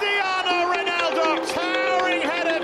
Cristiano 0.00 0.56
Ronaldo, 0.72 1.26
towering 1.52 2.22
header. 2.22 2.60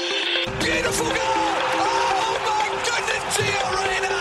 Beautiful 0.65 1.11
goal! 1.19 1.53
Oh 1.85 2.33
my 2.49 2.67
goodness, 2.89 3.25
Gio 3.37 3.65
Reyna! 3.77 4.17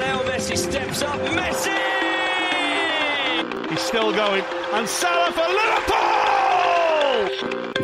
Leo 0.00 0.18
Messi 0.26 0.56
steps 0.56 1.00
up, 1.02 1.20
Messi! 1.38 1.78
He's 3.70 3.82
still 3.82 4.10
going, 4.12 4.42
and 4.72 4.88
Salah 4.88 5.30
for 5.30 5.48
Liverpool! 5.60 6.08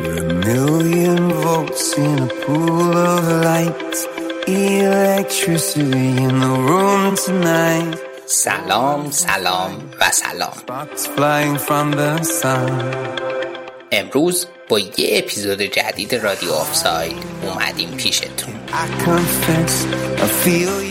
We're 0.03 0.19
a 0.19 0.33
million 0.49 1.31
volts 1.41 1.97
in 1.97 2.19
a 2.19 2.27
pool 2.43 2.97
of 2.97 3.23
light 3.45 3.95
electricity 4.49 6.07
in 6.25 6.39
the 6.39 6.55
room 6.67 7.15
tonight. 7.15 7.95
Salam, 8.25 9.11
salam, 9.13 9.89
va 9.97 10.11
salam. 10.11 10.53
Sparks 10.57 11.07
flying 11.07 11.57
from 11.57 11.91
the 11.91 12.21
sun. 12.23 13.18
امروز 13.91 14.47
با 14.69 14.79
یه 14.79 14.93
اپیزود 14.97 15.61
جدید 15.61 16.15
رادیو 16.15 16.51
آفساید 16.51 17.17
اومدیم 17.43 17.89
پیشتون. 17.89 18.53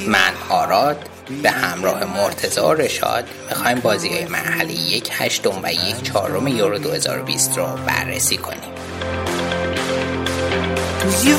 من 0.07 0.33
آراد 0.49 1.09
به 1.43 1.51
همراه 1.51 2.05
مرتزا 2.05 2.73
رشاد 2.73 3.25
می‌خوایم 3.49 3.81
بازی 3.81 4.09
های 4.09 4.25
مرحله 4.25 4.73
یک 4.73 5.11
هشتم 5.13 5.61
و 5.63 5.73
یک 5.73 6.03
چهارم 6.03 6.49
یورو 6.49 6.79
2020 6.79 7.59
رو 7.59 7.67
بررسی 7.87 8.37
کنیم. 8.37 8.73
You 11.25 11.37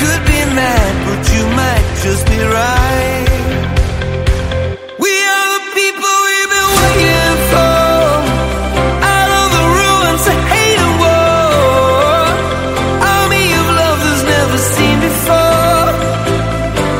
Could 0.00 0.22
be 0.32 0.40
mad, 0.60 0.94
but 1.06 1.20
you 1.34 1.44
might 1.60 1.86
just 2.04 2.22
be 2.32 2.40
right. 2.58 3.26
We 5.04 5.12
are 5.34 5.48
the 5.56 5.64
people 5.78 6.12
we've 6.28 6.52
been 6.56 6.70
waiting 6.80 7.36
for. 7.50 7.76
Out 9.14 9.30
of 9.40 9.46
the 9.56 9.64
ruins 9.78 10.24
of 10.32 10.38
hate 10.52 10.80
and 10.86 10.94
war. 11.02 12.20
Army 13.14 13.46
of 13.60 13.66
love 13.80 13.98
that's 14.04 14.24
never 14.34 14.58
seen 14.74 14.96
before. 15.08 15.90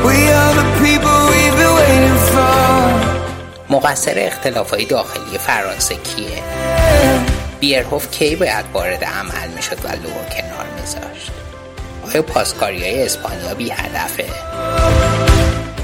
We 0.07 0.17
are 0.39 0.53
the 0.61 0.67
people 0.83 1.17
we've 1.33 1.57
been 1.61 1.75
waiting 1.81 2.19
for. 2.31 2.49
مقصر 3.69 4.13
اختلافهای 4.17 4.85
داخلی 4.85 5.37
فرانسه 5.37 5.95
کیه؟ 5.95 6.43
بیرهوف 7.59 8.11
کی 8.11 8.35
باید 8.35 8.65
وارد 8.73 9.03
عمل 9.03 9.47
می‌شد 9.55 9.85
و 9.85 9.87
لو 9.87 9.93
رو 9.93 10.25
کنار 10.29 10.38
میذاشت؟ 10.38 10.38
آیا 12.09 12.21
پاسکاری 12.21 12.81
های 12.81 13.05
اسپانیا 13.05 13.53
بی 13.53 13.69
هدفه؟ 13.69 14.25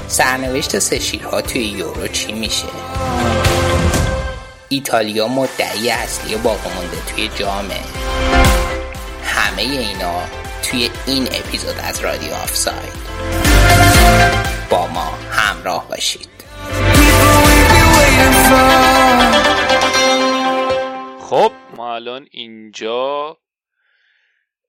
سرنوشت 0.08 0.78
سه 0.78 0.98
شیرها 0.98 1.40
توی 1.40 1.62
یورو 1.62 2.08
چی 2.08 2.32
میشه؟ 2.32 2.68
ایتالیا 4.68 5.28
مدعی 5.28 5.90
اصلی 5.90 6.36
باقی 6.36 6.70
مونده 6.74 6.96
توی 7.06 7.28
جامعه 7.28 7.80
همه 9.24 9.62
اینا 9.62 10.22
توی 10.62 10.90
این 11.06 11.28
اپیزود 11.32 11.74
از 11.84 12.00
رادیو 12.00 12.34
آفساید 12.34 12.92
با 14.70 14.86
ما 14.86 15.18
همراه 15.30 15.88
باشید. 15.88 16.28
خب 21.20 21.52
ما 21.76 21.94
الان 21.94 22.26
اینجا 22.30 23.36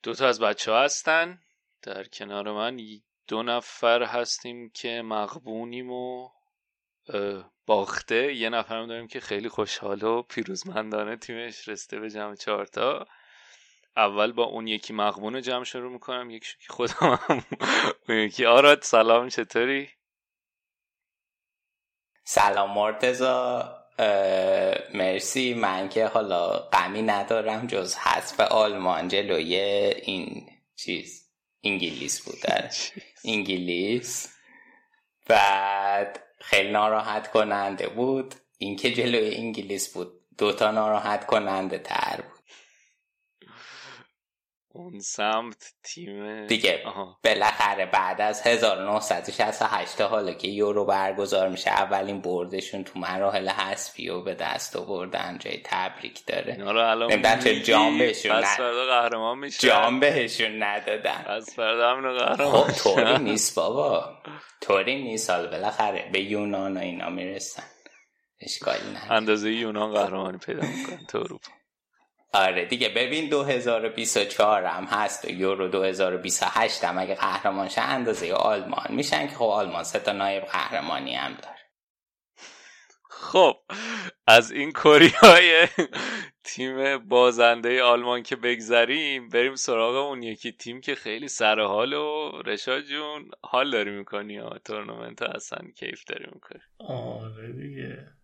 دو 0.04 0.14
تا 0.14 0.28
از 0.28 0.40
بچه 0.40 0.72
ها 0.72 0.84
هستن 0.84 1.40
در 1.88 2.04
کنار 2.04 2.52
من. 2.52 2.80
دو 3.28 3.44
نفر 3.44 4.04
هستیم 4.04 4.70
که 4.70 5.02
مغبونیم 5.02 5.92
و 5.92 6.30
باخته. 7.66 8.34
یه 8.36 8.50
نفرم 8.50 8.88
داریم 8.88 9.08
که 9.08 9.20
خیلی 9.20 9.50
خوشحال 9.50 10.04
و 10.04 10.22
پیروزمندانه 10.22 11.16
تیمش 11.16 11.68
رسته 11.68 12.00
به 12.00 12.10
جمع 12.10 12.36
چهارتا 12.36 13.08
اول 13.96 14.32
با 14.32 14.44
اون 14.44 14.68
یکی 14.68 14.94
مغبون 14.94 15.42
جمع 15.42 15.64
شروع 15.64 15.92
می‌کنم 15.92 16.30
یکی 16.30 16.54
که 16.60 16.74
خودم 16.74 17.20
هم 17.22 17.44
اون 18.10 18.18
یکی. 18.18 18.46
آراد 18.46 18.82
سلام 18.82 19.30
چطوری؟ 19.30 19.90
سلام 22.24 22.74
مرتزا 22.74 23.74
مرسی. 24.94 25.54
من 25.54 25.90
که 25.90 26.08
حالا 26.08 26.60
غمی 26.60 27.02
ندارم 27.02 27.68
جز 27.68 27.96
حذف 27.96 28.40
آلمان 28.40 29.08
جلوی 29.08 29.56
این 29.56 30.50
چیز. 30.76 31.27
انگلیس 31.68 32.22
بود 32.22 32.42
در 32.42 32.72
انگلیس. 33.26 34.34
بعد 35.28 36.24
خیلی 36.40 36.72
ناراحت 36.72 37.32
کننده 37.32 37.88
بود. 37.90 38.36
اینکه 38.58 38.92
جلوی 38.94 39.36
انگلیس 39.36 39.94
بود. 39.94 40.22
دوتا 40.38 40.72
ناراحت 40.72 41.26
کننده 41.26 41.78
تر 41.80 42.22
بود. 42.22 42.37
اون 44.78 45.00
سمت 45.00 45.74
تیم 45.84 46.48
دیگه 46.48 46.84
آها. 46.86 47.20
بالاخره 47.24 47.86
بعد 47.86 48.22
از 48.22 48.48
1968 48.48 50.02
حالا 50.02 50.34
که 50.34 50.48
یورو 50.48 50.86
برگزار 50.86 51.50
میشه 51.50 51.70
اولین 51.70 52.22
بردشون 52.22 52.84
تو 52.84 53.00
مراحل 53.00 53.50
حذفی 53.50 54.10
و 54.10 54.22
به 54.22 54.34
دست 54.34 54.76
آوردن 54.76 55.38
جای 55.38 55.62
تبریک 55.66 56.26
داره. 56.26 56.56
نمی‌دونم 56.56 57.40
چه 57.40 57.62
جام 57.62 57.98
بهشون 57.98 58.42
پس 58.42 58.58
فردا 58.58 58.86
قهرمان 58.86 59.38
میشه 59.38 59.68
جام 59.68 60.00
بهشون 60.00 60.64
ندادن. 60.64 61.26
از 61.28 61.54
فردا 61.56 61.92
همینو 61.92 62.14
قهرمان 62.14 62.64
خب 62.64 62.94
طوری 62.94 63.18
نیست 63.24 63.56
بابا. 63.56 64.10
طوری 64.62 65.04
نیست. 65.04 65.30
حالا 65.30 65.50
بالاخره 65.50 66.10
به 66.14 66.22
یونان 66.22 66.78
و 66.78 66.80
اینا 66.80 67.10
می‌رسن. 67.10 67.64
اشکالی 68.42 68.90
نداره. 68.90 69.12
اندازه 69.12 69.52
یونان 69.52 69.94
قهرمانی 69.94 70.38
پیدا 70.38 70.62
می‌کنن 70.62 71.06
تو 71.10 71.18
اروپا. 71.18 71.57
آره 72.38 72.66
دیگه 72.66 72.90
ببین 72.90 73.30
2024 73.30 74.66
هم 74.66 74.84
هست 74.84 75.26
و 75.26 75.32
یورو 75.32 75.68
2028 75.68 76.84
هم 76.84 76.98
اگه 76.98 77.16
قهرمان 77.16 77.70
شه 77.70 77.82
اندازه 77.82 78.34
آلمان. 78.34 78.88
میشن 78.90 79.28
که 79.28 79.36
خب 79.36 79.44
آلمان 79.46 79.84
سه 79.84 80.00
تا 80.00 80.12
نایب 80.12 80.44
قهرمانی 80.44 81.16
هم 81.16 81.34
داره. 81.34 81.58
خب 83.10 83.58
از 84.28 84.52
این 84.52 84.72
کوریای 84.72 85.68
تیم 86.44 86.98
بازنده 86.98 87.84
آلمان 87.84 88.24
که 88.24 88.36
بگذریم 88.36 89.30
بریم 89.30 89.56
سراغ 89.56 89.96
اون 89.96 90.24
یکی 90.24 90.52
تیم 90.52 90.82
که 90.82 90.96
خیلی 90.96 91.28
سر 91.28 91.60
حال 91.60 91.94
و 91.94 92.32
رشاد 92.46 92.82
جون 92.82 93.32
حال 93.44 93.72
داری 93.72 93.92
می‌کنی 93.92 94.34
یا 94.34 94.50
تورنمنت 94.66 95.22
اصلا 95.22 95.60
کیف 95.76 96.04
داری 96.04 96.26
می‌کنی؟ 96.34 96.62
آره 96.80 97.52
دیگه. 97.52 98.17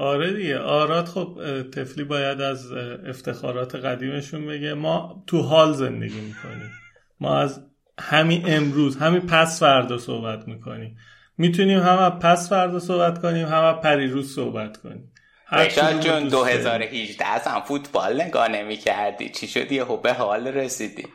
آره 0.00 0.32
دیگه. 0.32 0.58
آراد 0.58 1.06
خب 1.06 1.40
تفلی 1.70 2.04
باید 2.04 2.40
از 2.40 2.72
افتخارات 3.06 3.74
قدیمشون 3.74 4.46
بگه. 4.46 4.74
ما 4.74 5.24
تو 5.26 5.42
حال 5.42 5.72
زندگی 5.72 6.20
می‌کنیم. 6.20 6.70
ما 7.20 7.38
از 7.38 7.60
همین 8.00 8.42
امروز 8.46 8.96
همین 8.96 9.20
پس 9.20 9.60
فردا 9.60 9.98
صحبت 9.98 10.48
می‌کنیم. 10.48 10.96
می‌تونیم 11.38 11.78
هم 11.78 11.98
از 11.98 12.12
پس 12.12 12.48
فردا 12.48 12.78
صحبت 12.78 13.22
کنیم 13.22 13.46
هم 13.46 13.64
از 13.64 13.76
پریروز 13.76 14.34
صحبت 14.34 14.76
کنیم. 14.76 15.12
رشاد 15.52 16.00
جون 16.00 16.22
دوست 16.22 16.64
داریم. 16.64 16.88
2018 16.88 17.26
اصلا 17.26 17.60
فوتبال 17.60 18.22
نگاه 18.22 18.48
نمی 18.48 18.76
کردی 18.76 19.28
چی 19.28 19.46
شدی؟ 19.46 19.74
یهو 19.74 19.96
به 19.96 20.12
حال 20.12 20.46
رسیدی. 20.46 21.06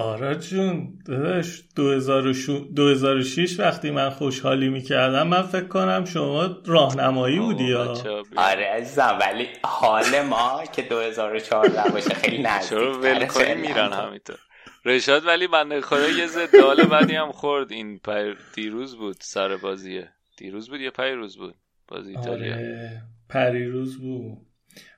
آراد 0.00 0.38
جون 0.40 0.98
داداش 1.06 1.62
2006 1.76 3.60
وقتی 3.60 3.90
من 3.90 4.10
خوشحالی 4.10 4.68
می‌کردم 4.68 5.26
من 5.28 5.42
فکر 5.42 5.66
کنم 5.68 6.04
شما 6.04 6.56
راهنمایی 6.66 7.38
بودی 7.38 7.64
یا. 7.64 7.94
آره 8.36 8.64
عزیزم 8.66 9.18
ولی 9.20 9.46
حال 9.64 10.20
ما 10.28 10.62
که 10.72 10.82
2014 10.82 11.90
باشه 11.92 12.14
خیلی 12.14 12.36
چرا 12.68 12.90
نزدیک 12.98 13.04
ول 13.04 13.26
کنی 13.26 13.54
میرن 13.54 13.92
همینطور. 13.92 14.36
رشاد 14.84 15.26
ولی 15.26 15.46
بنده 15.46 15.80
خدا 15.80 16.08
یه 16.08 16.26
زدال 16.26 16.82
بدی 16.82 17.14
هم 17.14 17.32
خورد. 17.32 17.72
این 17.72 17.98
پر 17.98 18.34
دیروز 18.54 18.96
بود 18.96 19.16
سر 19.20 19.56
بازیه. 19.56 20.08
دیروز 20.36 20.70
بود 20.70 20.80
یا 20.80 20.90
پیروز 20.90 21.36
بود؟ 21.38 21.54
بازی 21.88 22.16
ایتالیا. 22.16 22.54
آره 22.54 23.02
پریروز 23.28 23.98
بود. 23.98 24.38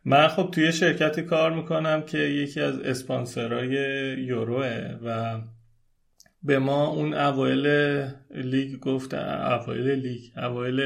من 0.04 0.28
خب 0.28 0.50
توی 0.54 0.72
شرکتی 0.72 1.22
کار 1.22 1.52
می‌کنم 1.52 2.02
که 2.02 2.18
یکی 2.18 2.60
از 2.60 2.80
اسپانسرهای 2.80 3.74
یوروه 4.22 4.98
و 5.04 5.40
به 6.42 6.58
ما 6.58 6.86
اون 6.88 7.14
اوایل 7.14 7.66
لیگ 8.30 8.78
گفتن 8.78 9.42
اوایل 9.52 9.90
لیگ 9.90 10.38
اوایل 10.38 10.78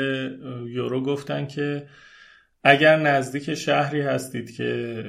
یورو 0.68 1.02
گفتن 1.02 1.46
که 1.46 1.86
اگر 2.64 2.96
نزدیک 2.96 3.54
شهری 3.54 4.00
هستید 4.00 4.56
که 4.56 5.04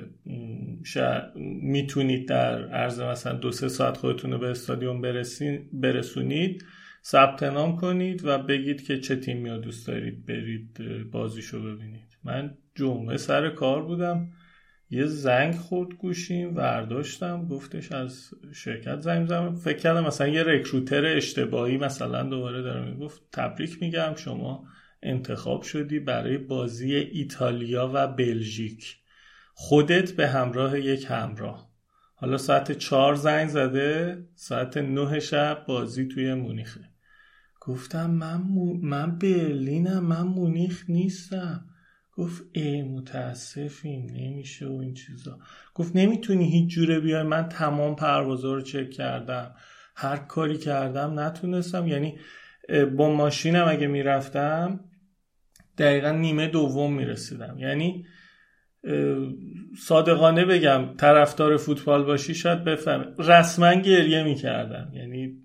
شهر- 0.86 1.32
می‌تونید 1.62 2.28
در 2.28 2.68
عرض 2.68 3.00
مثلا 3.00 3.34
دو 3.34 3.52
سه 3.52 3.68
ساعت 3.68 3.98
خودتون 3.98 4.32
رو 4.32 4.38
به 4.38 4.48
استادیوم 4.48 5.02
برسونید 5.74 6.66
ثبت 7.04 7.44
نام 7.44 7.78
کنید 7.78 8.26
و 8.26 8.38
بگید 8.38 8.84
که 8.84 9.00
چه 9.00 9.16
تیمی 9.16 9.50
رو 9.50 9.58
دوست 9.58 9.88
دارید 9.88 10.26
برید 10.26 10.80
بازیشو 11.12 11.64
ببینید. 11.64 12.18
من 12.24 12.58
جمعه 12.78 13.18
سر 13.18 13.50
کار 13.50 13.84
بودم. 13.84 14.32
یه 14.90 15.06
زنگ 15.06 15.56
خورد 15.56 15.94
گوشیم 15.94 16.56
ورداشتم. 16.56 17.48
گفتش 17.48 17.92
از 17.92 18.30
شرکت 18.54 19.00
زنگ 19.00 19.28
زدم 19.28 19.56
فکر 19.56 19.78
کردم 19.78 20.06
مثلا 20.06 20.28
یه 20.28 20.44
رکروتر 20.44 21.06
اشتباهی 21.06 21.78
مثلا 21.78 22.24
دوباره 22.24 22.62
داره 22.62 22.92
می‌گفت 22.92 23.22
تبریک 23.32 23.82
میگم 23.82 24.14
شما 24.16 24.68
انتخاب 25.04 25.62
شدی 25.62 26.00
برای 26.00 26.38
بازی 26.38 26.96
ایتالیا 26.96 27.92
و 27.94 28.08
بلژیک. 28.08 28.98
خودت 29.54 30.12
به 30.12 30.28
همراه 30.28 30.80
یک 30.80 31.06
همراه. 31.10 31.70
حالا 32.16 32.38
ساعت 32.38 32.72
چهار 32.72 33.16
زنگ 33.16 33.50
زده. 33.50 34.24
ساعت 34.36 34.78
نه 34.78 35.20
شب 35.20 35.64
بازی 35.68 36.08
توی 36.08 36.34
مونیخه. 36.34 36.82
گفتم 37.62 38.10
من, 38.12 38.42
من 38.82 39.18
برلینم 39.18 40.04
من 40.04 40.22
مونیخ 40.22 40.84
نیستم. 40.90 41.66
گفت 42.18 42.44
ای 42.52 42.82
متاسفیم 42.82 44.08
نمیشه 44.14 44.68
و 44.68 44.72
این 44.74 44.94
چیزا. 44.94 45.40
گفت 45.74 45.96
نمی‌تونی 45.96 46.52
هیچ 46.52 46.70
جوره 46.70 47.00
بیای 47.00 47.24
من 47.24 47.50
تمام 47.50 47.96
پروازا 47.96 48.54
رو 48.54 48.62
چک 48.62 48.90
کردم. 48.90 49.56
هر 49.96 50.18
کاری 50.18 50.58
کردم 50.58 51.20
نتونستم. 51.20 51.88
یعنی 51.88 52.20
با 52.98 53.14
ماشینم 53.14 53.66
اگه 53.70 53.88
می‌رفتم 53.88 54.80
دقیقا 55.78 56.12
نیمه 56.12 56.48
دوم 56.48 56.94
می‌رسیدم. 56.94 57.58
یعنی 57.60 58.06
صادقانه 59.80 60.46
بگم 60.46 60.94
طرفدار 60.98 61.58
فوتبال 61.58 62.04
باشی 62.04 62.36
شاید 62.36 62.64
بفهم 62.64 63.16
رسما 63.20 63.74
گریه 63.74 64.24
می‌کردم. 64.24 64.92
یعنی 64.94 65.38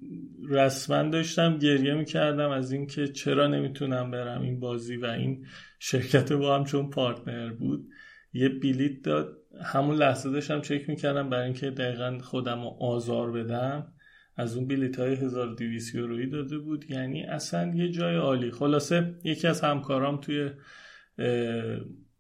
رسما 0.49 1.03
داشتم 1.03 1.59
گریه 1.59 1.95
می‌کردم 1.95 2.51
از 2.51 2.73
اینکه 2.73 3.09
چرا 3.09 3.47
نمی‌تونم 3.47 4.11
برم 4.11 4.43
این 4.43 4.61
بازی 4.61 4.97
و 4.97 5.07
این 5.07 5.47
شرکت 5.85 6.33
با 6.33 6.57
هم 6.57 6.65
چون 6.65 6.91
پارتنر 6.91 7.53
بود 7.53 7.89
یه 8.33 8.49
بلیت 8.49 9.03
داد. 9.03 9.37
همون 9.65 9.97
لحظه 9.97 10.31
داشتم 10.31 10.61
چک 10.61 10.89
می‌کردم 10.89 11.31
برای 11.31 11.45
اینکه 11.45 11.71
دقیقا 11.71 12.19
خودم 12.23 12.63
رو 12.63 12.77
آزار 12.81 13.33
بدم. 13.33 13.93
از 14.37 14.57
اون 14.57 14.69
بلیت 14.69 14.99
های 14.99 15.15
1200 15.15 15.95
یورویی 15.95 16.31
داده 16.31 16.59
بود. 16.59 16.91
یعنی 16.91 17.23
اصلا 17.23 17.75
یه 17.75 17.91
جای 17.91 18.17
عالی. 18.17 18.51
خلاصه 18.51 19.15
یکی 19.25 19.49
از 19.49 19.61
همکارام 19.61 20.21
توی 20.21 20.51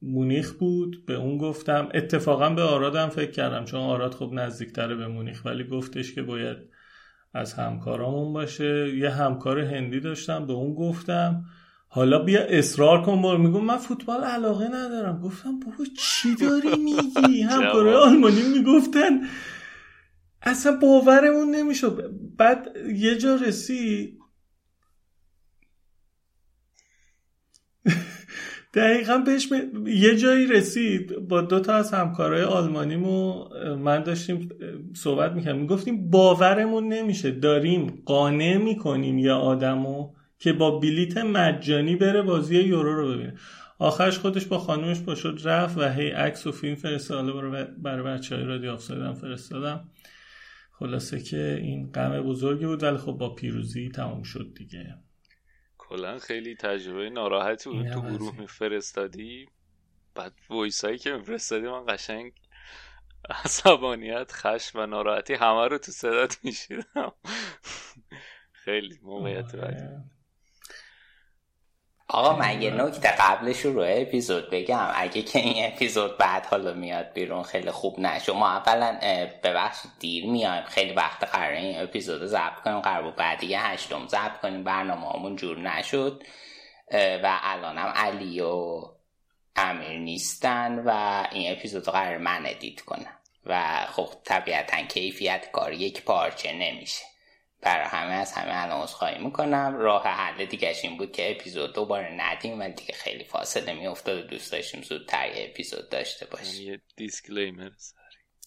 مونیخ 0.02 0.52
بود. 0.52 1.06
به 1.06 1.14
اون 1.14 1.38
گفتم 1.38 1.88
اتفاقا 1.94 2.50
به 2.50 2.62
آرادم 2.62 3.08
فکر 3.08 3.30
کردم 3.30 3.64
چون 3.64 3.80
آراد 3.80 4.14
خب 4.14 4.30
نزدیکتره 4.32 4.94
به 4.94 5.06
مونیخ 5.08 5.44
ولی 5.44 5.64
گفتش 5.64 6.14
که 6.14 6.22
باید 6.22 6.56
از 7.34 7.54
همکارامون 7.54 8.32
باشه. 8.32 8.96
یه 8.96 9.10
همکار 9.10 9.58
هندی 9.58 10.00
داشتم 10.00 10.46
به 10.46 10.52
اون 10.52 10.74
گفتم. 10.74 11.44
حالا 11.94 12.18
بیا 12.18 12.40
اصرار 12.42 13.02
کن 13.02 13.22
بار 13.22 13.38
میگم 13.38 13.64
من 13.64 13.76
فوتبال 13.76 14.24
علاقه 14.24 14.68
ندارم. 14.68 15.20
گفتم 15.20 15.60
بابا 15.60 15.84
چی 15.98 16.34
داری 16.34 16.76
میگی؟ 16.84 17.42
همکارای 17.42 17.94
آلمانی 17.94 18.42
می‌گفتن. 18.42 19.20
اصلا 20.42 20.76
باورمون 20.76 21.50
نمی‌شد. 21.50 22.10
بعد 22.38 22.68
یه 22.94 23.18
جا 23.18 23.34
رسید. 23.34 24.18
دقیقا 28.74 29.18
بهش 29.18 29.48
یه 29.86 30.16
جایی 30.16 30.46
رسید. 30.46 31.16
با 31.16 31.40
دو 31.40 31.60
تا 31.60 31.74
از 31.74 31.92
همکارای 31.92 32.42
آلمانیمو 32.42 33.48
من 33.76 34.02
داشتیم 34.02 34.48
صحبت 34.96 35.32
می‌کنم 35.32 35.58
می‌گفتیم 35.58 36.10
باورمون 36.10 36.88
نمیشه. 36.88 37.30
داریم 37.30 38.02
قانع 38.04 38.56
می‌کنیم 38.56 39.18
یه 39.18 39.32
آدمو. 39.32 40.08
که 40.42 40.52
با 40.52 40.78
بلیت 40.78 41.16
مجانی 41.16 41.96
بره 41.96 42.22
بازی 42.22 42.56
یورو 42.56 42.94
رو 42.94 43.12
ببینه. 43.12 43.34
آخرش 43.78 44.18
خودش 44.18 44.46
با 44.46 44.58
خانومش 44.58 45.00
با 45.00 45.14
شد 45.14 45.40
رفت 45.44 45.78
و 45.78 45.88
هی 45.88 46.10
عکس 46.10 46.46
و 46.46 46.52
فیلم 46.52 46.74
فرستاده 46.74 47.32
برای 47.78 48.02
بچه 48.02 48.36
های 48.36 48.44
رادیو 48.44 48.70
آفسایدم 48.70 49.14
فرستادم. 49.14 49.90
خلاصه 50.72 51.20
که 51.20 51.58
این 51.62 51.92
غم 51.92 52.22
بزرگی 52.22 52.66
بود 52.66 52.82
ولی 52.82 52.96
خب 52.96 53.12
با 53.12 53.34
پیروزی 53.34 53.88
تمام 53.88 54.22
شد 54.22 54.54
دیگه. 54.54 54.94
کلا 55.78 56.18
خیلی 56.18 56.54
تجربه 56.54 57.10
ناراحتی 57.10 57.70
بود. 57.70 57.88
تو 57.88 58.00
گروه 58.00 58.40
میفرستادی 58.40 59.46
بعد 60.14 60.32
voice 60.50 60.84
هایی 60.84 60.98
که 60.98 61.12
میفرستادی 61.12 61.66
من 61.66 61.84
قشنگ 61.88 62.32
عصبانیت 63.44 64.32
خشم 64.32 64.78
و 64.78 64.86
ناراحتی 64.86 65.34
همه 65.34 65.68
رو 65.68 65.78
تو 65.78 65.92
صدات 65.92 66.38
میشنیدم. 66.44 67.12
خیلی 68.64 68.98
موقعیت 69.02 69.54
آره. 69.54 70.04
آقا 72.12 72.36
من 72.36 72.62
یه 72.62 72.70
نکته 72.70 73.08
قبلش 73.08 73.60
رو 73.60 73.84
اپیزود 73.86 74.50
بگم. 74.50 74.90
اگه 74.94 75.22
که 75.22 75.38
این 75.38 75.66
اپیزود 75.66 76.18
بعد 76.18 76.46
حالا 76.46 76.72
میاد 76.72 77.12
بیرون 77.12 77.42
خیلی 77.42 77.70
خوب 77.70 78.00
نشد 78.00 78.32
ما 78.32 78.50
اولا 78.50 78.98
ببخشید 79.42 79.90
دیر 79.98 80.26
میایم. 80.26 80.64
خیلی 80.64 80.92
وقت 80.92 81.24
قراره 81.24 81.58
این 81.58 81.82
اپیزود 81.82 82.20
رو 82.20 82.26
ضبط 82.26 82.60
کنیم. 82.64 82.80
قرار 82.80 83.02
بود 83.02 83.16
بعد 83.16 83.44
یک 83.44 83.66
هشتم 83.66 84.06
ضبط 84.08 84.40
کنیم. 84.40 84.64
برنامه 84.64 85.10
همون 85.10 85.36
جور 85.36 85.58
نشد. 85.58 86.22
و 86.92 87.38
الانم 87.42 87.92
علی 87.96 88.40
و 88.40 88.82
امیر 89.56 89.98
نیستن 89.98 90.78
و 90.78 91.22
این 91.32 91.52
اپیزود 91.52 91.84
قرار 91.84 92.18
من 92.18 92.46
edit 92.46 92.80
کنم. 92.80 93.16
و 93.46 93.86
خب 93.90 94.08
طبیعتا 94.24 94.82
کیفیت 94.82 95.50
کار 95.52 95.72
یک 95.72 96.04
پارچه 96.04 96.52
نمیشه. 96.52 97.04
برای 97.62 97.86
همه 97.86 98.12
از 98.12 98.32
همه 98.32 98.62
عذرخواهی 98.62 99.24
می‌کنم. 99.24 99.76
راه 99.78 100.02
حل 100.02 100.44
دیگه 100.44 100.74
این 100.82 100.98
بود 100.98 101.12
که 101.12 101.30
اپیزود 101.30 101.74
دوباره 101.74 102.14
ندیم 102.16 102.60
و 102.60 102.68
دیگه 102.68 102.94
خیلی 102.94 103.24
فاصله 103.24 103.74
میافتاد 103.74 104.18
و 104.18 104.22
دوست 104.22 104.52
داشتیم 104.52 104.82
زودتر 104.82 105.28
یه 105.28 105.48
اپیزود 105.50 105.88
داشته 105.88 106.26
باشیم. 106.26 106.70
یه 106.70 106.80
disclaimer 106.96 107.70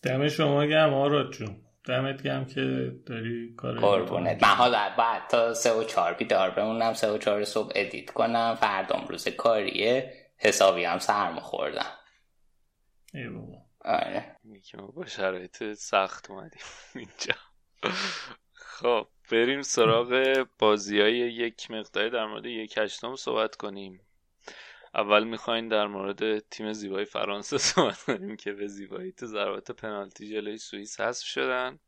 دم 0.03 0.27
شما 0.27 0.67
گرم 0.67 0.93
آراد 0.93 1.31
جون. 1.31 1.61
دمت 1.87 2.23
گرم 2.23 2.45
که 2.45 2.91
داری 3.05 3.55
کار 3.57 3.79
قربونت. 3.79 4.43
من 4.43 4.49
حالا 4.49 4.95
بعد 4.97 5.27
تا 5.27 5.53
سه 5.53 5.73
و 5.73 5.83
چهار 5.83 6.13
بیدار 6.13 6.49
بمونم 6.49 6.93
سه 6.93 7.11
و 7.11 7.17
چهار 7.17 7.43
صبح 7.43 7.71
ادیت 7.75 8.09
کنم. 8.09 8.57
فردام 8.61 9.07
روز 9.07 9.27
کاریه. 9.27 10.13
حسابی 10.37 10.83
هم 10.83 10.99
سرم 10.99 11.39
خوردم 11.39 11.91
ای 13.13 13.27
بابا. 13.27 13.57
آره. 13.85 14.35
با 14.95 15.05
شرایط 15.05 15.73
سخت 15.73 16.31
اومدیم 16.31 16.61
اینجا. 16.95 17.33
خب 18.79 19.07
بریم 19.31 19.61
سراغ 19.61 20.45
بازی 20.59 21.01
های 21.01 21.17
یک 21.17 21.71
مقداری 21.71 22.09
در 22.09 22.25
مورد 22.25 22.45
یک 22.45 22.77
هشتم 22.77 23.15
صحبت 23.15 23.55
کنیم. 23.55 24.01
اول 24.95 25.23
می‌خواین 25.23 25.67
در 25.67 25.87
مورد 25.87 26.39
تیم 26.39 26.73
زیبای 26.73 27.05
فرانسه 27.05 27.57
صحبت 27.69 28.03
کنیم 28.03 28.37
که 28.37 28.53
به 28.53 28.67
زیبایی 28.67 29.11
تو 29.11 29.25
ضربات 29.25 29.71
پنالتی 29.71 30.29
جلوی 30.29 30.57
سوئیس 30.57 30.99
حذف 30.99 31.25
شدن. 31.25 31.79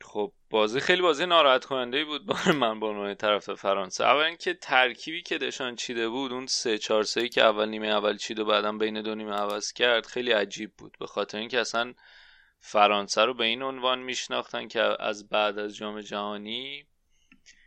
خب 0.00 0.32
بازی 0.50 0.80
خیلی 0.80 1.02
بازی 1.02 1.26
ناراحت 1.26 1.64
کننده 1.64 2.04
بود 2.04 2.26
برای 2.26 2.56
من 2.64 2.80
با 2.80 2.88
عنوان 2.88 3.14
طرف 3.14 3.50
فرانسه. 3.50 4.04
اول 4.04 4.22
اینکه 4.22 4.54
ترکیبی 4.54 5.22
که 5.22 5.38
دشان 5.38 5.76
چیده 5.76 6.08
بود 6.08 6.32
اون 6.32 6.46
سه 6.46 6.78
چهار 6.78 7.02
سه 7.02 7.28
که 7.28 7.44
اول 7.44 7.68
نیمه 7.68 7.88
اول 7.88 8.16
چید 8.16 8.38
و 8.38 8.44
بعدم 8.44 8.78
بین 8.78 9.02
دو 9.02 9.14
نیمه 9.14 9.34
عوض 9.34 9.72
کرد 9.72 10.06
خیلی 10.06 10.32
عجیب 10.32 10.72
بود. 10.78 10.96
به 11.00 11.06
خاطر 11.06 11.38
اینکه 11.38 11.60
اصلا 11.60 11.94
فرانسه 12.60 13.24
رو 13.24 13.34
به 13.34 13.44
این 13.44 13.62
عنوان 13.62 13.98
میشناختن 13.98 14.68
که 14.68 15.02
از 15.02 15.28
بعد 15.28 15.58
از 15.58 15.76
جام 15.76 16.00
جهانی 16.00 16.86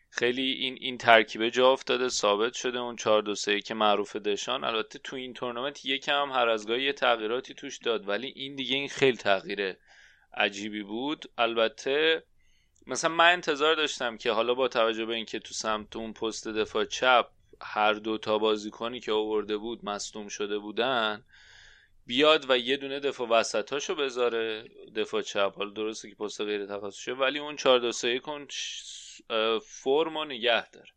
خیلی 0.10 0.52
این 0.52 0.78
این 0.82 0.98
ترکیبه 0.98 1.52
جا 1.52 1.72
افتاده 1.72 2.10
ثابت 2.10 2.54
شده 2.54 2.80
اون 2.80 2.96
4 2.96 3.22
2 3.22 3.36
3 3.36 3.60
که 3.60 3.74
معروف 3.74 4.16
دشان. 4.16 4.64
البته 4.64 5.00
تو 5.00 5.16
این 5.16 5.34
تورنمنت 5.34 5.86
یکم 5.86 6.32
هر 6.32 6.50
از 6.50 6.68
گاهی 6.68 6.94
تغییراتی 6.94 7.54
توش 7.54 7.78
داد 7.78 8.08
ولی 8.08 8.34
این 8.36 8.56
دیگه 8.56 8.76
این 8.76 8.90
خیلی 8.90 9.18
تغییر 9.18 9.78
عجیبی 10.34 10.84
بود. 10.84 11.26
البته 11.38 12.24
مثلا 12.88 13.12
من 13.12 13.32
انتظار 13.34 13.76
داشتم 13.76 14.18
که 14.18 14.32
حالا 14.32 14.54
با 14.54 14.68
توجه 14.68 15.06
به 15.06 15.16
اینکه 15.16 15.40
تو 15.40 15.54
سمت 15.54 15.96
اون 15.96 16.14
پست 16.14 16.48
دفاع 16.48 16.86
چپ 16.86 17.28
هر 17.62 17.94
دو 17.94 18.18
تا 18.18 18.38
بازیکنی 18.38 19.00
که 19.00 19.12
آورده 19.12 19.58
بود 19.58 19.86
مصدوم 19.86 20.28
شده 20.28 20.58
بودن 20.58 21.26
بیاد 22.12 22.50
و 22.50 22.58
یه 22.58 22.78
دونه 22.78 23.00
دفاع 23.00 23.28
وسطاشو 23.28 23.96
بذاره. 23.96 24.64
دفاع 24.96 25.22
چپ 25.22 25.54
حالا 25.58 25.70
درسته 25.70 26.10
که 26.10 26.16
پست 26.16 26.42
غیر 26.42 26.66
تخصصیه 26.66 27.14
ولی 27.14 27.40
اون 27.40 27.56
4 27.56 27.80
2 27.80 27.92
3 27.92 28.20
کن 28.20 28.48
فرم 29.62 30.18
و 30.18 30.26
نگه 30.26 30.70
داره. 30.70 30.90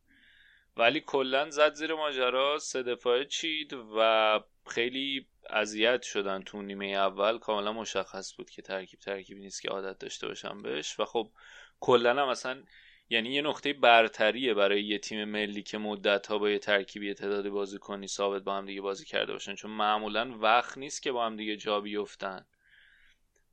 ولی 0.76 1.00
کلا 1.00 1.50
زد 1.50 1.75
زیر 1.75 1.94
ماجرا 1.94 2.59
سه 2.59 2.83
دفاعه 2.83 3.25
چید 3.25 3.73
و 3.97 4.40
خیلی 4.66 5.26
اذیت 5.50 6.02
شدن 6.02 6.42
تو 6.42 6.62
نیمه 6.62 6.87
اول. 6.87 7.38
کاملا 7.38 7.73
مشخص 7.73 8.37
بود 8.37 8.50
که 8.50 8.62
ترکیب 8.62 9.00
ترکیبی 9.00 9.40
نیست 9.40 9.62
که 9.62 9.68
عادت 9.68 9.99
داشته 9.99 10.28
باشم 10.28 10.62
بهش. 10.62 11.00
و 11.00 11.04
خب 11.04 11.30
کلا 11.80 12.11
هم 12.11 12.28
اصلا 12.28 12.62
یعنی 13.11 13.30
یه 13.30 13.42
نقطه 13.42 13.73
برتریه 13.73 14.54
برای 14.54 14.84
یه 14.84 14.99
تیم 14.99 15.25
ملی 15.25 15.62
که 15.62 15.78
مدت 15.78 16.26
ها 16.26 16.38
با 16.38 16.50
یه 16.50 16.58
ترکیبی 16.58 17.14
تعداد 17.14 17.49
بازیکنی 17.49 18.06
ثابت 18.06 18.42
با 18.42 18.56
هم 18.56 18.66
دیگه 18.66 18.80
بازی 18.80 19.04
کرده 19.04 19.32
باشن. 19.32 19.54
چون 19.54 19.70
معمولا 19.70 20.38
وقت 20.38 20.78
نیست 20.78 21.02
که 21.02 21.12
با 21.12 21.26
هم 21.26 21.37
دیگه 21.37 21.56
جا 21.56 21.80
بیفتن. 21.80 22.46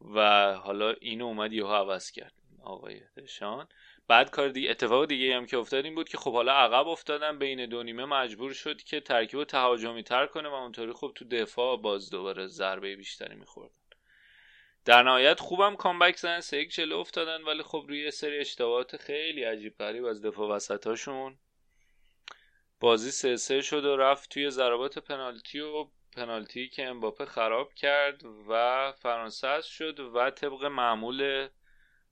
و 0.02 0.54
حالا 0.54 0.92
اینو 1.02 1.26
اومد 1.26 1.54
یهو 1.54 1.68
عوض 1.68 2.12
کرد. 2.12 2.34
آقای 2.64 3.02
دشان. 3.18 3.68
بعد 4.08 4.30
کار 4.30 4.50
دیگه 4.50 4.70
اتفاق 4.70 5.06
دیگه 5.06 5.36
هم 5.36 5.46
که 5.46 5.58
افتاد 5.58 5.86
این 5.86 5.96
بود 5.96 6.10
که 6.10 6.18
خب 6.18 6.34
حالا 6.34 6.54
عقب 6.54 6.88
افتادن 6.88 7.40
بین 7.40 7.66
دو 7.66 7.84
نیمه 7.84 8.06
مجبور 8.06 8.54
شد 8.54 8.82
که 8.82 9.00
ترکیب 9.00 9.44
تهاجمی 9.44 10.04
تر 10.04 10.28
کنه 10.28 10.50
و 10.50 10.54
اونطوری 10.54 10.94
خب 10.94 11.12
تو 11.16 11.26
دفاع 11.26 11.78
باز 11.78 12.10
دوباره 12.10 12.48
ضربه 12.48 12.96
بیشتری 12.96 13.36
میخوردن 13.36 13.81
در 14.86 15.04
نهایت 15.04 15.40
خوبم 15.40 15.76
کامبک 15.76 16.18
زدن 16.18 16.40
سه 16.40 16.58
یک 16.58 16.74
جلو 16.74 16.98
افتادن 16.98 17.44
ولی 17.44 17.64
خب 17.64 17.86
روی 17.88 18.12
سری 18.12 18.40
اشتباهات 18.40 18.98
خیلی 18.98 19.44
عجیب 19.44 19.78
غریب 19.78 20.06
از 20.06 20.22
دفاع 20.22 20.50
وسطاشون. 20.50 21.38
بازی 22.80 23.12
سه 23.12 23.36
سه 23.38 23.62
شد 23.62 23.86
و 23.86 23.98
رفت 23.98 24.30
توی 24.30 24.50
ضربات 24.50 25.00
پنالتی 25.00 25.60
و 25.60 25.88
پنالتی 26.16 26.70
که 26.70 26.88
امباپه 26.88 27.26
خراب 27.26 27.74
کرد 27.74 28.22
و 28.50 28.92
فرانسه 28.92 29.62
شد 29.62 30.00
و 30.00 30.30
طبق 30.32 30.66
معمول 30.66 31.48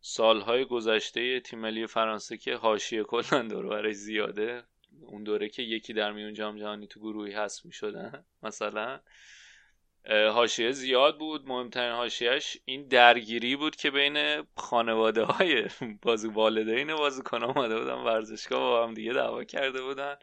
سالهای 0.01 0.65
گذشته 0.65 1.39
تیم 1.39 1.59
ملی 1.59 1.87
فرانسه 1.87 2.37
که 2.37 2.55
حاشیه 2.55 3.03
کلا 3.03 3.41
دور 3.41 3.91
زیاده 3.91 4.63
اون 5.01 5.23
دوره 5.23 5.49
که 5.49 5.61
یکی 5.61 5.93
در 5.93 6.11
میون 6.11 6.33
جام 6.33 6.57
جهانی 6.57 6.87
تو 6.87 6.99
گروهی 6.99 7.33
هست 7.33 7.65
می 7.65 7.71
شدن 7.71 8.25
مثلا. 8.43 8.99
حاشیه 10.07 10.71
زیاد 10.71 11.17
بود. 11.17 11.47
مهمترین 11.47 11.91
حاشیهش 11.91 12.57
این 12.65 12.87
درگیری 12.87 13.55
بود 13.55 13.75
که 13.75 13.91
بین 13.91 14.43
خانواده 14.57 15.23
های 15.23 15.65
بازی 16.01 16.27
والدین 16.27 16.95
بازیکن 16.95 17.43
آمده 17.43 17.79
بودن. 17.79 17.93
ورزشگاه 17.93 18.59
با 18.59 18.87
هم 18.87 18.93
دیگه 18.93 19.13
دعوا 19.13 19.43
کرده 19.43 19.81
بودن. 19.81 20.15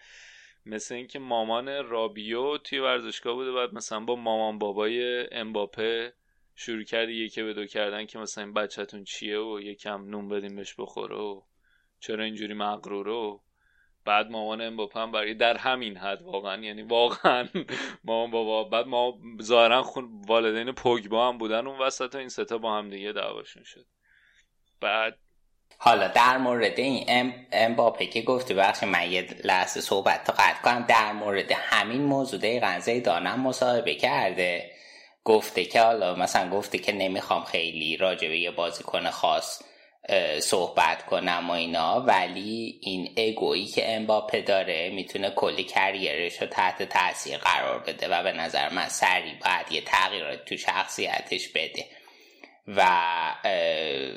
مثل 0.67 0.95
اینکه 0.95 1.19
مامان 1.19 1.69
رابیو 1.89 2.59
توی 2.59 2.79
ورزشگاه 2.79 3.35
بوده. 3.35 3.53
بعد 3.53 3.75
مثلا 3.75 4.01
با 4.01 4.17
مامان 4.17 4.59
بابای 4.59 5.27
امباپه 5.35 6.13
شروع 6.55 6.83
کردی 6.83 7.13
یکی 7.13 7.43
به 7.43 7.55
دو 7.55 7.67
کردن 7.67 8.07
که 8.07 8.19
مثلا 8.19 8.45
این 8.45 8.53
بچهتون 8.53 9.05
چیه 9.05 9.39
و 9.41 9.61
یکم 9.61 10.05
نون 10.11 10.29
بدیم 10.29 10.57
بهش 10.57 10.75
بخوره 10.79 11.17
و 11.17 11.43
چرا 12.01 12.25
اینجوری 12.25 12.55
مغروره 12.55 13.13
و 13.13 13.39
بعد 14.07 14.31
مامان 14.31 14.61
امباپه 14.61 15.01
هم 15.01 15.13
برای 15.13 15.35
در 15.35 15.57
همین 15.57 15.97
حد 15.97 16.23
واقعا 16.23 16.63
یعنی 16.63 16.83
واقعا 16.83 17.49
مامان 18.05 18.31
بابا 18.31 18.65
بعد 18.65 18.87
ما 18.87 19.19
ظاهرا 19.43 19.83
خون 19.83 20.09
والدین 20.29 20.73
پوگبا 20.73 21.29
هم 21.29 21.39
بودن 21.39 21.67
اون 21.67 21.79
وسط 21.79 22.15
و 22.15 22.19
این 22.19 22.29
ستا 22.29 22.59
با 22.59 22.79
هم 22.79 22.91
دیگه 22.91 23.13
دعواشون 23.13 23.65
شد. 23.65 23.87
بعد 24.81 25.19
حالا 25.79 26.09
در 26.09 26.39
مورد 26.39 26.81
این 26.81 27.05
ام 27.09 27.47
امباپه 27.53 28.07
که 28.07 28.23
گفته 28.23 28.55
بخش 28.55 28.83
من 28.83 29.13
یه 29.13 29.29
لحظه 29.45 29.81
صحبت 29.81 30.25
تا 30.25 30.33
قطع 30.33 30.63
کنم. 30.63 30.85
در 30.89 31.13
مورد 31.13 31.53
همین 31.53 32.03
موضوع 32.03 32.39
دقیقا 32.39 32.79
زیدانم 32.81 33.41
مصاحبه 33.41 33.95
کرده. 33.95 34.71
گفته 35.25 35.65
که 35.65 35.81
حالا 35.81 36.15
مثلا 36.15 36.51
گفته 36.51 36.79
که 36.79 36.93
نمی‌خوام 36.93 37.45
خیلی 37.45 37.97
راجع 37.97 38.29
به 38.29 38.39
یه 38.39 38.51
بازیکن 38.51 39.11
خاص 39.11 39.63
صحبت 40.41 41.07
کنم 41.07 41.51
و 41.51 41.53
اینا. 41.53 42.01
ولی 42.01 42.79
این 42.83 43.13
اگویی 43.17 43.67
که 43.67 43.95
امباپه 43.95 44.41
داره 44.41 44.91
می‌تونه 44.91 45.31
کلی 45.31 45.65
کریرش 45.65 46.43
رو 46.43 46.47
تحت 46.47 46.83
تاثیر 46.83 47.39
قرار 47.39 47.79
بده 47.79 48.09
و 48.09 48.23
به 48.23 48.33
نظر 48.33 48.69
من 48.69 48.89
سریع 48.89 49.35
باید 49.45 49.73
یه 49.73 49.81
تغییرات 49.81 50.45
تو 50.45 50.57
شخصیتش 50.57 51.49
بده. 51.49 51.85
و 52.69 52.87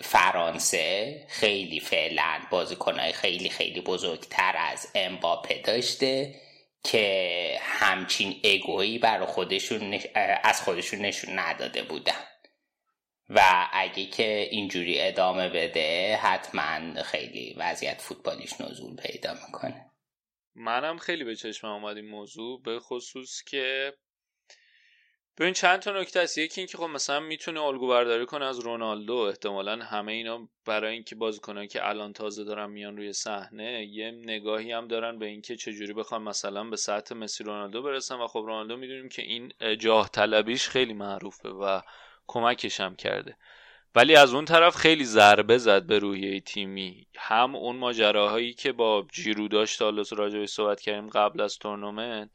فرانسه 0.02 1.16
خیلی 1.28 1.80
فعلا 1.80 2.40
بازیکنهای 2.50 3.12
خیلی 3.12 3.50
خیلی 3.50 3.82
بزرگتر 3.82 4.56
از 4.58 4.88
امباپه 4.96 5.62
داشته 5.62 6.36
که 6.84 7.58
همچین 7.62 8.36
اگویی 8.44 8.98
برای 8.98 9.26
خودشون 9.26 10.00
از 10.44 10.62
خودشون 10.62 11.00
نشون 11.00 11.40
نداده 11.40 11.84
بودن. 11.84 12.29
و 13.30 13.68
اگه 13.72 14.06
که 14.06 14.48
اینجوری 14.52 15.02
ادامه 15.02 15.50
بده 15.50 16.16
حتما 16.16 17.04
خیلی 17.04 17.56
وضعیت 17.58 18.02
فوتبالیش 18.02 18.62
نزول 18.62 18.96
پیدا 18.96 19.34
می‌کنه. 19.34 19.92
منم 20.56 20.98
خیلی 20.98 21.24
به 21.24 21.36
چشم 21.36 21.68
آمد 21.68 21.98
این 21.98 22.10
موضوع 22.10 22.62
به 22.62 22.80
خصوص 22.80 23.44
که 23.44 23.94
ببین 25.38 25.54
چند 25.54 25.80
تا 25.80 25.92
نکته 25.92 26.20
است. 26.20 26.38
یکی 26.38 26.62
اینکه 26.62 26.78
خب 26.78 26.84
مثلا 26.84 27.20
می‌تونه 27.20 27.62
الگو 27.62 27.88
برداری 27.88 28.26
کنه 28.26 28.46
از 28.46 28.60
رونالدو. 28.60 29.16
احتمالا 29.16 29.76
همه 29.76 30.12
اینا 30.12 30.50
برای 30.66 30.94
اینکه 30.94 31.16
بازیکنایی 31.16 31.68
که 31.68 31.88
الان 31.88 32.14
تازه 32.14 32.44
دارن 32.44 32.70
میان 32.70 32.98
روی 32.98 33.14
صحنه 33.14 33.86
یه 33.86 34.12
نگاهی 34.12 34.72
هم 34.72 34.88
دارن 34.88 35.20
به 35.20 35.26
اینکه 35.26 35.56
چجوری 35.56 35.94
بخوان 35.94 36.22
مثلا 36.22 36.64
به 36.64 36.76
سطح 36.76 37.16
مسی 37.16 37.44
رونالدو 37.44 37.82
برسن. 37.82 38.16
و 38.16 38.28
خب 38.28 38.40
رونالدو 38.40 38.78
می‌دونیم 38.78 39.10
که 39.10 39.22
این 39.22 39.54
جاه 39.80 40.10
طلبیش 40.10 40.68
خیلی 40.68 40.94
معروفه 40.94 41.50
و 41.50 41.82
کمکش 42.30 42.80
هم 42.80 42.96
کرده. 42.96 43.38
ولی 43.96 44.16
از 44.16 44.34
اون 44.34 44.46
طرف 44.46 44.76
خیلی 44.76 45.06
ضربه 45.06 45.58
زد 45.58 45.86
به 45.86 46.00
روحیه 46.00 46.40
تیمی. 46.40 47.08
هم 47.18 47.56
اون 47.56 47.76
ماجراهایی 47.76 48.54
که 48.54 48.72
با 48.72 49.08
جیرو 49.12 49.48
داشت 49.48 49.82
حالا 49.82 50.04
راجع 50.12 50.46
صحبت 50.46 50.82
کردیم 50.82 51.10
قبل 51.10 51.42
از 51.42 51.58
تورنمنت 51.58 52.30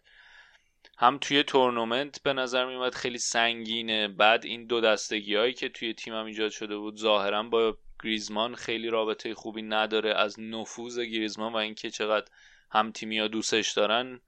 هم 0.99 1.19
توی 1.19 1.43
تورنمنت 1.43 2.23
به 2.23 2.33
نظر 2.33 2.67
میومد 2.67 2.95
خیلی 2.95 3.19
سنگینه. 3.19 4.09
بعد 4.09 4.45
این 4.45 4.67
دو 4.67 4.81
دستگی 4.81 5.35
هایی 5.35 5.53
که 5.53 5.69
توی 5.69 5.95
تیم 5.95 6.15
هم 6.15 6.27
ایجاد 6.27 6.51
شده 6.51 6.77
بود 6.77 6.97
ظاهرا 6.97 7.43
با 7.43 7.77
گریزمان 8.05 8.55
خیلی 8.55 8.89
رابطه 8.89 9.35
خوبی 9.35 9.63
نداره. 9.63 10.15
از 10.15 10.41
نفوذ 10.41 10.99
گریزمان 10.99 11.53
و 11.53 11.57
اینکه 11.57 11.91
چقدر 11.91 12.27
هم 12.71 12.93
تیمی 12.93 13.19
ها 13.19 13.29
دوستش 13.29 13.73
دارن 13.73 14.21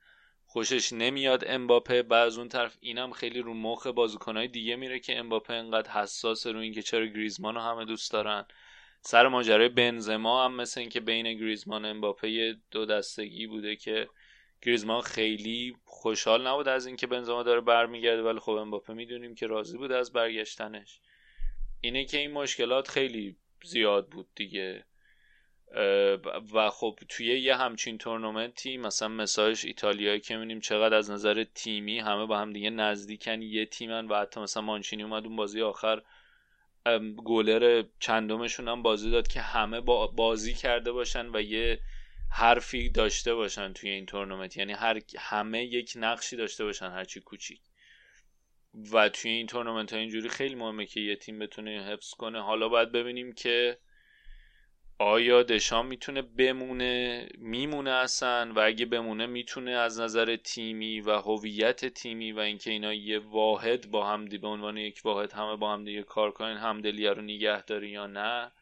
خوشش 0.56 0.92
نمیاد 0.92 1.44
امباپه 1.46 2.02
بعد 2.02 2.32
اون 2.32 2.48
طرف 2.48 2.76
اینم 2.80 3.10
خیلی 3.10 3.40
رو 3.40 3.54
مخ 3.54 3.86
بازیکنهای 3.86 4.48
دیگه 4.48 4.76
میره 4.76 4.98
که 4.98 5.18
امباپه 5.18 5.54
انقدر 5.54 5.90
حساسه 5.90 6.52
رو 6.52 6.58
اینکه 6.58 6.82
چرا 6.82 7.06
گریزمان 7.06 7.54
رو 7.54 7.60
همه 7.60 7.84
دوست 7.84 8.12
دارن. 8.12 8.44
سر 9.00 9.28
ماجرای 9.28 9.68
بنزما 9.68 10.44
هم 10.44 10.54
مثل 10.54 10.80
اینکه 10.80 11.00
بین 11.00 11.34
گریزمان 11.34 11.84
و 11.84 11.88
امباپه 11.88 12.56
دو 12.70 12.86
دستگی 12.86 13.46
بوده 13.46 13.76
که 13.76 14.08
گریزمان 14.62 15.00
خیلی 15.00 15.76
خوشحال 15.84 16.46
نبود 16.46 16.68
از 16.68 16.86
اینکه 16.86 17.06
بنزما 17.06 17.42
داره 17.42 17.60
برمیگرده 17.60 18.22
ولی 18.22 18.40
خب 18.40 18.52
امباپه 18.52 18.94
می‌دونیم 18.94 19.34
که 19.34 19.46
راضی 19.46 19.78
بود 19.78 19.92
از 19.92 20.12
برگشتنش. 20.12 21.00
اینه 21.80 22.04
که 22.04 22.18
این 22.18 22.32
مشکلات 22.32 22.88
خیلی 22.88 23.36
زیاد 23.64 24.08
بود 24.08 24.28
دیگه. 24.34 24.84
و 26.54 26.70
خب 26.70 26.98
توی 27.08 27.26
یه 27.26 27.56
همچین 27.56 27.98
تورنمنتی 27.98 28.76
مثلا 28.76 29.08
مثالش 29.08 29.64
ایتالیایی 29.64 30.20
که 30.20 30.34
می‌بینیم 30.34 30.60
چقدر 30.60 30.94
از 30.94 31.10
نظر 31.10 31.44
تیمی 31.54 31.98
همه 31.98 32.26
با 32.26 32.38
هم 32.38 32.52
دیگه 32.52 32.70
نزدیکن 32.70 33.42
یه 33.42 33.66
تیمن 33.66 34.06
و 34.06 34.14
حتی 34.14 34.40
مثلا 34.40 34.62
مانچینی 34.62 35.02
اومد 35.02 35.26
اون 35.26 35.36
بازی 35.36 35.62
آخر 35.62 36.02
گولر 37.16 37.84
چندمشون 38.00 38.68
هم 38.68 38.82
بازی 38.82 39.10
داد 39.10 39.28
که 39.28 39.40
همه 39.40 39.80
با 39.80 40.06
بازی 40.06 40.54
کرده 40.54 40.92
باشن 40.92 41.30
و 41.34 41.40
یه 41.42 41.80
حرفی 42.30 42.88
داشته 42.88 43.34
باشن 43.34 43.72
توی 43.72 43.90
این 43.90 44.06
تورنمنت. 44.06 44.56
یعنی 44.56 44.72
هر 44.72 45.00
همه 45.18 45.64
یک 45.64 45.92
نقشی 45.96 46.36
داشته 46.36 46.64
باشن 46.64 46.90
هرچی 46.90 47.20
کوچیک. 47.20 47.60
و 48.92 49.08
توی 49.08 49.30
این 49.30 49.46
تورنمنت 49.46 49.92
ها 49.92 49.98
اینجوری 49.98 50.28
خیلی 50.28 50.54
مهمه 50.54 50.86
که 50.86 51.00
یه 51.00 51.16
تیم 51.16 51.38
بتونه 51.38 51.70
حفظ 51.70 52.10
کنه. 52.10 52.42
حالا 52.42 52.68
باید 52.68 52.92
ببینیم 52.92 53.32
که 53.32 53.78
آیا 54.98 55.42
دشام 55.42 55.86
می‌تونه 55.86 56.22
بمونه؟ 56.22 57.28
میمونه 57.38 57.90
اصلا؟ 57.90 58.52
و 58.56 58.60
اگه 58.60 58.86
بمونه 58.86 59.26
می‌تونه 59.26 59.70
از 59.70 60.00
نظر 60.00 60.36
تیمی 60.36 61.00
و 61.00 61.10
هویت 61.10 61.84
تیمی 61.86 62.32
و 62.32 62.38
اینکه 62.38 62.70
اینا 62.70 62.94
یه 62.94 63.18
واحد 63.18 63.90
با 63.90 64.06
هم 64.06 64.24
به 64.24 64.48
عنوان 64.48 64.76
یک 64.76 65.00
واحد 65.04 65.32
همه 65.32 65.56
با 65.56 65.72
هم 65.72 65.84
دیگه 65.84 66.02
کار 66.02 66.30
کنن 66.30 66.56
همدلی 66.56 67.06
رو 67.06 67.22
نگه 67.22 67.62
داره 67.62 67.88
یا 67.88 68.06
نه؟ 68.06 68.52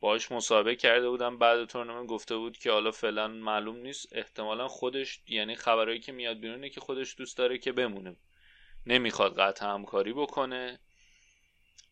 باش 0.00 0.32
مسابقه 0.32 0.76
کرده 0.76 1.08
بودم 1.08 1.38
بعد 1.38 1.64
تورنمنت 1.64 2.06
گفته 2.06 2.36
بود 2.36 2.58
که 2.58 2.70
حالا 2.70 2.90
فعلا 2.90 3.28
معلوم 3.28 3.76
نیست. 3.76 4.16
احتمالا 4.16 4.68
خودش 4.68 5.20
یعنی 5.28 5.54
خبرایی 5.54 6.00
که 6.00 6.12
میاد 6.12 6.40
بیرونه 6.40 6.68
که 6.70 6.80
خودش 6.80 7.14
دوست 7.18 7.38
داره 7.38 7.58
که 7.58 7.72
بمونه. 7.72 8.16
نمی‌خواد 8.86 9.38
قطع 9.38 9.66
همکاری 9.66 10.12
بکنه. 10.12 10.80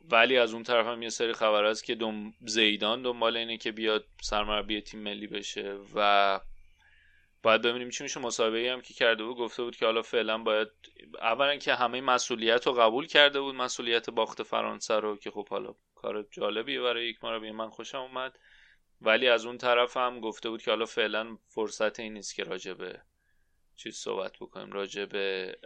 ولی 0.00 0.38
از 0.38 0.54
اون 0.54 0.62
طرف 0.62 0.87
هم 0.87 1.02
یه 1.02 1.09
سری 1.09 1.33
خبر 1.33 1.64
هست 1.64 1.85
که 1.85 1.95
دم 1.95 2.33
زیدان 2.47 3.02
دنبال 3.02 3.37
اینه 3.37 3.57
که 3.57 3.73
بیاد 3.73 4.04
سرمربی 4.23 4.80
تیم 4.80 5.00
ملی 5.00 5.26
بشه 5.26 5.78
و 5.95 6.40
باید 7.42 7.62
ببینیم 7.62 7.90
چی 7.90 8.02
میشه. 8.02 8.21
مسابقه 8.21 8.73
هم 8.73 8.80
که 8.80 8.95
کرده 8.95 9.25
بود 9.25 9.37
گفته 9.37 9.62
بود 9.62 9.76
که 9.76 9.87
حالا 9.87 10.02
فعلا 10.02 10.38
باید 10.38 10.69
اولا 11.21 11.57
که 11.57 11.75
همه 11.75 12.00
مسئولیت 12.00 12.66
رو 12.66 12.73
قبول 12.73 13.07
کرده 13.07 13.40
بود 13.40 13.54
مسئولیت 13.54 14.11
باخت 14.11 14.42
فرانسه 14.42 14.95
رو 14.95 15.16
که 15.16 15.30
خب 15.30 15.49
حالا 15.49 15.75
کار 15.95 16.26
جالبیه 16.30 16.80
برای 16.80 17.09
یک 17.09 17.25
مربی 17.25 17.50
من 17.50 17.71
خوشم 17.71 17.99
اومد. 17.99 18.38
ولی 19.00 19.28
از 19.28 19.45
اون 19.45 19.59
طرف 19.59 19.97
هم 19.97 20.21
گفته 20.21 20.50
بود 20.50 20.62
که 20.62 20.71
حالا 20.71 20.87
فعلا 20.87 21.37
فرصت 21.49 22.00
این 22.00 22.12
نیست 22.12 22.35
که 22.35 22.45
راجع 22.45 22.73
به 22.73 23.02
چیز 23.82 23.96
صحبت 23.96 24.37
بکنیم 24.40 24.72
راجع 24.72 25.04
به 25.04 25.56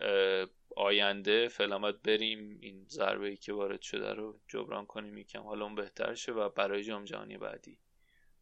آینده. 0.76 1.48
فعلا 1.48 1.78
باید 1.78 2.02
بریم 2.02 2.58
این 2.60 2.84
ضربه 2.88 3.28
ای 3.28 3.36
که 3.36 3.52
وارد 3.52 3.82
شده 3.82 4.12
رو 4.12 4.40
جبران 4.48 4.86
کنیم 4.86 5.18
یکم 5.18 5.42
حالا 5.42 5.64
اون 5.64 5.74
بهتر 5.74 6.14
شه 6.14 6.32
و 6.32 6.48
برای 6.48 6.84
جام 6.84 7.04
جهانی 7.04 7.38
بعدی 7.38 7.78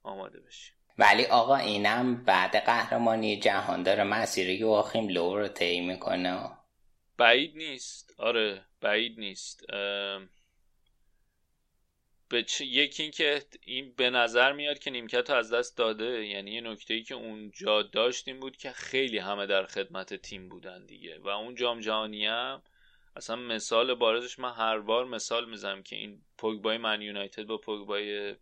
آماده 0.03 0.41
بشیم. 0.41 0.75
ولی 0.99 1.25
آقا 1.25 1.57
اینم 1.57 2.25
بعد 2.25 2.57
قهرمانی 2.57 3.41
جهان 3.41 3.83
داره 3.83 4.05
مسیر 4.05 4.49
یواخیم 4.49 5.09
لو 5.09 5.37
رو 5.37 5.49
طی 5.49 5.81
می‌کنه. 5.81 6.51
بعید 7.19 7.57
نیست. 7.57 8.15
آره 8.19 8.65
بعید 8.81 9.19
نیست. 9.21 9.65
به 12.33 12.43
چ... 12.43 12.61
یکی 12.61 13.03
این 13.03 13.13
که 13.13 13.43
این 13.61 13.93
به 13.97 14.11
نظر 14.11 14.53
میاد 14.53 14.79
که 14.79 14.91
نیمکت 14.91 15.31
رو 15.31 15.37
از 15.37 15.53
دست 15.53 15.77
داده. 15.77 16.27
یعنی 16.27 16.51
یه 16.51 16.61
نکته 16.61 16.95
ای 16.95 17.03
که 17.03 17.15
اونجا 17.15 17.83
داشت 17.83 18.29
این 18.29 18.41
بود 18.41 18.57
که 18.57 18.71
خیلی 18.73 19.19
همه 19.19 19.47
در 19.47 19.67
خدمت 19.67 20.15
تیم 20.15 20.49
بودن 20.49 20.87
دیگه. 20.87 21.19
و 21.19 21.29
اون 21.29 21.55
جام 21.55 21.81
جهانی 21.81 22.27
هم 22.27 22.63
اصلا 23.17 23.37
مثال 23.37 23.95
بارزش 23.95 24.39
من 24.39 24.53
هر 24.53 24.79
بار 24.79 25.05
مثال 25.05 25.51
می‌زنم 25.51 25.83
که 25.83 25.97
این 25.97 26.23
پوگبای 26.39 26.79
من 26.79 27.03
یونایتد 27.03 27.43
با 27.43 27.59
پوگبای 27.59 28.37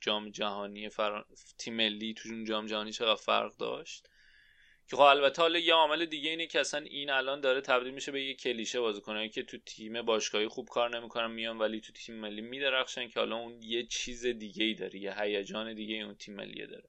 جام 0.00 0.30
جهانی 0.30 0.88
فر... 0.88 1.24
تیم 1.58 1.74
ملی 1.74 2.14
تو 2.14 2.44
جام 2.44 2.66
جهانی 2.66 2.92
چقدر 2.92 3.20
فرق 3.20 3.56
داشت. 3.56 4.08
که 4.88 4.96
خب 4.96 5.02
البته 5.02 5.42
حالا 5.42 5.58
یه 5.58 5.74
عامل 5.74 6.04
دیگه 6.04 6.30
اینه 6.30 6.46
که 6.46 6.60
اصلا 6.60 6.80
این 6.80 7.10
الان 7.10 7.40
داره 7.40 7.60
تبدیل 7.60 7.94
میشه 7.94 8.12
به 8.12 8.22
یه 8.22 8.34
کلیشه 8.34 8.80
بازیکنایی 8.80 9.28
که 9.28 9.42
تو 9.42 9.58
تیم 9.58 10.02
باشگاهی 10.02 10.48
خوب 10.48 10.68
کار 10.68 10.98
نمی‌کنن 10.98 11.30
میان 11.30 11.58
ولی 11.58 11.80
تو 11.80 11.92
تیم 11.92 12.14
ملی 12.14 12.40
میدرخشن 12.40 13.08
که 13.08 13.20
حالا 13.20 13.36
اون 13.36 13.62
یه 13.62 13.86
چیز 13.86 14.26
دیگه 14.26 14.64
ای 14.64 14.74
داره 14.74 14.98
یه 14.98 15.20
هیجان 15.20 15.74
دیگه 15.74 15.94
ای 15.94 16.00
اون 16.02 16.14
تیم 16.14 16.34
ملی 16.34 16.66
داره. 16.66 16.88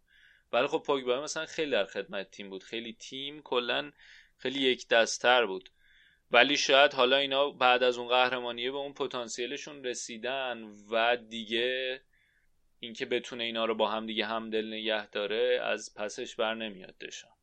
ولی 0.53 0.67
خب 0.67 0.83
پوگبا 0.85 1.21
مثلا 1.21 1.45
خیلی 1.45 1.71
در 1.71 1.85
خدمت 1.85 2.31
تیم 2.31 2.49
بود 2.49 2.63
خیلی 2.63 2.93
تیم 2.93 3.41
کلا 3.41 3.91
خیلی 4.37 4.59
یک 4.59 4.87
دستتر 4.87 5.45
بود. 5.45 5.69
ولی 6.31 6.57
شاید 6.57 6.93
حالا 6.93 7.17
اینا 7.17 7.49
بعد 7.49 7.83
از 7.83 7.97
اون 7.97 8.07
قهرمانیه 8.07 8.71
به 8.71 8.77
اون 8.77 8.93
پتانسیلشون 8.93 9.83
رسیدن 9.83 10.63
و 10.91 11.17
دیگه 11.29 12.01
اینکه 12.79 13.05
بتونه 13.05 13.43
اینا 13.43 13.65
رو 13.65 13.75
با 13.75 13.89
هم 13.89 14.05
دیگه 14.05 14.25
همدل 14.25 14.67
نگه 14.73 15.09
داره 15.09 15.59
از 15.63 15.93
پسش 15.95 16.35
بر 16.35 16.55
نمیاد 16.55 16.97
دشان 16.97 17.36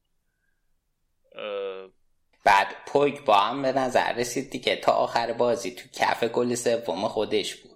بعد 2.44 2.66
پویک 2.86 3.24
با 3.24 3.34
هم 3.34 3.62
به 3.62 3.72
نظر 3.72 4.12
رسید 4.12 4.50
دیگه 4.50 4.76
تا 4.76 4.92
آخر 4.92 5.32
بازی 5.32 5.70
تو 5.70 5.88
کف 5.92 6.24
گل 6.24 6.54
سوم 6.54 7.08
خودش 7.08 7.54
بود. 7.54 7.70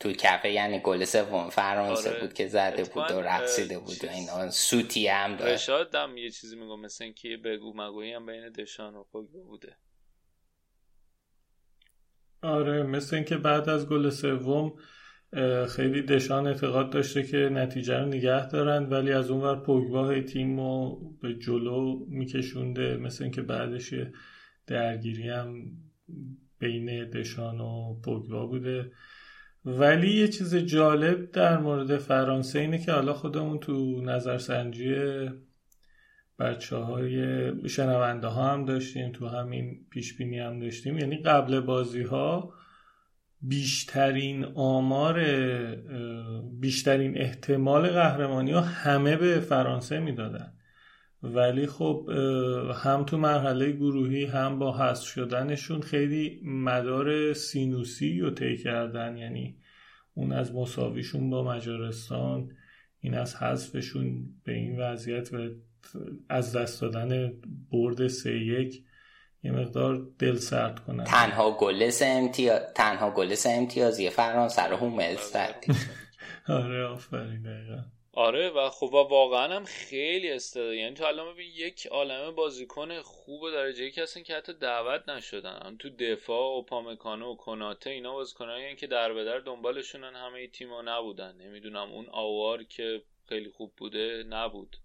تو 0.00 0.12
کف 0.12 0.44
یعنی 0.44 0.78
گل 0.78 1.04
سوم 1.04 1.50
فرانسه 1.50 2.10
آره. 2.10 2.20
بود 2.20 2.32
که 2.32 2.46
زده 2.46 2.84
بود 2.84 3.10
و 3.10 3.20
رقصیده 3.20 3.74
اه، 3.76 3.84
بود 3.84 4.04
و 4.04 4.08
اینا. 4.08 4.50
سوتی 4.50 5.08
هم 5.08 5.36
داشت. 5.36 5.52
رشاد 5.52 5.94
هم 5.94 6.16
یه 6.16 6.30
چیزی 6.30 6.56
میگم 6.56 6.80
مثل 6.80 7.04
اینکه 7.04 7.28
یه 7.28 7.36
بگو 7.36 7.72
مگویی 7.76 8.12
هم 8.12 8.26
بین 8.26 8.48
دشان 8.48 8.94
و 8.94 9.04
پوگبا 9.04 9.40
بوده. 9.40 9.76
آره 12.42 12.82
مثل 12.82 13.16
اینکه 13.16 13.36
بعد 13.36 13.68
از 13.68 13.88
گل 13.88 14.10
سوم 14.10 14.72
خیلی 15.68 16.02
دشان 16.02 16.46
اعتقاد 16.46 16.90
داشته 16.90 17.22
که 17.22 17.36
نتیجه 17.36 17.98
رو 17.98 18.06
نگه 18.06 18.48
دارن 18.48 18.88
ولی 18.88 19.12
از 19.12 19.30
اون 19.30 19.40
ور 19.40 19.56
پوگبا 19.56 20.20
تیم 20.20 20.60
رو 20.60 21.00
به 21.22 21.34
جلو 21.34 22.06
میکشونده 22.08 22.96
مثل 22.96 23.24
اینکه 23.24 23.42
بعدش 23.42 23.94
درگیری 24.66 25.28
هم 25.28 25.70
بین 26.58 27.10
دشان 27.10 27.60
و 27.60 28.00
پوگبا 28.04 28.46
بوده. 28.46 28.92
ولی 29.64 30.12
یه 30.12 30.28
چیز 30.28 30.56
جالب 30.56 31.30
در 31.30 31.58
مورد 31.58 31.96
فرانسه 31.96 32.58
اینه 32.58 32.78
که 32.78 32.92
حالا 32.92 33.12
خودمون 33.12 33.58
تو 33.58 34.00
نظرسنجی 34.00 34.94
بچه 36.38 36.76
های 36.76 37.68
شنونده 37.68 38.26
ها 38.26 38.52
هم 38.52 38.64
داشتیم 38.64 39.12
تو 39.12 39.26
همین 39.26 39.86
پیش 39.90 40.16
بینی 40.16 40.38
هم 40.38 40.60
داشتیم. 40.60 40.98
یعنی 40.98 41.16
قبل 41.16 41.60
بازی 41.60 42.02
ها 42.02 42.54
بیشترین 43.42 44.44
آمار 44.44 45.24
بیشترین 46.60 47.18
احتمال 47.18 47.88
قهرمانی 47.88 48.50
ها 48.50 48.60
همه 48.60 49.16
به 49.16 49.40
فرانسه 49.40 50.00
می‌دادن. 50.00 50.52
ولی 51.22 51.66
خب 51.66 52.08
هم 52.74 53.04
تو 53.04 53.18
مرحله 53.18 53.72
گروهی 53.72 54.24
هم 54.24 54.58
با 54.58 54.76
حذف 54.76 55.06
شدنشون 55.06 55.80
خیلی 55.80 56.40
مدار 56.44 57.32
سینوسی 57.32 58.20
رو 58.20 58.30
طی 58.30 58.56
کردن. 58.56 59.16
یعنی 59.16 59.56
اون 60.14 60.32
از 60.32 60.54
مساویشون 60.54 61.30
با 61.30 61.44
مجارستان 61.44 62.50
این 63.00 63.14
از 63.14 63.36
حذفشون 63.36 64.28
به 64.44 64.52
این 64.52 64.80
وضعیت 64.80 65.34
و 65.34 65.48
از 66.28 66.56
دست 66.56 66.80
دادن 66.80 67.32
برد 67.70 68.06
سه 68.06 68.38
یک 68.38 68.84
یه 69.42 69.52
مقدار 69.52 70.06
دل 70.18 70.36
سرد 70.36 70.80
کنن. 70.80 71.04
تنها 71.04 71.50
گل 71.50 71.90
سه 71.90 72.06
امتیاز 72.06 72.60
تنها 72.74 73.10
گل 73.10 73.34
سه 73.34 73.50
امتیازی 73.50 74.10
فرانسه 74.10 74.62
رو 74.62 74.76
هوملز 74.76 75.20
زد. 75.20 75.64
آره 76.48 76.84
آفرین 76.84 77.42
دقیقا. 77.42 77.82
آره 78.12 78.50
و 78.50 78.70
خب 78.70 78.86
و 78.86 78.96
واقعا 78.96 79.56
هم 79.56 79.64
خیلی 79.64 80.30
استعداد. 80.30 80.74
یعنی 80.74 80.94
تو 80.94 81.04
الان 81.04 81.34
ببین 81.34 81.50
یک 81.56 81.86
عالمه 81.86 82.30
بازیکن 82.30 83.00
خوب 83.00 83.42
و 83.42 83.50
درجه 83.50 83.84
یک 83.84 83.98
هستن 83.98 84.22
که 84.22 84.34
حتی 84.34 84.52
دعوت 84.52 85.08
نشدن. 85.08 85.58
هم 85.64 85.76
تو 85.76 85.90
دفاع 85.90 86.58
و 86.58 86.62
پامکانو 86.62 87.32
و 87.32 87.36
کناته 87.36 87.90
اینا 87.90 88.12
بازیکنایی 88.12 88.76
که 88.76 88.86
در 88.86 89.12
به 89.12 89.24
در 89.24 89.38
دنبالشونن 89.38 90.16
همه 90.16 90.46
تیما 90.46 90.82
نبودن. 90.82 91.36
نمی‌دونم 91.36 91.92
اون 91.92 92.06
آوار 92.10 92.62
که 92.62 93.02
خیلی 93.28 93.50
خوب 93.50 93.72
بوده 93.76 94.24
نبود. 94.28 94.76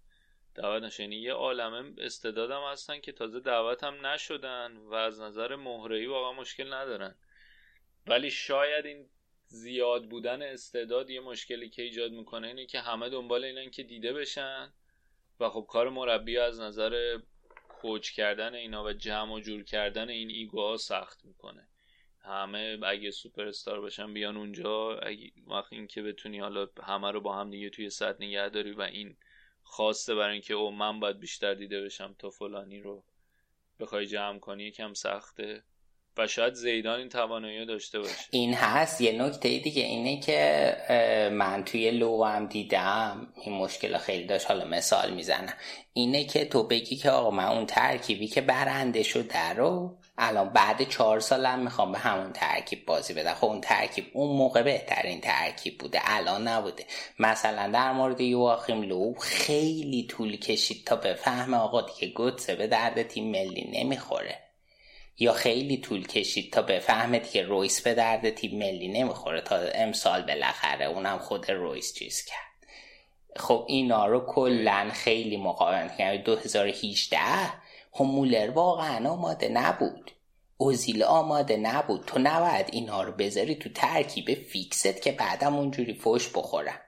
دعوت 0.55 0.99
یعنی 0.99 1.15
یه 1.15 1.33
عالمه 1.33 1.93
استعدادم 1.97 2.61
هستن 2.71 2.99
که 2.99 3.11
تازه 3.11 3.39
دعوت 3.39 3.83
هم 3.83 4.05
نشدن 4.05 4.77
و 4.77 4.93
از 4.93 5.21
نظر 5.21 5.55
مهره‌ای 5.55 6.05
واقعا 6.05 6.33
مشکل 6.33 6.73
ندارن. 6.73 7.15
ولی 8.07 8.31
شاید 8.31 8.85
این 8.85 9.09
زیاد 9.47 10.09
بودن 10.09 10.41
استعداد 10.41 11.09
یه 11.09 11.19
مشکلی 11.19 11.69
که 11.69 11.81
ایجاد 11.81 12.11
می‌کنه 12.11 12.47
اینه 12.47 12.65
که 12.65 12.79
همه 12.79 13.09
دنبال 13.09 13.43
اینن 13.43 13.69
که 13.69 13.83
دیده 13.83 14.13
بشن 14.13 14.73
و 15.39 15.49
خب 15.49 15.65
کار 15.69 15.89
مربی 15.89 16.37
از 16.37 16.59
نظر 16.59 17.19
کوچ 17.69 18.11
کردن 18.11 18.55
اینا 18.55 18.83
و 18.83 18.93
جمع 18.93 19.33
و 19.33 19.39
جور 19.39 19.63
کردن 19.63 20.09
این 20.09 20.29
ایگوها 20.29 20.77
سخت 20.77 21.25
می‌کنه. 21.25 21.67
همه 22.21 22.79
اگه 22.83 23.11
سوپر 23.11 23.45
استار 23.45 23.81
بشن 23.81 24.13
بیان 24.13 24.37
اونجا 24.37 24.97
اگه 24.97 25.31
وقت 25.47 25.73
این 25.73 25.87
که 25.87 26.01
بتونی 26.01 26.39
حالا 26.39 26.67
همه 26.83 27.11
رو 27.11 27.21
با 27.21 27.35
هم 27.35 27.49
دیگه 27.49 27.69
توی 27.69 27.89
سطح 27.89 28.23
نگه 28.23 28.49
داری 28.49 28.71
و 28.71 28.81
این 28.81 29.17
خواسته 29.75 30.15
برای 30.15 30.33
اینکه 30.33 30.53
او 30.53 30.71
من 30.71 30.99
باید 30.99 31.19
بیشتر 31.19 31.53
دیده 31.53 31.81
بشم 31.81 32.15
تا 32.19 32.29
فلانی 32.29 32.79
رو 32.79 33.03
بخوای 33.79 34.07
جمع 34.07 34.39
کنی 34.39 34.63
یکم 34.63 34.93
سخته. 34.93 35.63
و 36.17 36.27
شاید 36.27 36.53
زیدان 36.53 36.99
این 36.99 37.09
توانایی 37.09 37.65
داشته 37.65 37.99
باشه. 37.99 38.27
این 38.31 38.53
هست. 38.53 39.01
یه 39.01 39.11
نکته 39.11 39.59
دیگه 39.59 39.83
اینه 39.83 40.19
که 40.19 40.75
من 41.31 41.63
توی 41.65 41.91
لو 41.91 42.23
هم 42.23 42.47
دیدم. 42.47 43.33
این 43.35 43.55
مشکل 43.55 43.97
خیلی 43.97 44.25
داشت. 44.25 44.47
حالا 44.47 44.65
مثال 44.65 45.13
می‌زنم. 45.13 45.53
اینه 45.93 46.25
که 46.25 46.45
تو 46.45 46.63
بگی 46.67 46.95
که 46.95 47.09
آقا 47.09 47.31
من 47.31 47.47
اون 47.47 47.65
ترکیبی 47.65 48.27
که 48.27 48.41
برنده 48.41 49.03
شده 49.03 49.49
رو 49.49 49.97
الان 50.17 50.49
بعد 50.49 50.89
چهار 50.89 51.19
سالم 51.19 51.59
می‌خوام 51.59 51.91
به 51.91 51.97
همون 51.97 52.33
ترکیب 52.33 52.85
بازی 52.85 53.13
بدم. 53.13 53.33
خب 53.33 53.45
اون 53.45 53.61
ترکیب 53.61 54.05
اون 54.13 54.37
موقع 54.37 54.61
بهترین 54.61 55.21
ترکیب 55.21 55.77
بوده 55.77 55.99
الان 56.03 56.47
نبوده. 56.47 56.85
مثلا 57.19 57.71
در 57.71 57.91
مورد 57.91 58.21
یواخیم 58.21 58.81
لو 58.81 59.13
خیلی 59.19 60.07
طول 60.07 60.37
کشید 60.37 60.85
تا 60.85 60.95
بفهمه 60.95 61.57
آقا 61.57 61.81
دیگه 61.81 62.13
گتسه 62.13 62.55
به 62.55 62.67
درد 62.67 63.03
تیم 63.03 63.31
ملی 63.31 63.71
نمی‌خوره. 63.73 64.39
یا 65.19 65.33
خیلی 65.33 65.77
طول 65.77 66.07
کشید 66.07 66.53
تا 66.53 66.61
بفهمه 66.61 67.19
که 67.19 67.43
رویس 67.43 67.81
به 67.81 67.93
درد 67.93 68.29
تیم 68.29 68.59
ملی 68.59 68.87
نمی‌خوره 68.87 69.41
تا 69.41 69.55
امسال 69.55 70.21
بالاخره 70.21 70.85
اونم 70.85 71.17
خود 71.17 71.51
رویس 71.51 71.93
چیز 71.93 72.25
کرد. 72.25 72.67
خب 73.35 73.65
اینا 73.67 74.05
رو 74.05 74.25
کلا 74.25 74.89
خیلی 74.93 75.37
مقاومت 75.37 75.97
کرد. 75.97 76.23
2018 76.23 77.19
خب 77.95 78.03
مولر 78.03 78.49
واقعا 78.49 79.09
آماده 79.09 79.49
نبود. 79.49 80.11
اوزیل 80.57 81.03
آماده 81.03 81.57
نبود. 81.57 82.05
تو 82.05 82.19
نباید 82.19 82.69
اینا 82.71 83.03
رو 83.03 83.11
بذاری 83.11 83.55
تو 83.55 83.69
ترکیب 83.69 84.33
fix 84.33 84.84
ت 84.84 85.01
که 85.01 85.11
بعدم 85.11 85.55
اونجوری 85.55 85.93
فوش 85.93 86.29
بخورن. 86.29 86.79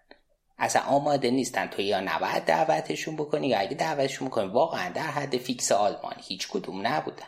اصلا 0.58 0.82
آماده 0.82 1.32
نیستن. 1.32 1.68
تو 1.68 1.82
یا 1.82 2.00
نباید 2.00 2.46
دعوتشون 2.46 3.16
بکنی 3.16 3.48
یا 3.48 3.60
اگه 3.60 3.76
دعوتشون 3.76 4.28
بکنی 4.28 4.48
واقعا 4.48 4.90
در 4.90 5.08
حد 5.08 5.38
fix 5.38 5.72
آلمان 5.72 6.16
هیچ 6.18 6.48
کدوم 6.48 6.88
نبودن. 6.88 7.28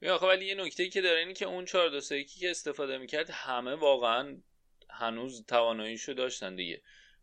ببین 0.00 0.10
آخه 0.10 0.26
ولی 0.26 0.46
یه 0.46 0.54
نکته 0.54 0.88
که 0.88 1.00
داره 1.00 1.18
اینه 1.18 1.32
که 1.32 1.46
اون 1.46 1.64
4 1.64 1.90
2 1.90 2.00
3 2.00 2.24
که 2.24 2.50
استفاده 2.50 2.98
می‌کرد 2.98 3.30
همه 3.30 3.74
واقعا 3.74 4.36
هنوز 4.90 5.44
تواناییشو 5.46 6.12
داشتن 6.12 6.56
دیگه. 6.56 6.82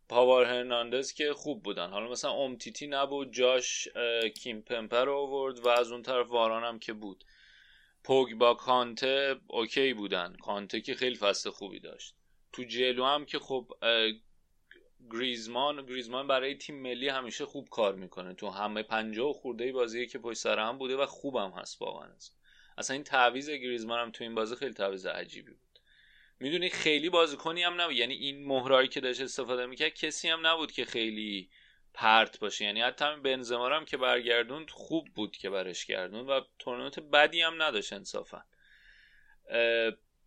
پاوارد 0.10 0.46
هرناندز 0.46 1.14
که 1.14 1.34
خوب 1.34 1.64
بودن. 1.64 1.90
حالا 1.90 2.10
مثلا 2.10 2.32
اومتیتی 2.32 2.88
نبود 2.88 3.34
جاش 3.34 3.88
کیمپمبه 4.38 4.62
رو 4.62 5.10
آورد 5.10 5.60
و 5.60 5.68
از 5.68 5.92
اون 5.92 6.02
طرف 6.02 6.30
واران 6.30 6.64
هم 6.64 6.80
که 6.80 6.94
بود. 6.94 7.26
پوگبا 8.04 8.54
کانته 8.54 9.36
okay 9.48 9.94
بودن. 9.94 10.36
کانته 10.42 10.82
که 10.82 10.94
خیلی 10.96 11.16
فصل 11.16 11.50
خوبی 11.50 11.80
داشت. 11.80 12.16
تو 12.54 12.64
جلو 12.64 13.06
هم 13.06 13.26
که 13.26 13.40
خب 13.40 13.72
گریزمان 15.12 15.86
گریزمان 15.86 16.28
برای 16.28 16.56
تیم 16.56 16.82
ملی 16.82 17.10
همیشه 17.10 17.46
خوب 17.46 17.70
کار 17.70 17.96
می‌کنه. 17.96 18.34
تو 18.34 18.50
همه 18.50 18.84
پنجاه 18.84 19.30
و 19.30 19.34
خورده 19.34 19.72
بازی 19.72 20.08
که 20.08 20.20
پشت 20.20 20.38
سر 20.38 20.60
هم 20.60 20.78
بوده 20.78 20.96
و 20.98 21.06
خوبم 21.06 21.52
هست 21.52 21.82
واقعا. 21.82 22.10
اصلا 22.78 22.94
این 22.94 23.04
تعویض 23.04 23.50
گریزمان 23.50 24.00
هم 24.00 24.12
تو 24.12 24.24
این 24.24 24.36
بازی 24.36 24.56
خیلی 24.56 24.74
تعویض 24.74 25.06
عجیبی 25.06 25.52
بود. 25.52 25.65
می‌دونی 26.40 26.70
خیلی 26.70 27.10
بازیکنی 27.10 27.64
هم 27.64 27.82
نبود. 27.82 27.96
یعنی 27.96 28.14
این 28.14 28.48
مهرایی 28.48 28.88
که 28.88 29.02
داشت 29.02 29.22
استفاده 29.22 29.66
می‌کرد 29.66 29.94
کسی 29.94 30.30
هم 30.30 30.48
نبود 30.48 30.72
که 30.72 30.86
خیلی 30.86 31.50
پرت 31.94 32.40
باشه. 32.40 32.66
یعنی 32.66 32.82
حتی 32.82 33.06
همین 33.06 33.22
بنزما 33.22 33.70
هم 33.70 33.86
که 33.86 33.98
برگردوند 33.98 34.70
خوب 34.70 35.08
بود 35.16 35.38
که 35.38 35.50
برش 35.50 35.86
گردوند 35.86 36.30
و 36.30 36.42
تورنمنت 36.60 37.00
بدی 37.00 37.42
هم 37.42 37.64
نداشت 37.64 37.94
انصافا. 37.94 38.44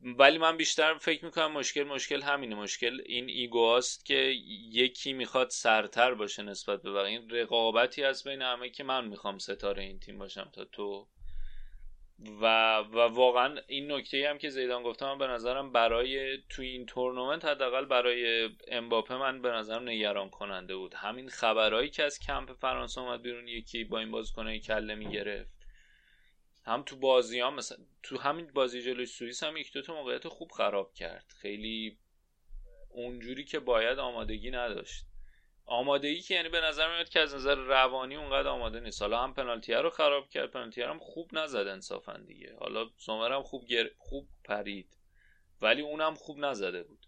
ولی 0.03 0.39
من 0.39 0.57
بیشتر 0.57 0.95
فکر 0.95 1.25
می‌کنم 1.25 1.53
مشکل 1.53 1.83
مشکل 1.83 2.23
همینه. 2.23 2.55
مشکل 2.55 3.01
این 3.07 3.29
ایگواست 3.29 4.05
که 4.05 4.15
یکی 4.73 5.13
می‌خواد 5.13 5.51
سرتر 5.51 6.15
باشه 6.15 6.43
نسبت 6.43 6.83
به 6.83 6.93
بقیه. 6.93 7.19
این 7.19 7.31
رقابتی 7.31 8.05
از 8.05 8.25
بین 8.25 8.43
همه 8.43 8.71
که 8.71 8.85
من 8.85 9.09
می‌خوام 9.09 9.39
ستاره 9.39 9.83
این 9.83 10.01
تیم 10.01 10.19
باشم 10.19 10.51
تا 10.53 10.65
تو 10.65 11.09
و 12.41 12.79
و 12.79 12.99
واقعا 12.99 13.61
این 13.67 13.93
نکته 13.93 14.29
هم 14.31 14.39
که 14.39 14.51
زیدان 14.51 14.83
گفتم 14.83 15.19
به 15.19 15.27
نظرم 15.27 15.73
برای 15.73 16.39
تو 16.49 16.63
این 16.63 16.87
تورنمنت 16.87 17.45
حداقل 17.45 17.85
برای 17.85 18.51
امباپه 18.69 19.17
من 19.17 19.43
به 19.43 19.49
نظرم 19.49 19.89
نگران 19.89 20.31
کننده 20.31 20.77
بود. 20.77 20.95
همین 20.95 21.29
خبرهایی 21.29 21.91
که 21.91 22.05
از 22.05 22.19
کمپ 22.19 22.53
فرانسه 22.53 23.01
اومد 23.01 23.23
بیرون 23.23 23.49
یکی 23.49 23.85
با 23.85 23.99
این 23.99 24.11
بازیکنای 24.11 24.61
کله 24.61 24.95
می‌گرفت. 24.95 25.59
هم 26.65 26.83
تو 26.83 26.97
بازی 26.97 27.41
هم 27.41 27.55
مثلا 27.55 27.79
تو 28.03 28.19
همین 28.19 28.47
بازی 28.55 28.83
جلوی 28.83 29.07
سوئیس 29.07 29.43
هم 29.43 29.57
یک 29.57 29.73
دو 29.73 29.83
تا 29.83 29.95
موقعیت 29.95 30.29
خوب 30.29 30.51
خراب 30.51 30.95
کرد. 30.95 31.35
خیلی 31.41 31.99
اونجوری 32.89 33.45
که 33.45 33.59
باید 33.59 33.99
آمادگی 33.99 34.51
نداشت. 34.51 35.08
آمادگی 35.69 36.21
که 36.21 36.35
یعنی 36.35 36.49
به 36.49 36.61
نظر 36.61 36.95
میاد 36.95 37.09
که 37.09 37.21
از 37.21 37.35
نظر 37.35 37.55
روانی 37.55 38.17
اونقدر 38.17 38.49
آماده 38.49 38.81
نیست. 38.81 39.03
حالا 39.03 39.23
هم 39.23 39.35
پنالتی 39.35 39.73
رو 39.73 39.91
خراب 39.91 40.29
کرد 40.29 40.51
پنالتی 40.51 40.83
هم 40.83 40.99
خوب 40.99 41.31
نزد 41.33 41.67
انصافا 41.67 42.17
دیگه. 42.27 42.57
حالا 42.61 42.91
سومر 42.97 43.33
هم 43.33 43.43
خوب 43.43 43.67
گر... 43.67 43.91
خوب 43.99 44.29
پرید. 44.45 44.97
ولی 45.63 45.83
اونم 45.83 46.15
خوب 46.15 46.39
نزده 46.39 46.83
بود. 46.83 47.07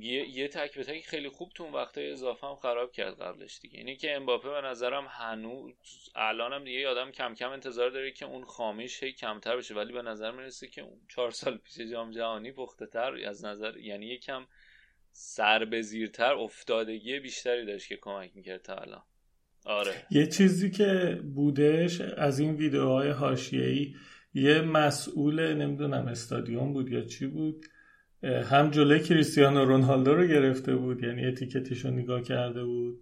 یه, 0.00 0.28
یه 0.28 0.48
تک 0.48 0.74
به 0.74 0.84
تک 0.84 1.06
خیلی 1.06 1.28
خوب 1.28 1.52
تو 1.54 1.64
اون 1.64 1.72
وقتای 1.72 2.10
اضافه 2.10 2.46
هم 2.46 2.56
خراب 2.56 2.92
کرد 2.92 3.22
قبلش 3.22 3.58
دیگه. 3.58 3.78
اینه 3.78 3.96
که 3.96 4.16
امباپه 4.16 4.50
به 4.50 4.60
نظرم 4.60 5.06
هنوز 5.10 6.10
الانم 6.14 6.64
دیگه 6.64 6.88
آدم 6.88 7.10
کم 7.10 7.34
کم 7.34 7.50
انتظار 7.50 7.90
داره 7.90 8.12
که 8.12 8.24
اون 8.24 8.44
خامیش 8.44 9.02
هی 9.02 9.12
کمتر 9.12 9.56
بشه. 9.56 9.74
ولی 9.74 9.92
به 9.92 10.02
نظر 10.02 10.30
می‌رسه 10.30 10.68
که 10.68 10.82
اون 10.82 11.00
چهار 11.08 11.30
سال 11.30 11.56
پیش 11.56 11.78
جام 11.78 12.10
جهانی 12.10 12.52
پخته 12.52 12.86
تر 12.86 13.14
از 13.26 13.44
نظر 13.44 13.76
یعنی 13.76 14.06
یکم 14.06 14.46
سر 15.20 15.64
به 15.64 15.82
زیرتر 15.82 16.32
افتادگی 16.32 17.20
بیشتری 17.20 17.66
داشت 17.66 17.88
که 17.88 17.98
کمک 18.02 18.30
می‌کرد 18.34 18.62
تا 18.62 18.74
الان. 18.74 19.02
آره. 19.64 19.92
یه 20.10 20.26
چیزی 20.26 20.70
که 20.70 21.20
بودش 21.34 22.00
از 22.00 22.38
این 22.38 22.54
ویدیوهای 22.54 23.10
حاشیه‌ای 23.10 23.94
یه 24.34 24.60
مسئول 24.60 25.54
نمی‌دونم 25.54 26.06
استادیوم 26.06 26.72
بود 26.72 26.90
یا 26.90 27.02
چی 27.02 27.26
بود 27.26 27.66
هم 28.22 28.70
جلوی 28.70 29.00
کریستیانو 29.00 29.64
رونالدو 29.64 30.14
رو 30.14 30.26
گرفته 30.26 30.76
بود 30.76 31.02
یعنی 31.02 31.24
اتیکتش 31.24 31.84
رو 31.84 31.90
نگاه 31.90 32.22
کرده 32.22 32.64
بود. 32.64 33.00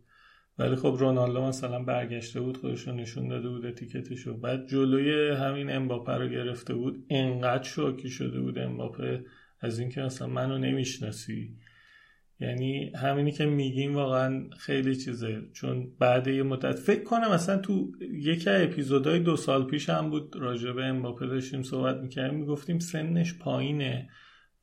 ولی 0.59 0.76
خب 0.76 0.96
رونالدو 0.98 1.42
مثلا 1.42 1.83
برگشته 1.83 2.40
بود 2.40 2.57
خودش 2.57 2.88
رو 2.88 2.94
نشون 2.94 3.29
داده 3.29 3.48
بود 3.48 3.66
اتیکتش 3.66 4.20
رو 4.20 4.37
بعد 4.37 4.66
جلوی 4.68 5.31
همین 5.31 5.70
امباپه 5.70 6.12
رو 6.12 6.29
گرفته 6.29 6.74
بود 6.74 7.07
انقدر 7.11 7.62
شوکی 7.62 8.11
شده 8.11 8.40
بود 8.40 8.59
امباپه 8.59 9.24
از 9.61 9.79
اینکه 9.79 10.00
مثلا 10.00 10.29
منو 10.29 10.59
نمی‌شناسی. 10.59 11.57
یعنی 12.40 12.92
همینی 12.94 13.33
که 13.33 13.46
میگیم 13.46 13.94
واقعا 13.94 14.44
خیلی 14.59 14.96
چیزه. 14.96 15.42
چون 15.53 15.92
بعد 15.99 16.27
یه 16.27 16.42
مدت 16.42 16.79
فکر 16.79 17.03
کنم 17.03 17.33
مثلا 17.33 17.59
تو 17.59 17.92
یکی 18.01 18.51
اپیزودهای 18.51 19.18
دو 19.18 19.37
سال 19.37 19.64
پیش 19.64 19.88
هم 19.90 20.11
بود 20.11 20.37
راجع 20.37 20.72
به 20.72 20.85
امباپه 20.85 21.27
داشتیم 21.27 21.62
صحبت 21.62 21.96
می‌کردیم 21.96 22.40
می‌گفتیم 22.40 22.79
سنش 22.79 23.38
پایینه. 23.38 24.09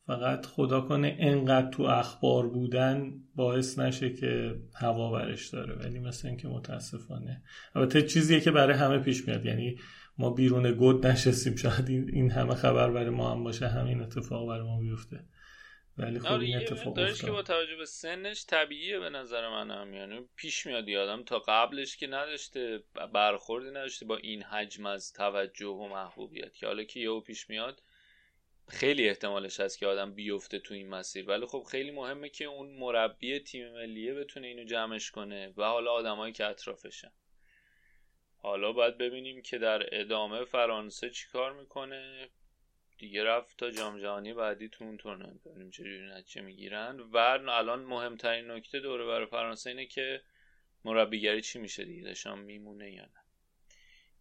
فقط 0.06 0.46
خدا 0.46 0.80
کنه 0.80 1.16
انقدر 1.20 1.70
تو 1.70 1.82
اخبار 1.82 2.48
بودن 2.48 3.12
باعث 3.34 3.78
نشه 3.78 4.10
که 4.12 4.54
هوا 4.74 5.12
برش 5.12 5.48
داره. 5.48 5.74
ولی 5.74 5.98
مثل 5.98 6.28
اینکه 6.28 6.48
متاسفانه. 6.48 7.42
البته 7.74 8.02
چیزیه 8.02 8.40
که 8.40 8.50
برای 8.50 8.76
همه 8.76 8.98
پیش 8.98 9.28
میاد. 9.28 9.46
یعنی 9.46 9.76
ما 10.18 10.30
بیرون 10.30 10.72
گود 10.72 11.06
نشستیم. 11.06 11.56
شاید 11.56 11.88
این 11.88 12.30
همه 12.30 12.54
خبر 12.54 12.90
برای 12.90 13.10
ما 13.10 13.32
هم 13.32 13.44
باشه 13.44 13.68
همین 13.68 14.00
اتفاق 14.00 14.48
برای 14.48 14.66
ما 14.66 14.80
بیفته. 14.80 15.24
ولی 15.98 16.18
خب 16.18 16.40
این 16.40 16.56
آره، 16.56 16.64
اتفاق 16.64 16.96
داشت 16.96 17.24
که 17.24 17.30
با 17.30 17.42
توجه 17.42 17.76
به 17.76 17.86
سنش 17.86 18.46
طبیعیه 18.46 18.98
به 18.98 19.10
نظر 19.10 19.48
من 19.48 19.70
هم 19.70 19.94
یعنی 19.94 20.28
پیش 20.36 20.66
میاد 20.66 20.88
یادم 20.88 21.22
تا 21.22 21.38
قبلش 21.38 21.96
که 21.96 22.06
نداشته 22.06 22.82
برخوردی 23.12 23.68
نداشته 23.68 24.06
با 24.06 24.16
این 24.16 24.42
حجم 24.42 24.86
از 24.86 25.12
توجه 25.12 25.66
و 25.66 25.88
محبوبیت 25.88 26.54
که 26.54 26.66
حالا 26.66 26.84
که 26.84 27.00
یهو 27.00 27.20
پیش 27.20 27.50
میاد 27.50 27.82
خیلی 28.68 29.08
احتمالش 29.08 29.60
هست 29.60 29.78
که 29.78 29.86
آدم 29.86 30.14
بیفته 30.14 30.58
تو 30.58 30.74
این 30.74 30.88
مسیر. 30.88 31.28
ولی 31.28 31.46
خب 31.46 31.66
خیلی 31.70 31.90
مهمه 31.90 32.28
که 32.28 32.44
اون 32.44 32.70
مربی 32.70 33.38
تیم 33.38 33.72
ملیه 33.72 34.14
بتونه 34.14 34.46
اینو 34.46 34.64
جمعش 34.64 35.10
کنه 35.10 35.54
و 35.56 35.64
حالا 35.64 35.92
آدمایی 35.92 36.32
که 36.32 36.46
اطرافشن. 36.46 37.12
حالا 38.36 38.72
باید 38.72 38.98
ببینیم 38.98 39.42
که 39.42 39.58
در 39.58 40.00
ادامه 40.00 40.44
فرانسه 40.44 41.10
چیکار 41.10 41.52
می‌کنه. 41.52 42.28
دیگه 43.04 43.24
رفت 43.24 43.58
تا 43.58 43.70
جام 43.70 43.98
جهانی 43.98 44.32
بعدی 44.34 44.68
تو 44.68 44.84
اون 44.84 44.96
تورنمنت. 44.96 45.44
ببینیم 45.44 45.70
چجوری 45.70 46.06
نتیجه 46.06 46.40
می‌گیرن. 46.40 47.00
و 47.00 47.16
الان 47.16 47.84
مهمترین 47.84 48.50
نکته 48.50 48.80
دوره 48.80 49.06
برای 49.06 49.26
فرانسه 49.26 49.70
اینه 49.70 49.86
که 49.86 50.22
مربیگری 50.84 51.42
چی 51.42 51.58
میشه 51.58 51.84
دیگه؟ 51.84 52.02
داشتم 52.02 52.38
میمونه 52.38 52.92
یا 52.92 53.02
نه؟ 53.02 53.24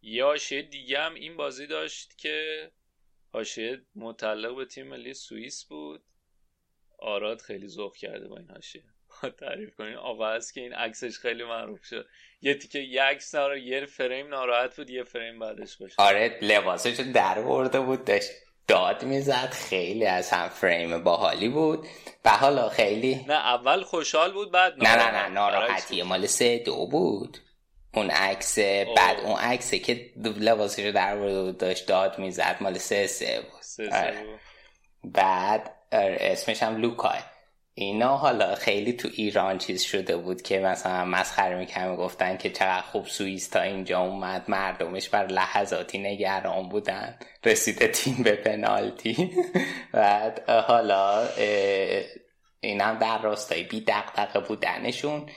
یه 0.02 0.24
حاشیه 0.24 0.62
دیگه 0.62 1.00
هم 1.00 1.13
این 1.13 1.38
بازی 1.38 1.67
داشت 1.67 2.17
که 2.17 2.72
حاشیه 3.34 3.82
متعلق 3.96 4.56
به 4.56 4.65
تیم 4.65 4.88
ملی 4.88 5.13
سوئیس 5.13 5.65
بود. 5.65 6.04
آراد 7.00 7.41
خیلی 7.41 7.67
ذوق 7.67 7.96
کرده 7.96 8.28
با 8.28 8.38
این 8.38 8.50
حاشیه. 8.50 8.84
تعریف 9.39 9.76
کنین. 9.76 9.96
آقا 9.96 10.39
که 10.39 10.62
این 10.62 10.74
عکسش 10.74 11.17
خیلی 11.17 11.43
معروف 11.43 11.86
شد. 11.86 12.08
یه 12.41 12.54
تیکه 12.54 12.80
یه 12.80 13.04
عکس 13.04 13.36
نارا 13.36 13.58
یه 13.58 13.86
فریم 13.86 14.28
ناراحت 14.28 14.76
بود 14.76 14.89
یه 14.89 15.04
فریم 15.04 15.39
بعدش 15.39 15.78
باشه 15.78 15.96
آره 15.98 16.39
لباسش 16.41 17.00
در 17.00 17.41
برده 17.41 17.80
بود 17.80 18.06
داشت 18.06 18.32
داد 18.67 19.04
می‌زد. 19.04 19.49
خیلی 19.52 20.06
از 20.06 20.30
هم 20.30 20.49
فریم 20.49 21.04
باحالی 21.04 21.49
بود. 21.49 21.88
و 22.26 22.30
حالا 22.30 22.69
خیلی 22.69 23.26
نه 23.28 23.34
اول 23.34 23.84
خوشحال 23.84 24.32
بود 24.34 24.52
بعد 24.52 24.73
نه 24.78 24.95
نه 24.95 25.12
نه 25.12 25.28
ناراحت. 25.28 25.32
ناراحتی. 25.62 26.02
مال 26.02 26.26
سه 26.26 26.58
دو 26.58 26.86
بود. 26.86 27.38
اون 27.93 28.10
عکس 28.10 28.60
بعد 28.97 29.19
اون 29.23 29.39
عکسه 29.39 29.80
که 29.80 30.12
لباسش 30.17 30.84
در 30.84 31.15
بود 31.15 31.58
داشت 31.58 31.88
داد 31.88 32.19
می‌زد. 32.19 32.58
مال 32.62 32.78
سه 32.78 33.08
سه 33.08 33.41
بود. 33.52 33.62
سه 33.62 33.89
سه 33.89 33.97
آره. 33.97 34.23
بود. 34.23 34.39
بعد 35.13 35.76
آره، 35.91 36.17
اسمش 36.21 36.63
هم 36.63 36.76
لوکای. 36.78 37.19
اینا 37.75 38.17
حالا 38.17 38.55
خیلی 38.55 38.93
تو 38.93 39.09
ایران 39.13 39.57
چیز 39.57 39.81
شده 39.81 40.17
بود 40.17 40.41
که 40.41 40.59
مثلا 40.59 41.05
مسخره 41.05 41.57
می‌کنم 41.57 41.95
گفتن 41.95 42.38
که 42.38 42.49
چقدر 42.49 42.81
خوب 42.81 43.07
سوئیس 43.07 43.47
تا 43.47 43.62
اینجا 43.62 43.99
اومد 43.99 44.43
مردمش 44.47 45.09
بر 45.09 45.27
لحظاتی 45.27 45.97
نگران 45.97 46.69
بودن. 46.69 47.17
رسیده 47.45 47.88
تیم 47.88 48.23
به 48.23 48.31
پنالتی. 48.36 49.31
بعد 49.93 50.49
حالا 50.49 51.19
اه، 51.19 52.03
اینم 52.62 52.97
در 52.99 53.21
راستای 53.21 53.63
بی 53.63 53.81
دقدقه 53.81 54.39
بودنشون 54.39 55.29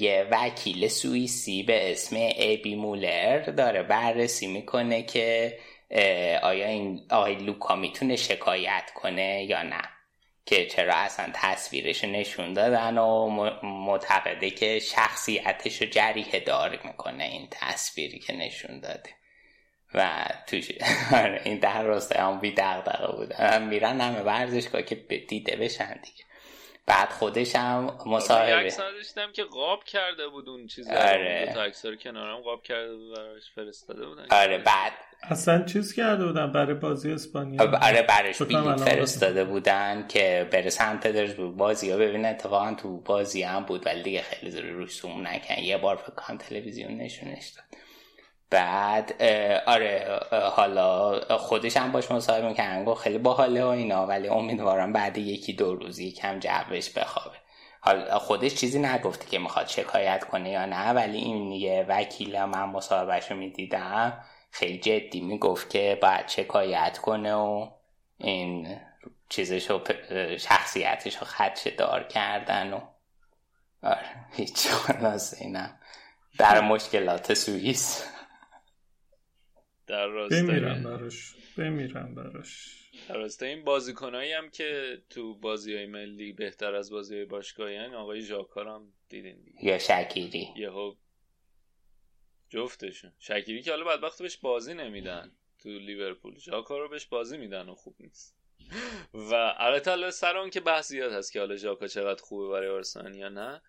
یه 0.00 0.26
وکیل 0.30 0.88
سوئیسی 0.88 1.62
به 1.62 1.92
اسم 1.92 2.16
ابی 2.38 2.74
مولر 2.74 3.38
داره 3.38 3.82
بررسی 3.82 4.46
می‌کنه 4.46 5.02
که 5.02 5.58
آیا 6.42 6.66
این 6.66 7.06
آقای 7.10 7.34
لوکا 7.34 7.76
می‌تونه 7.76 8.16
شکایت 8.16 8.90
کنه 8.94 9.44
یا 9.44 9.62
نه. 9.62 9.82
که 10.46 10.66
چرا 10.66 10.94
اصلا 10.94 11.30
تصویرش 11.34 12.04
نشون 12.04 12.52
دادن 12.52 12.98
و 12.98 13.28
معتقده 13.62 14.50
که 14.50 14.78
شخصیتش 14.78 15.82
رو 15.82 15.88
جریه 15.88 16.40
دار 16.40 16.80
می‌کنه 16.84 17.24
این 17.24 17.48
تصویری 17.50 18.18
که 18.18 18.32
نشون 18.32 18.80
داده. 18.80 19.10
و 19.94 20.26
توش 20.46 20.70
آره، 21.22 21.40
این 21.44 21.58
در 21.58 21.82
راستای 21.82 22.18
هم 22.18 22.40
بی 22.40 22.50
دقدقه 22.50 23.16
بودن 23.16 23.62
میرن 23.62 24.00
همه 24.00 24.20
ورزشگاه 24.20 24.82
که 24.82 24.94
دیده 25.28 25.56
بشن 25.56 26.00
دیگه. 26.02 26.24
بعد 26.86 27.08
خودش 27.08 27.56
هم 27.56 27.98
مصاحبه 28.06 28.54
عکس 28.54 28.80
نداشتم 28.80 29.32
که 29.32 29.44
قاب 29.44 29.84
کرده 29.84 30.28
بود 30.28 30.48
اون 30.48 30.66
چیز 30.66 30.90
آره. 30.90 31.46
دو 31.46 31.52
تا 31.52 31.62
عکس 31.62 31.84
رو 31.84 31.96
کنارم 31.96 32.40
قاب 32.40 32.62
کرده 32.62 32.96
بود 32.96 33.16
براش 33.16 33.50
فرستاده 33.54 34.06
بودن. 34.06 34.26
آره 34.30 34.58
بعد 34.58 34.92
اصلا 35.22 35.64
چیز 35.64 35.94
کرده 35.94 36.26
بودن 36.26 36.52
برای 36.52 36.74
بازی 36.74 37.12
اسپانیا. 37.12 37.62
آره 37.62 38.02
برش 38.02 38.42
الان 38.42 38.76
فرستاده 38.76 39.44
بودن 39.44 40.06
که 40.08 40.48
بره 40.52 40.70
سمت 40.70 41.06
پترزبورگ 41.06 41.56
بازی 41.56 41.90
ها 41.90 41.98
ببینه. 41.98 42.28
اتفاقا 42.28 42.74
تو 42.74 43.00
بازی 43.00 43.42
هم 43.42 43.64
بود 43.64 43.86
ولی 43.86 44.02
دیگه 44.02 44.22
خیلی 44.22 44.50
زور 44.50 44.62
روش 44.62 45.00
زوم 45.00 45.26
نکن 45.26 45.62
یه 45.62 45.78
بار 45.78 45.96
فکر 45.96 46.14
کنم 46.14 46.38
تلویزیون 46.38 46.96
نشونش 46.96 47.48
داد. 47.48 47.64
بعد 48.50 49.22
آره 49.66 50.20
حالا 50.30 51.20
خودش 51.38 51.76
هم 51.76 51.92
باش 51.92 52.10
مصاحبه 52.10 52.48
می‌کنن 52.48 52.84
گفت 52.84 53.02
خیلی 53.02 53.18
باحاله 53.18 53.64
و 53.64 53.68
اینا 53.68 54.06
ولی 54.06 54.28
امیدوارم 54.28 54.92
بعد 54.92 55.18
یکی 55.18 55.52
دو 55.52 55.74
روزی 55.74 56.06
یکم 56.06 56.38
جوش 56.38 56.90
بخوابه. 56.90 57.36
حالا 57.80 58.18
خودش 58.18 58.54
چیزی 58.54 58.78
نگفته 58.78 59.26
که 59.26 59.38
می‌خواد 59.38 59.66
شکایت 59.66 60.24
کنه 60.24 60.50
یا 60.50 60.66
نه 60.66 60.92
ولی 60.92 61.18
این 61.18 61.52
یه 61.52 61.86
وکیل 61.88 62.44
من 62.44 62.64
مصاحبهش 62.64 63.30
رو 63.30 63.36
می‌دیدم. 63.36 64.24
خیلی 64.50 64.78
جدی 64.78 65.20
می‌گفت 65.20 65.70
که 65.70 65.98
باید 66.02 66.28
شکایت 66.28 66.98
کنه 66.98 67.34
و 67.34 67.70
این 68.18 68.80
چیزش 69.28 69.70
رو 69.70 69.80
شخصیتش 70.38 71.16
رو 71.16 71.26
خدشه 71.26 71.70
دار 71.70 72.04
کردن 72.04 72.72
و 72.72 72.80
آره 73.82 74.26
هیچ 74.32 74.68
خلاص 74.68 75.42
اینم 75.42 75.78
در 76.38 76.60
مشکلات 76.72 77.34
سوئیس. 77.34 78.04
در 79.86 80.06
راستای 80.06 80.42
بمیرم 80.42 80.82
براش 80.82 81.34
بمیرم 81.58 82.14
براش. 82.14 82.76
در 83.08 83.16
راستای 83.16 83.48
این 83.48 83.64
بازیکنایی 83.64 84.32
هم 84.32 84.50
که 84.50 84.98
تو 85.10 85.34
بازی 85.34 85.74
های 85.76 85.86
ملی 85.86 86.32
بهتر 86.32 86.74
از 86.74 86.90
بازی 86.90 87.14
های 87.16 87.24
باشگاهی 87.24 87.78
آقای 87.78 88.20
ژاکار 88.20 88.68
هم 88.68 88.92
دیدین 89.08 89.36
دیگه. 89.44 89.64
یا 89.64 89.78
شکیری. 89.78 90.48
یهو 90.56 90.94
جفتشون. 92.50 93.12
شکیری 93.18 93.62
که 93.62 93.70
حالا 93.70 93.84
بدبخت 93.84 94.22
بهش 94.22 94.36
بازی 94.36 94.74
نمیدن. 94.74 95.32
تو 95.58 95.68
لیورپول. 95.68 96.38
ژاکا 96.38 96.78
رو 96.78 96.88
بهش 96.88 97.06
بازی 97.06 97.36
میدن 97.36 97.68
و 97.68 97.74
خوب 97.74 97.96
نیست. 98.00 98.36
و 99.14 99.54
البته 99.58 100.10
سر 100.10 100.36
اون 100.36 100.50
که 100.50 100.60
بحث 100.60 100.88
زیاد 100.88 101.12
هست 101.12 101.32
که 101.32 101.40
حالا 101.40 101.56
ژاکا 101.56 101.86
چقدر 101.86 102.22
خوبه 102.22 102.48
برای 102.48 102.68
آرسنال 102.68 103.14
یا 103.14 103.28
نه 103.28 103.62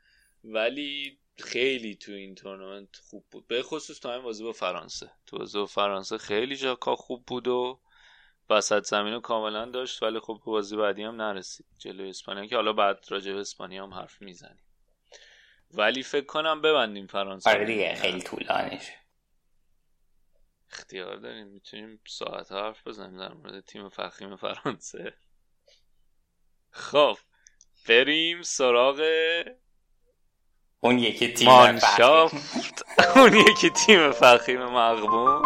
ولی 0.43 1.19
خیلی 1.37 1.95
تو 1.95 2.11
این 2.11 2.35
تورنمنت 2.35 2.95
خوب 2.95 3.25
بود. 3.31 3.47
به 3.47 3.63
خصوص 3.63 3.99
تو 3.99 4.09
همین 4.09 4.23
بازی 4.23 4.43
با 4.43 4.51
فرانسه. 4.51 5.11
تو 5.25 5.37
بازی 5.37 5.57
با 5.57 5.65
فرانسه 5.65 6.17
خیلی 6.17 6.55
ژاکا 6.55 6.95
خوب 6.95 7.25
بود 7.25 7.47
و 7.47 7.79
وسط 8.49 8.83
زمین 8.83 9.13
رو 9.13 9.19
کاملا 9.19 9.65
داشت 9.65 10.03
ولی 10.03 10.19
خب 10.19 10.41
بازی 10.45 10.75
بعدی 10.75 11.03
هم 11.03 11.21
نرسید. 11.21 11.65
جلوی 11.77 12.09
اسپانیا 12.09 12.45
که 12.45 12.55
حالا 12.55 12.73
بعد 12.73 13.05
راجع 13.09 13.33
به 13.33 13.39
اسپانیا 13.39 13.83
هم 13.83 13.93
حرف 13.93 14.21
می‌زنیم. 14.21 14.63
ولی 15.73 16.03
فکر 16.03 16.25
کنم 16.25 16.61
ببندیم 16.61 17.07
فرانسه. 17.07 17.49
آره 17.49 17.65
دیگه 17.65 17.95
خیلی 17.95 18.21
طولانی 18.21 18.79
شد 18.79 19.01
اختیار 20.71 21.15
داریم 21.15 21.47
می‌تونیم 21.47 21.99
ساعت 22.07 22.51
حرف 22.51 22.87
بزنیم 22.87 23.19
در 23.19 23.33
مورد 23.33 23.65
تیم 23.65 23.89
فخیم 23.89 24.35
فرانسه. 24.35 25.13
خب 26.69 27.17
بریم 27.87 28.41
سراغ 28.41 29.01
اون 30.79 30.99
یکی 30.99 31.33
تیم 31.33 31.47
مانشافت. 31.47 32.85
اون 33.15 33.33
یکی 33.33 33.69
تیم 33.69 34.11
فخیم 34.11 34.65
مغبون 34.65 35.41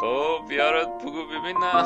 خب 0.00 0.44
بیارات 0.48 0.88
بگو 0.88 1.26
ببینم. 1.26 1.84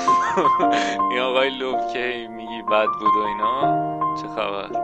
این 1.11 1.21
آقای 1.21 1.51
لوبکی 1.59 2.27
میگی 2.27 2.63
بد 2.63 2.87
بود 2.87 3.17
و 3.17 3.21
اینا. 3.21 4.17
چه 4.23 4.29
خبر؟ 4.29 4.84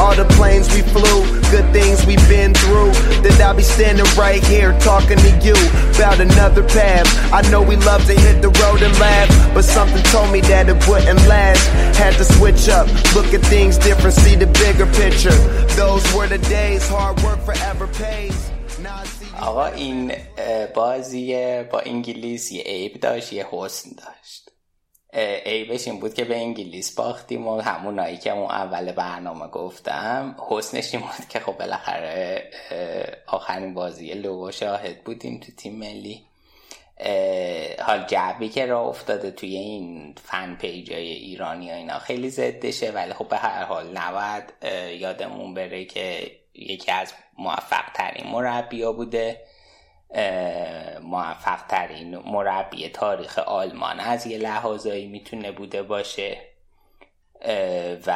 All 0.00 0.14
the 0.14 0.24
planes 0.38 0.66
we 0.74 0.82
flew, 0.82 1.18
good 1.50 1.66
things 1.72 2.04
we've 2.06 2.28
been 2.28 2.54
through. 2.54 2.92
That 3.22 3.40
I'll 3.40 3.54
be 3.54 3.62
standing 3.62 4.06
right 4.16 4.42
here 4.46 4.72
talking 4.80 5.18
to 5.18 5.30
you 5.46 5.56
about 5.96 6.20
another 6.20 6.62
path. 6.62 7.06
I 7.32 7.40
know 7.50 7.62
we 7.62 7.76
love 7.76 8.04
to 8.06 8.14
hit 8.14 8.42
the 8.42 8.50
road 8.62 8.82
and 8.82 8.94
laugh, 8.98 9.28
but 9.54 9.64
something 9.64 10.02
told 10.14 10.30
me 10.32 10.40
that 10.42 10.68
it 10.68 10.78
wouldn't 10.88 11.26
last. 11.26 11.64
Had 11.98 12.14
to 12.14 12.24
switch 12.24 12.68
up, 12.68 12.86
look 13.14 13.34
at 13.34 13.42
things 13.46 13.76
different, 13.78 14.14
see 14.14 14.36
the 14.36 14.46
bigger 14.46 14.86
picture. 15.02 15.36
Those 15.76 16.04
were 16.14 16.28
the 16.28 16.38
days, 16.38 16.88
hard 16.88 17.20
work 17.22 17.40
forever 17.48 17.86
pays. 17.88 18.50
Now 18.80 18.96
I 19.02 19.06
see 19.06 19.24
you. 19.26 19.34
آقا 19.40 19.66
این 19.66 20.12
اه، 20.38 20.66
بازی 20.66 21.34
با 21.72 21.80
انگلیس 21.80 22.52
یه 22.52 22.62
عیب 22.62 23.00
داشت 23.00 23.32
یه 23.32 23.46
حسن 23.50 23.90
داشت 23.90 24.41
اه، 24.41 24.41
عیبش 25.15 25.87
این 25.87 25.99
بود 25.99 26.13
که 26.13 26.25
به 26.25 26.37
انگلیس 26.37 26.95
باختیم 26.95 27.47
و 27.47 27.61
همونایی 27.61 28.17
که 28.17 28.31
اون 28.31 28.51
اول 28.51 28.91
برنامه 28.91 29.47
گفتم 29.47 30.35
حسنش 30.49 30.93
این 30.93 31.03
بود 31.03 31.27
که 31.29 31.39
خب 31.39 31.57
بالاخره 31.57 32.43
آخرین 33.27 33.73
بازی 33.73 34.13
لو 34.13 34.32
رو 34.32 34.51
شاهد 34.51 35.03
بودیم 35.03 35.39
تو 35.39 35.51
تیم 35.51 35.75
ملی. 35.75 36.21
حال 37.81 38.05
جوی 38.07 38.49
که 38.49 38.65
راه 38.65 38.87
افتاده 38.87 39.31
توی 39.31 39.55
این 39.55 40.15
fan 40.23 40.55
page 40.55 40.93
های 40.93 41.07
ایرانی 41.07 41.71
و 41.71 41.73
اینا 41.73 41.99
خیلی 41.99 42.29
زشته 42.29 42.91
ولی 42.91 43.13
خب 43.13 43.27
به 43.27 43.37
هر 43.37 43.63
حال 43.63 43.97
نباید 43.97 44.43
یادمون 44.99 45.53
بره 45.53 45.85
که 45.85 46.31
یکی 46.53 46.91
از 46.91 47.13
موفق 47.37 47.85
ترین 47.93 48.31
مربی 48.31 48.85
بوده. 48.85 49.41
موفق 51.01 51.67
ترین 51.67 52.17
مربی 52.17 52.89
تاریخ 52.89 53.39
آلمان 53.39 53.99
از 53.99 54.27
یه 54.27 54.37
لحاظایی 54.37 55.07
می‌تونه 55.07 55.51
بوده 55.51 55.83
باشه 55.83 56.37
و 58.07 58.13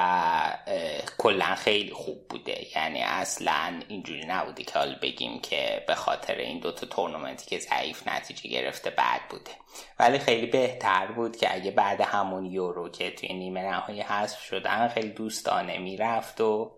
کلا 1.17 1.55
خیلی 1.55 1.91
خوب 1.91 2.27
بوده. 2.27 2.77
یعنی 2.77 3.03
اصلا 3.03 3.79
اینجوری 3.87 4.25
نبوده 4.25 4.63
که 4.63 4.79
حالا 4.79 4.95
بگیم 5.01 5.39
که 5.41 5.83
به 5.87 5.95
خاطر 5.95 6.35
این 6.35 6.59
دوتا 6.59 6.85
تورنمنتی 6.85 7.45
که 7.45 7.59
ضعیف 7.59 8.07
نتیجه 8.07 8.49
گرفته 8.49 8.89
بد 8.89 9.21
بوده. 9.29 9.51
ولی 9.99 10.19
خیلی 10.19 10.45
بهتر 10.45 11.07
بود 11.07 11.37
که 11.37 11.55
اگه 11.55 11.71
بعد 11.71 12.01
همون 12.01 12.45
یورو 12.45 12.89
که 12.89 13.11
توی 13.11 13.33
نیمه 13.33 13.61
نهایی 13.61 14.01
حذف 14.01 14.41
شدن 14.41 14.87
خیلی 14.87 15.09
دوستانه 15.09 15.77
می‌رفت 15.77 16.41
و 16.41 16.71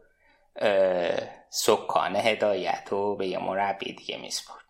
سکان 1.49 2.15
هدایت 2.15 2.87
رو 2.89 3.15
به 3.15 3.27
یه 3.27 3.39
مربی 3.39 3.93
دیگه 3.93 4.17
میسپرد. 4.17 4.68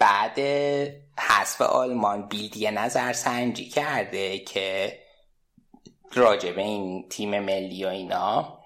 بعد 0.00 0.38
حذف 1.18 1.60
آلمان 1.60 2.28
بیلد 2.28 2.56
یه 2.56 2.70
نظر 2.70 3.12
سنجی 3.12 3.68
کرده 3.68 4.38
که 4.38 4.98
راجع 6.12 6.52
به 6.52 6.62
این 6.62 7.08
تیم 7.08 7.40
ملی 7.40 7.84
و 7.84 7.88
اینا 7.88 8.58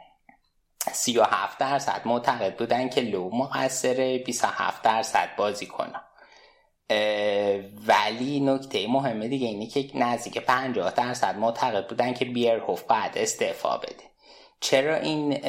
37 0.92 1.58
درصد 1.58 2.02
معتقد 2.04 2.56
بودن 2.56 2.88
که 2.88 3.00
لو 3.00 3.30
مقصره 3.30 4.18
27 4.18 4.82
درصد 4.82 5.36
بازی 5.36 5.66
کنن 5.66 6.00
ولی 7.86 8.40
نکته 8.40 8.86
مهمه 8.88 9.28
دیگه 9.28 9.46
اینه 9.46 9.66
که 9.66 9.90
نزدیک 9.94 10.38
50 10.38 10.90
درصد 10.90 11.36
معتقد 11.36 11.88
بودن 11.88 12.14
که 12.14 12.24
بیرهوف 12.24 12.82
بعد 12.82 13.18
استعفا 13.18 13.76
بده. 13.78 14.11
چرا 14.62 14.96
این 14.96 15.40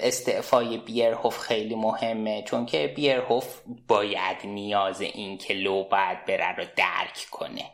استعفای 0.00 0.78
بیرهوف 0.78 1.38
خیلی 1.38 1.74
مهمه؟ 1.74 2.42
چون 2.42 2.66
که 2.66 2.92
بیرهوف 2.96 3.60
باید 3.88 4.36
نیاز 4.44 5.00
این 5.00 5.38
که 5.38 5.54
لو 5.54 5.84
باید 5.84 6.24
بره 6.24 6.56
رو 6.56 6.64
درک 6.76 7.26
کنه. 7.30 7.64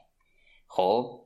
خب 0.68 1.20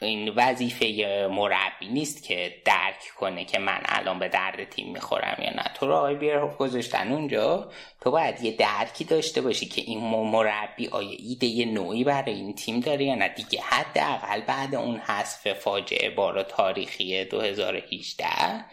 این 0.00 0.28
وظیفه 0.36 0.86
مربی 1.30 1.88
نیست 1.88 2.24
که 2.24 2.54
درک 2.64 3.12
کنه 3.18 3.44
که 3.44 3.58
من 3.58 3.80
الان 3.84 4.18
به 4.18 4.28
درد 4.28 4.64
تیم 4.70 4.92
می‌خورم 4.92 5.42
یا 5.42 5.50
نه. 5.50 5.64
تو 5.74 5.86
رو 5.86 5.94
آقای 5.94 6.14
بیرهوف 6.14 6.56
گذاشتن 6.56 7.12
اونجا 7.12 7.70
تو 8.00 8.10
باید 8.10 8.40
یه 8.44 8.52
درکی 8.52 9.04
داشته 9.04 9.40
باشی 9.40 9.66
که 9.66 9.82
این 9.82 10.00
مربی 10.08 10.88
آیا 10.88 11.16
ایده 11.18 11.46
یه 11.46 11.66
نوعی 11.66 12.04
برای 12.04 12.34
این 12.34 12.54
تیم 12.54 12.80
داره 12.80 13.04
یا 13.04 13.14
نه. 13.14 13.28
دیگه 13.28 13.60
حداقل 13.60 14.40
بعد 14.40 14.74
اون 14.74 14.96
حذف 14.96 15.52
فاجعه 15.52 16.10
بار 16.10 16.42
تاریخی 16.42 17.24
2018 17.24 18.64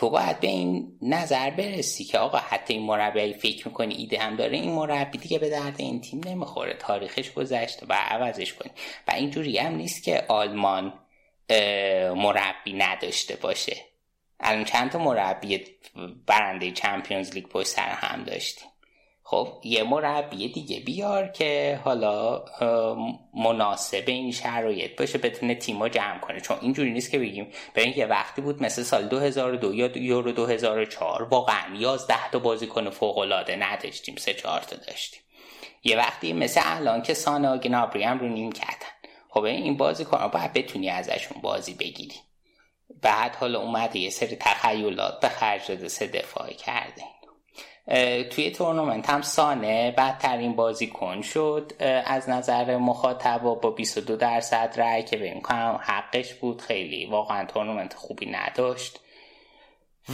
تو 0.00 0.10
باید 0.10 0.40
به 0.40 0.48
این 0.48 0.98
نظر 1.02 1.50
برسی 1.50 2.04
که 2.04 2.18
آقا 2.18 2.38
حتی 2.38 2.74
این 2.74 2.82
مربی 2.82 3.32
فکر 3.32 3.68
می‌کنی 3.68 3.94
ایده 3.94 4.18
هم 4.18 4.36
داره 4.36 4.56
این 4.56 4.72
مربی 4.72 5.18
دیگه 5.18 5.38
به 5.38 5.50
درد 5.50 5.74
این 5.78 6.00
تیم 6.00 6.20
نمی‌خوره. 6.24 6.74
تاریخش 6.74 7.32
گذشته 7.32 7.86
و 7.88 7.92
عوضش 7.92 8.54
کنی. 8.54 8.70
و 9.08 9.10
اینجوری 9.10 9.58
هم 9.58 9.74
نیست 9.74 10.02
که 10.02 10.24
آلمان 10.28 10.92
مربی 12.16 12.72
نداشته 12.72 13.36
باشه. 13.36 13.76
الان 14.40 14.64
چند 14.64 14.90
تا 14.90 14.98
مربی 14.98 15.64
برنده 16.26 16.70
چمپیونز 16.70 17.34
لیگ 17.34 17.46
پشت 17.46 17.68
سر 17.68 17.90
هم 17.90 18.24
داشتیم؟ 18.24 18.69
خب 19.30 19.48
یه 19.64 19.82
مربی 19.82 20.48
دیگه. 20.48 20.80
بیار 20.80 21.28
که 21.28 21.80
حالا 21.84 22.44
مناسب 23.34 24.04
این 24.06 24.32
شرایط 24.32 24.98
باشه 24.98 25.18
بتونه 25.18 25.54
تیمو 25.54 25.88
جمع 25.88 26.18
کنه. 26.18 26.40
چون 26.40 26.56
اینجوری 26.60 26.90
نیست 26.90 27.10
که 27.10 27.18
بگیم 27.18 27.46
ببین 27.74 27.94
یه 27.96 28.06
وقتی 28.06 28.42
بود 28.42 28.62
مثل 28.62 28.82
سال 28.82 29.08
2002 29.08 29.74
یا 29.74 29.98
یورو 29.98 30.32
2004 30.32 31.22
واقعا 31.22 31.76
11 31.76 32.30
تا 32.32 32.38
بازیکن 32.38 32.90
فوق 32.90 33.18
العاده 33.18 33.56
نداشتیم 33.56 34.16
سه 34.16 34.34
چهار 34.34 34.60
تا 34.60 34.76
داشتیم. 34.76 35.20
یه 35.84 35.96
وقتی 35.96 36.32
مثل 36.32 36.60
الان 36.64 37.02
که 37.02 37.14
سانا 37.14 37.58
گنابری 37.58 38.02
هم 38.02 38.18
رو 38.18 38.28
نیم 38.28 38.52
کردن. 38.52 38.92
خب 39.28 39.42
این 39.42 39.76
بازیکن 39.76 40.28
باید 40.28 40.52
بتونی 40.52 40.88
ازشون 40.88 41.42
بازی 41.42 41.74
بگیری. 41.74 42.16
بعد 43.02 43.36
حالا 43.36 43.60
اومده 43.60 43.98
یه 43.98 44.10
سری 44.10 44.36
تخیلات 44.36 45.20
به 45.20 45.28
خرج 45.28 45.68
داده 45.68 45.88
سه 45.88 46.06
دفاعی 46.06 46.54
کرده. 46.54 47.02
توی 48.30 48.50
تورنمنت 48.50 49.10
هم 49.10 49.22
سانه 49.22 49.90
بدترین 49.90 50.56
بازیکن 50.56 51.22
شد. 51.22 51.72
از 52.04 52.28
نظر 52.28 52.76
مخاطب 52.76 53.44
و 53.44 53.54
با 53.54 53.70
22 53.70 54.16
درصد 54.16 54.74
رای 54.76 55.02
که 55.02 55.16
به 55.16 55.40
کنم 55.40 55.80
حقش 55.82 56.34
بود. 56.34 56.60
خیلی 56.62 57.06
واقعا 57.06 57.44
تورنمنت 57.44 57.94
خوبی 57.94 58.26
نداشت. 58.26 59.00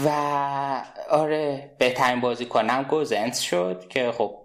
و 0.05 0.09
آره 1.11 1.77
بهترین 1.79 2.21
بازیکنم 2.21 2.83
گوزنس 2.83 3.41
شد 3.41 3.89
که 3.89 4.12
خب 4.12 4.37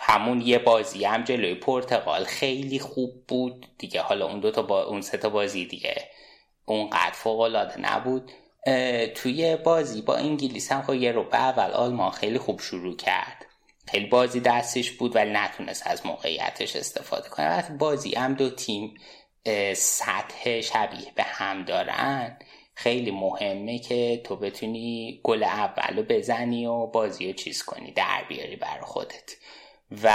همون 0.00 0.40
یه 0.40 0.58
بازی 0.58 1.04
هم 1.04 1.24
جلوی 1.24 1.54
پرتغال 1.54 2.24
خیلی 2.24 2.78
خوب 2.78 3.26
بود. 3.28 3.66
دیگه 3.78 4.02
حالا 4.02 4.26
اون 4.26 4.40
دو 4.40 4.50
تا 4.50 4.62
با 4.62 4.84
اون 4.84 5.00
سه 5.00 5.18
تا 5.18 5.28
بازی 5.28 5.66
دیگه 5.66 6.10
اونقدر 6.64 7.12
فوق 7.12 7.40
العاده 7.40 7.80
نبود. 7.80 8.32
توی 9.14 9.56
بازی 9.56 10.02
با 10.02 10.16
انگلیس 10.16 10.72
هم 10.72 10.82
خب 10.82 10.94
یه 10.94 11.12
رو 11.12 11.28
اول 11.32 11.70
آلمان 11.70 12.10
خیلی 12.10 12.38
خوب 12.38 12.60
شروع 12.60 12.96
کرد. 12.96 13.46
خیلی 13.88 14.06
بازی 14.06 14.40
دستش 14.40 14.90
بود 14.90 15.16
ولی 15.16 15.30
نتونست 15.32 15.86
از 15.86 16.06
موقعیتش 16.06 16.76
استفاده 16.76 17.28
کنه. 17.28 17.48
وقتی 17.48 17.72
بازی 17.72 18.14
هم 18.14 18.34
دو 18.34 18.50
تیم 18.50 18.94
سطح 19.74 20.60
شبیه 20.60 21.12
به 21.14 21.22
هم 21.22 21.64
دارن 21.64 22.38
خیلی 22.74 23.10
مهمه 23.10 23.78
که 23.78 24.20
تو 24.24 24.36
بتونی 24.36 25.20
گل 25.24 25.42
اول 25.42 25.96
رو 25.96 26.02
بزنی 26.02 26.66
و 26.66 26.86
بازی 26.86 27.26
رو 27.26 27.32
چیز 27.32 27.62
کنی 27.62 27.92
در 27.92 28.24
بیاری 28.28 28.56
بر 28.56 28.80
خودت. 28.80 29.36
و 30.02 30.12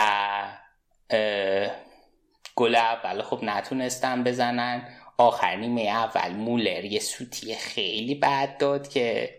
گل 2.56 2.76
اول 2.76 3.22
خب 3.22 3.39
نتونستن 3.44 4.24
بزنن. 4.24 4.88
آخر 5.17 5.56
نیمه 5.56 5.82
اول 5.82 6.32
مولر 6.34 6.86
یه 6.86 6.99
سوتی 6.99 7.56
خیلی 7.56 8.15
بد 8.15 8.58
داد 8.58 8.88
که 8.88 9.30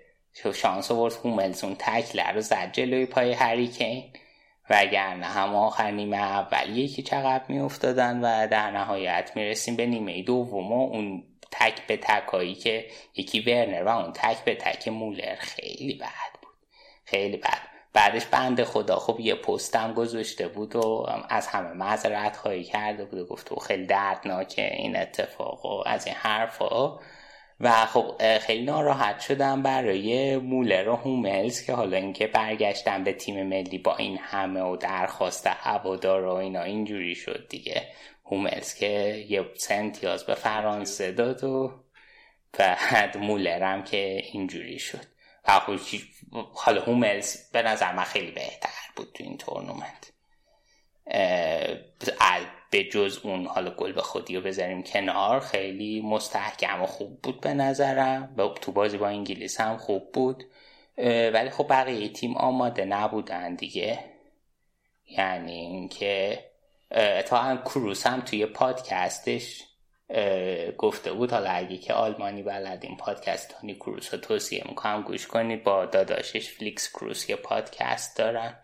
شانس 0.55 0.91
آورد 0.91 1.15
هوملزون 1.15 1.75
تکلر 1.79 2.33
رو 2.33 2.41
زد 2.41 2.73
جلوی 2.73 3.07
پای 3.07 3.33
هریکین. 3.33 4.13
وگرنه 4.71 5.27
هم 5.27 5.55
آخر 5.55 5.91
نیمه 5.91 6.17
اول 6.17 6.77
یکی 6.77 7.03
چقدر 7.03 7.45
میافتادن 7.49 8.21
و 8.21 8.47
در 8.47 8.71
نهایت 8.71 9.33
می‌رسیم 9.35 9.77
به 9.77 9.87
نیمه 9.87 10.23
دوم 10.23 10.73
و 10.73 10.89
اون 10.89 11.25
تک 11.51 11.87
به 11.87 11.97
تکایی 11.97 12.55
که 12.55 12.87
یکی 13.17 13.41
ورنر 13.41 13.83
و 13.83 13.89
اون 13.89 14.13
تک 14.13 14.45
به 14.45 14.55
تک 14.55 14.89
مولر 14.89 15.35
خیلی 15.35 15.95
بد 15.95 16.41
بود. 16.43 16.55
خیلی 17.05 17.37
بد 17.37 17.74
بعدش 17.95 18.27
بند 18.27 18.65
خدا. 18.65 18.97
خب 18.97 19.21
یه 19.21 19.35
پستم 19.35 19.93
گذاشته 19.93 20.49
بود 20.49 20.77
و 20.77 21.07
از 21.29 21.47
همه 21.47 21.73
معذرت 21.73 22.37
خواهی 22.37 22.65
کرده 22.65 23.05
بود 23.05 23.19
و 23.19 23.27
گفت 23.27 23.53
و 23.53 23.57
خیلی 23.57 23.87
دردناکه 23.87 24.75
این 24.75 24.97
اتفاق 24.97 25.67
و 25.67 25.83
از 25.87 26.07
این 26.07 26.17
حرفا. 26.17 26.99
و 27.61 27.87
خب 27.87 28.39
خیلی 28.39 28.65
ناراحت 28.65 29.21
شدم 29.21 29.63
برای 29.63 30.37
مولر 30.37 30.89
و 30.89 30.97
هوملز 30.97 31.63
که 31.63 31.73
حالا 31.73 31.97
اینکه 31.97 32.27
برگشتم 32.27 33.05
به 33.05 33.13
تیم 33.13 33.47
ملی 33.47 33.79
با 33.79 33.97
این 33.97 34.19
همه 34.23 34.61
و 34.61 34.77
درخواست 34.77 35.47
هوادار 35.47 36.25
و 36.25 36.35
اینا 36.35 36.63
اینجوری 36.63 37.15
شد 37.15 37.47
دیگه. 37.49 37.89
هوملز 38.25 38.75
که 38.75 39.25
یه 39.29 39.45
سنتیاز 39.55 40.25
به 40.25 40.35
فرانسه 40.35 41.13
داد 41.13 41.45
و 41.45 41.73
بعد 42.59 43.17
مولرم 43.17 43.85
که 43.85 44.23
اینجوری 44.33 44.79
شد. 44.79 45.14
و 45.49 45.61
خب 45.61 45.79
حالا 46.55 46.83
هوملز 46.83 47.51
به 47.53 47.63
نظر 47.63 47.93
من 47.93 48.05
خیلی 48.05 48.31
بهتر 48.31 48.71
بود 48.97 49.11
تو 49.15 49.25
این 49.25 49.39
تورنمنت. 49.39 50.13
به 52.71 52.85
جز 52.85 53.19
اون 53.23 53.47
حالا 53.47 53.71
گل 53.71 53.93
به 53.93 54.03
خودی 54.03 54.37
رو 54.37 54.43
بذاریم 54.43 54.83
کنار 54.83 55.41
خیلی 55.41 56.01
مستحکم 56.01 56.83
و 56.83 56.87
خوب 56.87 57.23
بود 57.23 57.41
به 57.41 57.55
نظرم. 57.55 58.37
تو 58.61 58.73
بازی 58.73 58.99
با 58.99 59.09
انگلیس 59.09 59.61
هم 59.61 59.77
خوب 59.77 60.13
بود. 60.13 60.45
ولی 61.33 61.51
خب 61.51 61.67
بقیه 61.71 62.09
تیم 62.09 62.37
آماده 62.37 62.85
نبودن 62.85 63.55
دیگه. 63.55 64.05
یعنی 65.07 65.53
اینکه 65.53 66.45
اتفاقا 66.91 67.57
کروس 67.65 68.07
هم 68.07 68.21
توی 68.21 68.47
پادکستش 68.47 69.65
گفته 70.79 71.13
بود. 71.13 71.33
حالا 71.33 71.51
اگه 71.51 71.77
که 71.77 71.93
آلمانی 71.93 72.43
بلد 72.43 72.85
این 72.85 72.97
پادکست 72.97 73.55
تونی 73.61 73.75
کروس 73.75 74.15
رو 74.15 74.21
توصیه 74.21 74.65
می‌کنم 74.69 75.03
گوش 75.03 75.27
کنید. 75.27 75.65
با 75.65 75.87
داداشش 75.87 76.51
فلیکس 76.51 76.89
کروس 76.89 77.31
یه 77.31 77.37
پادکست 77.37 78.19
دارن. 78.19 78.59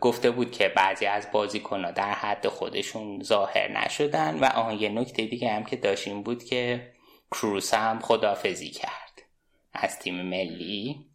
گفته 0.00 0.30
بود 0.30 0.52
که 0.52 0.68
بعضی 0.68 1.06
از 1.06 1.28
بازیکنها 1.32 1.90
در 1.90 2.10
حد 2.10 2.48
خودشون 2.48 3.22
ظاهر 3.22 3.68
نشدن 3.68 4.38
و 4.38 4.44
آن 4.44 4.78
یه 4.78 4.88
نکته 4.88 5.26
دیگه 5.26 5.50
هم 5.50 5.64
که 5.64 5.76
داشتیم 5.76 6.22
بود 6.22 6.44
که 6.44 6.92
کروس 7.30 7.74
هم 7.74 8.00
خدافزی 8.00 8.70
کرد 8.70 9.22
از 9.72 9.98
تیم 9.98 10.22
ملی. 10.22 11.06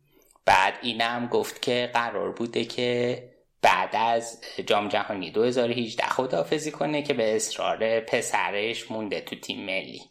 بعد 0.46 0.74
اینم 0.82 1.28
گفت 1.28 1.62
که 1.62 1.90
قرار 1.94 2.32
بوده 2.32 2.66
که 2.66 3.24
بعد 3.62 3.96
از 3.96 4.42
جام 4.66 4.88
جهانی 4.88 5.32
2018 5.32 6.04
خدافزی 6.04 6.72
کنه 6.72 7.02
که 7.02 7.14
به 7.14 7.36
اصرار 7.36 8.00
پسرش 8.00 8.92
مونده 8.92 9.22
تو 9.22 9.36
تیم 9.36 9.66
ملی. 9.66 10.02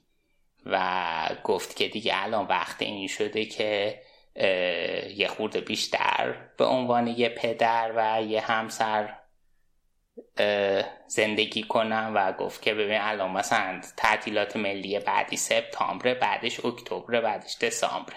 و 0.66 1.28
گفت 1.44 1.76
که 1.76 1.88
دیگه 1.88 2.12
الان 2.14 2.46
وقت 2.46 2.82
این 2.82 3.08
شده 3.08 3.44
که 3.44 4.00
یه 5.16 5.28
خورده 5.28 5.60
بیشتر 5.60 6.34
به 6.56 6.64
عنوان 6.64 7.06
یه 7.06 7.28
پدر 7.28 7.92
و 7.96 8.22
یه 8.22 8.40
همسر 8.40 9.16
زندگی 11.06 11.62
کنم. 11.62 12.12
و 12.14 12.32
گفت 12.32 12.62
که 12.62 12.74
ببین 12.74 13.00
الان 13.00 13.30
مثلا 13.30 13.80
تعطیلات 13.96 14.56
ملی 14.56 14.98
بعدی 14.98 15.36
سپتامبر 15.36 16.14
بعدش 16.14 16.64
اکتبر 16.64 17.20
بعدش 17.20 17.58
دسامبر. 17.58 18.12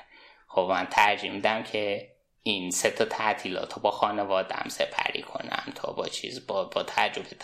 خب 0.47 0.61
من 0.61 0.87
ترجیح 0.91 1.31
میدم 1.31 1.63
که 1.63 2.11
این 2.43 2.71
سه 2.71 2.89
تا 2.89 3.05
تعطیلات 3.05 3.73
رو 3.73 3.81
با 3.81 3.91
خانوادم 3.91 4.65
سپری 4.69 5.21
کنم 5.21 5.73
تا 5.75 5.93
با 5.93 6.07
چیز 6.07 6.47
با, 6.47 6.63
با 6.63 6.83
تجربه 6.83 7.35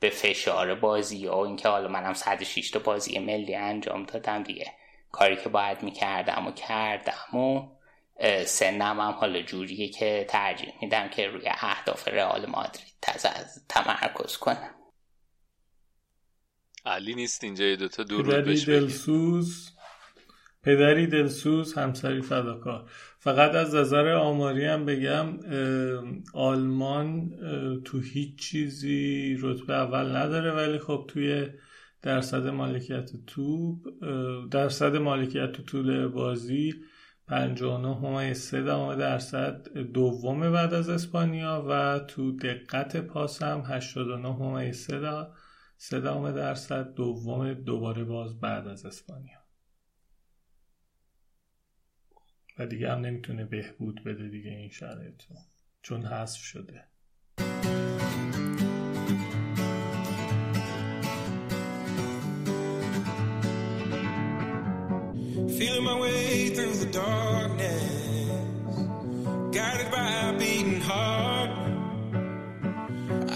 به 0.00 0.10
فشار 0.10 0.74
بازی 0.74 1.26
و 1.26 1.34
اینکه 1.34 1.68
حالا 1.68 1.88
منم 1.88 2.14
106 2.14 2.70
تا 2.70 2.78
بازی 2.78 3.18
ملی 3.18 3.54
انجام 3.54 4.04
دادم 4.04 4.42
دیگه. 4.42 4.72
کاری 5.12 5.36
که 5.36 5.48
باید 5.48 5.82
می‌کردم 5.82 6.46
و 6.46 6.52
کردم 6.52 7.38
و 7.38 7.68
سنم 8.46 9.00
هم 9.00 9.12
حالا 9.12 9.42
جوریه 9.42 9.88
که 9.88 10.26
ترجیح 10.28 10.72
میدم 10.82 11.08
که 11.08 11.28
روی 11.28 11.48
اهداف 11.48 12.08
رئال 12.08 12.46
مادرید 12.46 12.94
تمرکز 13.68 14.36
کنم. 14.36 14.74
علی 16.86 17.14
نیست 17.14 17.44
اینجا 17.44 17.64
یه 17.64 17.76
دوتا 17.76 18.02
دور 18.02 18.42
پدری 18.42 18.64
دلسوز 18.64 19.70
پدری 20.62 21.06
دلسوز 21.06 21.74
همسری 21.74 22.22
فداکار. 22.22 22.90
فقط 23.24 23.54
از 23.54 23.74
نظر 23.74 24.12
آماری 24.12 24.64
هم 24.64 24.84
بگم 24.84 25.26
آلمان 26.34 27.30
تو 27.84 28.00
هیچ 28.00 28.38
چیزی 28.38 29.36
رتبه 29.40 29.74
اول 29.74 30.16
نداره 30.16 30.52
ولی 30.52 30.78
خب 30.78 31.04
توی 31.08 31.46
درصد 32.02 32.46
مالکیت 32.46 33.10
توپ 33.26 33.76
درصد 34.50 34.96
مالکیت 34.96 35.52
تو 35.52 35.62
طول 35.62 36.08
بازی 36.08 36.74
59 37.26 37.96
همای 37.96 38.34
3 38.34 38.62
درصد 38.96 39.68
دوم 39.78 40.52
بعد 40.52 40.74
از 40.74 40.88
اسپانیا 40.88 41.66
و 41.68 41.98
تو 41.98 42.36
دقت 42.36 42.96
پاس 42.96 43.42
هم 43.42 43.62
89 43.66 44.28
همای 44.28 44.72
3 44.72 45.00
درصد 46.32 46.94
دوم 46.94 47.54
دوباره 47.54 48.04
باز 48.04 48.40
بعد 48.40 48.68
از 48.68 48.86
اسپانیا. 48.86 49.43
و 52.58 52.66
دیگه 52.66 52.92
هم 52.92 52.98
نمی‌تونه 52.98 53.44
بهبود 53.44 54.04
بده 54.04 54.28
دیگه 54.28 54.50
این 54.50 54.70
شرایط 54.70 55.22
چون 55.82 56.06
حذف 56.06 56.40
شده 56.40 56.84
Feeling 65.58 65.84
my 65.84 65.96
way 66.04 66.48
through 66.56 66.76
the 66.84 66.90
darkness, 67.04 68.74
guided 69.56 69.88
by 69.96 70.08
a 70.28 70.32
beating 70.40 70.82
heart. 70.90 71.50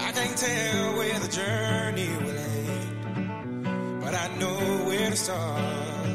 I 0.07 0.09
can't 0.17 0.37
tell 0.47 0.85
where 0.99 1.19
the 1.25 1.31
journey 1.41 2.09
will 2.23 2.39
end, 2.65 4.01
but 4.01 4.13
I 4.23 4.27
know 4.41 4.59
where 4.87 5.09
to 5.15 5.19
start. 5.27 6.09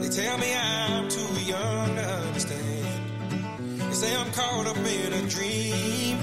They 0.00 0.10
tell 0.20 0.36
me 0.44 0.50
I'm 0.54 0.99
say 4.00 4.16
I'm 4.16 4.32
caught 4.32 4.66
up 4.66 4.78
in 4.78 5.12
a 5.12 5.22
dream. 5.28 6.16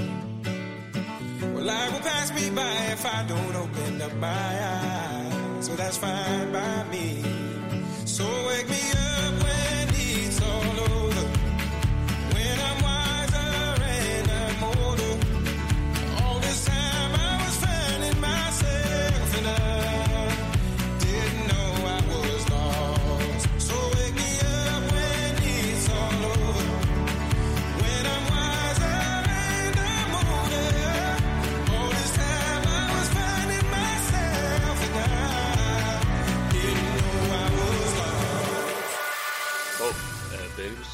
Well, 1.54 1.64
life 1.64 1.92
will 1.94 2.00
pass 2.00 2.34
me 2.34 2.50
by 2.50 2.76
if 2.96 3.06
I 3.06 3.24
don't 3.28 3.56
open 3.56 4.02
up 4.02 4.16
my 4.16 4.52
eyes. 4.76 5.68
So 5.68 5.76
that's 5.76 5.98
fine 5.98 6.52
by 6.52 6.84
me. 6.92 7.24
So 8.06 8.26
wake 8.48 8.68
me 8.68 8.82
up 8.94 9.17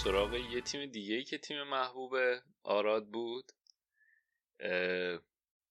سراغ 0.03 0.35
یه 0.35 0.61
تیم 0.61 0.85
دیگه 0.85 1.23
که 1.23 1.37
تیم 1.37 1.63
محبوب 1.63 2.15
آراد 2.63 3.07
بود. 3.07 3.51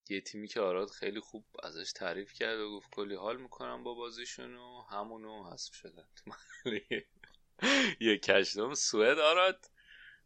یه 0.08 0.20
تیمی 0.26 0.48
که 0.48 0.60
آراد 0.60 0.90
خیلی 0.90 1.20
خوب 1.20 1.44
ازش 1.62 1.92
تعریف 1.92 2.32
کرد 2.32 2.60
و 2.60 2.70
گفت 2.70 2.90
کلی 2.90 3.14
حال 3.14 3.36
می‌کنم 3.36 3.84
با 3.84 3.94
بازیشون 3.94 4.56
و 4.56 4.82
همونو 4.82 5.50
حذف 5.52 5.74
شدن 5.74 6.08
یه 8.00 8.18
کشتم 8.28 8.74
سوئد 8.74 9.18
آراد 9.18 9.66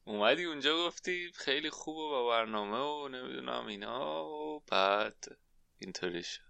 اومدی 0.04 0.44
اونجا 0.44 0.86
گفتی 0.86 1.32
خیلی 1.34 1.70
خوبه 1.70 2.00
با 2.00 2.28
برنامه 2.28 2.78
و 2.78 3.08
نمی‌دونم 3.08 3.66
اینا 3.66 4.24
و 4.24 4.62
بعد 4.70 5.38
اینطوری 5.78 6.22
شد. 6.22 6.42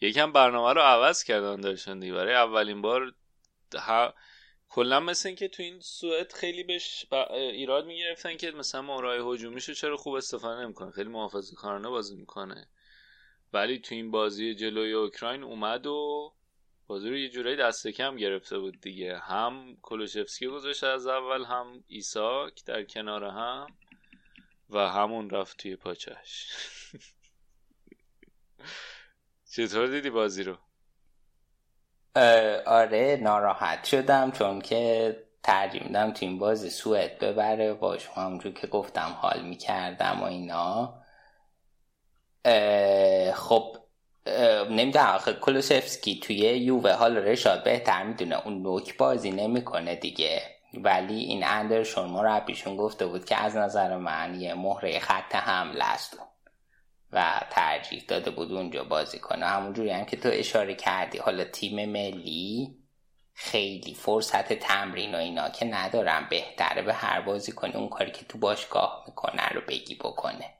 یکم 0.00 0.32
برنامه 0.32 0.72
رو 0.72 0.80
عوض 0.80 1.24
کردن 1.24 1.60
داشتن 1.60 2.00
دی 2.00 2.12
برای 2.12 2.34
اولین 2.34 2.82
بار. 2.82 3.14
کلا 4.68 5.00
مثل 5.00 5.28
اینکه 5.28 5.48
تو 5.48 5.62
این 5.62 5.80
سوئد 5.80 6.32
خیلی 6.32 6.62
بهش 6.64 7.06
ایراد 7.32 7.86
می‌گرفتن 7.86 8.36
که 8.36 8.50
مثلا 8.50 8.82
مهرای 8.82 9.34
هجومیشو 9.34 9.72
چرا 9.72 9.96
خوب 9.96 10.14
استفاده 10.14 10.62
نمی‌کنه. 10.62 10.90
خیلی 10.90 11.08
محافظه 11.08 11.56
کارانه 11.56 11.88
بازی 11.88 12.16
می‌کنه. 12.16 12.68
ولی 13.52 13.78
تو 13.78 13.94
این 13.94 14.10
بازی 14.10 14.54
جلوی 14.54 14.92
اوکراین 14.92 15.42
اومد 15.42 15.86
و 15.86 16.32
بازی 16.86 17.08
رو 17.10 17.16
یه 17.16 17.28
جورایی 17.28 17.56
دست 17.56 17.88
کم 17.88 18.16
گرفته 18.16 18.58
بود 18.58 18.80
دیگه. 18.80 19.18
هم 19.18 19.76
کلوشفسکی 19.82 20.46
گذاشت 20.46 20.84
از 20.84 21.06
اول 21.06 21.44
هم 21.44 21.84
ایساک 21.86 22.64
در 22.64 22.84
کنار 22.84 23.24
هم 23.24 23.66
و 24.70 24.78
همون 24.78 25.30
رفت 25.30 25.56
توی 25.56 25.76
پاچش 25.76 26.48
چطور 29.52 29.86
دیدی 29.86 30.10
بازی 30.10 30.42
رو؟ 30.42 30.58
آره 32.66 33.18
ناراحت 33.22 33.84
شدم 33.84 34.30
چون 34.30 34.60
که 34.60 35.16
ترجیح 35.42 35.82
میدم 35.82 36.12
تیم 36.12 36.38
بازی 36.38 36.70
سوئد 36.70 37.18
ببره. 37.18 37.74
باش 37.74 38.08
همونجور 38.08 38.52
که 38.52 38.66
گفتم 38.66 39.16
حال 39.20 39.42
می‌کردم 39.42 40.20
و 40.20 40.24
اینا. 40.24 40.94
خب 43.34 43.76
نمی‌دونم 44.70 45.06
آخه 45.06 45.32
کلوسفسکی 45.32 46.20
توی 46.20 46.36
یووه 46.36 46.92
حال 46.92 47.16
رشاد 47.16 47.64
بهتر 47.64 48.02
می‌دونه. 48.02 48.46
اون 48.46 48.62
نوک 48.62 48.96
بازی 48.96 49.30
نمی‌کنه 49.30 49.96
دیگه. 49.96 50.42
ولی 50.74 51.18
این 51.18 51.44
اندرشون 51.44 52.08
مربیشون 52.08 52.76
گفته 52.76 53.06
بود 53.06 53.24
که 53.24 53.36
از 53.36 53.56
نظر 53.56 53.96
من 53.96 54.40
یه 54.40 54.54
مهره 54.54 54.98
خط 54.98 55.34
حمله 55.34 55.84
است. 55.84 56.18
و 57.16 57.40
ترجیح 57.50 58.04
داده 58.08 58.30
بود 58.30 58.52
اونجا 58.52 58.84
بازی 58.84 59.18
کنه. 59.18 59.46
همونجوری 59.46 59.90
هم 59.90 60.04
که 60.04 60.16
تو 60.16 60.28
اشاره 60.32 60.74
کردی 60.74 61.18
حالا 61.18 61.44
تیم 61.44 61.92
ملی 61.92 62.76
خیلی 63.34 63.94
فرصت 63.94 64.52
تمرین 64.52 65.14
و 65.14 65.18
اینا 65.18 65.48
که 65.48 65.64
ندارم 65.64 66.26
بهتره 66.30 66.82
به 66.82 66.94
هر 66.94 67.20
بازی 67.20 67.52
کنی 67.52 67.72
اون 67.72 67.88
کاری 67.88 68.10
که 68.10 68.24
تو 68.24 68.38
باشگاه 68.38 69.04
می‌کنه 69.06 69.48
رو 69.48 69.60
بگی 69.68 69.94
بکنه. 69.94 70.54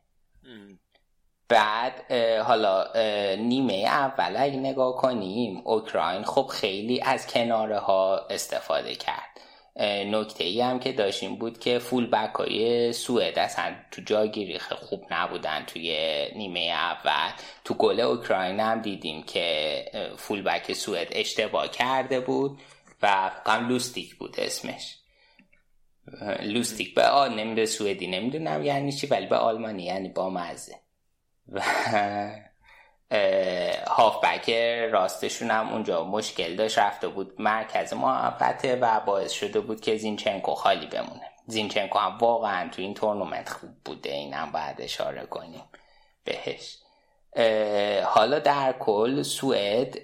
بعد 1.49 2.13
حالا 2.43 2.93
نیمه 3.37 3.75
اول 3.75 4.35
اگه 4.39 4.57
نگاه 4.57 4.97
کنیم 4.97 5.63
اوکراین 5.65 6.25
خب 6.25 6.47
خیلی 6.47 7.01
از 7.01 7.27
کناره 7.27 7.79
ها 7.79 8.19
استفاده 8.31 8.95
کرد. 8.95 9.41
نکته 9.85 10.45
ای 10.45 10.61
هم 10.61 10.79
که 10.79 10.93
داشتیم 10.93 11.37
بود 11.37 11.59
که 11.59 11.79
فول 11.79 12.07
بک 12.07 12.35
های 12.35 12.93
سوئد 12.93 13.39
اصلا 13.39 13.75
تو 13.91 14.03
جاگیری 14.03 14.59
خوب 14.59 15.05
نبودن 15.11 15.65
توی 15.65 15.97
نیمه 16.37 16.61
اول. 16.61 17.33
تو 17.65 17.75
گل 17.75 18.01
اوکراین 18.01 18.61
هم 18.61 18.83
دیدیم 18.83 19.23
که 19.23 19.85
فول 20.17 20.43
بک 20.43 20.73
سوئد 20.73 21.09
اشتباه 21.13 21.69
کرده 21.69 22.21
بود 22.21 22.59
و 23.03 23.31
قم 23.45 23.69
لوستیک 23.69 24.15
بود 24.15 24.35
اسمش. 24.41 24.97
لوستیک 26.43 26.95
به 26.95 27.07
آن 27.07 27.55
به 27.55 27.67
سوئدی 27.67 28.07
نمی‌دونم 28.07 28.65
یعنی 28.65 28.93
چی 28.93 29.07
ولی 29.07 29.27
به 29.27 29.37
آلمانی 29.37 29.83
یعنی 29.83 30.09
با 30.09 30.31
مزه. 30.31 30.75
و 31.49 31.63
هافبک 33.89 34.51
راستشون 34.93 35.51
هم 35.51 35.69
اونجا 35.69 36.05
مشکل 36.05 36.57
داشت 36.57 36.79
رفته 36.79 37.09
بود 37.09 37.35
مرکز 37.39 37.93
محبته 37.93 38.77
و 38.77 39.01
باعث 39.01 39.33
شده 39.33 39.61
بود 39.61 39.81
که 39.81 39.97
زینچنکو 39.97 40.55
خالی 40.55 40.87
بمونه. 40.87 41.31
زینچنکو 41.47 41.99
هم 41.99 42.19
واقعا 42.19 42.69
تو 42.69 42.83
این 42.83 42.95
تورنمنت 42.95 43.49
خوب 43.49 43.71
بوده 43.85 44.13
اینم 44.13 44.53
باید 44.53 44.81
اشاره 44.81 45.27
کنیم 45.27 45.65
بهش. 46.25 46.77
حالا 48.05 48.39
در 48.39 48.73
کل 48.73 49.23
سوئد 49.23 49.99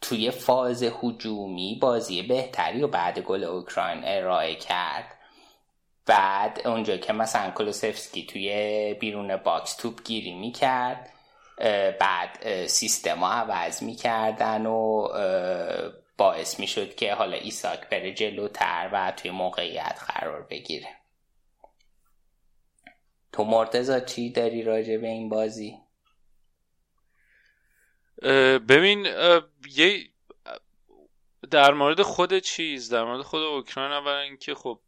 توی 0.00 0.30
فاز 0.30 0.82
هجومی 0.82 1.78
بازی 1.82 2.22
بهتری 2.22 2.82
و 2.82 2.88
بعد 2.88 3.18
گل 3.18 3.44
اوکراین 3.44 4.00
ارائه 4.04 4.54
کرد. 4.54 5.04
بعد 6.06 6.60
اونجا 6.64 6.96
که 6.96 7.12
مثلا 7.12 7.50
کلوسفسکی 7.50 8.26
توی 8.26 8.94
بیرون 9.00 9.36
box 9.36 9.76
توپ 9.76 10.02
گیری 10.02 10.32
می‌کرد. 10.32 11.12
بعد 12.00 12.66
سیستم 12.66 13.18
ها 13.18 13.32
عوض 13.32 13.82
می‌کردن 13.82 14.66
و 14.66 15.08
باعث 16.18 16.60
می‌شد 16.60 16.94
که 16.94 17.14
حالا 17.14 17.36
ایساک 17.36 17.88
بره 17.88 18.12
جلوتر 18.12 18.90
و 18.92 19.12
توی 19.16 19.30
موقعیت 19.30 20.00
قرار 20.08 20.42
بگیره 20.42 20.88
تو 23.32 23.44
مرتزا 23.44 24.00
چی 24.00 24.30
داری 24.30 24.62
راجع 24.62 24.96
به 24.96 25.08
این 25.08 25.28
بازی؟ 25.28 25.78
ببین 28.68 29.06
یه 29.74 30.08
در 31.50 31.72
مورد 31.72 32.02
خود 32.02 32.38
چیز 32.38 32.92
در 32.92 33.04
مورد 33.04 33.22
خود 33.22 33.42
اوکراین 33.42 33.92
اولا 33.92 34.18
اینکه 34.18 34.54
خب 34.54 34.80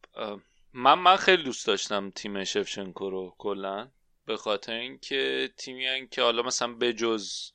من 0.73 0.95
من 0.95 1.17
خیلی 1.17 1.43
دوست 1.43 1.67
داشتم 1.67 2.11
تیم 2.11 2.45
شفچنکو 2.45 3.11
رو 3.11 3.35
کلا 3.39 3.89
به 4.29 4.37
خاطر 4.37 4.73
اینکه 4.73 5.51
تیمی 5.57 6.09
که 6.11 6.23
حالا 6.23 6.43
مثلا 6.43 6.75
بجز 6.75 7.51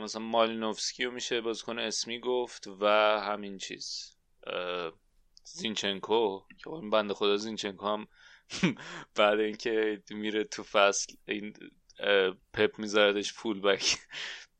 مثلا 0.00 0.22
مالینوفسکی 0.22 1.04
رو 1.04 1.10
میشه 1.10 1.40
بازیکن 1.40 1.78
اسمی 1.78 2.20
گفت 2.20 2.66
و 2.80 2.86
همین 3.20 3.58
چیز 3.58 4.16
زینچنکو 5.44 6.42
که 6.58 6.70
این 6.70 6.90
بنده 6.90 7.14
خدا 7.14 7.36
زینچنکو 7.36 7.86
هم 7.86 8.08
بعد 9.16 9.40
اینکه 9.40 10.02
میره 10.10 10.44
تو 10.44 10.62
فصل 10.62 11.14
این 11.28 11.54
پپ 12.52 12.78
میذاردش 12.78 13.32
فول 13.32 13.60
بک 13.60 13.98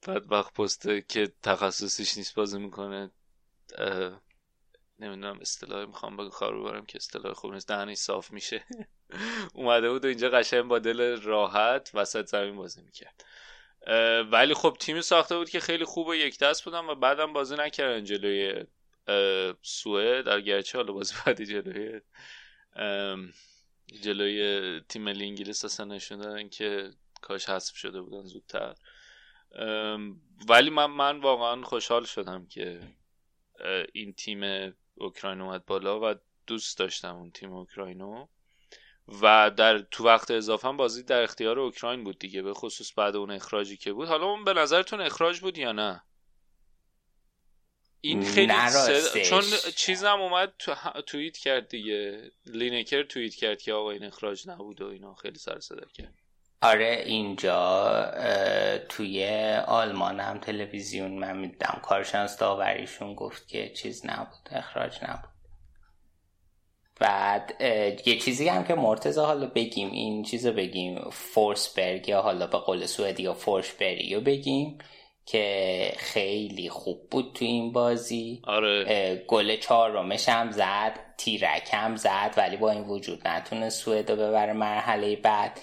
بعد 0.06 0.32
وقت 0.32 0.54
پسته 0.54 1.04
که 1.08 1.32
تخصصیش 1.42 2.16
نیست 2.16 2.34
بازی 2.34 2.58
می‌کنه 2.58 3.10
نمی‌دونم 5.02 5.38
اصطلاحی 5.40 5.86
می‌خوام 5.86 6.16
بگم 6.16 6.30
کار 6.30 6.60
ببرم 6.60 6.86
که 6.86 6.96
اصطلاح 6.96 7.32
خوب 7.32 7.52
نیست. 7.52 7.68
دهنش 7.68 7.96
صاف 7.96 8.30
میشه. 8.30 8.64
اومده 9.54 9.90
بود 9.90 10.04
و 10.04 10.08
اینجا 10.08 10.30
قشنگ 10.30 10.62
با 10.62 10.78
دل 10.78 11.20
راحت 11.22 11.90
وسط 11.94 12.26
زمین 12.26 12.56
بازی 12.56 12.82
می‌کرد. 12.82 13.24
ولی 14.32 14.54
خب 14.54 14.76
تیمی 14.80 15.02
ساخته 15.02 15.36
بود 15.36 15.50
که 15.50 15.60
خیلی 15.60 15.84
خوب 15.84 16.06
و 16.06 16.14
یک 16.14 16.38
دست 16.38 16.64
بودن 16.64 16.86
و 16.86 16.94
بعدم 16.94 17.32
بازی 17.32 17.56
نکردن 17.56 18.04
جلوی 18.04 18.64
سوئد. 19.62 20.24
در 20.24 20.40
گرچه 20.40 20.78
حالا 20.78 20.92
بازی 20.92 21.14
بعدی 21.26 21.46
جلوی 21.46 22.00
جلوی 24.02 24.80
تیم 24.88 25.02
ملی 25.02 25.24
انگلیس 25.24 25.64
اصلا 25.64 25.86
نشون 25.86 26.18
دادن 26.18 26.48
که 26.48 26.90
کاش 27.22 27.48
حذف 27.48 27.76
شده 27.76 28.00
بودن 28.00 28.22
زودتر. 28.22 28.74
ولی 30.48 30.70
من 30.70 30.86
من 30.86 31.20
واقعا 31.20 31.62
خوشحال 31.62 32.04
شدم 32.04 32.46
که 32.46 32.80
این 33.92 34.12
تیم 34.12 34.74
اوکراین 34.94 35.40
اومد 35.40 35.66
بالا 35.66 36.00
و 36.00 36.14
دوست 36.46 36.78
داشتم 36.78 37.16
اون 37.16 37.30
تیم 37.30 37.52
اوکراینو. 37.52 38.26
و 39.22 39.50
در 39.50 39.78
تو 39.78 40.04
وقت 40.04 40.30
اضافه 40.30 40.68
هم 40.68 40.76
بازی 40.76 41.02
در 41.02 41.22
اختیار 41.22 41.60
اوکراین 41.60 42.04
بود 42.04 42.18
دیگه 42.18 42.42
به 42.42 42.54
خصوص 42.54 42.92
بعد 42.96 43.16
اون 43.16 43.30
اخراجی 43.30 43.76
که 43.76 43.92
بود. 43.92 44.08
حالا 44.08 44.26
اون 44.26 44.44
به 44.44 44.52
نظرتون 44.52 45.00
اخراج 45.00 45.40
بود 45.40 45.58
یا 45.58 45.72
نه؟ 45.72 46.02
این 48.00 48.24
خیلی 48.24 48.52
سد... 48.68 49.22
چون 49.22 49.42
چیزم 49.76 50.20
اومد 50.20 50.54
تو... 50.58 50.74
توییت 51.06 51.36
کرد 51.36 51.68
دیگه. 51.68 52.30
لینکر 52.46 53.02
توییت 53.02 53.34
کرد 53.34 53.62
که 53.62 53.72
آقا 53.72 53.90
این 53.90 54.04
اخراج 54.04 54.48
نبود 54.48 54.80
و 54.80 54.86
اینا. 54.86 55.14
خیلی 55.14 55.38
سر 55.38 55.60
صدا 55.60 55.86
کرد. 55.86 56.21
آره 56.62 57.02
اینجا 57.06 58.04
توی 58.88 59.26
آلمان 59.66 60.20
هم 60.20 60.38
تلویزیون 60.38 61.10
من 61.10 61.36
میدم 61.36 61.80
کارشناس 61.82 62.36
داوریشون 62.36 63.14
گفت 63.14 63.48
که 63.48 63.68
چیز 63.68 64.06
نبود 64.06 64.48
اخراج 64.50 64.98
نبود. 65.02 65.32
بعد 67.00 67.54
یه 68.06 68.18
چیزی 68.18 68.48
هم 68.48 68.64
که 68.64 68.74
مرتزا 68.74 69.26
حالا 69.26 69.46
بگیم 69.46 69.90
این 69.90 70.22
چیز 70.22 70.46
بگیم 70.46 71.10
فورسبرگ 71.10 72.08
یا 72.08 72.22
حالا 72.22 72.46
به 72.46 72.58
قول 72.58 72.86
سوئدی 72.86 73.22
یا 73.22 73.34
فورسبری 73.34 74.14
رو 74.14 74.20
بگیم 74.20 74.78
که 75.26 75.92
خیلی 75.96 76.68
خوب 76.68 77.10
بود 77.10 77.32
تو 77.34 77.44
این 77.44 77.72
بازی. 77.72 78.42
آره. 78.44 79.14
گل 79.28 79.56
چهارمش 79.56 80.28
هم 80.28 80.50
زد 80.50 80.98
تیرک 81.18 81.68
هم 81.72 81.96
زد 81.96 82.34
ولی 82.36 82.56
با 82.56 82.70
این 82.70 82.82
وجود 82.82 83.28
نتونه 83.28 83.70
سوئد 83.70 84.10
رو 84.10 84.16
ببره 84.16 84.52
مرحله 84.52 85.16
بعد. 85.16 85.60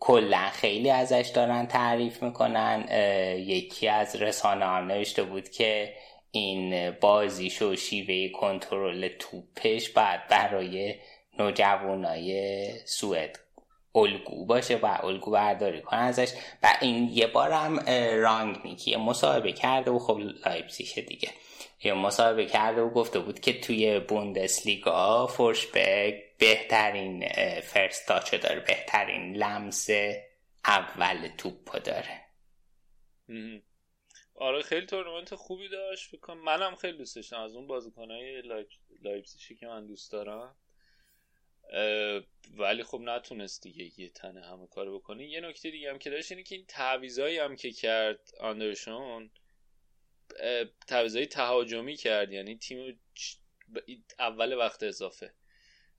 کلا 0.00 0.50
خیلی 0.52 0.90
ازش 0.90 1.30
دارن 1.34 1.66
تعریف 1.66 2.22
می‌کنن. 2.22 2.88
یکی 3.38 3.88
از 3.88 4.16
رسانه 4.16 4.64
هم 4.64 4.86
نوشته 4.86 5.22
بود 5.22 5.48
که 5.48 5.94
این 6.30 6.90
بازیش 6.90 7.62
و 7.62 7.76
شیوه 7.76 8.28
کنترل 8.28 9.08
توپش 9.18 9.88
بعد 9.88 10.28
برای 10.28 10.94
نوجوانای 11.38 12.70
سوئد 12.84 13.38
الگو 13.94 14.46
باشه 14.46 14.76
و 14.76 14.98
الگو 15.02 15.30
برداری 15.30 15.80
کنه 15.80 16.00
ازش. 16.00 16.32
و 16.62 16.68
این 16.80 17.10
یه 17.12 17.26
بارم 17.26 17.78
رانگنیک 18.22 18.80
یه 18.80 18.96
مصاحبه 18.96 19.52
کرده 19.52 19.90
و 19.90 19.98
خب 19.98 20.18
لایپزیگیه 20.46 21.02
دیگه. 21.02 21.28
یه 21.82 21.94
مصاحبه 21.94 22.46
کرده 22.46 22.80
و 22.80 22.90
گفته 22.90 23.18
بود 23.18 23.40
که 23.40 23.60
توی 23.60 24.00
بوندسلیگا 24.00 25.26
فورشبرگ 25.26 26.14
بهترین 26.38 27.28
first 27.60 28.08
touch 28.08 28.33
و 28.33 28.38
داره 28.38 28.60
بهترین 28.60 29.36
لمس 29.36 29.88
اول 30.64 31.28
توپ 31.38 31.82
داره. 31.82 32.20
آره 34.34 34.62
خیلی 34.62 34.86
تورنمنت 34.86 35.34
خوبی 35.34 35.68
داشت. 35.68 36.10
فکر 36.10 36.20
کنم 36.20 36.44
منم 36.44 36.74
خیلی 36.74 36.98
دوست 36.98 37.16
داشتم. 37.16 37.40
از 37.40 37.54
اون 37.54 37.66
بازیکنهای 37.66 38.42
لایپ... 38.42 38.68
لایپزیگی 39.02 39.54
که 39.54 39.66
من 39.66 39.86
دوست 39.86 40.12
دارم. 40.12 40.56
ولی 42.58 42.82
خب 42.82 43.00
نتونست 43.00 43.62
دیگه 43.62 44.00
یه 44.00 44.08
تنه 44.08 44.46
همه 44.46 44.66
کارو 44.66 44.98
بکنه. 44.98 45.26
یه 45.26 45.40
نکته 45.40 45.70
دیگه 45.70 45.90
هم 45.90 45.98
که 45.98 46.10
داشت 46.10 46.32
اینه 46.32 46.44
که 46.44 46.54
این 46.54 46.64
تعویضایی 46.68 47.38
هم 47.38 47.56
که 47.56 47.72
کرد 47.72 48.20
آندرسون 48.40 48.94
اه، 48.94 49.39
تعویضای 50.86 51.26
تهاجمی 51.26 51.96
کرد. 51.96 52.32
یعنی 52.32 52.56
تیم 52.56 53.00
اول 54.18 54.52
وقت 54.52 54.82
اضافه. 54.82 55.32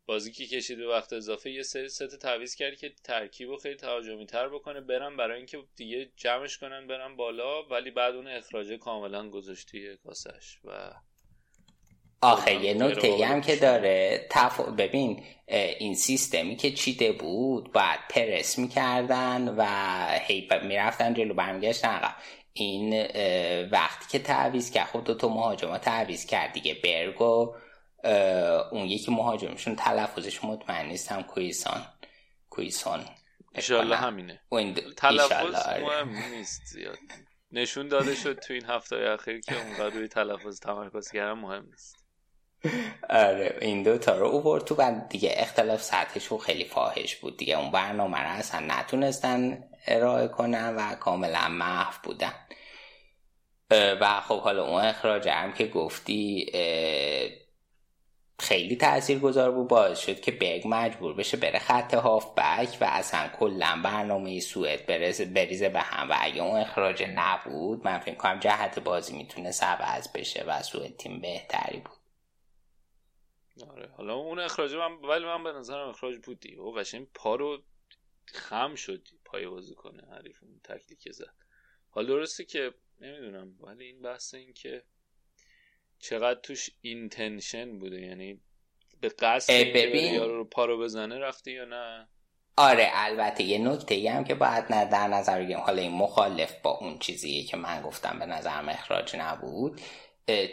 بازی 0.05 0.31
که 0.31 0.47
کشید 0.47 0.77
به 0.77 0.87
وقت 0.87 1.13
اضافه 1.13 1.51
یه 1.51 1.63
سری 1.63 1.89
ست 1.89 2.17
تعویض 2.17 2.55
کرد 2.55 2.77
که 2.77 2.93
ترکیب 3.03 3.49
رو 3.49 3.57
خیلی 3.57 3.75
تهاجمی 3.75 4.25
تر 4.25 4.49
بکنه. 4.49 4.81
برن 4.81 5.17
برای 5.17 5.37
اینکه 5.37 5.57
دیگه 5.75 6.11
جمعش 6.15 6.57
کنن 6.57 6.87
برن 6.87 7.15
بالا 7.15 7.63
ولی 7.63 7.91
بعد 7.91 8.15
اون 8.15 8.27
اخراج 8.27 8.71
کاملا 8.71 9.29
گذاشت 9.29 9.67
توی 9.67 9.97
کاسش 9.97 10.59
و 10.63 10.93
آخه 12.21 12.53
یه 12.53 12.73
نکته 12.73 13.25
هم 13.25 13.41
که 13.41 13.55
داره. 13.55 14.27
تف... 14.31 14.59
ببین 14.59 15.23
این 15.79 15.95
سیستمی 15.95 16.55
که 16.55 16.71
چیده 16.71 17.11
بود 17.11 17.71
باید 17.71 17.99
پرس 18.09 18.59
می‌کردن 18.59 19.55
و 19.57 19.65
هی 20.21 20.49
می‌رفتن 20.63 21.13
جلو 21.13 21.33
برمیگشتن 21.33 21.89
عقب. 21.89 22.15
این 22.53 23.07
وقتی 23.65 24.05
که 24.09 24.19
تعویز 24.19 24.71
کرد. 24.71 24.87
خود 24.87 25.03
دو 25.03 25.15
تا 25.15 25.27
مهاجما 25.27 25.77
تعویز 25.77 26.25
کرد 26.25 26.51
دیگه. 26.51 26.77
برگو 26.83 27.55
اون 28.71 28.85
یکی 28.85 29.11
مهاجمشون 29.11 29.75
تلفظش 29.75 30.43
مطمئن 30.43 30.85
نیستم 30.85 31.21
کویسان. 31.21 31.85
کویسان. 32.49 33.05
ایشالله 33.55 33.95
همینه. 33.95 34.41
تلفظ 34.97 35.67
مهم 35.67 36.09
نیست 36.31 36.61
زیاد. 36.65 36.97
نشون 37.51 37.87
داده 37.87 38.15
شد 38.15 38.39
تو 38.39 38.53
این 38.53 38.65
هفته 38.65 38.95
اخیر 38.95 39.39
که 39.39 39.55
اونقدر 39.65 39.95
روی 39.95 40.07
تلفظ 40.07 40.59
تمرکز 40.59 41.11
کردن 41.11 41.39
مهم 41.39 41.65
نیست. 41.65 41.95
آره 43.09 43.57
این 43.61 43.83
دو 43.83 43.97
تا 43.97 44.17
رو 44.17 44.27
اوورد 44.27 44.65
تو. 44.65 44.75
بعد 44.75 45.09
دیگه 45.09 45.33
اختلاف 45.37 45.83
سطحشون 45.83 46.37
خیلی 46.37 46.65
فاحش 46.65 47.15
بود 47.15 47.37
دیگه. 47.37 47.59
اون 47.59 47.71
برنامه 47.71 48.19
رو 48.19 48.29
اصلا 48.29 48.65
نتونستن 48.67 49.63
ارائه 49.87 50.27
کنن 50.27 50.75
و 50.75 50.95
کاملا 50.95 51.47
محو 51.49 51.93
بودن. 52.03 52.33
و 53.71 54.21
خب 54.21 54.39
حالا 54.39 54.65
اون 54.67 54.81
اخراج 54.81 55.27
هم 55.27 55.53
که 55.53 55.67
گفتی 55.67 56.51
خیلی 58.39 58.75
تأثیر 58.75 59.19
گذار 59.19 59.51
بود. 59.51 59.67
باعث 59.67 59.99
شد 59.99 60.21
که 60.21 60.31
بگ 60.31 60.63
مجبور 60.65 61.13
بشه 61.13 61.37
بره 61.37 61.59
خط 61.59 61.93
هاف 61.93 62.33
بک 62.37 62.77
و 62.81 62.85
اصلا 62.85 63.27
کلا 63.27 63.81
برنامه 63.83 64.39
سوئد 64.39 64.85
بریزه, 65.33 65.69
به 65.69 65.81
هم. 65.81 66.09
و 66.09 66.15
اگه 66.19 66.41
اون 66.41 66.59
اخراج 66.59 67.03
نبود 67.15 67.85
من 67.85 67.99
فکر 67.99 68.15
کنم 68.15 68.39
جهت 68.39 68.79
بازی 68.79 69.17
می‌تونه 69.17 69.51
عوض 69.61 70.11
بشه 70.11 70.43
و 70.47 70.61
سوئد 70.63 70.97
تیم 70.97 71.21
بهتری 71.21 71.79
بود. 71.79 71.97
آره 73.69 73.89
حالا 73.97 74.13
اون 74.13 74.39
اخراج 74.39 74.75
من 74.75 74.91
ولی 74.93 75.25
من 75.25 75.43
به 75.43 75.51
نظرم 75.51 75.89
اخراج 75.89 76.17
بود 76.17 76.39
دیگه 76.39 76.57
او 76.57 76.71
قشنگ 76.71 77.07
پا 77.13 77.35
رو 77.35 77.61
خم 78.25 78.75
شد 78.75 79.07
پای 79.31 79.47
بازی 79.47 79.75
کنه 79.75 80.03
حریف 80.11 80.43
اون 80.43 80.59
تکلیک 80.63 81.11
زد. 81.11 81.33
حالا 81.89 82.07
درسته 82.07 82.45
که 82.45 82.73
نمی‌دونم 83.01 83.55
ولی 83.59 83.85
این 83.85 84.01
بحث 84.01 84.33
این 84.33 84.53
که 84.53 84.83
چقدر 85.99 86.39
توش 86.39 86.69
اینتنشن 86.81 87.79
بوده 87.79 88.01
یعنی 88.01 88.41
به 89.01 89.09
قصد 89.09 89.53
ببین. 89.53 90.13
یارو 90.13 90.37
رو 90.37 90.45
پا 90.45 90.65
رو 90.65 90.79
بزنه 90.79 91.19
رفته 91.19 91.51
یا 91.51 91.65
نه؟ 91.65 92.07
آره 92.57 92.89
البته 92.93 93.43
یه 93.43 93.57
نکته 93.57 94.11
هم 94.11 94.23
که 94.23 94.35
باید 94.35 94.65
نه 94.69 94.85
در 94.85 95.07
نظر 95.07 95.39
بگیریم. 95.39 95.59
حالا 95.59 95.81
این 95.81 95.91
مخالف 95.91 96.61
با 96.61 96.71
اون 96.71 96.99
چیزیه 96.99 97.43
که 97.43 97.57
من 97.57 97.81
گفتم 97.81 98.19
به 98.19 98.25
نظرم 98.25 98.69
اخراج 98.69 99.15
نبود. 99.15 99.81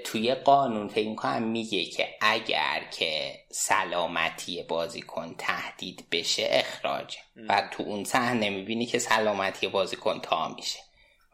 توی 0.04 0.34
قانون 0.34 0.88
فکر 0.88 1.14
کنم 1.14 1.42
میگه 1.42 1.84
که 1.84 2.08
اگر 2.20 2.88
که 2.98 3.34
سلامتی 3.50 4.62
بازیکن 4.62 5.34
تهدید 5.38 6.06
بشه 6.12 6.46
اخراج. 6.50 7.16
و 7.48 7.68
تو 7.72 7.82
اون 7.82 8.04
صحنه 8.04 8.50
می‌بینی 8.50 8.86
که 8.86 8.98
سلامتی 8.98 9.68
بازیکن 9.68 10.20
تا 10.20 10.48
میشه 10.48 10.78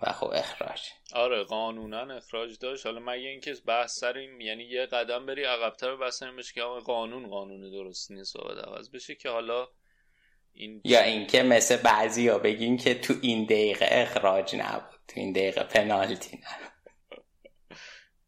و 0.03 0.13
خب 0.13 0.31
اخراج. 0.35 0.81
آره 1.15 1.45
قانونا 1.45 2.15
اخراج 2.15 2.59
داشت. 2.59 2.87
حالا 2.87 3.01
مگه 3.01 3.29
اینکه 3.29 3.55
بحث 3.67 3.99
سر 4.01 4.19
این 4.19 4.41
یعنی 4.41 4.65
یه 4.65 4.87
قدم 4.87 5.27
بری 5.27 5.45
عقبتر 5.45 5.97
بحث 5.97 6.23
این 6.23 6.37
بشه 6.37 6.53
که 6.55 6.61
قانون 6.85 7.29
قانون 7.29 7.71
درست 7.71 8.11
نیست 8.11 8.37
باید 8.37 8.59
عوض 8.59 8.91
بشه 8.91 9.15
که 9.15 9.29
حالا 9.29 9.69
این 10.55 10.81
یا 10.85 11.03
اینکه 11.03 11.43
مثل 11.43 11.77
بعضی 11.77 12.29
ها 12.29 12.39
بگین 12.39 12.77
که 12.77 12.95
تو 12.95 13.15
این 13.23 13.45
دقیقه 13.45 13.89
اخراج 13.91 14.57
نبود 14.57 15.01
تو 15.09 15.21
این 15.21 15.33
دقیقه 15.33 15.65
پنالتی 15.65 16.37
نبود. 16.37 16.74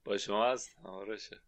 با 0.07 0.19
شما 0.19 0.53
هست. 0.53 0.71
آرشه 0.85 1.41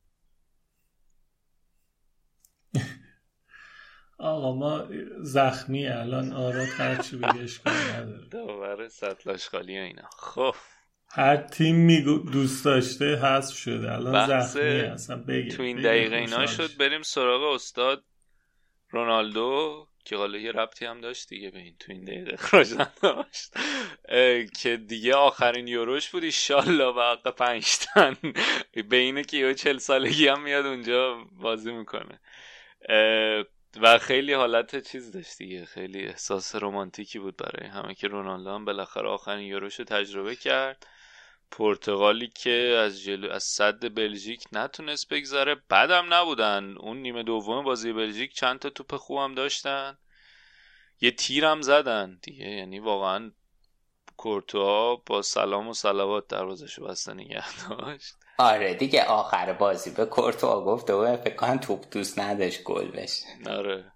آقا 4.18 4.54
ما 4.54 4.88
زخمی 5.20 5.86
الان 5.86 6.32
آرات 6.32 6.68
هرچی 6.68 7.16
بگه 7.16 7.40
اشکال 7.40 7.72
نداره. 7.72 8.28
داور 8.28 8.88
سطل 8.88 9.30
آشغالی 9.30 9.78
اینا. 9.78 10.08
خب. 10.18 10.54
هر 11.10 11.36
تیم 11.36 11.76
میگو 11.76 12.18
دوست 12.18 12.64
داشته 12.64 13.16
حذف 13.16 13.56
شده. 13.56 13.92
الان 13.92 14.26
زخمی 14.26 14.80
اصلا 14.80 15.16
بگه. 15.16 15.50
تو 15.50 15.62
این 15.62 15.80
دقیقه 15.80 16.16
اینا 16.16 16.46
شد. 16.46 16.76
بریم 16.76 17.02
سراغ 17.02 17.42
استاد 17.54 18.04
رونالدو. 18.90 19.87
که 20.04 20.16
حالا 20.16 20.38
یه 20.38 20.52
ربطی 20.52 20.86
هم 20.86 21.00
داشت 21.00 21.28
دیگه 21.28 21.50
به 21.50 21.58
این 21.58 21.76
تو 21.78 21.92
این 21.92 22.04
دقیقه 22.04 22.32
اخراج 22.34 22.72
نداشت. 22.72 23.52
که 24.60 24.76
دیگه 24.76 25.14
آخرین 25.14 25.68
یوروش 25.68 26.08
بود 26.10 26.24
ایشالله 26.24 26.92
به 26.92 27.02
حق 27.02 27.34
پنجتن 27.34 28.16
به 28.88 28.96
اینه 28.96 29.24
که 29.24 29.36
یه 29.36 29.54
چل 29.54 29.78
سالگی 29.78 30.28
هم 30.28 30.42
میاد 30.42 30.66
اونجا 30.66 31.24
بازی 31.32 31.72
می‌کنه. 31.72 32.20
و 33.80 33.98
خیلی 33.98 34.32
حالت 34.32 34.88
چیز 34.88 35.12
داشت 35.12 35.38
دیگه. 35.38 35.64
خیلی 35.64 36.06
احساس 36.06 36.54
رومانتیکی 36.54 37.18
بود 37.18 37.36
برای 37.36 37.68
همه 37.70 37.94
که 37.94 38.08
رونالدو 38.08 38.50
هم 38.50 38.64
بالاخره 38.64 39.08
آخرین 39.08 39.46
یوروش 39.46 39.78
رو 39.78 39.84
تجربه 39.84 40.36
کرد. 40.36 40.86
پرتغالی 41.50 42.28
که 42.34 42.50
از 42.86 43.02
جلو 43.02 43.30
از 43.30 43.42
صد 43.42 43.94
بلژیک 43.94 44.44
نتونست 44.52 45.08
بگذره. 45.08 45.56
بعدم 45.68 46.14
نبودن. 46.14 46.76
اون 46.76 46.96
نیمه 46.96 47.22
دوم 47.22 47.64
بازی 47.64 47.92
بلژیک 47.92 48.34
چند 48.34 48.58
تا 48.58 48.70
توپ 48.70 48.96
خوبم 48.96 49.34
داشتن. 49.34 49.98
یه 51.00 51.10
تیرم 51.10 51.62
زدن 51.62 52.18
دیگه. 52.22 52.48
یعنی 52.48 52.78
واقعا 52.78 53.32
کورتوا 54.16 54.96
با 54.96 55.22
سلام 55.22 55.68
و 55.68 55.74
صلوات 55.74 56.28
دروازه‌شو 56.28 56.84
بسته 56.84 57.14
نگه 57.14 57.68
داشت. 57.68 58.14
آره 58.38 58.74
دیگه 58.74 59.04
آخر 59.04 59.52
بازی 59.52 59.90
به 59.90 60.04
کورتوا 60.06 60.64
گفته 60.64 60.92
و 60.92 61.16
فکر 61.16 61.36
کنم 61.36 61.58
توپ 61.58 61.84
دوست 61.90 62.18
نداشت 62.18 62.62
گل 62.62 62.90
بشه. 62.90 63.26
آره. 63.46 63.92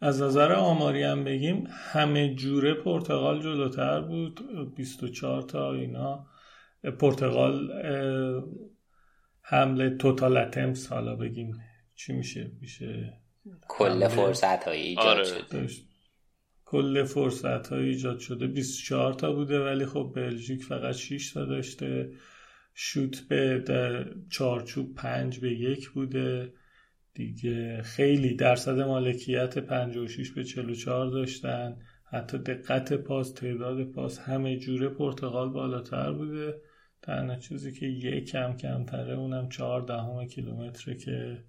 از 0.00 0.22
نظر 0.22 0.52
آماری 0.52 1.02
هم 1.02 1.24
بگیم 1.24 1.66
همه 1.70 2.34
جوره 2.34 2.74
پرتغال 2.74 3.42
جلوتر 3.42 4.00
بود 4.00 4.40
24 4.74 5.42
تا 5.42 5.74
اینا. 5.74 6.26
پرتغال 6.98 7.72
حمله 9.42 9.90
توتال 9.90 10.36
اتمس 10.36 10.92
حالا 10.92 11.16
بگیم 11.16 11.62
چی 11.94 12.12
میشه 12.12 12.50
میشه 12.60 13.12
کل 13.68 14.08
فرصت 14.08 14.64
های 14.64 14.80
ایجاد 14.80 15.06
آره. 15.06 15.24
شده. 15.24 15.66
کل 16.64 17.04
فرصت 17.04 17.68
های 17.68 17.88
ایجاد 17.88 18.18
شده. 18.18 18.46
24 18.46 19.14
تا 19.14 19.32
بوده 19.32 19.64
ولی 19.64 19.86
خب 19.86 20.12
بلژیک 20.16 20.64
فقط 20.64 20.94
6 20.94 21.32
تا 21.32 21.44
داشته. 21.44 22.12
شوت 22.74 23.20
به 23.28 23.64
چارچوب 24.30 24.94
5 24.94 25.38
به 25.38 25.52
یک 25.52 25.88
بوده. 25.88 26.52
دیگه 27.14 27.82
خیلی 27.82 28.34
درصد 28.34 28.78
مالکیت 28.78 29.58
56 29.58 30.32
به 30.32 30.44
44 30.44 31.10
داشتن. 31.10 31.76
حتی 32.12 32.38
دقت 32.38 32.92
پاس 32.92 33.32
تعداد 33.32 33.84
پاس 33.84 34.18
همه 34.18 34.56
جوره 34.56 34.88
پرتغال 34.88 35.52
بالاتر 35.52 36.12
بوده. 36.12 36.54
تنها 37.02 37.36
چیزی 37.36 37.72
که 37.72 37.86
یک 37.86 38.30
کم 38.30 38.56
کمتره 38.56 39.14
اونم 39.14 39.48
چهار 39.48 39.82
دهم 39.82 40.26
کیلومتره 40.26 40.96
که 40.96 41.44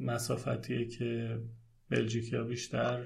مسافتیه 0.00 0.88
که 0.88 1.38
بلژیکیا 1.90 2.44
بیشتر 2.44 3.02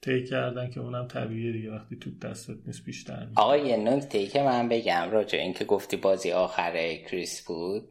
طی 0.00 0.24
کردن 0.24 0.70
که 0.70 0.80
اونم 0.80 1.08
طبیعیه 1.08 1.52
دیگه. 1.52 1.70
وقتی 1.70 1.96
توپ 1.96 2.18
دستت 2.18 2.66
نیست 2.66 2.84
بیشتر 2.84 3.28
آقا 3.36 3.56
یه 3.56 3.76
نکته 3.76 4.18
ای 4.18 4.26
که 4.26 4.42
من 4.42 4.68
بگم 4.68 5.08
راجع 5.12 5.38
این 5.38 5.52
که 5.52 5.64
گفتی 5.64 5.96
بازی 5.96 6.32
آخر 6.32 6.94
کریس 6.94 7.44
بود. 7.46 7.88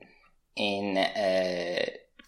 این 0.54 1.06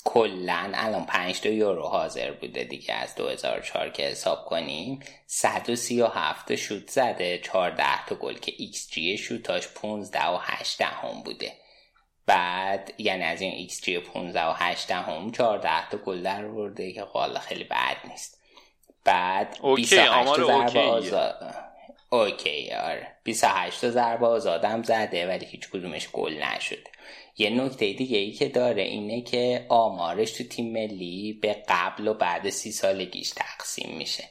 کلا 0.04 0.72
الان 0.74 1.06
5 1.06 1.42
تا 1.42 1.50
یورو 1.50 1.88
حاضر 1.88 2.32
بوده 2.32 2.64
دیگه 2.64 2.94
از 2.94 3.16
2004 3.16 3.90
که 3.90 4.04
حساب 4.04 4.46
کنیم. 4.46 5.00
137 5.28 6.56
شوت 6.56 6.90
زده 6.90 7.38
14 7.38 8.06
تا 8.06 8.16
گل 8.16 8.38
که 8.38 8.54
ایکس 8.58 8.90
جی 8.92 9.18
شوتاش 9.18 9.68
15 9.68 10.28
و 10.28 10.38
8 10.42 10.82
هم 10.82 11.24
بوده. 11.24 11.52
بعد 12.26 12.94
یعنی 12.98 13.24
از 13.24 13.42
این 13.42 13.54
ایکس 13.54 13.82
جی 13.82 14.00
15 14.00 14.46
و 14.46 14.54
8 14.56 14.92
هم 14.92 15.32
14 15.32 15.90
تا 15.90 15.98
گل 15.98 16.22
در 16.22 16.48
برده 16.48 16.92
که 16.92 17.02
حالا 17.02 17.40
خیلی 17.40 17.64
بد 17.64 17.98
نیست. 18.10 18.42
بعد 19.04 19.58
okay 19.62 19.82
28 19.82 20.12
آمار 20.12 20.38
تا 20.38 20.46
ضربه 20.46 20.64
okay 20.64 20.76
ه. 20.76 20.82
آزاد 20.82 21.56
okay 22.14 22.72
آره. 22.72 23.08
28 23.24 23.82
تا 23.82 23.92
ضربه 23.92 24.28
آزادم 24.28 24.84
زده 24.84 25.28
ولی 25.28 25.46
هیچ 25.46 25.70
کدومش 25.70 26.10
گل 26.10 26.34
نشده. 26.34 26.84
یه 27.38 27.50
نکته 27.50 27.94
دیگه 27.94 28.18
ای 28.18 28.32
که 28.32 28.50
داره 28.50 28.82
اینه 28.82 29.22
که 29.22 29.66
آمارش 29.70 30.32
تو 30.32 30.44
تیم 30.44 30.74
ملی 30.74 31.34
به 31.34 31.64
قبل 31.70 32.08
و 32.08 32.14
بعد 32.14 32.50
سی 32.50 32.72
سالگیش 32.72 33.30
تقسیم 33.30 33.98
میشه. 33.98 34.24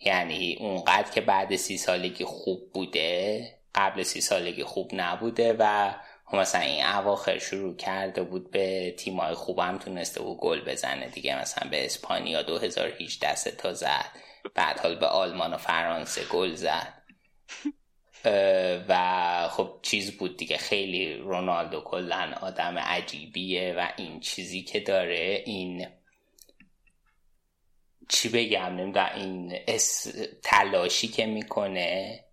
یعنی 0.00 0.56
اونقدر 0.60 1.10
که 1.10 1.20
بعد 1.20 1.56
سی 1.56 1.78
سالگی 1.78 2.24
خوب 2.24 2.72
بوده 2.72 3.48
قبل 3.74 4.02
سی 4.02 4.20
سالگی 4.20 4.64
خوب 4.64 4.90
نبوده 4.92 5.56
و 5.58 5.94
مثلا 6.32 6.60
این 6.60 6.86
اواخر 6.86 7.38
شروع 7.38 7.76
کرده 7.76 8.22
بود 8.22 8.50
به 8.50 8.94
تیمای 8.98 9.34
خوب 9.34 9.58
هم 9.58 9.78
تونسته 9.78 10.22
بود 10.22 10.38
گل 10.38 10.60
بزنه. 10.60 11.08
دیگه 11.08 11.40
مثلا 11.40 11.70
به 11.70 11.84
اسپانیا 11.84 12.42
2018 12.42 13.34
سه 13.34 13.50
تا 13.50 13.72
زد. 13.72 14.10
بعد 14.54 14.80
حال 14.80 14.94
به 14.94 15.06
آلمان 15.06 15.54
و 15.54 15.56
فرانسه 15.56 16.24
گل 16.24 16.54
زد. 16.54 17.03
و 18.88 19.48
خب 19.48 19.78
چیز 19.82 20.16
بود 20.16 20.36
دیگه. 20.36 20.56
خیلی 20.56 21.14
رونالدو 21.14 21.80
کلا 21.80 22.34
آدم 22.40 22.78
عجیبیه 22.78 23.74
و 23.78 23.88
این 23.96 24.20
چیزی 24.20 24.62
که 24.62 24.80
داره 24.80 25.42
این 25.46 25.86
چی 28.08 28.28
بگم 28.28 28.76
نمی‌دونم 28.76 29.10
این 29.14 29.58
اس... 29.68 30.06
تلاشی 30.42 31.08
که 31.08 31.26
می‌کنه 31.26 32.24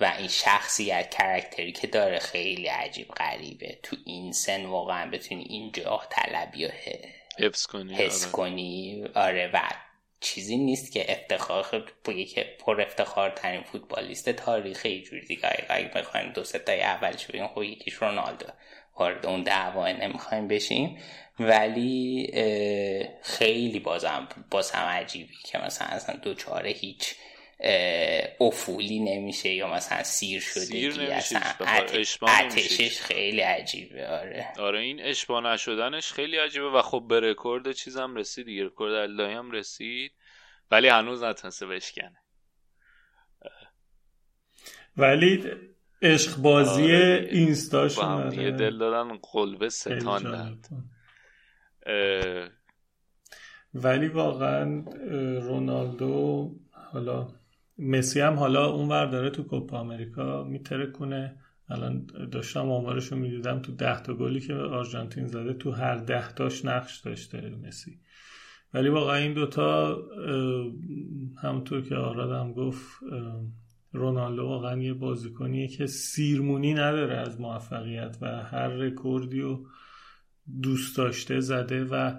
و 0.00 0.14
این 0.18 0.28
شخصیت 0.28 1.14
کرکتری 1.14 1.72
که 1.72 1.86
داره 1.86 2.18
خیلی 2.18 2.66
عجیب 2.66 3.08
غریبه. 3.08 3.78
تو 3.82 3.96
این 4.06 4.32
سن 4.32 4.66
واقعا 4.66 5.10
بتونی 5.10 5.42
این 5.42 5.72
جاه 5.72 6.06
طلبی 6.10 6.64
و 6.64 6.68
ه- 6.68 7.08
حفظ 7.38 7.66
کنی 7.66 7.94
حس 7.94 8.22
آره. 8.24 8.32
کنی. 8.32 9.04
آره 9.14 9.50
و 9.54 9.60
چیزی 10.22 10.56
نیست 10.56 10.92
که 10.92 11.12
افتخار 11.12 11.92
بگه 12.04 12.24
که 12.24 12.46
پر 12.58 12.80
افتخار 12.80 13.30
ترین 13.30 13.62
فوتبالیست 13.62 14.30
تاریخ 14.30 14.80
اینجوری 14.84 15.26
دیگه. 15.26 15.48
اگه- 15.68 15.88
بخوایم 15.88 16.32
دو 16.32 16.44
سه 16.44 16.63
تای 16.63 16.82
اولش 16.82 17.26
بگیم 17.26 17.48
خب 17.48 17.62
یکیش 17.62 17.94
رونالدو. 17.94 18.46
وارد 18.96 19.26
اون 19.26 19.42
دعوا 19.42 19.88
نمی‌خوایم 19.88 20.48
بشیم. 20.48 20.98
ولی 21.40 22.30
خیلی 23.22 23.80
بازم 23.80 24.28
بازم 24.50 24.78
عجیبی 24.78 25.34
که 25.44 25.58
مثلا 25.58 25.88
اصلا 25.88 26.16
دچار 26.16 26.70
هیچ 26.70 27.14
اه، 27.14 27.31
افولی 28.40 29.00
نمیشه 29.00 29.48
یا 29.48 29.74
مثلا 29.74 30.02
سیر 30.02 30.40
شده 30.40 30.64
سیر 30.64 30.92
دیگه 30.92 31.10
نمیشه 31.10 31.36
عطشش. 32.22 33.00
خیلی 33.00 33.40
عجیبه 33.40 34.08
آره 34.08 34.52
آره 34.58 34.80
این 34.80 35.00
اشباع 35.00 35.44
نشدنش 35.44 36.12
خیلی 36.12 36.36
عجیبه 36.36 36.70
و 36.70 36.82
خب 36.82 37.04
به 37.08 37.20
رکورد 37.20 37.72
چیزم 37.72 38.16
رسید 38.16 38.46
دیگه 38.46 38.64
رکورد 38.64 38.92
علی 38.94 39.14
دایی 39.14 39.34
هم 39.34 39.50
رسید 39.50 40.12
ولی 40.70 40.88
هنوز 40.88 41.22
نتونسته 41.22 41.66
بشکنه 41.66 42.18
ولی 44.96 45.44
عشق 46.02 46.36
بازی 46.36 46.82
آره 46.82 47.20
دیگه. 47.20 47.30
اینستاشون 47.40 48.04
با 48.04 48.10
هم. 48.10 48.30
دیگه 48.30 48.50
دل 48.50 48.78
دادن 48.78 49.18
قلبه 49.32 49.58
خیلی 49.58 49.70
ستان 49.70 50.22
جالب 50.22 50.32
داد 50.32 50.66
بود. 50.70 50.84
اه، 51.86 52.48
ولی 53.74 54.08
واقعا 54.08 54.84
رونالدو 55.40 56.50
حالا 56.92 57.28
مسی 57.78 58.20
هم 58.20 58.34
حالا 58.34 58.66
اونور 58.66 59.06
داره 59.06 59.30
تو 59.30 59.42
کوپا 59.42 59.80
امریکا 59.80 60.44
میترکونه. 60.44 61.36
الان 61.68 62.06
داشتم 62.32 62.70
آمارش 62.70 63.06
رو 63.06 63.18
می‌دیدم 63.18 63.58
تو 63.58 63.72
ده 63.72 64.02
تا 64.02 64.14
گلی 64.14 64.40
که 64.40 64.54
آرژانتین 64.54 65.26
زده 65.26 65.54
تو 65.54 65.70
هر 65.70 65.96
ده 65.96 66.32
تاش 66.32 66.64
نقش 66.64 67.00
داشته 67.00 67.50
مسی. 67.66 68.00
ولی 68.74 68.88
واقعا 68.88 69.16
این 69.16 69.34
دوتا 69.34 69.98
همونطور 71.42 71.80
که 71.80 71.96
آراد 71.96 72.30
هم 72.30 72.52
گفت 72.52 73.00
رونالدو 73.92 74.42
واقعا 74.42 74.82
یه 74.82 74.94
بازیکنیه 74.94 75.68
که 75.68 75.86
سیرمونی 75.86 76.74
نداره 76.74 77.16
از 77.16 77.40
موفقیت 77.40 78.16
و 78.20 78.26
هر 78.26 78.68
رکوردی 78.68 79.40
رو 79.40 79.66
دوست 80.62 80.96
داشته 80.96 81.40
زده 81.40 81.84
و 81.84 82.12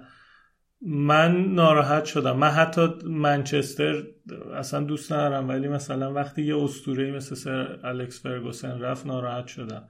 من 0.86 1.54
ناراحت 1.54 2.04
شدم. 2.04 2.36
من 2.36 2.50
حتی 2.50 2.88
منچستر 3.04 4.06
اصلا 4.54 4.80
دوست 4.80 5.12
ندارم 5.12 5.48
ولی 5.48 5.68
مثلا 5.68 6.12
وقتی 6.12 6.42
یه 6.42 6.56
اسطوره 6.56 7.12
مثل 7.12 7.34
سر 7.34 7.78
الکس 7.86 8.22
فرگوسن 8.22 8.80
رفت 8.80 9.06
ناراحت 9.06 9.46
شدم. 9.46 9.88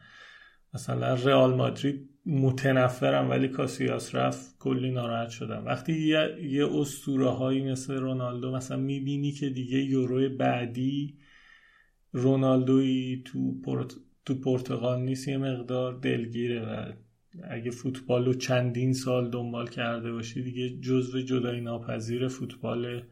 مثلا 0.74 1.14
رئال 1.14 1.54
مادرید 1.54 2.10
متنفرم 2.26 3.30
ولی 3.30 3.48
کاسیاس 3.48 4.14
رفت 4.14 4.58
کلی 4.58 4.90
ناراحت 4.90 5.28
شدم. 5.28 5.64
وقتی 5.66 5.92
یه, 5.92 6.36
یه 6.42 6.68
اسطوره 6.80 7.28
هایی 7.28 7.72
مثل 7.72 7.94
رونالدو 7.94 8.52
مثلا 8.52 8.76
می‌بینی 8.76 9.32
که 9.32 9.50
دیگه 9.50 9.78
یورو 9.78 10.36
بعدی 10.36 11.18
رونالدوی 12.12 13.22
تو, 13.24 13.60
پورت... 13.64 13.94
تو 14.24 14.34
پرتغال 14.34 15.00
نیست 15.00 15.28
یه 15.28 15.38
مقدار 15.38 15.92
دلگیره 15.92 16.60
و 16.60 16.92
اگه 17.50 17.70
فوتبال 17.70 18.24
رو 18.24 18.34
چندین 18.34 18.92
سال 18.92 19.30
دنبال 19.30 19.68
کرده 19.68 20.12
باشی 20.12 20.42
دیگه 20.42 20.80
جزو 20.80 21.20
جدایی 21.20 21.60
ناپذیر 21.60 22.28
فوتبال 22.28 23.02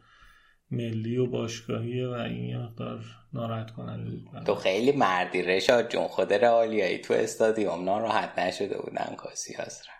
ملی 0.70 1.16
و 1.16 1.26
باشگاهیه 1.26 2.08
و 2.08 2.12
این 2.12 2.44
یه 2.44 2.58
مقدار 2.58 3.04
ناراحت 3.32 3.70
کننده 3.70 4.10
بود 4.10 4.42
تو 4.46 4.54
خیلی 4.54 4.92
مردی 4.92 5.42
رشاد 5.42 5.88
جون 5.88 6.08
خود 6.08 6.32
رئالیایی 6.32 6.98
تو 6.98 7.14
استادیوم. 7.14 7.84
ناراحت 7.84 8.38
نشده 8.38 8.78
بودن 8.78 9.14
کاسیاس 9.16 9.82
را 9.86 9.94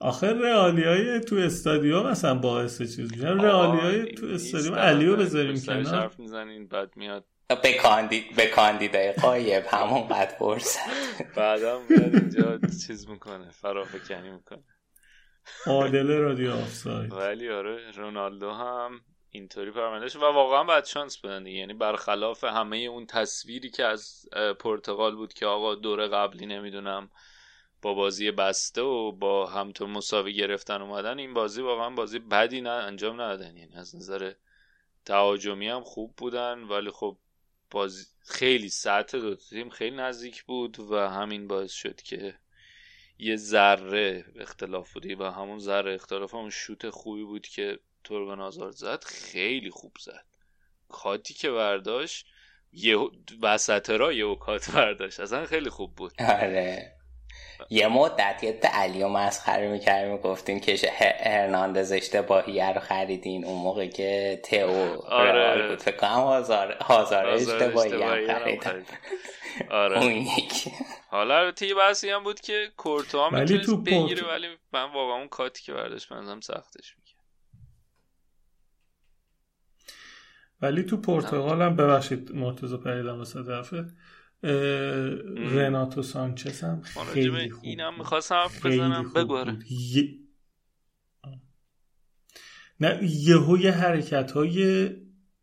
آخر 0.00 0.32
رئالی 0.32 0.84
های 0.84 1.20
تو 1.20 1.36
استادیوم 1.36 2.06
مثلا 2.06 2.34
باعث 2.34 2.78
چیز 2.78 3.12
میشن 3.12 3.40
رئالی 3.40 3.80
های 3.80 4.12
تو 4.12 4.26
استادیوم 4.26 4.74
علیو 4.74 5.16
بذاریم 5.16 5.60
کنار. 5.60 5.84
حرف 5.84 6.20
می‌زنین 6.20 6.68
بعد 6.68 6.96
میاد 6.96 7.24
به 7.48 7.72
کاندید 7.82 8.36
به 8.36 8.46
کاندیدای 8.46 9.12
قایب 9.12 9.64
همون 9.66 10.08
قد 10.08 10.28
فرصت. 10.38 10.80
بعدم 11.36 11.82
میاد 11.88 12.14
اینجا 12.14 12.58
چیز 12.86 13.08
می‌کنه 13.08 13.50
فرافکنی 13.50 14.30
می‌کنه. 14.30 14.64
عادل 15.66 16.08
رادیو 16.08 16.52
آفساید. 16.52 17.12
ولی 17.12 17.50
آره 17.50 17.90
رونالدو 17.90 18.50
هم 18.50 19.00
اینطوری 19.30 19.70
پرونده 19.70 20.08
شد 20.08 20.22
و 20.22 20.24
واقعا 20.24 20.64
بعد 20.64 20.84
شانس 20.84 21.18
بدن 21.18 21.44
دیگه. 21.44 21.58
یعنی 21.58 21.74
برخلاف 21.74 22.44
همه 22.44 22.76
اون 22.76 23.06
تصویری 23.06 23.70
که 23.70 23.84
از 23.84 24.24
پرتغال 24.60 25.16
بود 25.16 25.32
که 25.32 25.46
آقا 25.46 25.74
دوره 25.74 26.08
قبلی 26.08 26.46
نمی‌دونم 26.46 27.10
با 27.82 27.94
بازی 27.94 28.30
بسته 28.30 28.82
و 28.82 29.12
با 29.12 29.46
همطور 29.46 29.88
مساوی 29.88 30.34
گرفتن 30.34 30.82
اومدن 30.82 31.18
این 31.18 31.34
بازی 31.34 31.62
واقعا 31.62 31.90
بازی 31.90 32.18
بدی 32.18 32.60
نه 32.60 32.70
انجام 32.70 33.20
ندادن. 33.20 33.56
یعنی 33.56 33.76
از 33.76 33.96
نظر 33.96 34.32
تهاجمی 35.04 35.68
هم 35.68 35.80
خوب 35.80 36.14
بودن 36.16 36.58
ولی 36.58 36.90
خب 36.90 37.18
بازی 37.70 38.04
خیلی 38.24 38.68
سطح 38.68 39.18
دو 39.18 39.34
تیم 39.36 39.70
خیلی 39.70 39.96
نزدیک 39.96 40.44
بود 40.44 40.80
و 40.80 41.08
همین 41.08 41.48
باعث 41.48 41.72
شد 41.72 42.02
که 42.02 42.34
یه 43.18 43.36
ذره 43.36 44.24
اختلاف 44.36 44.92
بودی 44.92 45.14
و 45.14 45.30
همون 45.30 45.58
ذره 45.58 45.94
اختلاف 45.94 46.34
همون 46.34 46.50
شوت 46.50 46.90
خوبی 46.90 47.24
بود 47.24 47.46
که 47.46 47.78
تورگان 48.04 48.40
آزار 48.40 48.70
زد 48.70 49.04
خیلی 49.04 49.70
خوب 49.70 49.92
زد. 50.00 50.24
کاتی 50.88 51.34
که 51.34 51.50
برداشت 51.50 52.26
یه 52.72 52.96
وسط 53.42 53.90
را 53.90 54.12
یه 54.12 54.36
کات 54.36 54.70
برداشت. 54.70 55.20
اصلا 55.20 55.46
خیلی 55.46 55.70
خوب 55.70 55.94
بود. 55.94 56.12
آره. 56.18 56.95
یه 57.70 57.88
مدت 57.88 58.42
یه 58.42 58.60
علی 58.72 59.02
و 59.02 59.08
مسخره 59.08 59.68
می‌کردیم 59.68 60.12
می‌گفتیم 60.12 60.60
که 60.60 60.76
شه- 60.76 61.16
هرناندز 61.20 61.92
اشتباهیه 61.92 62.72
رو 62.72 62.80
خریدین. 62.80 63.44
اون 63.44 63.62
موقع 63.62 63.86
که 63.86 64.40
تئو 64.44 65.02
آره. 65.08 65.68
بود. 65.68 65.78
فکر 65.82 65.96
کنم 65.96 66.10
هازار 66.10 66.72
هازار 66.72 67.26
آزار 67.26 67.56
اشتباهی 67.56 67.92
اشتباهی 67.92 68.26
هم 68.26 68.30
هم 68.30 68.38
خریدن. 68.38 68.60
خرید. 68.60 68.86
آره. 69.70 69.98
اون 70.02 70.12
یکی. 70.12 70.72
حالا 71.08 71.38
البته 71.38 71.66
یه 71.66 71.74
بحثی 71.74 72.10
هم 72.10 72.24
بود 72.24 72.40
که 72.40 72.72
کورتوا 72.76 73.30
ولی 73.30 73.40
می‌تونست 73.40 73.66
تو 73.66 73.76
بگیره 73.76 74.28
ولی 74.28 74.46
من 74.72 74.92
واقعا 74.92 75.16
اون 75.16 75.28
کاتی 75.28 75.62
که 75.62 75.72
برداشت 75.72 76.08
بنظرم 76.08 76.40
سختش 76.40 76.96
میگه 76.98 77.16
ولی 80.60 80.82
تو 80.82 80.96
پرتغال 80.96 81.62
هم 81.62 81.76
ببخشید 81.76 82.32
مرتضی 82.32 82.76
پریدم 82.76 83.20
وسط 83.20 83.48
رناتو 84.42 86.02
سانچز 86.02 86.60
هم 86.60 86.82
راجع 86.96 87.10
خیلی 87.10 87.50
خوب 87.50 87.64
اینم. 87.64 87.98
می‌خواستم 87.98 88.34
حرف 88.34 88.66
بزنم 88.66 89.02
خوب 89.02 89.18
بگو. 89.18 89.44
بود. 89.44 89.64
یه... 89.70 90.08
نه 92.80 93.00
یهو 93.02 93.58
یه 93.58 93.70
حرکت 93.72 94.32
های 94.32 94.90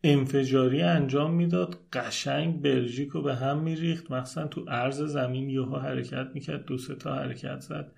انفجاری 0.04 0.82
انجام 0.82 1.34
می‌داد 1.34 1.88
قشنگ 1.92 2.62
بلژیک 2.62 3.08
رو 3.08 3.22
به 3.22 3.34
هم 3.34 3.58
میریخت 3.62 4.10
مخصوصا 4.10 4.46
تو 4.46 4.64
عرض 4.68 5.02
زمین 5.02 5.50
یهو 5.50 5.76
حرکت 5.76 6.26
می‌کرد 6.34 6.64
دو 6.64 6.78
سه 6.78 6.94
تا 6.94 7.14
حرکت 7.14 7.60
زد 7.60 7.92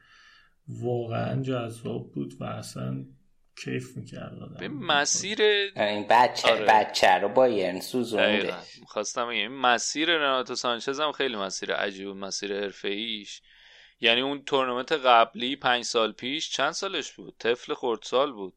واقعا 0.69 1.43
جذاب 1.43 2.13
بود 2.13 2.35
و 2.41 2.45
اصلا 2.45 3.05
کیف 3.65 3.97
می‌کرد 3.97 4.59
به 4.59 4.69
مسیر 4.69 5.43
این 5.77 6.07
بچه 6.11 6.49
آره. 6.49 6.65
بچه 6.65 7.19
رو 7.19 7.29
بایرن 7.29 7.81
سوزونده. 7.81 8.39
دقیقا. 8.39 8.59
خواستم 8.87 9.23
بگم 9.23 9.31
این 9.31 9.49
مسیر 9.49 10.17
رناتو 10.17 10.55
سانچز 10.55 11.01
هم 11.01 11.13
خیلی 11.13 11.37
مسیر 11.37 11.75
عجیب 11.75 12.09
مسیر 12.09 12.61
حرفه 12.61 12.89
ایش 12.89 13.41
یعنی 14.01 14.21
اون 14.21 14.45
تورنمنت 14.45 14.93
قبلی 14.93 15.57
پنج 15.57 15.85
سال 15.85 16.13
پیش 16.13 16.51
چند 16.51 16.73
سالش 16.73 17.13
بود؟ 17.13 17.35
طفل 17.39 17.75
خردسال 17.75 18.33
بود. 18.33 18.55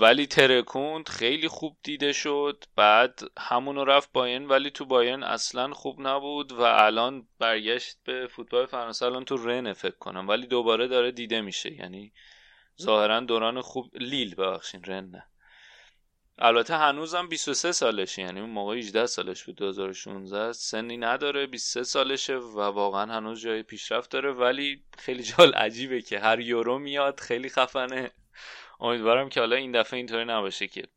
ولی 0.00 0.26
ترکوند 0.26 1.08
خیلی 1.08 1.48
خوب 1.48 1.76
دیده 1.82 2.12
شد. 2.12 2.64
بعد 2.76 3.20
همونو 3.38 3.84
رفت 3.84 4.12
باین 4.12 4.46
ولی 4.46 4.70
تو 4.70 4.84
باین 4.84 5.22
اصلا 5.22 5.72
خوب 5.72 6.00
نبود 6.00 6.52
و 6.52 6.60
الان 6.60 7.28
برگشت 7.38 7.96
به 8.04 8.26
فوتبال 8.26 8.66
فرانسه. 8.66 9.06
الان 9.06 9.24
تو 9.24 9.36
رنه 9.36 9.72
فکر 9.72 9.96
کنم. 9.98 10.28
ولی 10.28 10.46
دوباره 10.46 10.88
داره 10.88 11.10
دیده 11.10 11.40
میشه. 11.40 11.72
یعنی 11.72 12.12
ظاهرا 12.82 13.20
دوران 13.20 13.60
خوب 13.60 13.96
لیل 13.96 14.34
ببخشین 14.34 14.84
رن 14.84 15.04
نه. 15.04 15.26
البته 16.38 16.76
هنوزم 16.76 17.28
23 17.28 17.72
سالشه 17.72 18.22
یعنی 18.22 18.40
اون 18.40 18.50
موقع 18.50 18.76
18 18.76 19.06
سالش 19.06 19.44
بود 19.44 19.56
2016 19.56 20.52
سنی 20.52 20.96
نداره 20.96 21.46
23 21.46 21.82
سالشه 21.82 22.36
و 22.36 22.60
واقعا 22.60 23.12
هنوز 23.12 23.40
جای 23.40 23.62
پیشرفت 23.62 24.10
داره 24.10 24.32
ولی 24.32 24.84
خیلی 24.98 25.22
جال 25.22 25.54
عجیبه 25.54 26.02
که 26.02 26.18
هر 26.18 26.40
یورو 26.40 26.78
میاد 26.78 27.20
خیلی 27.20 27.48
خفنه. 27.48 28.10
امیدوارم 28.80 29.28
که 29.28 29.40
حالا 29.40 29.56
این 29.56 29.72
دفعه 29.72 29.96
اینطوری 29.96 30.24
نباشه 30.24 30.66
که 30.66 30.88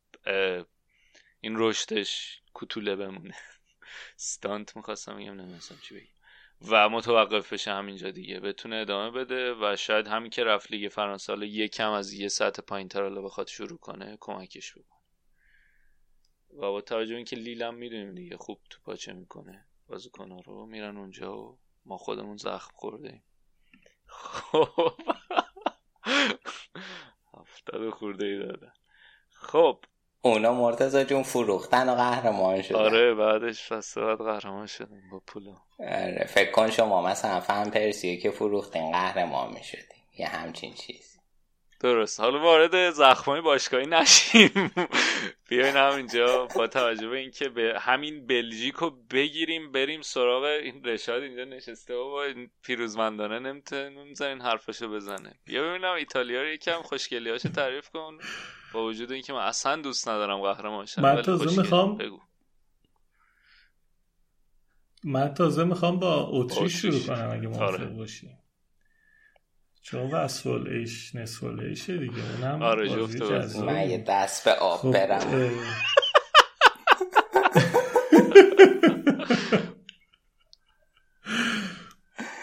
این 1.42 1.54
رشدش 1.58 2.42
کوتوله 2.54 2.96
بمونه. 2.96 3.36
ستانت 4.18 4.76
می‌خواستم 4.76 5.18
بگم 5.18 5.42
نمیستم 5.42 5.76
چی 5.82 5.96
بگم. 5.96 6.15
و 6.62 6.90
متوقف 6.90 7.54
بشه 7.54 7.72
همینجا 7.72 8.12
دیگه. 8.12 8.40
بتونه 8.40 8.76
ادامه 8.76 9.12
بده 9.12 9.54
و 9.54 9.76
شاید 9.76 10.08
همین 10.08 10.30
که 10.30 10.44
رفت 10.44 10.72
لیگ 10.72 10.90
فرانسه 10.92 11.34
حالا 11.34 11.46
یکم 11.46 11.92
از 11.92 12.14
یه 12.14 12.28
سطح 12.28 12.62
پایین 12.62 12.88
تر 12.88 13.02
حالا 13.02 13.22
بخواد 13.22 13.48
شروع 13.48 13.78
کنه 13.80 14.18
کمکش 14.20 14.72
بکنه. 14.72 15.02
و 16.54 16.60
با 16.60 16.82
توجه 16.82 17.16
اینکه 17.16 17.36
لیلم 17.36 17.74
می‌دونیم 17.74 18.16
دیگه 18.16 18.38
خوب 18.38 18.62
تو 18.70 18.80
پاچه 18.84 19.14
می‌کنه 19.14 19.68
بازیکن‌ها 19.88 20.40
رو 20.40 20.66
میرن 20.66 20.98
اونجا 20.98 21.38
و 21.38 21.60
ما 21.86 21.98
خودمون 21.98 22.38
زخم 22.38 22.72
خورده 22.76 23.24
خب. 24.08 24.94
هفتاد 27.34 27.90
خورده 27.90 28.26
ای 28.26 28.38
دادن 28.38 28.74
خب. 29.30 29.86
اونا 30.26 30.54
مرتضا 30.54 31.04
جون 31.04 31.24
فروختن 31.24 31.90
و 31.90 31.96
قهرمان 31.96 32.62
شدن. 32.62 32.80
آره 32.80 33.14
بعدش 33.14 33.72
پس 33.72 33.98
بعد 33.98 34.18
قهرمان 34.18 34.68
شدیم 34.68 35.04
با 35.12 35.22
پولا 35.28 35.56
آره 35.80 36.26
فکر 36.30 36.52
کن 36.52 36.70
شما 36.70 37.02
مثلا 37.02 37.40
فهم 37.40 37.72
پرسیه 37.72 38.18
که 38.18 38.32
فروختین 38.32 38.92
قهرمان 38.92 39.54
می‌شدیم 39.54 40.04
یه 40.18 40.28
همچین 40.28 40.74
چیزی 40.74 41.15
درست. 41.86 42.20
حالا 42.20 42.40
وارد 42.40 42.90
زخمای 42.90 43.42
باشگاهی 43.42 43.86
نشیم. 43.86 44.72
بیاین 45.50 45.76
همینجا 45.76 46.46
با 46.56 46.68
توجه 46.68 47.08
به 47.08 47.18
اینکه 47.18 47.50
به 47.50 47.80
همین 47.80 48.28
بلژیک 48.28 48.76
رو 48.76 48.98
بگیریم 49.12 49.72
بریم 49.72 50.02
سراغ 50.02 50.44
این 50.44 50.84
رشاد 50.84 51.24
اینجا 51.24 51.44
نشسته. 51.44 51.96
و 51.96 52.04
این 52.14 52.50
پیروزمندانه 52.64 53.40
نمی‌تونه 53.40 53.90
نمی‌زنین 53.90 54.42
حرفشو 54.42 54.88
بزنه. 54.90 55.34
بیا 55.46 55.64
ببینم 55.64 55.94
ایتالیا 55.94 56.42
رو 56.42 56.48
یکم 56.48 56.82
خوشگلیاشو 56.82 57.50
تعریف 57.50 57.90
کن. 57.90 58.18
با 58.74 58.86
وجود 58.86 59.12
اینکه 59.12 59.34
من 59.34 59.40
اصلا 59.40 59.76
دوست 59.82 60.08
ندارم 60.08 60.42
قهرمان 60.42 60.86
شم 60.86 61.02
من 61.02 61.22
تازه. 61.22 61.62
میخوام- 61.62 61.98
بگو. 61.98 62.20
من 65.04 65.34
تازه 65.34 65.64
می‌خوام 65.64 66.00
با 66.00 66.28
اتریش 66.32 66.76
شروع. 66.82 67.00
کنم 67.00 67.30
اگه 67.32 67.48
آره. 67.48 67.78
موافق 67.78 67.96
باشی. 67.98 68.30
چون 69.86 70.12
وصل 70.12 70.68
ایش 70.68 71.16
نصف 71.16 71.44
ایشه 71.44 71.98
دیگه. 71.98 72.14
اونم 72.42 72.62
آره، 72.62 72.90
جفت. 72.90 73.56
من 73.56 73.90
یه 73.90 74.04
دست 74.08 74.46
به 74.46 74.54
آب 74.54 74.80
خب، 74.80 74.92
برم. 74.92 75.28
اه، 75.28 75.50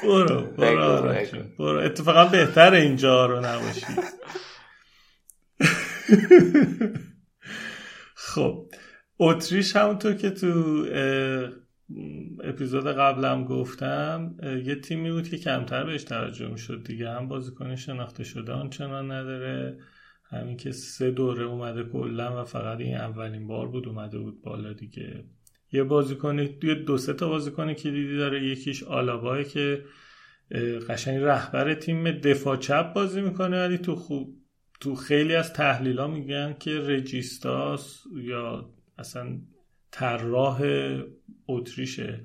برو 0.02 0.42
برو. 0.42 1.14
برو. 1.58 1.78
اتفاقا 1.78 2.24
بهتر 2.24 2.74
اینجا 2.74 3.26
رو 3.26 3.40
نباشی. 3.40 3.86
خب 8.14 8.66
اتریش 9.18 9.76
همونطور 9.76 10.14
که 10.14 10.30
تو 10.30 10.86
اپیزود 12.44 12.86
قبلم 12.86 13.44
گفتم 13.44 14.34
یه 14.64 14.74
تیمی 14.74 15.10
بود 15.12 15.28
که 15.28 15.38
کمتر 15.38 15.84
بهش 15.84 16.04
توجه 16.04 16.48
می‌شد 16.48 16.84
دیگه. 16.84 17.10
هم 17.10 17.28
بازیکن 17.28 17.76
شناخته 17.76 18.24
شده 18.24 18.52
آنچنان 18.52 19.10
نداره. 19.10 19.78
همین 20.24 20.56
که 20.56 20.72
سه 20.72 21.10
دوره 21.10 21.44
اومده 21.44 21.84
کلا 21.84 22.40
و 22.40 22.44
فقط 22.44 22.80
این 22.80 22.96
اولین 22.96 23.46
بار 23.46 23.68
بود 23.68 23.88
اومده 23.88 24.18
بود 24.18 24.42
بالا 24.42 24.72
دیگه. 24.72 25.24
یه 25.72 25.84
بازیکن 25.84 26.38
یه 26.38 26.74
دو 26.74 26.98
سه 26.98 27.12
تا 27.12 27.28
بازیکن 27.28 27.72
کلیدی 27.72 28.16
داره. 28.16 28.44
یکیش 28.44 28.82
آلاباه 28.82 29.44
که 29.44 29.84
قشنگ 30.88 31.22
رهبر 31.22 31.74
تیم 31.74 32.10
دفاع 32.10 32.56
چپ 32.56 32.92
بازی 32.92 33.20
می‌کنه 33.20 33.66
ولی 33.66 33.78
تو 33.78 33.96
خوب 33.96 34.36
تو 34.80 34.94
خیلی 34.94 35.34
از 35.34 35.52
تحلیل 35.52 35.98
ها 35.98 36.06
میگن 36.06 36.56
که 36.60 36.70
regista 36.80 37.87
س 37.87 38.02
یا 38.14 38.70
اصلا 38.98 39.40
طراح 39.92 40.62
اتریشه. 41.48 42.24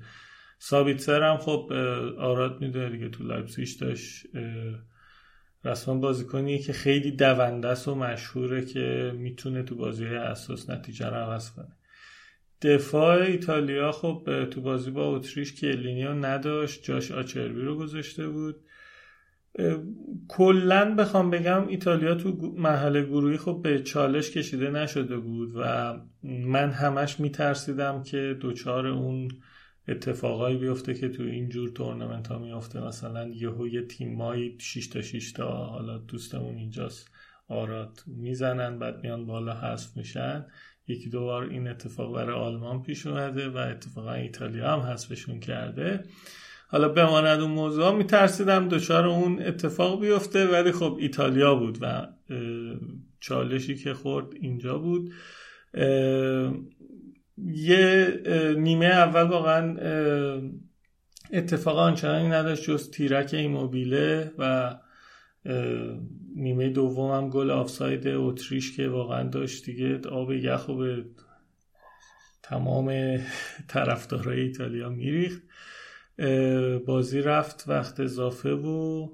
سابیتزر 0.58 1.22
هم 1.22 1.36
خب 1.36 1.72
آراد 2.18 2.60
می‌دونه 2.60 2.90
دیگه 2.90 3.08
تو 3.08 3.24
لایپزیگش 3.24 3.72
داشت 3.72 4.26
رسما 5.64 5.94
بازیکنیه 5.94 6.58
که 6.58 6.72
خیلی 6.72 7.10
دونده 7.10 7.74
و 7.74 7.94
مشهوره 7.94 8.64
که 8.64 9.12
می‌تونه 9.16 9.62
تو 9.62 9.76
بازی 9.76 10.06
اساس 10.06 10.70
نتیجه 10.70 11.06
رو 11.06 11.14
عوض 11.14 11.50
کنه. 11.50 11.76
دفاع 12.62 13.22
ایتالیا 13.22 13.92
خب 13.92 14.46
تو 14.50 14.60
بازی 14.60 14.90
با 14.90 15.16
اتریش 15.16 15.54
کیلینیو 15.54 16.12
نداشت. 16.12 16.84
جاش 16.84 17.12
آچربی 17.12 17.60
رو 17.60 17.76
گذاشته 17.76 18.28
بود. 18.28 18.56
کلا 20.28 20.94
بخوام 20.94 21.30
بگم 21.30 21.68
ایتالیا 21.68 22.14
تو 22.14 22.54
مرحله 22.56 23.02
گروهی 23.02 23.36
خب 23.36 23.60
به 23.62 23.82
چالش 23.82 24.30
کشیده 24.30 24.70
نشده 24.70 25.16
بود 25.16 25.52
و 25.56 25.94
من 26.22 26.70
همش 26.70 27.20
میترسیدم 27.20 28.02
که 28.02 28.36
دوچار 28.40 28.86
اون 28.86 29.28
اتفاقایی 29.88 30.56
بیفته 30.56 30.94
که 30.94 31.08
تو 31.08 31.22
اینجور 31.22 31.68
تورنمنت 31.68 32.28
ها 32.28 32.38
میفته. 32.38 32.80
مثلا 32.80 33.28
یهو 33.28 33.68
یه 33.68 33.82
تیمایی 33.82 34.56
6 34.58 34.88
تا 34.88 35.02
6 35.02 35.32
تا 35.32 35.66
حالا 35.66 35.98
دوستمون 35.98 36.56
اینجاست 36.56 37.10
آراد 37.48 38.02
می‌زنن 38.06 38.78
بعد 38.78 39.02
میان 39.02 39.26
بالا 39.26 39.54
حذف 39.54 39.96
میشن. 39.96 40.46
یکی 40.88 41.10
دو 41.10 41.20
بار 41.20 41.42
این 41.42 41.68
اتفاق 41.68 42.14
برای 42.14 42.36
آلمان 42.36 42.82
پیش 42.82 43.06
اومده 43.06 43.48
و 43.48 43.56
اتفاقا 43.56 44.12
ایتالیا 44.12 44.72
هم 44.72 44.80
حذفشون 44.80 45.40
کرده. 45.40 46.04
حالا 46.70 46.88
بماند 46.88 47.40
اون 47.40 47.50
موضوع 47.50 47.92
میترسیدم 47.92 48.68
دچار 48.68 49.06
اون 49.06 49.42
اتفاق 49.42 50.00
بیفته 50.00 50.46
ولی 50.46 50.72
خب 50.72 50.96
ایتالیا 51.00 51.54
بود 51.54 51.78
و 51.80 52.06
چالشی 53.20 53.76
که 53.76 53.94
خورد 53.94 54.26
اینجا 54.40 54.78
بود. 54.78 55.12
یه 57.38 58.20
نیمه 58.58 58.86
اول 58.86 59.22
واقعا 59.22 59.76
اتفاق 61.32 61.78
آنچنانی 61.78 62.28
نداشت 62.28 62.64
جز 62.64 62.90
تیرک 62.90 63.34
ایموبیله 63.34 64.32
و 64.38 64.74
نیمه 66.36 66.68
دوم 66.68 67.10
هم 67.10 67.30
گل 67.30 67.50
آفساید 67.50 68.08
اتریش 68.08 68.76
که 68.76 68.88
واقعا 68.88 69.28
داشت 69.28 69.64
دیگه 69.64 70.08
آب 70.08 70.32
یخ 70.32 70.68
و 70.68 70.74
به 70.74 71.04
تمام 72.42 73.18
طرفدارای 73.68 74.40
ایتالیا 74.40 74.88
میریخت. 74.88 75.42
بازی 76.86 77.20
رفت 77.20 77.64
وقت 77.68 78.00
اضافه 78.00 78.50
و 78.50 79.08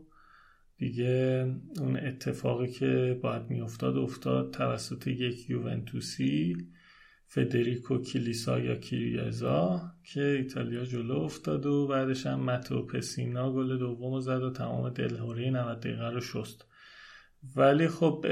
دیگه 0.76 1.46
اون 1.80 1.96
اتفاقی 1.96 2.66
که 2.66 3.18
باید 3.22 3.50
میافتاد 3.50 3.96
افتاد 3.96 4.50
توسط 4.50 5.06
یک 5.06 5.50
یوونتوسی 5.50 6.56
فدریکو 7.26 7.98
کلیسا 7.98 8.58
یا 8.58 8.76
کیریزا 8.76 9.82
که 10.12 10.20
ایتالیا 10.20 10.84
جلو 10.84 11.16
افتاد 11.16 11.66
و 11.66 11.86
بعدش 11.86 12.26
هم 12.26 12.40
متو 12.40 12.86
پسینا 12.86 13.52
گل 13.52 13.78
دوم 13.78 14.20
زد 14.20 14.42
و 14.42 14.50
تمام 14.50 14.90
دلهوره 14.90 15.50
90 15.50 15.80
دقیقه 15.80 16.10
رو 16.10 16.20
شست. 16.20 16.66
ولی 17.56 17.88
خب 17.88 18.26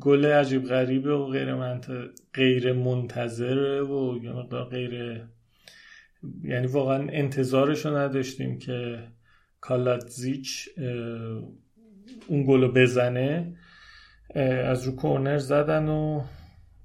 گل 0.00 0.24
عجیب 0.24 0.64
غریبه 0.64 1.14
و 1.14 1.26
غیر, 1.26 1.54
منت... 1.54 1.90
غیر 2.34 2.72
منتظره 2.72 3.82
و 3.82 4.18
یه 4.22 4.32
غیر 4.70 5.22
یعنی 6.44 6.66
واقعا 6.66 7.08
انتظارش 7.12 7.86
رو 7.86 7.96
نداشتیم 7.96 8.58
که 8.58 9.08
کالاتزیچ 9.60 10.68
اون 12.26 12.46
گلو 12.46 12.72
بزنه 12.72 13.56
از 14.64 14.84
رو 14.84 14.96
کورنر 14.96 15.38
زدن 15.38 15.88
و 15.88 16.22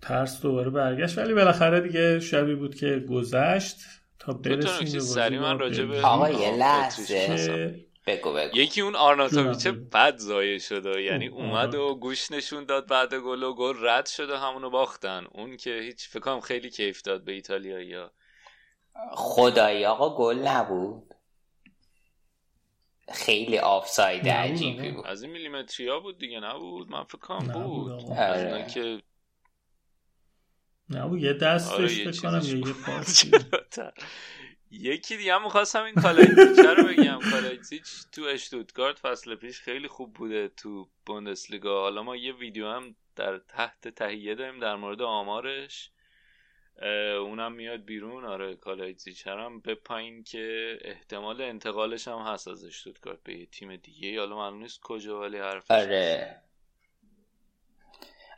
ترس 0.01 0.41
دوباره 0.41 0.69
برگشت 0.69 1.17
ولی 1.17 1.33
بالاخره 1.33 1.79
دیگه 1.79 2.19
شبی 2.19 2.55
بود 2.55 2.75
که 2.75 3.05
گذشت 3.09 3.77
تا 4.19 4.33
برسیم 4.33 4.91
به 4.91 4.99
بازی 4.99 5.37
من 5.37 5.59
راجع 5.59 5.85
به. 5.85 6.01
آقا 6.01 6.29
یه 6.29 6.57
لحظه. 6.57 7.85
بگو 8.07 8.33
بگو 8.33 8.57
یکی 8.57 8.81
اون 8.81 8.95
آرناتوویچ 8.95 9.57
جونم. 9.57 9.89
بد 9.93 10.17
زایه 10.17 10.57
شده 10.57 11.01
یعنی 11.01 11.27
اومد 11.27 11.75
آره. 11.75 11.79
و 11.79 11.95
گوش 11.95 12.31
نشون 12.31 12.65
داد 12.65 12.87
بعد 12.87 13.13
گل 13.13 13.43
و 13.43 13.53
گل 13.53 13.73
رد 13.81 14.05
شد 14.05 14.29
و 14.29 14.35
همونو 14.35 14.69
باختن 14.69 15.23
اون 15.31 15.57
که 15.57 15.79
هیچ 15.83 16.07
فکر 16.07 16.19
کنم 16.19 16.39
خیلی 16.39 16.69
کیف 16.69 17.01
داد 17.01 17.23
به 17.23 17.31
ایتالیا 17.31 18.11
خدایی 19.11 19.85
آقا 19.85 20.17
گل 20.17 20.37
نبود. 20.47 21.13
خیلی 23.13 23.57
آفساید 23.57 24.27
نبود، 24.27 24.51
عجیبی. 24.51 24.91
بود. 24.91 25.07
از 25.07 25.23
این 25.23 25.31
میلیمتریا 25.31 25.99
بود 25.99 26.17
دیگه 26.19 26.39
نبود. 26.39 26.89
من 26.89 27.03
فکر 27.03 27.17
کنم 27.17 27.51
نبود، 27.51 28.01
بود. 28.01 28.11
آره. 28.17 28.67
که 28.73 29.01
نه 30.89 31.21
یه 31.21 31.33
دستش 31.33 31.73
آره، 31.73 31.93
یه 31.93 32.11
فکر 32.11 32.21
کنم 32.21 32.39
چیزش 32.39 32.53
یا 32.53 32.59
یه 32.59 33.03
جلوتر. 33.41 33.93
یکی 34.71 35.17
دیگه 35.17 35.35
هم 35.35 35.43
می‌خواستم 35.43 35.83
این 35.83 35.95
کالایتزیچ 35.95 36.65
رو 36.65 36.83
بگم. 36.87 37.19
کالایتزیچ 37.31 37.83
تو 38.11 38.23
اشتوتگارت 38.23 38.99
فصل 38.99 39.35
پیش 39.35 39.59
خیلی 39.59 39.87
خوب 39.87 40.13
بوده 40.13 40.47
تو 40.47 40.89
بوندسلیگا. 41.05 41.81
حالا 41.81 42.03
ما 42.03 42.15
یه 42.15 42.33
ویدیو 42.33 42.67
هم 42.67 42.95
در 43.15 43.37
تحت 43.37 43.87
تهیه 43.87 44.35
داریم 44.35 44.59
در 44.59 44.75
مورد 44.75 45.01
آمارش. 45.01 45.91
اونم 47.19 47.51
میاد 47.51 47.85
بیرون. 47.85 48.25
آره 48.25 48.55
کالایتزیچ 48.55 49.27
هم 49.27 49.59
به 49.59 49.75
پایین 49.75 50.23
که 50.23 50.77
احتمال 50.81 51.41
انتقالش 51.41 52.07
هم 52.07 52.19
هست 52.19 52.47
از 52.47 52.65
اشتوتگارت 52.65 53.23
به 53.23 53.39
یه 53.39 53.45
تیم 53.45 53.75
دیگه. 53.75 54.19
حالا 54.19 54.35
معلوم 54.35 54.61
نیست 54.61 54.81
کجا 54.81 55.19
ولی 55.19 55.37
حرفش. 55.37 55.71
آره. 55.71 56.35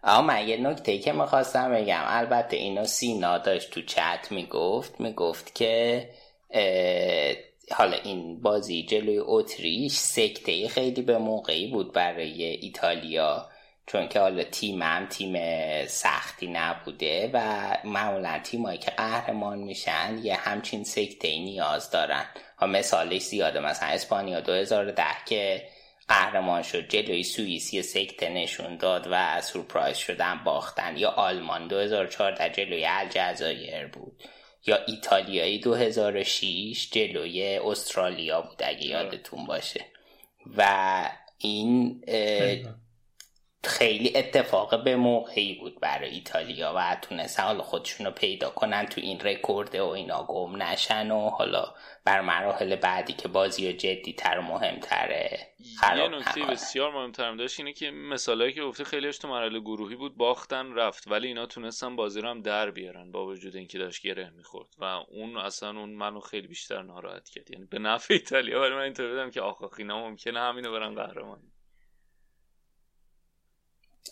اما 0.04 0.22
من 0.22 0.48
یه 0.48 0.58
نکته 0.58 1.00
که 1.00 1.12
می‌خواستم 1.12 1.74
بگم. 1.74 2.04
البته 2.06 2.58
اینو 2.58 2.86
سینا 2.86 3.38
داشت 3.38 3.72
تو 3.72 3.82
چت 3.82 4.28
می‌گفت. 4.32 5.02
می‌گفت 5.02 5.56
که 5.56 6.10
حالا 7.72 7.98
این 7.98 8.42
بازی 8.42 8.84
جلوی 8.84 9.20
اتریش 9.20 9.92
سکته 9.92 10.68
خیلی 10.68 11.02
به 11.02 11.18
موقعی 11.18 11.68
بود 11.72 11.94
برای 11.94 12.44
ایتالیا. 12.44 13.50
چون 13.88 14.08
که 14.08 14.20
حالا 14.20 14.44
تیم 14.44 14.82
هم 14.82 15.08
تیم 15.08 15.36
سختی 15.86 16.48
نبوده 16.48 17.30
و 17.34 17.78
معمولا 17.84 18.40
تیمایی 18.44 18.78
که 18.78 18.92
قهرمان 18.92 19.60
میشن 19.60 20.20
یه 20.24 20.36
همچین 20.36 20.84
سکته 20.84 21.28
نیاز 21.28 21.92
دارن. 21.92 22.26
و 22.62 22.68
مثالش 22.68 23.22
زیاده 23.22 23.60
مثلا 23.60 23.90
اسپانیا 23.90 24.40
2010 24.40 25.04
که 25.26 25.68
قهرمان 26.08 26.62
شد 26.62 26.88
جلوی 26.88 27.24
سوئیس 27.24 27.74
یه 27.74 27.82
سکته 27.82 28.30
نشون 28.30 28.78
داد 28.78 29.08
و 29.12 29.42
سورپرایز 29.42 29.98
شدن 29.98 30.44
باختن. 30.44 30.98
یا 30.98 31.10
آلمان 31.10 31.68
2014 31.68 32.50
جلوی 32.50 32.86
الجزایر 32.86 33.88
بود. 33.88 34.24
یا 34.66 34.78
ایتالیایی 34.88 35.60
2006 35.60 36.90
جلوی 36.92 37.58
استرالیا 37.58 38.42
بود 38.42 38.64
اگه 38.64 38.86
یادتون 38.86 39.46
باشه. 39.46 39.86
و 40.58 41.10
این 41.38 42.04
خیلی 43.64 44.18
اتفاق 44.18 44.84
به 44.84 44.96
موقعی 44.96 45.56
بود 45.56 45.80
برای 45.80 46.10
ایتالیا 46.10 46.74
و 46.76 46.98
تونستن 47.02 47.44
حالا 47.44 47.64
خودشون 47.64 48.06
رو 48.06 48.12
پیدا 48.12 48.50
کنن 48.50 48.86
تو 48.86 49.02
این 49.02 49.20
رکورد 49.20 49.76
و 49.76 49.88
اینا 49.88 50.24
گم 50.24 50.62
نشن 50.64 51.12
و 51.12 51.30
حالا 51.30 51.74
بر 52.06 52.22
مراحل 52.22 52.76
بعدی 52.76 53.14
که 53.14 53.28
بازی 53.28 53.70
و 53.70 53.72
جدی 53.72 54.14
تر 54.14 54.40
و 54.40 54.42
مهمتره 54.42 55.48
یه 55.98 56.08
نکته. 56.08 56.46
بسیار 56.46 56.92
مهمترم 56.92 57.38
داشت 57.38 57.60
اینه 57.60 57.74
که 57.74 57.92
مثالایی 57.92 58.54
که 58.54 58.62
گفته 58.62 58.84
خیلیش 58.84 59.18
تو 59.18 59.28
مرحله 59.28 59.60
گروهی 59.60 59.96
بود 59.96 60.18
باختن 60.18 60.74
رفت 60.74 61.08
ولی 61.08 61.28
اینا 61.28 61.46
تونستن 61.46 61.96
بازی 61.96 62.22
رو 62.22 62.30
هم 62.30 62.42
در 62.42 62.72
بیارن 62.72 63.12
با 63.12 63.26
وجود 63.26 63.56
اینکه 63.56 63.78
داشت 63.78 64.02
گره 64.02 64.30
می‌خورد 64.30 64.70
و 64.78 64.84
اون 64.84 65.38
اصلا 65.38 65.70
اون 65.70 65.90
منو 65.90 66.20
خیلی 66.20 66.48
بیشتر 66.48 66.82
ناراحت 66.82 67.30
کرد 67.30 67.52
یعنی 67.52 67.66
به 67.66 67.80
نفع 67.80 68.14
ایتالیا 68.14 68.62
ولی 68.62 68.76
من 68.76 68.82
اینطور 68.82 69.10
بودم 69.10 69.32
که 69.32 69.42
آخ 69.42 69.62
آخ 69.62 69.76
اینا 69.78 70.10
ممکنه 70.10 70.40
همینو 70.40 70.72
برن 70.72 70.96
قهرمان 70.96 71.40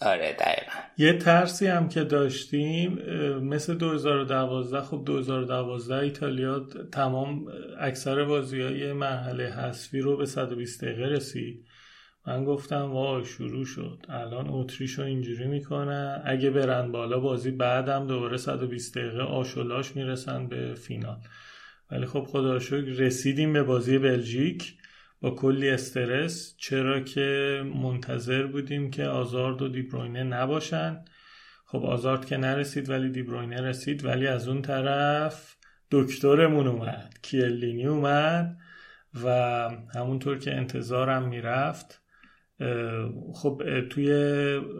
آره 0.01 0.33
دقیقا. 0.33 0.79
یه 0.97 1.17
ترسی 1.17 1.67
هم 1.67 1.89
که 1.89 2.03
داشتیم 2.03 2.91
مثل 3.39 3.75
2012 3.75 4.81
خب 4.81 5.03
2012 5.05 5.95
ایتالیا 5.95 6.67
تمام 6.91 7.45
اکثر 7.79 8.23
بازی 8.23 8.61
های 8.61 8.93
مرحله 8.93 9.43
حذفی 9.49 9.99
رو 9.99 10.17
به 10.17 10.25
120 10.25 10.83
دقیقه 10.83 11.05
رسید. 11.05 11.65
من 12.27 12.45
گفتم 12.45 12.91
وای 12.91 13.25
شروع 13.25 13.65
شد. 13.65 14.05
الان 14.09 14.45
اتریش 14.49 14.99
رو 14.99 15.05
اینجوری 15.05 15.47
می‌کنن 15.47 16.21
اگه 16.25 16.49
برن 16.49 16.91
بالا 16.91 17.19
بازی 17.19 17.51
بعدم 17.51 18.07
دوباره 18.07 18.37
120 18.37 18.97
دقیقه 18.97 19.21
آشولاش 19.21 19.95
می‌رسن 19.95 20.47
به 20.47 20.73
فینال. 20.73 21.17
ولی 21.91 22.05
خب 22.05 22.23
خدا 22.23 22.59
شکر 22.59 22.75
رسیدیم 22.77 23.53
به 23.53 23.63
بازی 23.63 23.97
بلژیک. 23.97 24.73
کلی 25.31 25.69
استرس 25.69 26.55
چرا 26.57 26.99
که 26.99 27.61
منتظر 27.75 28.45
بودیم 28.47 28.91
که 28.91 29.05
آزارد 29.05 29.61
و 29.61 29.67
دیبروینه 29.67 30.23
نباشن. 30.23 31.05
خب 31.65 31.85
آزارد 31.85 32.25
که 32.25 32.37
نرسید 32.37 32.89
ولی 32.89 33.09
دیبروینه 33.09 33.61
رسید 33.61 34.05
ولی 34.05 34.27
از 34.27 34.47
اون 34.47 34.61
طرف 34.61 35.55
دکترمون 35.91 36.67
اومد 36.67 37.13
کیلینی 37.21 37.85
اومد 37.85 38.57
و 39.23 39.29
همونطور 39.95 40.37
که 40.37 40.55
انتظارم 40.55 41.27
می‌رفت 41.27 42.01
خب 43.33 43.81
توی 43.89 44.09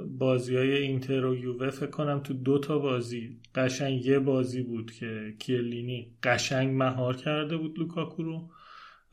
بازی 0.07 0.57
های 0.57 0.73
اینتر 0.73 1.25
و 1.25 1.35
یووه 1.35 1.69
فکر 1.69 1.89
کنم 1.89 2.19
تو 2.19 2.33
دو 2.33 2.59
تا 2.59 2.79
بازی 2.79 3.41
قشنگ 3.55 4.05
یه 4.05 4.19
بازی 4.19 4.63
بود 4.63 4.91
که 4.91 5.35
کیلینی 5.39 6.17
قشنگ 6.23 6.75
مهار 6.75 7.15
کرده 7.15 7.57
بود 7.57 7.79
لوکاکو 7.79 8.23
رو. 8.23 8.49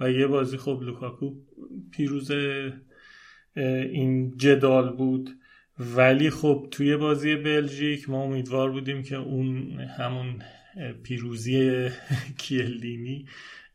و 0.03 0.11
یه 0.11 0.27
بازی 0.27 0.57
خب 0.57 0.81
لوکاکو 0.83 1.35
پیروز 1.91 2.31
این 3.57 4.37
جدال 4.37 4.97
بود. 4.97 5.31
ولی 5.79 6.31
خب 6.31 6.69
توی 6.71 6.97
بازی 6.97 7.37
بلژیک 7.37 8.11
ما 8.11 8.23
امیدوار 8.23 8.71
بودیم 8.71 9.03
که 9.03 9.17
اون 9.17 9.81
همون 9.81 10.43
پیروزی 11.03 11.89
کیلینی 12.39 13.27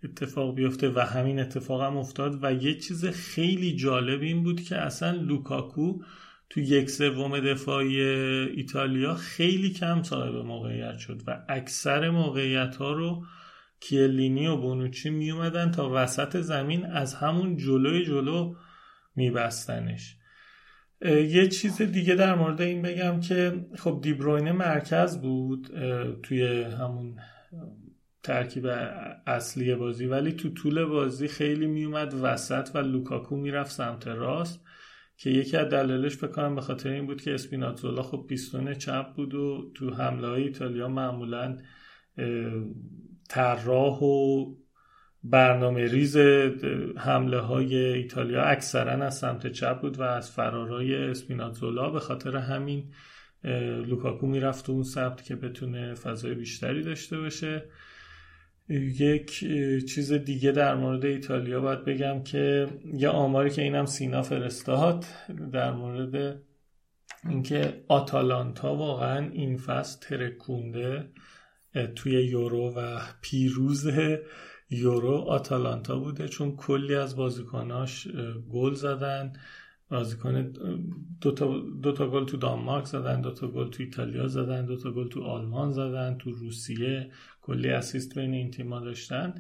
اتفاق 0.04 0.56
بیفته 0.56 0.90
و 0.90 1.00
همین 1.00 1.40
اتفاق 1.40 1.82
هم 1.82 1.98
افتاد. 1.98 2.40
و 2.44 2.54
یه 2.54 2.74
چیز 2.74 3.06
خیلی 3.06 3.76
جالب 3.76 4.22
این 4.22 4.44
بود 4.44 4.62
که 4.62 4.76
اصلا 4.76 5.12
لوکاکو 5.12 6.00
تو 6.50 6.60
یک 6.60 6.90
سوم 6.90 7.40
دفاعی 7.40 8.02
ایتالیا 8.02 9.16
خیلی 9.16 9.70
کم 9.70 10.04
صاحب 10.04 10.36
موقعیت 10.36 10.98
شد 10.98 11.22
و 11.28 11.44
اکثر 11.50 12.10
موقعیت 12.10 12.76
ها 12.76 12.92
رو 12.92 13.26
کیلینی 13.80 14.48
و 14.48 14.58
بونوچی 14.58 15.10
می 15.10 15.32
اومدن 15.32 15.72
تا 15.72 15.92
وسط 15.94 16.38
زمین 16.38 16.86
از 16.86 17.14
همون 17.14 17.58
جلوی 17.58 18.06
جلو 18.06 18.56
میبستنش. 19.16 20.18
یه 21.06 21.48
چیز 21.48 21.82
دیگه 21.82 22.16
در 22.16 22.36
مورد 22.36 22.62
این 22.62 22.82
بگم 22.82 23.20
که 23.20 23.66
خب 23.76 24.00
دیبروینه 24.04 24.52
مرکز 24.52 25.22
بود 25.22 25.68
توی 26.24 26.64
همون 26.64 27.18
ترکیب 28.24 28.66
اصلی 29.28 29.76
بازی 29.76 30.06
ولی 30.06 30.32
تو 30.32 30.50
طول 30.50 30.86
بازی 30.86 31.28
خیلی 31.28 31.68
میومد 31.68 32.14
وسط 32.22 32.70
و 32.74 32.78
لوکاکو 32.78 33.36
می‌رفت 33.36 33.72
سمت 33.72 34.08
راست 34.08 34.64
که 35.18 35.30
یکی 35.30 35.58
از 35.58 35.70
دلایلش 35.70 36.18
فکر 36.18 36.32
کنم 36.32 36.56
به 36.56 36.62
خاطر 36.62 36.90
این 36.90 37.06
بود 37.06 37.22
که 37.22 37.34
اسپیناتزولا 37.34 38.02
خب 38.02 38.26
پیستون 38.30 38.74
چپ 38.74 39.14
بود 39.14 39.34
و 39.34 39.72
تو 39.76 39.90
حمله 39.94 40.28
های 40.28 40.44
ایتالیا 40.44 40.88
معمولا 40.88 41.58
طراح 43.28 44.00
و 44.04 44.46
برنامه 45.24 45.86
ریز 45.86 46.18
حمله 46.98 47.40
های 47.40 47.76
ایتالیا 47.76 48.44
اکثرا 48.44 49.06
از 49.06 49.18
سمت 49.18 49.48
چپ 49.48 49.82
بود 49.82 50.00
و 50.00 50.02
از 50.02 50.32
فرارای 50.32 50.96
اسپیناتزولا 50.96 51.90
به 51.90 52.00
خاطر 52.00 52.38
همین 52.38 52.92
لوکاکو 53.88 54.28
می‌رفت 54.28 54.70
اون 54.70 54.84
سمت 54.84 55.24
که 55.24 55.36
بتونه 55.36 55.94
فضای 55.94 56.36
بیشتری 56.36 56.84
داشته 56.84 57.18
باشه. 57.18 57.64
یک 58.70 59.40
چیز 59.86 60.14
دیگه 60.14 60.52
در 60.52 60.76
مورد 60.76 61.06
ایتالیا 61.06 61.62
باید 61.62 61.86
بگم 61.86 62.24
که 62.24 62.68
یه 62.94 63.10
آماری 63.10 63.50
که 63.50 63.62
اینم 63.62 63.86
سینا 63.86 64.22
فرستاد 64.22 65.06
در 65.52 65.72
مورد 65.72 66.42
اینکه 67.30 67.84
آتالانتا 67.88 68.76
واقعا 68.76 69.30
این 69.30 69.58
فصل 69.58 70.00
ترکونده. 70.00 71.10
توی 71.86 72.12
یورو 72.12 72.74
و 72.76 73.00
پیروز 73.22 73.90
یورو 74.70 75.14
آتالانتا 75.14 76.00
بوده 76.00 76.28
چون 76.28 76.56
کلی 76.56 76.96
از 76.96 77.16
بازیکناش 77.16 78.08
گل 78.52 78.74
زدن. 78.74 79.34
بازیکن 79.90 80.54
دو 81.22 81.32
تا, 81.32 81.60
دو 81.82 81.92
تا 81.92 82.10
گل 82.10 82.26
تو 82.26 82.38
دانمارک 82.38 82.86
زدن 82.86 83.22
دو 83.22 83.32
تا 83.32 83.48
گل 83.48 83.70
تو 83.70 83.84
ایتالیا 83.84 84.28
زدن 84.28 84.66
دو 84.66 84.78
تا 84.78 84.92
گل 84.92 85.08
تو 85.08 85.24
آلمان 85.24 85.72
زدن 85.72 86.18
تو 86.18 86.32
روسیه 86.32 87.10
کلی 87.42 87.70
اسیست 87.70 88.20
بین 88.20 88.34
این 88.34 88.52
تیما 88.52 88.80
داشتن. 88.80 89.36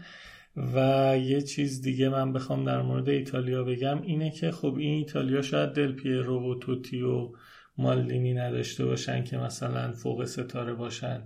و 0.58 1.18
یه 1.22 1.42
چیز 1.42 1.82
دیگه 1.82 2.10
من 2.10 2.34
بخوام 2.34 2.64
در 2.64 2.82
مورد 2.82 3.10
ایتالیا 3.10 3.64
بگم 3.64 4.02
اینه 4.02 4.32
که 4.32 4.52
خب 4.52 4.76
این 4.78 4.94
ایتالیا 4.94 5.42
شاید 5.42 5.70
دل 5.70 5.92
پیرو 5.92 6.52
و 6.52 6.60
توتی 6.60 7.02
و 7.02 7.32
مالدینی 7.78 8.34
نداشته 8.34 8.86
باشن 8.86 9.24
که 9.24 9.38
مثلا 9.38 9.92
فوق 9.92 10.26
ستاره 10.26 10.74
باشن. 10.74 11.24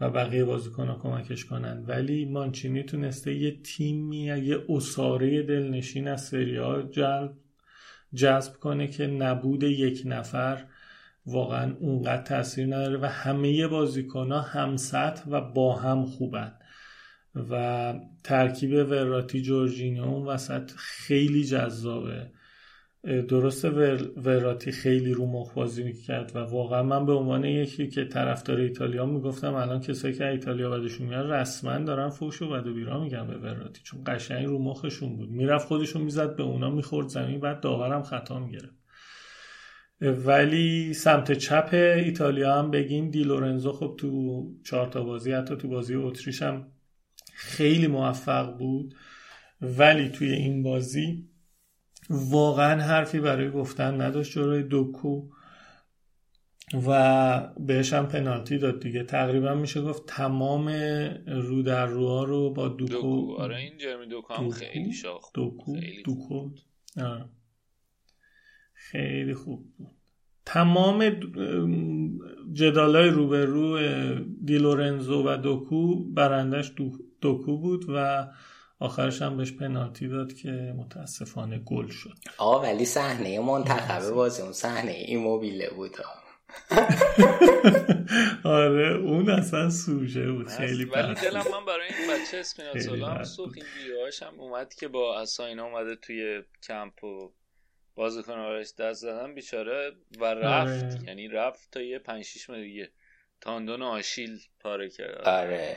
و 0.00 0.10
بقیه 0.10 0.44
بازیکنها 0.44 0.98
کمکش 0.98 1.44
کنن. 1.44 1.84
ولی 1.86 2.24
مانچینی 2.24 2.82
تونسته 2.82 3.34
یه 3.34 3.60
تیمی 3.62 4.24
یه 4.24 4.64
اساره 4.68 5.42
دلنشین 5.42 6.08
از 6.08 6.24
سری 6.24 6.56
ها 6.56 6.82
جلب 6.82 7.32
جذب 8.14 8.52
کنه 8.52 8.86
که 8.86 9.06
نبود 9.06 9.62
یک 9.62 10.02
نفر 10.06 10.64
واقعا 11.26 11.74
اونقدر 11.80 12.22
تاثیر 12.22 12.66
نداره 12.66 12.98
و 12.98 13.04
همه 13.04 13.66
بازیکن 13.66 14.32
ها 14.32 14.40
هم 14.40 14.76
سطح 14.76 15.30
و 15.30 15.40
با 15.40 15.76
هم 15.76 16.04
خوبن. 16.04 16.52
و 17.50 17.94
ترکیب 18.24 18.90
وراتی 18.90 19.42
جورجینیو 19.42 20.04
اون 20.04 20.26
وسط 20.26 20.70
خیلی 20.76 21.44
جذابه. 21.44 22.30
درسته 23.04 23.68
وراتی 24.16 24.72
خیلی 24.72 25.12
رو 25.12 25.26
مخ 25.26 25.54
بازی 25.54 25.82
می‌کرد 25.82 26.32
و 26.34 26.38
واقعا 26.38 26.82
من 26.82 27.06
به 27.06 27.12
عنوان 27.12 27.44
یکی 27.44 27.88
که 27.88 28.04
طرفدار 28.04 28.60
ایتالیا 28.60 29.06
می‌گفتم 29.06 29.54
الان 29.54 29.80
کسایی 29.80 30.14
که 30.14 30.26
ایتالیا 30.26 30.70
بعدشون 30.70 31.06
میاد 31.06 31.32
رسما 31.32 31.78
دارن 31.78 32.08
فوش 32.08 32.42
و 32.42 32.48
بد 32.50 32.66
و 32.66 32.74
بیرا 32.74 33.00
میگن 33.00 33.26
به 33.26 33.38
وراتی 33.38 33.80
چون 33.82 34.00
قشنگ 34.06 34.46
رو 34.46 34.58
مخشون 34.58 35.16
بود. 35.16 35.30
می‌رفت 35.30 35.68
خودشون 35.68 36.02
می‌زد 36.02 36.36
به 36.36 36.42
اونا 36.42 36.70
می‌خورد 36.70 37.08
زمین 37.08 37.40
بعد 37.40 37.60
داورم 37.60 38.02
خطا 38.02 38.38
می‌گرفت. 38.38 38.80
ولی 40.00 40.94
سمت 40.94 41.32
چپ 41.32 41.68
ایتالیا 41.72 42.54
هم 42.54 42.70
بگیم 42.70 43.10
دی 43.10 43.22
لورنزو 43.22 43.72
خب 43.72 43.94
تو 43.98 44.42
چهار 44.64 44.86
تا 44.86 45.04
بازی 45.04 45.32
حتی 45.32 45.56
تو 45.56 45.68
بازی 45.68 45.94
اتریش 45.94 46.42
هم 46.42 46.66
خیلی 47.34 47.86
موفق 47.86 48.58
بود. 48.58 48.94
ولی 49.60 50.08
توی 50.08 50.32
این 50.32 50.62
بازی 50.62 51.29
واقعا 52.10 52.82
حرفی 52.82 53.20
برای 53.20 53.50
گفتن 53.50 54.00
نداشت 54.00 54.32
جلوی 54.32 54.62
دوکو 54.62 55.28
و 56.86 57.52
بهش 57.60 57.92
هم 57.92 58.06
پنالتی 58.08 58.58
داد 58.58 58.80
دیگه. 58.82 59.02
تقریبا 59.02 59.54
میشه 59.54 59.82
گفت 59.82 60.06
تمام 60.06 60.68
رو 61.26 61.62
در 61.62 61.86
روها 61.86 62.24
رو 62.24 62.50
با 62.50 62.68
دوکو, 62.68 62.92
دوکو. 62.92 63.34
آره 63.38 63.56
این 63.56 63.78
جرمی 63.78 64.06
دوکو 64.06 64.34
هم 64.34 64.50
خیلی 64.50 64.92
شاخ 64.92 65.32
دوکو؟ 65.34 65.74
خیلی 65.74 66.02
دوکو. 66.02 66.50
خیلی 68.74 69.34
خوب 69.34 69.66
بود. 69.76 69.90
تمام 70.46 71.10
جدالای 72.52 73.08
روبرو 73.08 73.78
دیلورنزو 74.44 75.22
و 75.26 75.36
دوکو 75.36 76.04
برندش 76.04 76.72
دوکو 77.20 77.58
بود 77.58 77.84
و 77.88 78.26
آخرش 78.80 79.22
هم 79.22 79.36
بهش 79.36 79.52
پنالتی 79.52 80.08
داد 80.08 80.32
که 80.32 80.50
متاسفانه 80.50 81.58
گل 81.58 81.88
شد. 81.88 82.14
آقا 82.38 82.62
ولی 82.62 82.84
صحنه 82.84 83.40
منتخب 83.50 84.10
بازی 84.10 84.42
اون 84.42 84.52
صحنه 84.52 84.92
ایموبیله 84.92 85.70
بود. 85.70 85.96
آره 88.44 88.94
اون 88.94 89.30
اصلا 89.30 89.70
سوژه 89.70 90.32
بود. 90.32 90.48
خیلی 90.48 90.84
ولی 90.84 91.14
دلم 91.14 91.44
من 91.52 91.64
برای 91.66 91.86
این 91.86 92.10
بچه 92.10 92.36
اسپینازولا 92.36 93.08
هم 93.08 93.24
سوخ 93.24 93.52
این 93.56 93.64
ویدیوهاش 93.78 94.22
هم 94.22 94.40
اومد 94.40 94.74
که 94.74 94.88
با 94.88 95.20
اساینا 95.20 95.64
اومده 95.64 95.96
توی 95.96 96.42
کمپ 96.62 97.04
و 97.04 97.32
بازیکن 97.94 98.32
آرش 98.32 98.74
دست 98.78 99.00
زدن 99.00 99.34
بیچاره 99.34 99.92
و 100.20 100.24
رفت. 100.24 100.96
آره. 100.96 101.04
یعنی 101.06 101.28
رفت 101.28 101.68
تا 101.72 101.80
یه 101.80 101.98
5 101.98 102.24
6 102.24 102.50
دیگه. 102.50 102.90
تاندون 103.40 103.82
آشیل 103.82 104.40
پاره 104.60 104.90
کرد. 104.90 105.20
آره. 105.28 105.76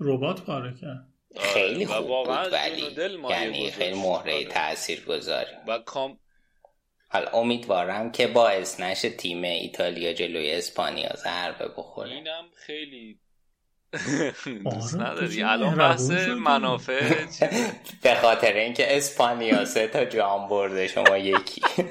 ربات 0.00 0.40
پاره 0.42 0.74
کرد. 0.74 1.13
خیلی 1.40 1.86
خوب 1.86 2.06
بود 2.06 2.52
ولی 2.52 2.82
یعنی 3.30 3.70
خیلی 3.70 3.98
مهره 4.00 4.44
تاثیر 4.44 5.04
گذاری 5.04 5.50
و 5.68 5.78
کام 5.78 6.18
حالا 7.08 7.30
امیدوارم 7.30 8.12
که 8.12 8.26
باعث 8.26 8.80
نشه 8.80 9.10
تیم 9.10 9.44
ایتالیا 9.44 10.12
جلوی 10.12 10.50
اسپانیا 10.52 11.10
ضربه 11.16 11.68
بخوره. 11.68 12.10
اینم 12.10 12.44
خیلی 12.56 13.20
دوست 14.70 14.94
نداری. 14.94 15.42
الان 15.42 15.74
بحث 15.74 16.10
منافع 16.28 17.24
به 18.02 18.14
خاطر 18.14 18.52
اینکه 18.52 18.96
اسپانیا 18.96 19.64
سه 19.64 19.88
تا 19.88 20.04
جام 20.04 20.48
برده 20.48 20.88
شما 20.88 21.18
یکی. 21.18 21.62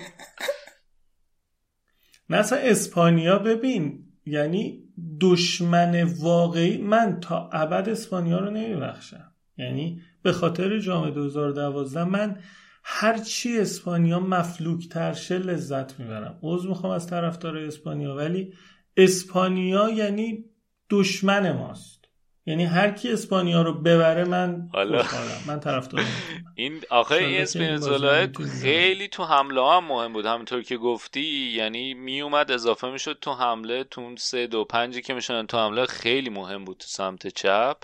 مثلا 2.30 2.60
اسپانیا 2.60 3.40
ببین 3.40 4.14
یعنی 4.26 4.84
دشمن 5.22 6.04
واقعی 6.04 6.78
من 6.78 7.20
تا 7.20 7.50
ابد 7.54 7.90
اسپانیا 7.90 8.40
رو 8.40 8.50
نمیبخشم. 8.52 9.33
یعنی 9.58 10.02
به 10.24 10.32
خاطر 10.34 10.80
جام 10.80 11.10
2012 11.10 12.04
من 12.04 12.40
هرچی 12.84 13.60
اسپانیا 13.60 14.20
مفلوک 14.20 14.90
ترشه 14.90 15.38
لذت 15.38 16.00
می‌برم. 16.00 16.40
عوض 16.44 16.66
می‌خوام 16.66 16.94
از 16.94 17.08
طرفدار 17.08 17.58
اسپانیا 17.58 18.16
ولی 18.16 18.54
اسپانیا 18.98 19.90
یعنی 19.90 20.46
دشمن 20.90 21.52
ماست. 21.52 22.04
یعنی 22.46 22.66
هر 22.66 22.92
کی 22.92 23.12
اسپانیا 23.12 23.62
رو 23.62 23.74
ببره 23.74 24.24
من 24.24 24.70
حالا 24.74 25.04
من 25.48 25.60
طرفدار 25.60 26.04
این 26.56 26.82
آخه 26.90 27.16
این 27.16 27.42
اسپینزولا 27.42 28.28
خیلی 28.62 29.08
تو 29.08 29.24
حمله 29.24 29.62
هم 29.72 29.86
مهم 29.86 30.14
بود. 30.14 30.26
همونطور 30.26 30.62
که 30.62 30.78
گفتی 30.78 31.22
یعنی 31.56 31.94
می 31.94 32.22
اومد 32.22 32.52
اضافه 32.52 32.92
می‌شد 32.92 33.18
تو 33.22 33.34
حمله. 33.34 33.84
تو 33.84 34.02
اون 34.02 34.16
سه 34.16 34.48
دو 34.48 34.66
پنجی 34.66 35.02
که 35.02 35.14
می‌شدن 35.14 35.46
تو 35.46 35.58
حمله 35.58 35.86
خیلی 35.86 36.30
مهم 36.30 36.66
بود 36.66 36.78
تو 36.78 36.88
سمت 36.88 37.28
چپ. 37.28 37.78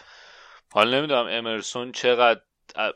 حالا 0.74 0.97
نمی‌دونم 0.97 1.28
امرسون 1.30 1.91
چقدر 1.91 2.41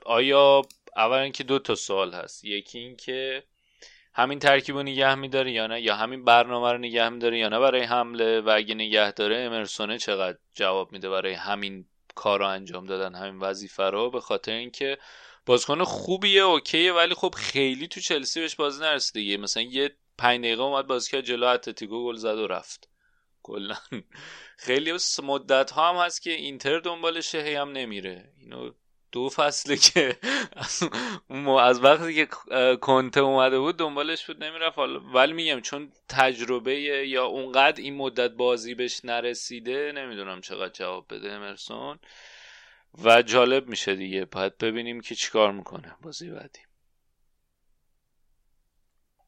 آیا 0.06 0.62
اولا 0.96 1.30
که 1.30 1.44
دو 1.44 1.60
تا 1.60 1.76
سوال 1.76 2.14
هست. 2.14 2.46
یکی 2.46 2.80
این 2.80 2.96
که 2.96 3.44
همین 4.14 4.40
ترکیب 4.40 4.76
رو 4.76 4.84
نگه 4.84 5.16
میداره 5.16 5.52
یا 5.52 5.68
نه؟ 5.68 5.82
یا 5.82 5.96
همین 5.96 6.26
برنامه 6.26 6.72
رو 6.72 6.78
نگه 6.78 7.10
میداره 7.10 7.40
یا 7.40 7.50
نه 7.50 7.60
برای 7.60 7.82
حمله؟ 7.82 8.42
و 8.42 8.50
اگه 8.56 8.76
نگه 8.76 9.12
داره 9.12 9.38
امرسونه 9.38 9.98
چقدر 9.98 10.38
جواب 10.54 10.92
میده 10.92 11.10
برای 11.10 11.34
همین 11.34 11.86
کار 12.16 12.40
رو 12.40 12.48
انجام 12.48 12.86
دادن 12.86 13.16
همین 13.16 13.40
وظیفه 13.40 13.84
رو؟ 13.84 14.10
به 14.10 14.22
خاطر 14.22 14.52
اینکه 14.52 14.98
بازیکن 15.46 15.84
خوبیه 15.84 16.42
اوکیه 16.42 16.94
ولی 16.94 17.14
خب 17.14 17.36
خیلی 17.38 17.88
تو 17.88 18.00
چلسی 18.00 18.42
بهش 18.42 18.56
بازی 18.56 18.82
نرسیده. 18.84 19.38
مثلا 19.38 19.64
یه 19.64 19.96
پنج 20.18 20.40
دقیقه 20.40 20.62
اومد 20.62 20.88
بازی 20.88 21.12
کرد 21.12 21.22
جلو 21.22 21.48
اتلتیکو 21.48 22.06
گل 22.06 22.16
زد 22.16 22.38
و 22.38 22.48
رفت. 22.48 22.90
کلا. 23.44 23.76
خیلی 24.58 24.94
مدت 25.24 25.72
ها 25.72 25.90
هم 25.90 26.06
هست 26.06 26.22
که 26.22 26.32
اینتر 26.32 26.80
دنبالشه 26.80 27.42
هی 27.42 27.56
هم 27.56 27.72
نمیره. 27.72 28.34
اینو 28.40 28.72
دو 29.12 29.30
فصله 29.30 29.78
که 29.78 30.18
از 31.60 31.84
وقتی 31.84 32.14
که 32.14 32.28
کنته 32.76 33.20
اومده 33.20 33.60
بود 33.60 33.78
دنبالش 33.78 34.26
بود 34.26 34.44
نمی‌رفت. 34.44 34.78
ولی 35.14 35.34
میگم 35.34 35.62
چون 35.62 35.92
تجربه 36.10 36.76
یا 36.82 37.26
اونقدر 37.26 37.82
این 37.82 37.96
مدت 37.96 38.32
بازی 38.32 38.76
بهش 38.76 39.02
نرسیده 39.06 39.92
نمی‌دونم 39.96 40.42
چقدر 40.42 40.74
جواب 40.74 41.06
بده 41.10 41.32
امرسون. 41.32 42.00
و 43.04 43.22
جالب 43.22 43.68
میشه 43.68 43.96
دیگه. 43.96 44.26
باید 44.26 44.58
ببینیم 44.58 45.02
که 45.02 45.16
چیکار 45.16 45.52
می‌کنه 45.52 45.96
بازی 46.02 46.30
بعدی. 46.30 46.60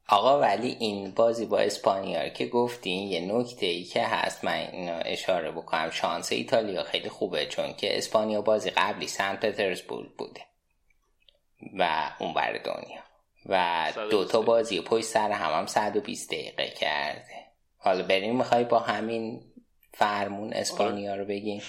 آقا 0.08 0.40
ولی 0.40 0.76
این 0.80 1.10
بازی 1.10 1.46
با 1.46 1.58
اسپانیا 1.58 2.28
که 2.28 2.46
گفتین 2.46 3.08
یه 3.08 3.20
نکته 3.20 3.66
ای 3.66 3.84
که 3.84 4.02
هست 4.06 4.44
من 4.44 4.52
اینو 4.52 5.00
اشاره 5.04 5.50
بکنم. 5.50 5.90
شانس 5.90 6.32
ایتالیا 6.32 6.82
خیلی 6.82 7.08
خوبه 7.08 7.46
چون 7.46 7.72
که 7.72 7.98
اسپانیا 7.98 8.42
بازی 8.42 8.70
قبلی 8.70 9.06
سنت 9.06 9.40
پترزبورگ 9.40 10.10
بوده 10.18 10.40
و 11.78 12.10
اون 12.18 12.34
بر 12.34 12.52
دنیا. 12.52 13.02
و 13.48 13.92
دو 14.10 14.24
تا 14.24 14.40
بازی 14.40 14.80
پشت 14.80 15.04
سر 15.04 15.30
هم 15.30 15.58
هم 15.58 15.66
120 15.66 16.30
دقیقه 16.30 16.68
کرده. 16.68 17.46
حالا 17.78 18.02
بریم 18.02 18.36
می‌خوای 18.36 18.64
با 18.64 18.78
همین 18.78 19.42
فرمون 19.92 20.52
اسپانیا 20.52 21.16
رو 21.16 21.24
بگیم؟ 21.24 21.62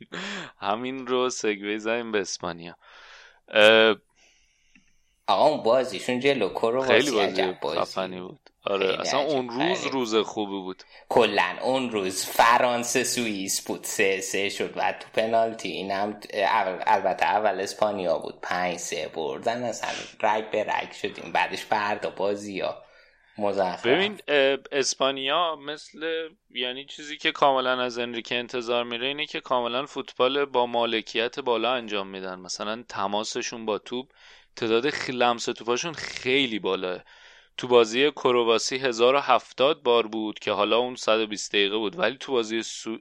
همین 0.58 1.06
رو 1.06 1.30
سگوی 1.30 1.78
زنیم 1.78 2.12
به 2.12 2.20
اسپانیا. 2.20 2.76
آقا 5.26 5.48
اون 5.48 5.62
بازیشون 5.62 6.20
جلو 6.20 6.48
کرو 6.48 6.82
خیلی 6.82 7.10
بازی 7.10 7.80
خفنی 7.80 8.20
بود. 8.20 8.50
آره 8.66 9.00
اصلا 9.00 9.20
اون 9.20 9.48
روز 9.48 9.86
روز 9.86 10.14
خوبی 10.14 10.60
بود. 10.60 10.82
کلا 11.08 11.56
اون 11.62 11.90
روز 11.90 12.26
فرانسه 12.26 13.04
سوئیس 13.04 13.66
بود. 13.66 13.84
سه 13.84 14.20
سه 14.20 14.48
شد 14.48 14.76
و 14.76 14.92
تو 14.92 15.08
پنالتی 15.14 15.68
اینم 15.68 16.20
البته 16.86 17.26
اول 17.26 17.60
اسپانیا 17.60 18.18
بود. 18.18 18.40
پنج 18.42 18.76
سه 18.76 19.10
بردن 19.14 19.62
اصلا. 19.62 19.90
رگ 20.22 20.50
به 20.50 20.64
رگ 20.64 20.92
شدیم. 20.92 21.32
بعدش 21.32 21.64
فردا 21.64 22.10
بازی 22.10 22.60
ها 22.60 22.84
مزخرف. 23.38 23.86
ببین 23.86 24.18
اسپانیا 24.72 25.56
مثل 25.56 26.28
یعنی 26.50 26.84
چیزی 26.84 27.16
که 27.16 27.32
کاملا 27.32 27.82
از 27.82 27.98
انریکه 27.98 28.34
انتظار 28.34 28.84
میره 28.84 29.06
اینه 29.06 29.26
که 29.26 29.40
کاملا 29.40 29.86
فوتبال 29.86 30.44
با 30.44 30.66
مالکیت 30.66 31.40
بالا 31.40 31.72
انجام 31.72 32.06
میدن. 32.06 32.38
مثلا 32.38 32.84
تماسشون 32.88 33.66
با 33.66 33.78
توپ 33.78 34.06
تعداد 34.56 35.10
لمس 35.10 35.44
توپاشون 35.44 35.92
خیلی 35.92 36.58
بالاه 36.58 37.04
تو 37.56 37.68
بازی 37.68 38.10
کرواسی 38.10 38.76
1070 38.76 39.82
بار 39.82 40.06
بود 40.06 40.38
که 40.38 40.52
حالا 40.52 40.78
اون 40.78 40.94
120 40.94 41.52
دقیقه 41.52 41.76
بود. 41.76 41.98
ولی 41.98 42.16
تو 42.20 42.32
بازی 42.32 42.62
سو... 42.62 42.98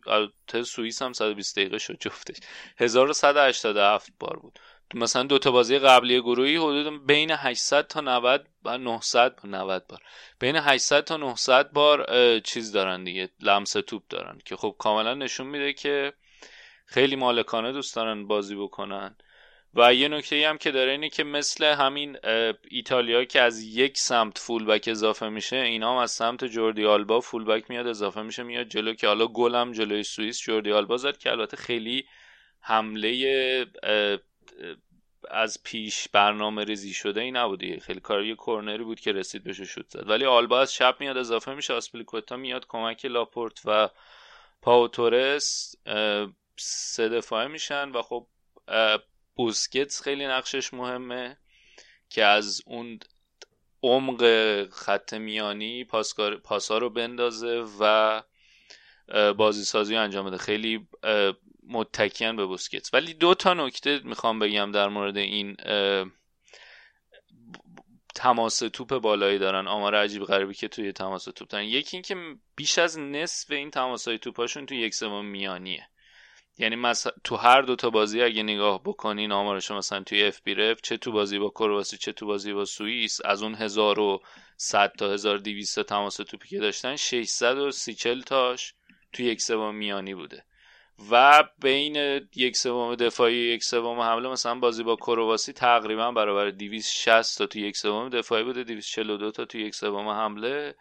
سوئیس 0.66 1.01
هم 1.01 1.14
120 1.14 1.56
دقیقه 1.56 1.78
شد 1.78 1.97
جفتش. 1.99 2.38
1187 2.78 4.14
بار 4.20 4.39
بود. 4.39 4.60
مثلا 4.93 5.24
دو 5.24 5.39
تا 5.39 5.51
بازی 5.51 5.80
قبلی 5.80 6.22
گروهی 6.22 6.56
حدود 6.58 7.06
بین 7.06 7.32
800 7.32 7.88
تا 7.88 8.01
90 8.01 8.47
و 8.66 8.78
900 8.78 9.39
90 9.43 9.88
بار. 9.88 10.01
بین 10.39 10.56
800 10.56 11.04
تا 11.04 11.18
900 11.18 11.72
بار 11.72 12.06
چیز 12.39 12.72
دارن 12.72 13.04
دیگه 13.04 13.30
لمس 13.39 13.72
توپ 13.72 14.04
دارن 14.10 14.38
که 14.45 14.56
خب 14.56 14.76
کاملا 14.80 15.14
نشون 15.14 15.47
میده 15.47 15.74
که 15.74 16.14
خیلی 16.86 17.16
مالکانه 17.16 17.72
دوست 17.72 17.95
دارن 17.95 18.28
بازی 18.28 18.56
بکنن. 18.56 19.16
و 19.76 19.93
یه 19.93 20.07
نکته 20.07 20.49
هم 20.49 20.57
که 20.57 20.71
داره 20.71 20.91
اینه 20.91 21.09
که 21.09 21.24
مثل 21.24 21.63
همین 21.65 22.17
ایتالیا 22.71 23.26
که 23.26 23.41
از 23.41 23.63
یک 23.63 23.97
سمت 23.97 24.38
فولبک 24.38 24.88
اضافه 24.88 25.30
میشه 25.30 25.55
اینا 25.55 25.91
هم 25.91 25.97
از 25.97 26.11
سمت 26.11 26.45
جوردی 26.45 26.86
آلبا 26.86 27.19
فولبک 27.19 27.69
میاد 27.69 27.88
اضافه 27.88 28.21
میشه 28.21 28.43
میاد 28.43 28.67
جلو 28.67 28.93
که 28.93 29.07
حالا 29.07 29.28
گلم 29.28 29.71
جلوی 29.71 30.03
سوئیس 30.03 30.39
جوردی 30.39 30.71
آلبا 30.71 30.97
زد 30.97 31.17
که 31.17 31.32
البته 31.32 31.57
خیلی 31.57 32.05
حمله 32.59 33.65
از 35.32 35.63
پیش 35.63 36.07
برنامه 36.07 36.63
ریزی 36.63 36.93
شده 36.93 37.21
ای 37.21 37.32
نبودی 37.32 37.80
خیلی 37.80 37.99
کار 37.99 38.24
یه 38.24 38.36
کورنری 38.36 38.84
بود 38.84 38.99
که 38.99 39.11
رسید 39.11 39.43
بهش 39.43 39.61
شد 39.61 39.86
زد. 39.89 40.09
ولی 40.09 40.26
آلبا 40.26 40.61
از 40.61 40.74
شب 40.74 40.95
میاد 40.99 41.17
اضافه 41.17 41.53
میشه. 41.53 41.74
آسپلیکوتا 41.74 42.38
میاد 42.38 42.65
کمک 42.67 43.05
لاپورت 43.05 43.61
و 43.65 43.89
پاو 44.61 44.88
تورس 44.88 45.76
سه 46.57 47.09
دفاعه 47.09 47.47
میشن 47.47 47.89
و 47.89 48.01
خب 48.01 48.28
بوسکتس 49.36 50.01
خیلی 50.01 50.27
نقشش 50.27 50.73
مهمه 50.73 51.38
که 52.09 52.23
از 52.23 52.61
اون 52.65 52.99
عمق 53.84 54.23
خط 54.69 55.13
میانی 55.13 55.84
پاسا 56.43 56.77
رو 56.77 56.89
بندازه 56.89 57.65
و 57.79 58.21
بازی 59.38 59.63
سازی 59.63 59.95
انجام 59.95 60.25
بده. 60.25 60.38
خیلی 60.38 60.88
متکیان 61.67 62.36
به 62.36 62.45
بوسکتس 62.45 62.93
ولی 62.93 63.13
دو 63.13 63.34
تا 63.34 63.53
نکته 63.53 64.01
می‌خوام 64.03 64.39
بگم 64.39 64.71
در 64.71 64.88
مورد 64.88 65.17
این 65.17 65.55
تماس 68.15 68.59
توپ 68.59 68.97
بالایی 68.97 69.39
دارن. 69.39 69.67
آمار 69.67 69.95
عجیب 69.95 70.23
غریبی 70.23 70.53
که 70.53 70.67
توی 70.67 70.91
تماس 70.91 71.23
توپ 71.23 71.47
دارن. 71.47 71.63
یکی 71.63 71.97
اینکه 71.97 72.15
بیش 72.55 72.77
از 72.77 72.99
نصف 72.99 73.51
این 73.51 73.71
تماس 73.71 74.07
های 74.07 74.17
توپاشون 74.17 74.65
توی 74.65 74.77
یک 74.77 74.95
سوم 74.95 75.25
میانیه. 75.25 75.89
یعنی 76.58 76.76
مثلا 76.76 77.12
تو 77.24 77.36
هر 77.36 77.62
دو 77.62 77.76
تا 77.76 77.89
بازی 77.89 78.22
اگه 78.22 78.43
نگاه 78.43 78.84
بکنین 78.84 79.32
آمارش 79.32 79.72
مثلا 79.72 80.04
توی 80.04 80.24
اف 80.24 80.41
بی 80.41 80.54
رف 80.54 80.82
چه 80.82 80.97
تو 80.97 81.12
بازی 81.12 81.39
با 81.39 81.49
کرواسی 81.49 81.97
چه 81.97 82.12
تو 82.12 82.26
بازی 82.26 82.54
با 82.54 82.66
سوئیس 82.66 83.20
از 83.26 83.43
اون 83.43 83.56
1100 83.56 84.93
تا 84.97 85.12
1200 85.12 85.84
تماس 85.84 86.16
توپی 86.16 86.47
که 86.47 86.60
داشتن 86.60 86.95
630 86.95 88.22
تاش 88.22 88.74
تو 89.14 89.24
یک 89.24 89.41
سوم 89.41 89.76
میانی 89.76 90.16
بوده. 90.16 90.43
و 91.12 91.43
بین 91.62 92.28
یک 92.36 92.58
سوم 92.58 92.95
دفاعی 92.95 93.36
یک 93.36 93.64
سوم 93.64 93.99
حمله 93.99 94.30
مثلا 94.30 94.56
بازی 94.56 94.84
با 94.84 94.95
کرواسی 94.95 95.54
تقریبا 95.54 96.12
برابر 96.12 96.49
260 96.49 97.38
تا 97.38 97.45
تو 97.45 97.60
یک 97.60 97.78
سوم 97.78 98.10
دفاعی 98.10 98.43
بوده 98.43 98.64
242 98.64 99.32
تا 99.32 99.45
تو 99.45 99.58
یک 99.58 99.76
سوم 99.76 100.08
حمله. 100.08 100.76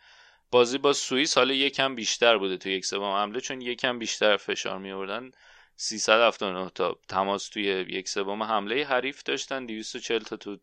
بازی 0.51 0.79
با 0.79 0.93
سوئیس 0.93 1.39
حالا 1.39 1.55
یکم 1.55 1.95
بیشتر 1.95 2.39
بوده 2.39 2.57
تو 2.57 2.69
یک 2.69 2.87
سوم 2.87 3.13
حمله 3.13 3.41
چون 3.41 3.61
یکم 3.61 3.99
بیشتر 3.99 4.37
فشار 4.37 4.79
می 4.79 4.93
آوردن 4.93 5.31
379 5.77 6.71
تا 6.71 6.99
تماس 7.09 7.49
توی 7.49 7.65
یک 7.89 8.09
سوم 8.09 8.43
حمله 8.43 8.85
حریف 8.85 9.23
داشتن 9.23 9.67
240 9.67 10.23
تا 10.23 10.37
تو 10.37 10.59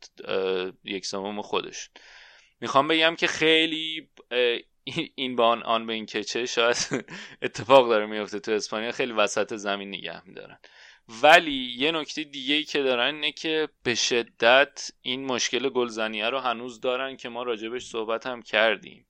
یک 0.83 1.05
سوم 1.05 1.41
خودش. 1.41 1.89
می‌خوام 2.61 2.87
بگم 2.87 3.15
که 3.15 3.27
خیلی 3.27 4.09
این 5.15 5.35
با 5.35 5.47
آن, 5.47 5.63
آن 5.63 5.87
به 5.87 5.93
این 5.93 6.05
کچه 6.05 6.45
شاید 6.45 6.77
اتفاق 7.41 7.89
داره 7.89 8.05
میفته 8.05 8.39
تو 8.39 8.51
اسپانیا 8.51 8.91
خیلی 8.91 9.13
وسط 9.13 9.55
زمین 9.55 9.87
نگه 9.87 10.27
میدارن. 10.27 10.59
ولی 11.23 11.75
یه 11.77 11.91
نکته 11.91 12.23
دیگه 12.23 12.55
ای 12.55 12.63
که 12.63 12.83
دارن 12.83 13.15
اینه 13.15 13.31
که 13.31 13.69
به 13.83 13.95
شدت 13.95 14.91
این 15.01 15.25
مشکل 15.25 15.69
گلزنیه 15.69 16.29
رو 16.29 16.39
هنوز 16.39 16.79
دارن 16.79 17.17
که 17.17 17.29
ما 17.29 17.43
راجبش 17.43 17.85
صحبت 17.85 18.27
هم 18.27 18.41
کردیم. 18.41 19.05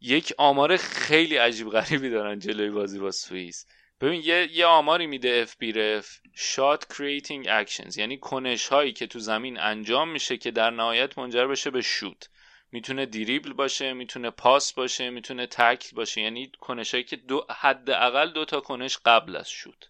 یک 0.00 0.32
آمار 0.38 0.76
خیلی 0.76 1.36
عجیب 1.36 1.70
غریبی 1.70 2.10
دارن 2.10 2.38
جلوی 2.38 2.70
بازی 2.70 2.98
با 2.98 3.10
سوئیس. 3.10 3.66
ببین 4.00 4.22
یه, 4.24 4.48
یه 4.52 4.66
آماری 4.66 5.06
میده 5.06 5.40
FBref 5.42 6.20
shot 6.34 6.94
creating 6.94 7.46
actions 7.50 7.98
یعنی 7.98 8.18
کنش 8.18 8.68
هایی 8.68 8.92
که 8.92 9.06
تو 9.06 9.18
زمین 9.18 9.60
انجام 9.60 10.08
میشه 10.08 10.36
که 10.36 10.50
در 10.50 10.70
نهایت 10.70 11.18
منجر 11.18 11.46
بشه 11.46 11.70
به 11.70 11.82
شوت 11.82 12.28
می‌تونه 12.72 13.06
دیریبل 13.06 13.52
باشه 13.52 13.92
می‌تونه 13.92 14.30
پاس 14.30 14.72
باشه 14.72 15.10
می‌تونه 15.10 15.46
تکل 15.46 15.96
باشه 15.96 16.20
یعنی 16.20 16.52
کنش 16.60 16.90
هایی 16.94 17.04
که 17.04 17.16
دو 17.16 17.46
حداقل 17.50 18.32
دو 18.32 18.44
تا 18.44 18.60
کنش 18.60 18.98
قبل 19.04 19.36
از 19.36 19.50
شوت 19.50 19.88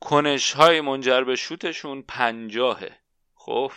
کنش 0.00 0.52
های 0.52 0.80
منجر 0.80 1.24
به 1.24 1.36
شوتشون 1.36 2.02
پنجاهه. 2.02 2.98
خب 3.48 3.72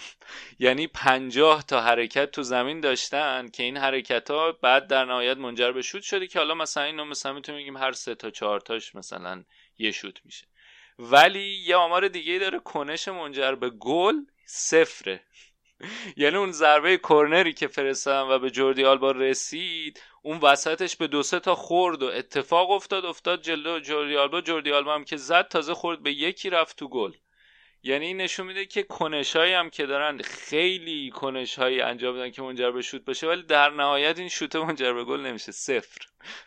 یعنی 0.59 0.88
پنجاه 0.88 1.63
تا 1.63 1.82
حرکت 1.82 2.32
تو 2.32 2.43
زمین 2.43 2.80
داشتن 2.80 3.49
که 3.49 3.63
این 3.63 3.78
حرکت 3.78 4.32
ها 4.32 4.51
بعد 4.51 4.88
در 4.88 5.05
نهایت 5.05 5.38
منجر 5.38 5.72
به 5.72 5.82
شوت 5.82 6.03
شده 6.03 6.28
که 6.28 6.39
حالا 6.39 6.53
مثلا 6.53 6.84
اینو 6.84 7.05
مثلا 7.05 7.34
می‌تونیم 7.34 7.61
بگیم 7.61 7.78
هر 7.78 7.91
سه 7.91 8.15
تا 8.15 8.30
چهار 8.30 8.59
تاش 8.59 8.95
مثلا 8.95 9.43
یه 9.78 9.91
شوت 9.91 10.19
میشه. 10.26 10.47
ولی 10.99 11.63
یه 11.65 11.76
آمار 11.76 12.07
دیگه 12.07 12.39
داره 12.39 12.59
کنش 12.59 13.07
منجر 13.07 13.55
به 13.55 13.69
گل 13.69 14.15
صفره. 14.45 15.22
یعنی 16.17 16.38
اون 16.38 16.51
ضربه 16.51 16.97
کرنری 16.97 17.53
که 17.53 17.67
فرستادن 17.67 18.32
و 18.32 18.39
به 18.39 18.49
جوردی 18.49 18.86
آلبا 18.86 19.11
رسید 19.11 20.03
اون 20.22 20.38
وسطش 20.38 20.95
به 20.95 21.07
دو 21.07 21.24
سه 21.24 21.39
تا 21.39 21.55
خورد 21.55 22.03
و 22.03 22.07
اتفاق 22.07 22.72
افتاد 22.72 23.05
افتاد 23.05 23.41
جلو 23.41 23.80
جوردی 23.80 24.17
آلبا. 24.17 24.41
جوردی 24.41 24.72
آلبا 24.72 24.95
هم 24.95 25.03
که 25.03 25.17
زد 25.17 25.47
تازه 25.47 25.74
خورد 25.74 26.03
به 26.03 26.11
یکی 26.11 26.49
رفت 26.49 26.78
تو 26.78 26.88
گل. 26.88 27.11
یعنی 27.84 28.05
این 28.05 28.17
نشون 28.17 28.47
میده 28.47 28.65
که 28.65 28.84
کنشهایی 28.84 29.53
هم 29.53 29.69
که 29.69 29.86
دارن 29.86 30.17
خیلی 30.17 31.09
کنشهایی 31.09 31.82
انجام 31.82 32.15
میدن 32.15 32.32
که 32.32 32.41
منجر 32.41 32.71
به 32.71 32.82
شوت 32.82 33.05
باشه 33.05 33.27
ولی 33.27 33.43
در 33.43 33.69
نهایت 33.69 34.19
این 34.19 34.27
شوت 34.27 34.55
منجر 34.55 34.93
به 34.93 35.03
گل 35.03 35.19
نمیشه. 35.19 35.51
صفر. 35.51 36.01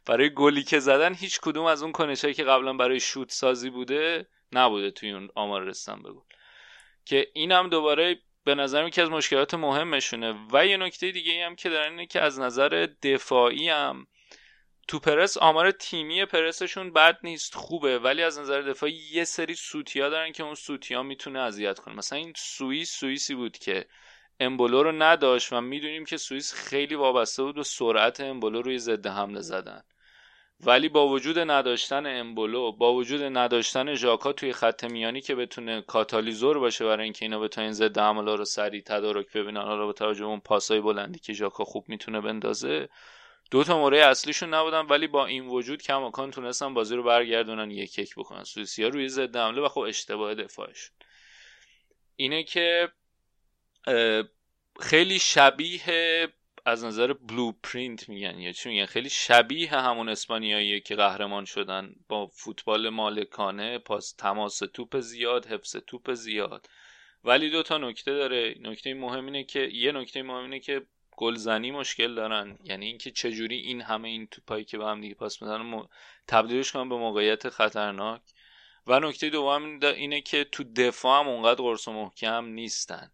برای 0.06 0.34
گلی 0.34 0.62
که 0.62 0.80
زدن 0.80 1.14
هیچ 1.14 1.40
کدوم 1.40 1.64
از 1.64 1.82
اون 1.82 1.92
کنشهایی 1.92 2.34
که 2.34 2.44
قبلا 2.44 2.72
برای 2.72 3.00
شوت 3.00 3.30
سازی 3.30 3.70
بوده 3.70 4.26
نبوده 4.52 4.90
توی 4.90 5.10
اون 5.10 5.28
آمار 5.34 5.62
رسن 5.62 6.02
به 6.02 6.12
گل. 6.12 6.20
که 7.04 7.30
اینم 7.34 7.68
دوباره 7.68 8.18
به 8.44 8.54
نظر 8.54 8.86
یکی 8.86 9.00
از 9.00 9.10
مشکلات 9.10 9.54
مهمشونه. 9.54 10.34
و 10.52 10.66
یه 10.66 10.76
نکته 10.76 11.10
دیگه 11.10 11.46
هم 11.46 11.56
که 11.56 11.68
دارن 11.68 11.90
اینه 11.90 12.06
که 12.06 12.20
از 12.20 12.40
نظر 12.40 12.88
دفاعی 13.02 13.68
هم 13.68 14.06
تو 14.88 14.98
پرس 14.98 15.36
آمار 15.36 15.70
تیمی 15.70 16.24
پرسشون 16.24 16.92
بد 16.92 17.18
نیست 17.22 17.54
خوبه 17.54 17.98
ولی 17.98 18.22
از 18.22 18.38
نظر 18.38 18.60
دفاعی 18.60 19.00
یه 19.12 19.24
سری 19.24 19.54
سوتیا 19.54 20.08
دارن 20.08 20.32
که 20.32 20.42
اون 20.42 20.54
سوتیا 20.54 21.02
می‌تونه 21.02 21.38
اذیت 21.38 21.78
کنه. 21.78 21.94
مثلا 21.94 22.18
این 22.18 22.32
سوئیس 22.36 22.90
سوئیسی 22.90 23.34
بود 23.34 23.58
که 23.58 23.86
امبولو 24.40 24.82
رو 24.82 24.92
نداشت 24.92 25.52
و 25.52 25.60
می‌دونیم 25.60 26.04
که 26.04 26.16
سوئیس 26.16 26.54
خیلی 26.54 26.94
وابسته 26.94 27.42
بود 27.42 27.54
به 27.54 27.62
سرعت 27.62 28.20
امبولو 28.20 28.62
روی 28.62 28.78
ضد 28.78 29.06
حمله 29.06 29.40
زدن. 29.40 29.82
ولی 30.60 30.88
با 30.88 31.08
وجود 31.08 31.38
نداشتن 31.38 32.20
امبولو 32.20 32.72
با 32.72 32.94
وجود 32.94 33.22
نداشتن 33.22 33.94
ژاکا 33.94 34.32
توی 34.32 34.52
خط 34.52 34.84
میانی 34.84 35.20
که 35.20 35.34
بتونه 35.34 35.82
کاتالیزور 35.82 36.58
باشه 36.58 36.84
برای 36.84 37.04
اینکه 37.04 37.24
اینا 37.24 37.40
بتونن 37.40 37.72
ضد 37.72 37.98
حمله 37.98 38.36
رو 38.36 38.44
سریع 38.44 38.82
تدارک 38.82 39.32
ببینن 39.32 39.60
حالا 39.62 39.86
با 39.86 39.92
توجه 39.92 40.24
اون 40.24 40.40
پاسای 40.40 40.80
بلندی 40.80 41.18
که 41.18 41.32
ژاکا 41.32 41.64
خوب 41.64 41.84
می‌تونه 41.88 42.20
بندازه 42.20 42.88
دو 43.50 43.64
تا 43.64 43.78
مورد 43.78 43.98
اصلیشون 43.98 44.54
نبودن 44.54 44.80
ولی 44.80 45.06
با 45.06 45.26
این 45.26 45.46
وجود 45.46 45.82
کماکان 45.82 46.30
تونستن 46.30 46.74
بازی 46.74 46.96
رو 46.96 47.02
برگردونن 47.02 47.70
یک 47.70 47.98
یک 47.98 48.14
بکنن. 48.14 48.44
سوئیسیا 48.44 48.88
روی 48.88 49.08
ضد 49.08 49.36
حمله 49.36 49.62
و 49.62 49.68
خب 49.68 49.80
اشتباه 49.80 50.34
دفاعش 50.34 50.90
اینه 52.16 52.44
که 52.44 52.92
خیلی 54.80 55.18
شبیه 55.18 56.28
از 56.66 56.84
نظر 56.84 57.12
بلوپرینت 57.12 58.08
میگن 58.08 58.38
یا 58.38 58.52
چی 58.52 58.68
میگن؟ 58.68 58.86
خیلی 58.86 59.10
شبیه 59.10 59.70
همون 59.70 60.08
اسپانیاییه 60.08 60.80
که 60.80 60.96
قهرمان 60.96 61.44
شدن. 61.44 61.94
با 62.08 62.26
فوتبال 62.26 62.88
مالکانه 62.88 63.78
پاس 63.78 64.12
تماس 64.12 64.58
توپ 64.58 65.00
زیاد 65.00 65.46
حفظ 65.46 65.76
توپ 65.76 66.14
زیاد. 66.14 66.68
ولی 67.24 67.50
دو 67.50 67.62
تا 67.62 67.78
نکته 67.78 68.12
داره. 68.12 68.54
نکته 68.60 68.94
مهم 68.94 69.26
اینه 69.26 69.44
که 69.44 69.60
یه 69.60 69.92
نکته 69.92 70.22
مهم 70.22 70.42
اینه 70.42 70.60
که 70.60 70.86
گلزنی 71.16 71.70
مشکل 71.70 72.14
دارن. 72.14 72.58
یعنی 72.64 72.86
اینکه 72.86 73.10
چجوری 73.10 73.56
این 73.56 73.80
همه 73.80 74.08
این 74.08 74.26
توپایی 74.26 74.64
که 74.64 74.78
به 74.78 74.86
هم 74.86 75.00
دیگه 75.00 75.14
پاس 75.14 75.42
میدن 75.42 75.82
تبدیلش 76.28 76.72
کنن 76.72 76.88
به 76.88 76.96
موقعیت 76.96 77.48
خطرناک. 77.48 78.20
و 78.86 79.00
نکته 79.00 79.30
دوم 79.30 79.80
اینه 79.82 80.20
که 80.20 80.44
تو 80.44 80.64
دفاع 80.64 81.20
هم 81.20 81.28
اونقدر 81.28 81.62
قرص 81.62 81.88
و 81.88 81.92
محکم 81.92 82.44
نیستن. 82.44 83.10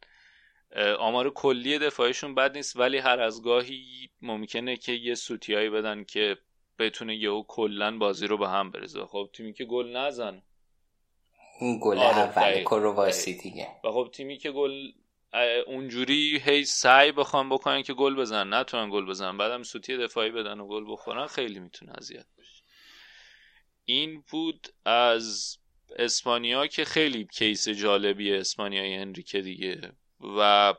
آمار 0.98 1.30
کلی 1.30 1.78
دفاعشون 1.78 2.34
بد 2.34 2.56
نیست 2.56 2.76
ولی 2.76 2.98
هر 2.98 3.20
از 3.20 3.42
گاهی 3.42 4.10
ممکنه 4.22 4.76
که 4.76 4.92
یه 4.92 5.14
سوتیایی 5.14 5.70
بدن 5.70 6.04
که 6.04 6.36
بتونه 6.78 7.16
یهو 7.16 7.42
کلا 7.48 7.98
بازی 7.98 8.26
رو 8.26 8.38
به 8.38 8.48
هم 8.48 8.70
بریزه 8.70 9.06
خب 9.06 9.30
تیمی 9.32 9.52
که 9.52 9.64
گل 9.64 9.96
نزن. 9.96 10.42
اون 11.60 11.80
گل 11.82 11.98
آره، 11.98 12.18
اول 12.18 12.62
دیگه. 13.42 13.66
و 13.84 13.92
خب 13.92 14.10
تیمی 14.12 14.38
که 14.38 14.50
گل 14.50 14.92
اونجوری 15.66 16.38
هی 16.44 16.64
سعی 16.64 17.12
بخوام 17.12 17.48
بکنن 17.48 17.82
که 17.82 17.94
گل 17.94 18.14
بزنن. 18.14 18.54
نتونن 18.54 18.90
گل 18.90 19.06
بزنن. 19.06 19.36
بعدم 19.36 19.62
سوتی 19.62 19.96
دفاعی 19.96 20.30
بدن 20.30 20.60
و 20.60 20.66
گل 20.66 20.92
بخورن 20.92 21.26
خیلی 21.26 21.60
می‌تونه 21.60 21.92
اذیت 21.98 22.26
بشه. 22.38 22.62
این 23.84 24.24
بود 24.30 24.68
از 24.84 25.58
اسپانیا 25.98 26.66
که 26.66 26.84
خیلی 26.84 27.24
کیس 27.24 27.68
جالبیه 27.68 28.38
اسپانیای 28.38 28.96
انریکه 28.96 29.40
دیگه. 29.40 29.92
و 30.38 30.74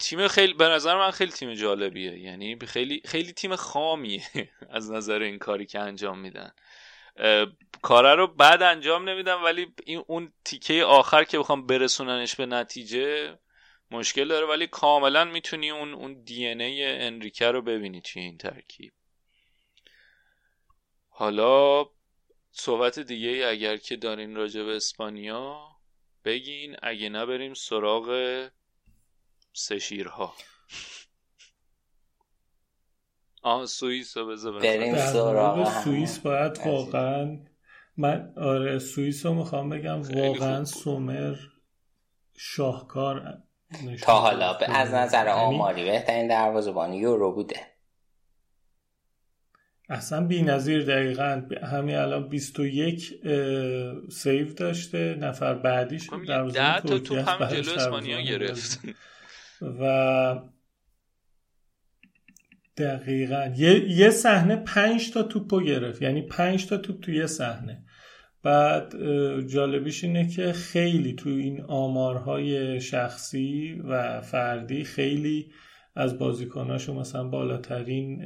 تیم 0.00 0.28
خیلی 0.28 0.54
به 0.54 0.68
نظر 0.68 0.96
من 0.96 1.10
خیلی 1.10 1.32
تیم 1.32 1.54
جالبیه. 1.54 2.18
یعنی 2.18 2.58
خیلی 2.58 3.02
خیلی 3.04 3.32
تیم 3.32 3.56
خامیه 3.56 4.22
از 4.70 4.90
نظر 4.90 5.22
این 5.22 5.38
کاری 5.38 5.66
که 5.66 5.80
انجام 5.80 6.18
میدن. 6.18 6.52
کاره 7.82 8.14
رو 8.14 8.26
بعد 8.26 8.62
انجام 8.62 9.08
نمیدم 9.08 9.44
ولی 9.44 9.74
این 9.84 10.04
اون 10.06 10.32
تیکه 10.44 10.84
آخر 10.84 11.24
که 11.24 11.38
بخوام 11.38 11.66
برسوننش 11.66 12.36
به 12.36 12.46
نتیجه 12.46 13.38
مشکل 13.90 14.28
داره 14.28 14.46
ولی 14.46 14.66
کاملا 14.66 15.24
می‌تونی 15.24 15.70
اون 15.70 15.94
اون 15.94 16.22
دی 16.22 16.46
ان 16.48 16.60
ای 16.60 16.84
انریکه 16.84 17.46
رو 17.46 17.62
ببینی 17.62 18.00
توی 18.00 18.22
این 18.22 18.38
ترکیب. 18.38 18.92
حالا 21.08 21.86
صحبت 22.50 22.98
دیگه 22.98 23.28
ای 23.28 23.44
اگر 23.44 23.76
که 23.76 23.96
دارین 23.96 24.36
راجع 24.36 24.62
به 24.62 24.76
اسپانیا 24.76 25.68
بگین 26.24 26.76
اگه 26.82 27.08
نبریم 27.08 27.54
سراغ 27.54 28.48
سه 29.52 29.78
شیرها. 29.78 30.34
آه 33.46 33.66
سوئیس 33.66 34.16
رو 34.16 34.26
بذار 34.26 34.58
بریم 34.58 34.94
در 34.94 35.06
سراغ 35.06 35.82
سوئیس 35.84 36.18
باید. 36.18 36.58
واقعا 36.66 37.38
من 37.96 38.32
آره 38.36 38.78
سوئیس 38.78 39.26
رو 39.26 39.34
می‌خوام 39.34 39.68
بگم 39.68 40.02
واقعا. 40.02 40.64
سومر 40.64 41.36
شاهکار 42.36 43.38
تا 44.02 44.12
حالا. 44.18 44.52
به 44.52 44.70
از 44.78 44.94
نظر 44.94 45.26
یعنی 45.26 45.30
آماری 45.40 45.84
بهترین 45.84 46.28
دروازه‌بان 46.28 46.92
یورو 46.92 47.32
بوده 47.32 47.56
اصلا 49.88 50.26
بی 50.26 50.42
نظیر 50.42 50.84
دقیقا 50.84 51.42
همین 51.62 51.96
الان 51.96 52.28
21 52.28 53.12
اه، 53.24 54.10
سیو 54.10 54.54
داشته 54.54 55.14
نفر 55.14 55.54
بعدیش 55.54 56.10
خب 56.10 56.24
تا 56.24 56.50
ترکیه 56.50 56.98
توپ 56.98 57.28
هم 57.28 57.48
جلو 57.48 57.72
اسپانیا 57.72 58.20
گرفت 58.20 58.80
و 59.80 60.34
دقیقا. 62.78 63.52
یه, 63.88 64.10
صحنه 64.10 64.56
پنج 64.56 65.10
تا 65.10 65.22
توپو 65.22 65.60
گرفت. 65.60 66.02
یعنی 66.02 66.22
پنج 66.22 66.66
تا 66.66 66.76
توپ 66.76 67.00
تو 67.00 67.12
یه 67.12 67.26
صحنه. 67.26 67.82
بعد 68.42 68.92
جالبیش 69.46 70.04
اینه 70.04 70.28
که 70.28 70.52
خیلی 70.52 71.12
تو 71.12 71.28
این 71.28 71.60
آمارهای 71.60 72.80
شخصی 72.80 73.82
و 73.88 74.20
فردی 74.20 74.84
خیلی 74.84 75.52
از 75.94 76.18
بازیکناشو 76.18 76.94
مثلا 76.94 77.28
بالاترین 77.28 78.22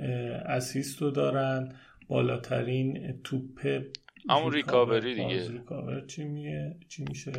اسیست 0.47 1.03
رو 1.03 1.11
دارن. 1.11 1.75
بالاترین 2.09 3.21
توپ 3.25 3.83
همون 4.31 4.53
recovery 4.53 5.15
دیگه. 5.15 5.39
باز 5.39 5.51
recover 5.51 6.07
چی 6.07 6.25
میگه؟ 6.25 6.77
چی 6.89 7.05
میشه؟ 7.09 7.33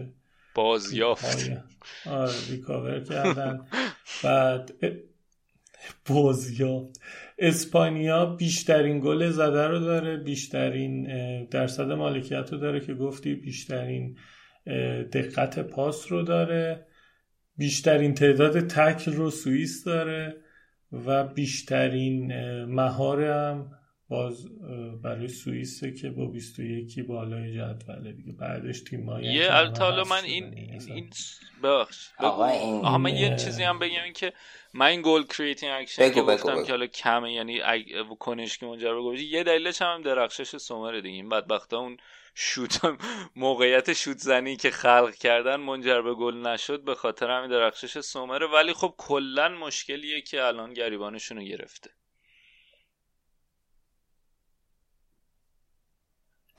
بازیافت. 0.56 1.52
آره 2.06 2.32
recover 2.50 3.00
کردن. 3.00 3.60
بعد 4.24 4.72
اه، 5.82 6.16
بازیافت. 6.16 7.02
اسپانیا 7.38 8.26
بیشترین 8.26 9.00
گل 9.00 9.30
زده 9.30 9.68
رو 9.68 9.80
داره 9.80 10.18
بیشترین 10.18 11.08
درصد 11.46 11.92
مالکیت 11.92 12.54
رو 12.54 12.58
داره 12.58 12.80
که 12.80 12.94
گفتی 12.94 13.36
بیشترین 13.36 14.18
دقت 15.14 15.60
پاس 15.60 16.12
رو 16.12 16.22
داره. 16.22 16.88
بیشترین 17.58 18.14
تعداد 18.14 18.68
تکل 18.68 19.14
رو 19.14 19.30
سوئیس 19.30 19.84
داره 19.84 20.36
و 20.92 21.24
بیشترین 21.24 22.34
مهار 22.66 23.24
هم 23.24 23.72
باز 24.12 24.48
برای 25.02 25.28
سوئیسه 25.28 25.92
که 25.92 26.10
با 26.10 26.26
21 26.26 27.00
بالای 27.00 27.54
جدوله 27.54 28.12
دیگه 28.12 28.32
بعدش 28.32 28.80
تیمایی 28.82 29.28
هم 29.28 29.34
یه 29.34 29.48
البته 29.52 29.84
حالا 29.84 30.04
من 30.04 30.24
این. 30.24 30.54
این. 30.88 31.10
آقا 32.18 32.46
این 32.46 32.86
آها 32.86 32.98
من 32.98 33.16
یه 33.16 33.36
چیزی 33.36 33.64
هم 33.64 33.80
بگم 33.80 34.04
این 34.04 34.14
که 34.14 34.34
من 34.74 34.86
این 34.86 35.02
goal 35.04 35.24
creating 35.24 35.72
action 35.74 36.04
بگو، 36.04 36.14
که 36.14 36.22
بگو، 36.22 36.32
گفتم 36.32 36.56
بگو. 36.56 36.64
که 36.64 36.72
حالا 36.72 36.88
کمه 36.88 37.34
یعنی. 37.34 37.62
کنش 38.20 38.58
که 38.58 38.66
منجر 38.66 38.94
به 38.94 39.22
یه 39.22 39.44
دلیلش 39.44 39.82
هم 39.82 40.02
درخشش 40.02 40.58
سومره 40.58 41.02
دیگه 41.02 41.16
این 41.16 41.30
بدبختا 41.30 41.80
اون 41.80 41.98
شوت 42.36 42.98
موقعیت 43.36 43.94
شوت 43.94 44.18
زنی 44.18 44.56
که 44.56 44.72
خلق 44.72 45.16
کردن 45.16 45.56
منجر 45.56 46.02
به 46.02 46.14
گل 46.14 46.48
نشد 46.48 46.84
به 46.84 46.96
خاطر 46.96 47.30
همین 47.30 47.50
درخشش 47.50 48.00
سومره 48.00 48.48
ولی 48.48 48.74
خب 48.74 48.94
کلا 48.98 49.50
مشکلیه 49.50 50.22
که 50.22 50.44
الان 50.44 50.74
گریبانشون 50.74 51.38
رو 51.38 51.44
گرفته 51.44 51.90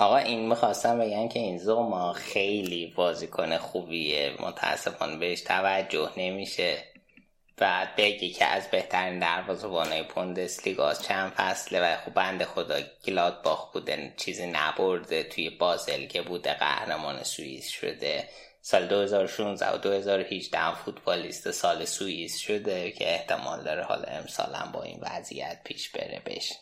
آقا 0.02 0.16
این 0.16 0.48
می‌خواستم 0.48 0.98
بگم 0.98 1.28
که 1.28 1.38
این 1.38 1.58
زوما 1.58 2.12
خیلی 2.12 2.86
بازیکن 2.86 3.56
خوبیه. 3.56 4.32
متاسفانه 4.40 5.16
بهش 5.16 5.40
توجه 5.40 6.10
نمیشه. 6.16 6.84
بعد 7.56 7.96
بگی 7.96 8.30
که 8.30 8.44
از 8.44 8.70
بهترین 8.70 9.18
دروازه‌بانای 9.18 10.02
بوندسلیگا 10.02 10.94
چند 10.94 11.32
فصله 11.32 11.80
و 11.80 11.96
خوب 11.96 12.14
بنده 12.14 12.44
خدا 12.44 12.80
گلادباخ 13.06 13.72
بوده 13.72 14.14
چیزی 14.16 14.46
نبرده 14.46 15.22
توی 15.22 15.50
بازل 15.50 16.06
که 16.06 16.22
بوده 16.22 16.54
قهرمان 16.54 17.22
سوئیس 17.22 17.68
شده. 17.68 18.28
سال 18.60 18.86
2016 18.86 19.74
و 19.74 19.78
2018 19.78 20.58
هم 20.58 20.74
فوتبالیست 20.74 21.50
سال 21.50 21.84
سوئیس 21.84 22.38
شده 22.38 22.90
که 22.90 23.10
احتمال 23.14 23.64
داره 23.64 23.82
حالا 23.82 24.08
امسال 24.08 24.54
هم 24.54 24.72
با 24.72 24.82
این 24.82 24.98
وضعیت 25.02 25.60
پیش 25.64 25.88
بره 25.90 26.22
بشه. 26.26 26.54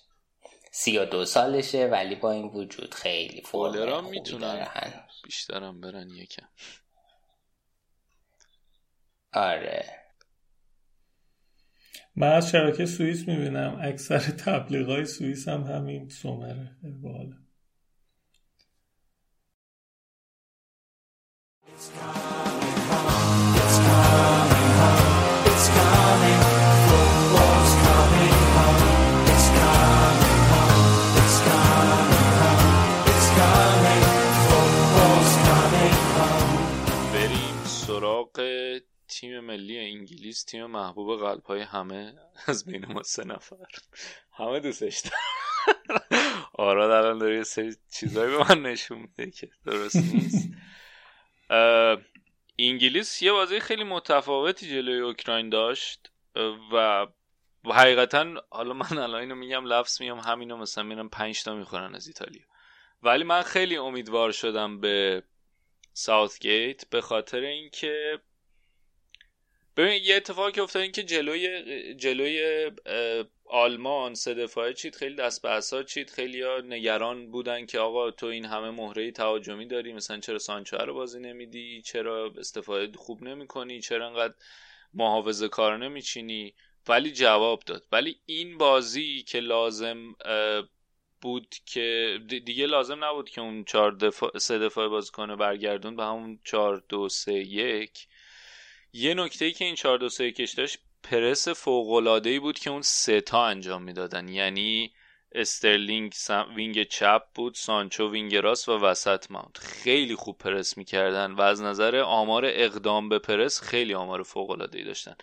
سی 0.70 0.98
و 0.98 1.04
دو 1.04 1.24
سالشه 1.24 1.86
ولی 1.86 2.14
با 2.14 2.32
این 2.32 2.46
وجود 2.46 2.94
خیلی 2.94 3.42
خوبی 3.42 3.78
می‌تونن. 4.10 4.66
بیشترم 5.24 5.80
برن 5.80 6.08
یکم. 6.10 6.48
آره. 9.32 9.84
من 12.16 12.32
از 12.32 12.50
شبکه 12.50 12.86
سوئیس 12.86 13.28
می‌بینم. 13.28 13.78
اکثر 13.82 14.18
تبلیغای 14.18 15.04
سوئیس 15.04 15.48
هم 15.48 15.62
همین 15.62 16.08
سومره. 16.08 16.76
خیلی 16.82 17.39
تیم 39.20 39.40
ملی 39.40 39.78
انگلیس 39.78 40.44
تیم 40.44 40.66
محبوب 40.66 41.20
قلب 41.20 41.44
های 41.44 41.60
همه 41.60 42.14
از 42.46 42.64
بین 42.64 42.86
ما 42.86 43.02
سه 43.02 43.24
نفر. 43.24 43.56
همه 44.32 44.60
دوستش 44.60 44.98
دارن. 45.00 46.22
آراد 46.54 46.90
الان 46.90 47.18
داره 47.18 47.36
یه 47.36 47.42
سری 47.42 47.76
چیزایی 47.92 48.36
به 48.36 48.38
من 48.38 48.62
نشون 48.62 48.98
میده 48.98 49.30
که 49.30 49.50
درست 49.66 49.96
نیست. 49.96 50.48
انگلیس 52.58 53.22
یه 53.22 53.32
بازی 53.32 53.60
خیلی 53.60 53.84
متفاوتی 53.84 54.68
جلوی 54.68 55.00
اوکراین 55.00 55.48
داشت 55.48 56.10
و 56.72 57.06
حقیقتا 57.64 58.34
حالا 58.50 58.74
من 58.74 58.98
الان 58.98 59.20
اینو 59.20 59.34
میگم 59.34 59.64
لفظ 59.64 60.00
میگم 60.00 60.18
همینو 60.18 60.56
مثلا 60.56 60.84
میرم 60.84 61.08
پنج 61.08 61.42
تا 61.42 61.54
می‌خورن 61.54 61.94
از 61.94 62.06
ایتالیا. 62.06 62.44
ولی 63.02 63.24
من 63.24 63.42
خیلی 63.42 63.76
امیدوار 63.76 64.32
شدم 64.32 64.80
به 64.80 65.22
ساوثگیت 65.92 66.88
به 66.88 67.00
خاطر 67.00 67.40
اینکه 67.40 68.20
ببین 69.76 70.02
یه 70.04 70.16
اتفاقی 70.16 70.52
که 70.52 70.62
افتاد 70.62 70.82
این 70.82 70.92
که 70.92 71.02
جلوی 71.02 71.94
جلوی 71.94 72.70
آلمان 73.44 74.14
سه 74.14 74.34
دفاعه 74.34 74.72
چید 74.72 74.94
خیلی 74.94 75.14
دست 75.14 75.42
به 75.42 75.84
چید 75.84 76.10
خیلی 76.10 76.42
ها 76.42 76.60
نگران 76.60 77.30
بودن 77.30 77.66
که 77.66 77.78
آقا 77.78 78.10
تو 78.10 78.26
این 78.26 78.44
همه 78.44 78.70
مهره 78.70 79.10
تهاجمی 79.10 79.66
داری 79.66 79.92
مثلا 79.92 80.20
چرا 80.20 80.38
سانچو 80.38 80.76
رو 80.76 80.94
بازی 80.94 81.20
نمیدی؟ 81.20 81.82
چرا 81.82 82.32
استفاده 82.38 82.98
خوب 82.98 83.22
نمی‌کنی؟ 83.22 83.80
چرا 83.80 84.06
انقدر 84.06 84.34
محافظه 84.94 85.48
کار 85.48 85.76
نمیچینی؟ 85.78 86.54
ولی 86.88 87.12
جواب 87.12 87.62
داد. 87.66 87.86
ولی 87.92 88.16
این 88.26 88.58
بازی 88.58 89.22
که 89.22 89.40
لازم 89.40 90.14
بود 91.20 91.54
که 91.66 92.18
دی- 92.28 92.40
دیگه 92.40 92.66
لازم 92.66 93.04
نبود 93.04 93.30
که 93.30 93.40
اون 93.40 93.64
چهار 93.64 93.92
دفاع 93.92 94.38
سه 94.38 94.68
بازی 94.68 95.10
کنه 95.12 95.36
برگردون 95.36 95.96
به 95.96 96.04
همون 96.04 96.38
چهار 96.44 96.84
دو 96.88 97.08
سه 97.08 97.34
یک. 97.34 98.06
یه 98.92 99.14
نکته 99.14 99.44
ای 99.44 99.52
که 99.52 99.64
این 99.64 99.74
4 99.74 99.98
2 99.98 100.08
3 100.08 100.24
1 100.24 100.56
داشت 100.56 100.78
پرس 101.02 101.48
فوق‌العاده‌ای 101.48 102.38
بود 102.38 102.58
که 102.58 102.70
اون 102.70 102.82
سه 102.82 103.20
تا 103.20 103.46
انجام 103.46 103.82
می‌دادن. 103.82 104.28
یعنی 104.28 104.92
استرلینگ 105.32 106.14
wing 106.56 106.88
چپ 106.88 107.22
بود 107.34 107.54
سانچو 107.54 108.10
wing 108.10 108.36
راست 108.36 108.68
و 108.68 108.78
وسط 108.78 109.30
ماونت. 109.30 109.58
خیلی 109.58 110.14
خوب 110.14 110.38
پرس 110.38 110.76
می‌کردن 110.76 111.32
و 111.32 111.40
از 111.40 111.62
نظر 111.62 111.96
آمار 111.96 112.42
اقدام 112.46 113.08
به 113.08 113.18
پرس 113.18 113.60
خیلی 113.60 113.94
آمار 113.94 114.22
فوق‌العاده‌ای 114.22 114.84
داشتن 114.84 115.14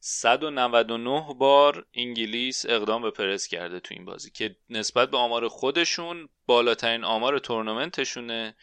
199 0.00 1.34
بار 1.38 1.86
انگلیس 1.94 2.66
اقدام 2.68 3.02
به 3.02 3.10
پرس 3.10 3.46
کرده 3.46 3.80
تو 3.80 3.94
این 3.94 4.04
بازی 4.04 4.30
که 4.30 4.56
نسبت 4.70 5.10
به 5.10 5.16
آمار 5.16 5.48
خودشون 5.48 6.28
بالاترین 6.46 7.04
آمار 7.04 7.38
تورنمنتشونه. 7.38 8.54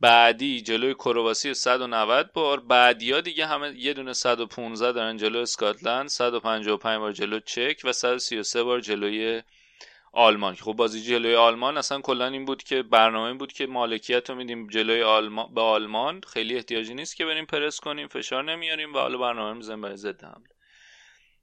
بعدی 0.00 0.60
جلوی 0.60 0.94
کرواسی 0.94 1.54
190 1.54 2.32
بار. 2.32 2.60
بعدیا 2.60 3.20
دیگه 3.20 3.46
همه 3.46 3.74
یه 3.76 3.94
دونه 3.94 4.12
115 4.12 4.92
دارن 4.92 5.16
جلوی 5.16 5.42
اسکاتلند 5.42 6.08
155 6.08 6.98
بار 6.98 7.12
جلو 7.12 7.40
چک 7.40 7.80
و 7.84 7.92
133 7.92 8.62
بار 8.62 8.80
جلوی 8.80 9.42
آلمان. 10.12 10.54
خب 10.54 10.72
بازی 10.72 11.02
جلوی 11.02 11.34
آلمان 11.34 11.78
اصلا 11.78 12.00
کلا 12.00 12.26
این 12.26 12.44
بود 12.44 12.62
که 12.62 12.82
برنامه 12.82 13.34
بود 13.34 13.52
که 13.52 13.66
مالکیت 13.66 14.30
رو 14.30 14.36
میدیم 14.36 14.66
جلوی 14.66 15.02
آلمان 15.02 15.54
به 15.54 15.60
آلمان. 15.60 16.20
خیلی 16.20 16.56
احتیاجی 16.56 16.94
نیست 16.94 17.16
که 17.16 17.24
بریم 17.26 17.44
پرس 17.46 17.80
کنیم 17.80 18.08
فشار 18.08 18.44
نمیاریم 18.44 18.94
و 18.94 18.98
حالا 18.98 19.18
برنامه 19.18 19.56
می‌زنیم 19.56 19.80
برای 19.80 19.96
ضد 19.96 20.24
حمله. 20.24 20.57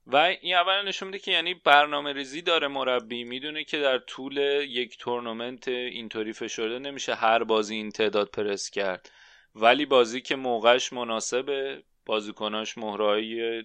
و 0.06 0.16
این 0.16 0.54
اولا 0.54 0.82
نشون 0.82 1.08
میده 1.08 1.18
که 1.18 1.30
یعنی 1.30 1.54
برنامه 1.54 2.12
ریزی 2.12 2.42
داره 2.42 2.68
مربی. 2.68 3.24
می‌دونه 3.24 3.64
که 3.64 3.78
در 3.78 3.98
طول 3.98 4.36
یک 4.68 4.98
تورنمنت 4.98 5.68
اینطوری 5.68 6.32
فشرده 6.32 6.78
نمیشه 6.78 7.14
هر 7.14 7.44
بازی 7.44 7.74
این 7.74 7.90
تعداد 7.90 8.28
پرس 8.28 8.70
کرد. 8.70 9.10
ولی 9.54 9.86
بازی 9.86 10.20
که 10.20 10.36
موقعش 10.36 10.92
مناسبه 10.92 11.82
بازیکناش 12.06 12.78
مهرایی 12.78 13.62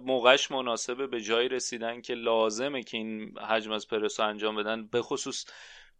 موقعش 0.00 0.50
مناسبه 0.50 1.06
به 1.06 1.20
جایی 1.20 1.48
رسیدن 1.48 2.00
که 2.00 2.14
لازمه 2.14 2.82
که 2.82 2.96
این 2.96 3.38
حجم 3.38 3.72
از 3.72 3.88
پرس 3.88 4.20
انجام 4.20 4.56
بدن 4.56 4.86
به 4.86 5.02
خصوص 5.02 5.44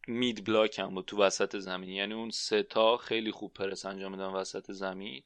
مید 0.08 0.44
بلاک 0.44 0.78
هم 0.78 0.94
بود 0.94 1.04
تو 1.04 1.22
وسط 1.22 1.56
زمین. 1.56 1.90
یعنی 1.90 2.14
اون 2.14 2.30
سه 2.30 2.62
تا 2.62 2.96
خیلی 2.96 3.30
خوب 3.30 3.54
پرس 3.54 3.86
انجام 3.86 4.12
میدن 4.12 4.24
وسط 4.24 4.70
زمین. 4.70 5.22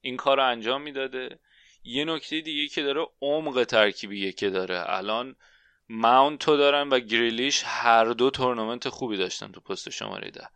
این 0.00 0.16
کار 0.16 0.36
رو 0.36 0.46
انجام 0.46 0.82
می‌داده. 0.82 1.38
یه 1.84 2.04
نکته 2.04 2.40
دیگه 2.40 2.68
که 2.68 2.82
داره 2.82 3.06
عمق 3.22 3.64
ترکیبیه 3.64 4.32
که 4.32 4.50
داره. 4.50 4.84
الان 4.86 5.36
ماونتو 5.88 6.56
دارن 6.56 6.88
و 6.88 6.98
گریلیش 6.98 7.62
هر 7.66 8.04
دو 8.04 8.30
تورنمنت 8.30 8.88
خوبی 8.88 9.16
داشتن 9.16 9.52
تو 9.52 9.60
پست 9.60 9.90
شماره 9.90 10.30
ده. 10.30 10.48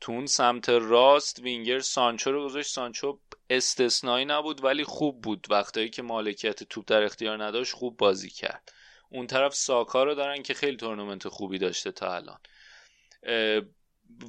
تو 0.00 0.12
اون 0.12 0.26
سمت 0.26 0.68
راست 0.68 1.38
وینگر 1.38 1.78
سانچو 1.78 2.32
رو 2.32 2.44
گذاشت. 2.44 2.70
سانچو 2.70 3.18
استثنایی 3.50 4.24
نبود 4.24 4.64
ولی 4.64 4.84
خوب 4.84 5.20
بود. 5.20 5.46
وقتایی 5.50 5.90
که 5.90 6.02
مالکیت 6.02 6.62
توپ 6.62 6.84
در 6.86 7.02
اختیار 7.02 7.44
نداشت 7.44 7.74
خوب 7.74 7.96
بازی 7.96 8.30
کرد. 8.30 8.72
اون 9.10 9.26
طرف 9.26 9.54
ساکا 9.54 10.04
رو 10.04 10.14
دارن 10.14 10.42
که 10.42 10.54
خیلی 10.54 10.76
تورنمنت 10.76 11.28
خوبی 11.28 11.58
داشته 11.58 11.92
تا 11.92 12.14
الان. 12.14 12.38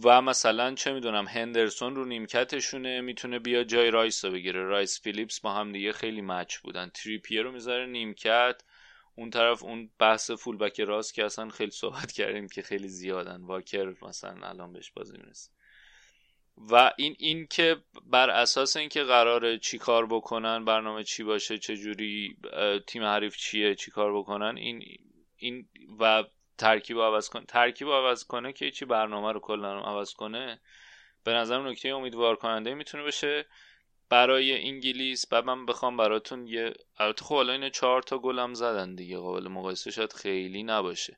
و 0.04 0.22
مثلا 0.22 0.76
چه 0.76 0.94
می‌دونم 0.94 1.28
هندرسون 1.28 1.96
رو 1.96 2.06
نیمکتشونه 2.06 3.02
می‌تونه 3.02 3.40
بیا 3.40 3.64
جای 3.64 3.92
رایس 3.92 4.26
رو 4.26 4.32
بگیره. 4.32 4.64
رایس 4.64 5.02
فیلیپس 5.02 5.40
با 5.40 5.54
هم 5.54 5.72
دیگه 5.72 5.92
خیلی 5.92 6.22
match 6.22 6.58
بودن. 6.58 6.90
تریپیه 6.90 7.42
رو 7.42 7.52
می‌ذاره 7.52 7.86
نیمکت. 7.86 8.62
اون 9.16 9.30
طرف 9.30 9.64
اون 9.64 9.90
بحث 10.00 10.32
فول 10.32 10.58
بک 10.58 10.80
راست 10.80 11.14
که 11.14 11.26
اصلا 11.26 11.50
خیلی 11.50 11.72
صحبت 11.72 12.12
کردیم 12.12 12.48
که 12.48 12.62
خیلی 12.62 12.88
زیادن. 12.88 13.42
واکر 13.42 13.94
مثلا 14.02 14.48
الان 14.48 14.74
بهش 14.74 14.92
بازی 14.92 15.18
می‌رسه. 15.18 15.52
و 16.72 16.92
این 16.98 17.16
این 17.20 17.48
که 17.48 17.78
بر 18.06 18.30
اساس 18.30 18.78
اینکه 18.78 19.04
قراره 19.04 19.58
چی 19.58 19.78
کار 19.78 20.06
بکنن 20.08 20.66
برنامه 20.66 21.04
چی 21.04 21.24
باشه 21.24 21.58
چه 21.58 21.78
جوری 21.78 22.36
تیم 22.88 23.04
حریف 23.04 23.38
چیه 23.38 23.76
چی 23.76 23.92
کار 23.92 24.20
بکنن 24.20 24.58
این 24.58 24.84
این 25.38 25.70
و 26.00 26.24
ترکیب 26.60 27.02
عوض 27.02 27.30
کنه 27.30 27.46
ترکیب 27.46 27.88
عوض 27.88 28.24
کنه 28.24 28.54
که 28.54 28.72
چی 28.72 28.86
برنامه 28.86 29.32
رو 29.32 29.40
کلا 29.40 29.80
عوض 29.80 30.14
کنه 30.14 30.60
به 31.24 31.34
نظر 31.34 31.70
نکته 31.70 31.90
امیدوار 31.90 32.36
کننده 32.36 32.74
می‌تونه 32.74 33.04
بشه. 33.04 33.46
برای 34.10 34.68
انگلیس 34.68 35.28
بعد 35.28 35.46
من 35.46 35.66
بخوام 35.66 35.98
براتون 35.98 36.48
یه 36.48 36.74
البته 36.98 37.26
خب 37.26 37.36
حالا 37.36 37.54
این 37.54 37.70
چهار 37.70 38.02
تا 38.02 38.18
گلم 38.20 38.54
زدن 38.54 38.96
دیگه 38.96 39.18
قابل 39.18 39.48
مقایسه 39.48 39.92
شاید 39.92 40.14
خیلی 40.14 40.64
نباشه. 40.64 41.18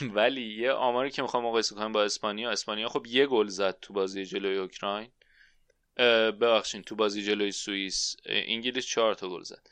ولی 0.16 0.56
یه 0.56 0.72
آماری 0.72 1.10
که 1.10 1.22
می‌خوام 1.22 1.44
مقایسه 1.44 1.74
کنم 1.74 1.92
با 1.92 2.02
اسپانیا 2.02 2.50
اسپانیا 2.50 2.88
خب 2.88 3.06
یه 3.06 3.26
گل 3.26 3.46
زد 3.46 3.78
تو 3.80 3.92
بازی 3.92 4.24
جلوی 4.26 4.58
اوکراین. 4.58 5.10
ببخشید 6.40 6.84
تو 6.84 6.96
بازی 6.96 7.22
جلوی 7.22 7.52
سوئیس. 7.52 8.16
انگلیس 8.26 8.86
چهار 8.86 9.14
تا 9.14 9.28
گل 9.28 9.42
زد. 9.42 9.66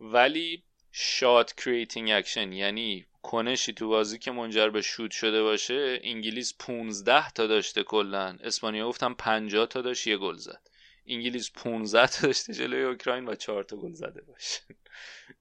ولی 0.00 0.62
shot 0.92 1.54
creating 1.54 2.10
action 2.10 2.52
یعنی 2.52 3.06
کنشی 3.26 3.72
تو 3.72 3.88
بازی 3.88 4.18
که 4.18 4.30
منجر 4.30 4.70
به 4.70 4.82
شوت 4.82 5.10
شده 5.10 5.42
باشه 5.42 6.00
انگلیس 6.04 6.54
15 6.58 7.30
تا 7.30 7.46
داشته 7.46 7.82
کلا. 7.82 8.36
اسپانیا 8.44 8.88
گفتم 8.88 9.14
50 9.14 9.66
تا 9.66 9.82
داشت 9.82 10.06
یه 10.06 10.16
گل 10.16 10.36
زد. 10.36 10.60
انگلیس 11.06 11.50
15 11.50 12.06
تا 12.06 12.26
داشته 12.26 12.52
جلوی 12.52 12.82
اوکراین 12.82 13.28
و 13.28 13.34
4 13.34 13.64
تا 13.64 13.76
گل 13.76 13.92
زده 13.92 14.22
باشه. 14.22 14.60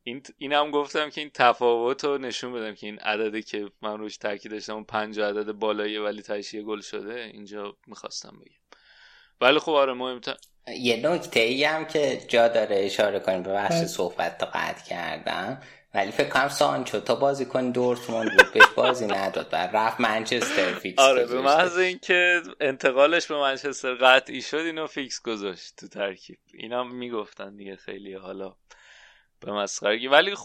این 0.03 0.24
این 0.38 0.53
هم 0.53 0.72
گفتم 0.72 1.10
که 1.10 1.22
این 1.22 1.32
تفاوت 1.34 2.03
رو 2.03 2.18
نشون 2.18 2.53
بدم 2.53 2.76
که 2.76 2.88
این 2.88 2.99
عددی 2.99 3.44
که 3.44 3.72
من 3.82 3.98
روش 3.98 4.18
تاکید 4.18 4.52
داشتم 4.52 4.84
5 4.84 5.20
عدد 5.20 5.52
بالایی 5.52 5.98
ولی 5.98 6.22
تهش 6.22 6.56
گل 6.56 6.82
شده 6.82 7.22
اینجا 7.34 7.78
می‌خواستم 7.88 8.40
بگم. 8.41 8.80
ولی 9.41 9.60
خب 9.60 9.72
آره 9.72 9.94
مهمتر 9.94 10.38
یه 10.68 11.10
نکته 11.10 11.40
ای 11.40 11.64
هم 11.64 11.86
که 11.86 12.22
جا 12.28 12.48
داره 12.48 12.76
اشاره 12.86 13.20
کنیم 13.20 13.44
به 13.44 13.53
بحث 13.53 13.84
صحبت 13.84 14.38
تا 14.38 14.45
قطع 14.45 14.86
کردم. 14.86 15.62
ولی 15.96 16.12
فکر 16.12 16.30
کنم 16.30 16.48
سانچو 16.50 17.00
تا 17.00 17.16
بازیکن 17.16 17.72
دورتموند 17.72 18.32
بود 18.38 18.54
بهش 18.54 18.66
بازی 18.76 19.06
نداد. 19.06 19.50
و 19.52 19.56
رفت 19.56 20.00
منچستر 20.00 20.74
فیکس 20.74 21.00
آره 21.00 21.26
به 21.26 21.42
محض 21.42 21.78
اینکه 21.78 22.42
انتقالش 22.60 23.28
به 23.28 23.38
منچستر 23.38 23.94
قطعی 23.96 24.42
شد 24.42 24.58
اینو 24.58 24.88
فیکس 24.88 25.22
گذاشت 25.22 25.76
تو 25.78 25.88
ترکیب. 25.88 26.38
اینا 26.54 26.84
می‌گفتن 26.84 27.56
دیگه 27.56 27.76
خیلی 27.76 28.14
حالا 28.14 28.56
به 29.40 29.52
مسخرگی. 29.52 30.08
ولی 30.08 30.36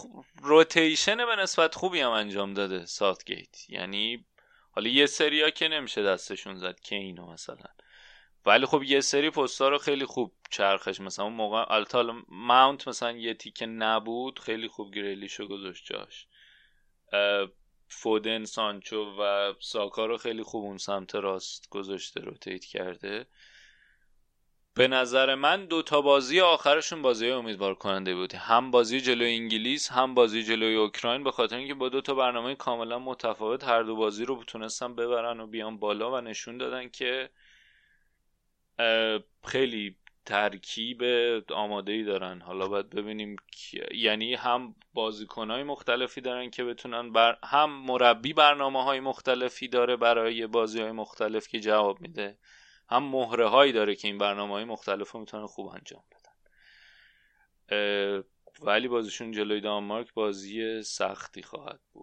روتیشن 0.41 1.17
به 1.17 1.35
نسبت 1.35 1.75
خوبی 1.75 1.99
هم 1.99 2.11
انجام 2.11 2.53
داده 2.53 2.85
ساتگیت 2.85 3.69
یعنی 3.69 4.25
حالا 4.71 4.89
یه 4.89 5.05
سریا 5.05 5.49
که 5.49 5.67
نمیشه 5.67 6.03
دستشون 6.03 6.55
زد 6.57 6.79
که 6.79 6.95
اینو 6.95 7.31
مثلا. 7.33 7.65
ولی 8.45 8.65
خب 8.65 8.83
یه 8.83 9.01
سری 9.01 9.29
پستا 9.29 9.69
رو 9.69 9.77
خیلی 9.77 10.05
خوب 10.05 10.33
چرخش 10.49 10.99
مثلا 10.99 11.25
اون 11.25 11.33
موقع 11.33 11.71
التال 11.73 12.23
ماونت 12.27 12.87
مثلا 12.87 13.11
یه 13.11 13.33
تیکه 13.33 13.65
نبود 13.65 14.39
خیلی 14.39 14.67
خوب 14.67 14.93
گریلیشو 14.93 15.47
گذاشت 15.47 15.85
جاش. 15.85 16.27
فودن 17.87 18.45
سانچو 18.45 19.15
و 19.19 19.53
ساکا 19.59 20.05
رو 20.05 20.17
خیلی 20.17 20.43
خوب 20.43 20.65
اون 20.65 20.77
سمت 20.77 21.15
راست 21.15 21.69
گذاشته 21.69 22.21
روتیت 22.21 22.65
کرده. 22.65 23.27
به 24.73 24.87
نظر 24.87 25.35
من 25.35 25.65
دو 25.65 25.81
تا 25.81 26.01
بازی 26.01 26.41
آخرشون 26.41 27.01
بازی 27.01 27.29
امیدوار 27.29 27.75
کننده 27.75 28.15
بود. 28.15 28.33
هم 28.33 28.71
بازی 28.71 29.01
جلوی 29.01 29.35
انگلیس 29.35 29.91
هم 29.91 30.13
بازی 30.13 30.43
جلوی 30.43 30.75
اوکراین 30.75 31.23
به 31.23 31.31
خاطر 31.31 31.55
اینکه 31.55 31.73
با 31.73 31.89
دو 31.89 32.01
تا 32.01 32.13
برنامه 32.13 32.55
کاملا 32.55 32.99
متفاوت 32.99 33.63
هر 33.63 33.83
دو 33.83 33.95
بازی 33.95 34.25
رو 34.25 34.43
تونستن 34.43 34.95
ببرن 34.95 35.39
و 35.39 35.47
بیان 35.47 35.77
بالا 35.77 36.11
و 36.11 36.21
نشون 36.21 36.57
دادن 36.57 36.89
که 36.89 37.29
خیلی 39.45 39.95
ترکیب 40.25 41.03
آماده 41.53 41.91
ای 41.91 42.03
دارن. 42.03 42.41
حالا 42.41 42.67
باید 42.67 42.89
ببینیم 42.89 43.35
یعنی 43.93 44.35
هم 44.35 44.75
بازیکن 44.93 45.51
مختلفی 45.51 46.21
دارن 46.21 46.49
که 46.49 46.63
بتونن 46.63 47.11
بر... 47.11 47.37
هم 47.43 47.71
مربی 47.85 48.33
برنامه 48.33 48.83
های 48.83 48.99
مختلفی 48.99 49.67
داره 49.67 49.95
برای 49.95 50.47
بازی 50.47 50.81
های 50.81 50.91
مختلف 50.91 51.47
که 51.47 51.59
جواب 51.59 52.01
میده 52.01 52.37
هم 52.89 53.03
مهره 53.03 53.47
هایی 53.47 53.71
داره 53.71 53.95
که 53.95 54.07
این 54.07 54.17
برنامه 54.17 54.53
های 54.53 54.63
مختلف 54.63 55.11
رو 55.11 55.19
می‌تونن 55.19 55.45
خوب 55.45 55.67
انجام 55.67 56.03
بدن. 56.11 56.31
ولی 58.61 58.87
بازیشون 58.87 59.31
جلوی 59.31 59.61
دانمارک 59.61 60.13
بازی 60.13 60.83
سختی 60.83 61.43
خواهد 61.43 61.79
بود. 61.93 62.00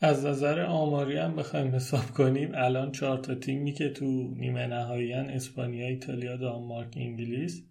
از 0.00 0.26
نظر 0.26 0.60
آماری 0.60 1.16
هم 1.16 1.36
بخوایم 1.36 1.74
حساب 1.74 2.10
کنیم 2.10 2.50
الان 2.54 2.92
چهار 2.92 3.18
تا 3.18 3.34
تیمی 3.34 3.72
که 3.72 3.88
تو 3.88 4.34
نیمه 4.36 4.66
نهایی 4.66 5.12
اسپانیا 5.12 5.86
ایتالیا 5.86 6.36
دانمارک 6.36 6.92
انگلیس. 6.96 7.64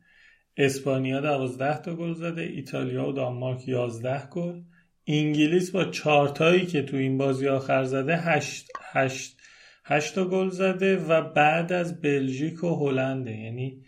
اسپانیا 0.57 1.21
دوازده 1.21 1.81
تا 1.81 1.95
گل 1.95 2.13
زده 2.13 2.41
ایتالیا 2.41 3.09
و 3.09 3.11
دانمارک 3.11 3.67
یازده 3.67 4.29
گل. 4.29 4.61
انگلیس 5.07 5.71
با 5.71 5.85
چهارتایی 5.85 6.65
که 6.65 6.81
تو 6.81 6.97
این 6.97 7.17
بازی 7.17 7.47
آخر 7.47 7.83
زده 7.83 8.17
هشت, 8.17 8.67
هشت, 8.81 9.37
هشت 9.85 10.15
تا 10.15 10.25
گل 10.25 10.49
زده 10.49 10.97
و 10.97 11.21
بعد 11.21 11.73
از 11.73 12.01
بلژیک 12.01 12.63
و 12.63 12.75
هلنده 12.75 13.31
یعنی 13.31 13.83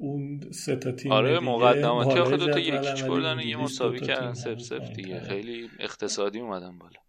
اون 0.00 0.40
سه 0.50 0.76
تا 0.76 0.92
تیم 0.92 1.12
آره 1.12 1.40
مقدماتی. 1.40 2.18
آخه 2.18 2.36
دو 2.36 2.46
تا 2.46 2.58
یک 2.58 2.78
هیچ 2.78 3.04
بردن 3.04 3.40
یه 3.40 3.56
مساوی 3.56 4.00
کردن 4.00 4.32
صفر 4.32 4.58
صفر 4.58 4.90
دیگه. 4.90 5.20
خیلی 5.20 5.68
اقتصادی 5.78 6.40
اومدن 6.40 6.78
بالا. 6.78 7.00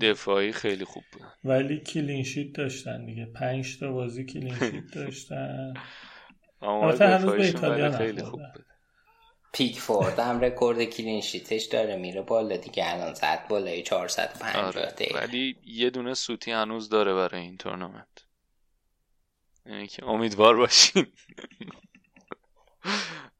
دفاعی 0.00 0.52
خیلی 0.52 0.84
خوب 0.84 1.04
بود. 1.12 1.22
ولی 1.44 1.80
clean 1.80 2.16
sheet 2.16 2.52
داشتن 2.56 3.06
دیگه. 3.06 3.26
پنج 3.26 3.78
تا 3.78 3.92
بازی 3.92 4.24
clean 4.24 4.54
sheet 4.54 4.84
داشتن. 4.94 5.74
البته 6.62 7.06
هنوز 7.06 7.34
به 7.34 7.44
ایتالیا 7.44 7.98
خیلی 7.98 8.22
خوب 8.22 8.40
بود. 8.54 8.64
پیکفورد 9.52 10.18
هم 10.18 10.40
رکورد 10.40 10.84
clean 10.84 11.17
sheet 11.17 11.51
ش 11.51 11.64
داره 11.64 11.96
میره 11.96 12.22
بالا 12.22 12.56
دیگه. 12.56 12.94
الان 12.94 13.14
زد 13.14 13.48
بالای 13.48 13.82
450 13.82 14.64
آره. 14.64 14.94
ولی 15.14 15.56
یه 15.64 15.90
دونه 15.90 16.14
سوتی 16.14 16.50
هنوز 16.50 16.88
داره 16.88 17.14
برای 17.14 17.40
این 17.40 17.56
تورنمنت. 17.56 18.26
یعنی 19.66 19.86
که 19.86 20.06
امیدوار 20.06 20.56
باشین. 20.56 21.06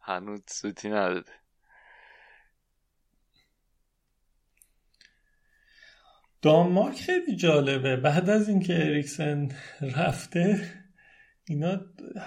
هنوز 0.01 0.41
سوتی 0.47 0.89
نداده. 0.89 1.38
دانمارک 6.43 6.97
خیلی 6.97 7.37
جالبه. 7.37 7.97
بعد 7.97 8.31
از 8.31 8.49
اینکه 8.49 8.75
اریکسن 8.75 9.49
رفته 9.97 10.61
اینا 11.49 11.81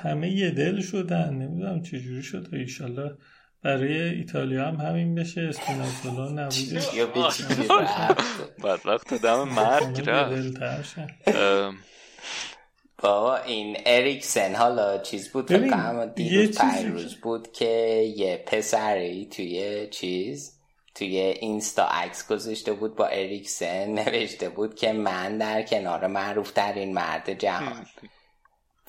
همه 0.03 0.31
یه 0.31 0.51
دل 0.51 0.81
شدن. 0.81 1.33
نمی‌دونم 1.33 1.81
چجوری 1.81 2.23
شد. 2.23 2.47
ایشالله 2.53 3.11
برای 3.63 4.01
ایتالیا 4.01 4.67
هم 4.67 4.75
همین 4.75 5.15
بشه. 5.15 5.41
اسپینازولا 5.41 6.49
چیزی 6.49 6.75
رفت. 7.69 8.61
بدبخت 8.63 9.13
دم 9.13 9.43
مرگ 9.43 10.09
رفت. 10.09 10.99
بابا 12.97 13.37
این 13.37 13.77
اریکسن 13.85 14.55
حالا 14.55 14.97
چیز 14.97 15.29
بود؟ 15.29 15.47
فکر 15.47 16.05
دیروز 16.05 16.57
چیزی 16.57 16.83
پیروز 16.83 17.15
بود 17.15 17.51
که 17.51 17.65
یه 18.17 18.43
پسری 18.47 19.25
توی 19.25 19.87
چیز 19.91 20.60
توی 21.01 21.17
اینستا 21.17 21.85
عکس 21.85 22.27
گذاشته 22.27 22.73
بود 22.73 22.95
با 22.95 23.05
اریکسن 23.05 23.85
نوشته 23.85 24.49
بود 24.49 24.75
که 24.75 24.93
من 24.93 25.37
در 25.37 25.61
کنار 25.61 26.07
معروف 26.07 26.51
ترین 26.51 26.93
مرد 26.93 27.33
جهان. 27.33 27.85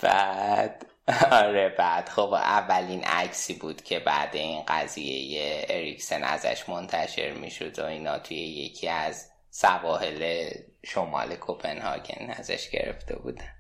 بعد 0.03 0.87
آره 1.31 1.69
بعد 1.79 2.09
خب 2.09 2.33
اولین 2.33 3.05
عکسی 3.05 3.55
بود 3.55 3.83
که 3.83 3.99
بعد 3.99 4.37
این 4.37 4.63
قضیه 4.69 5.67
اریکسن 5.69 6.25
ازش 6.25 6.69
منتشر 6.69 7.33
می‌شد 7.33 7.79
و 7.79 7.85
اینا 7.85 8.19
توی 8.19 8.37
یکی 8.37 8.89
از 8.89 9.31
سواحل 9.51 10.51
شمال 10.85 11.37
کوپنهاگن 11.37 12.31
ازش 12.31 12.71
گرفته 12.71 13.17
بودن. 13.17 13.55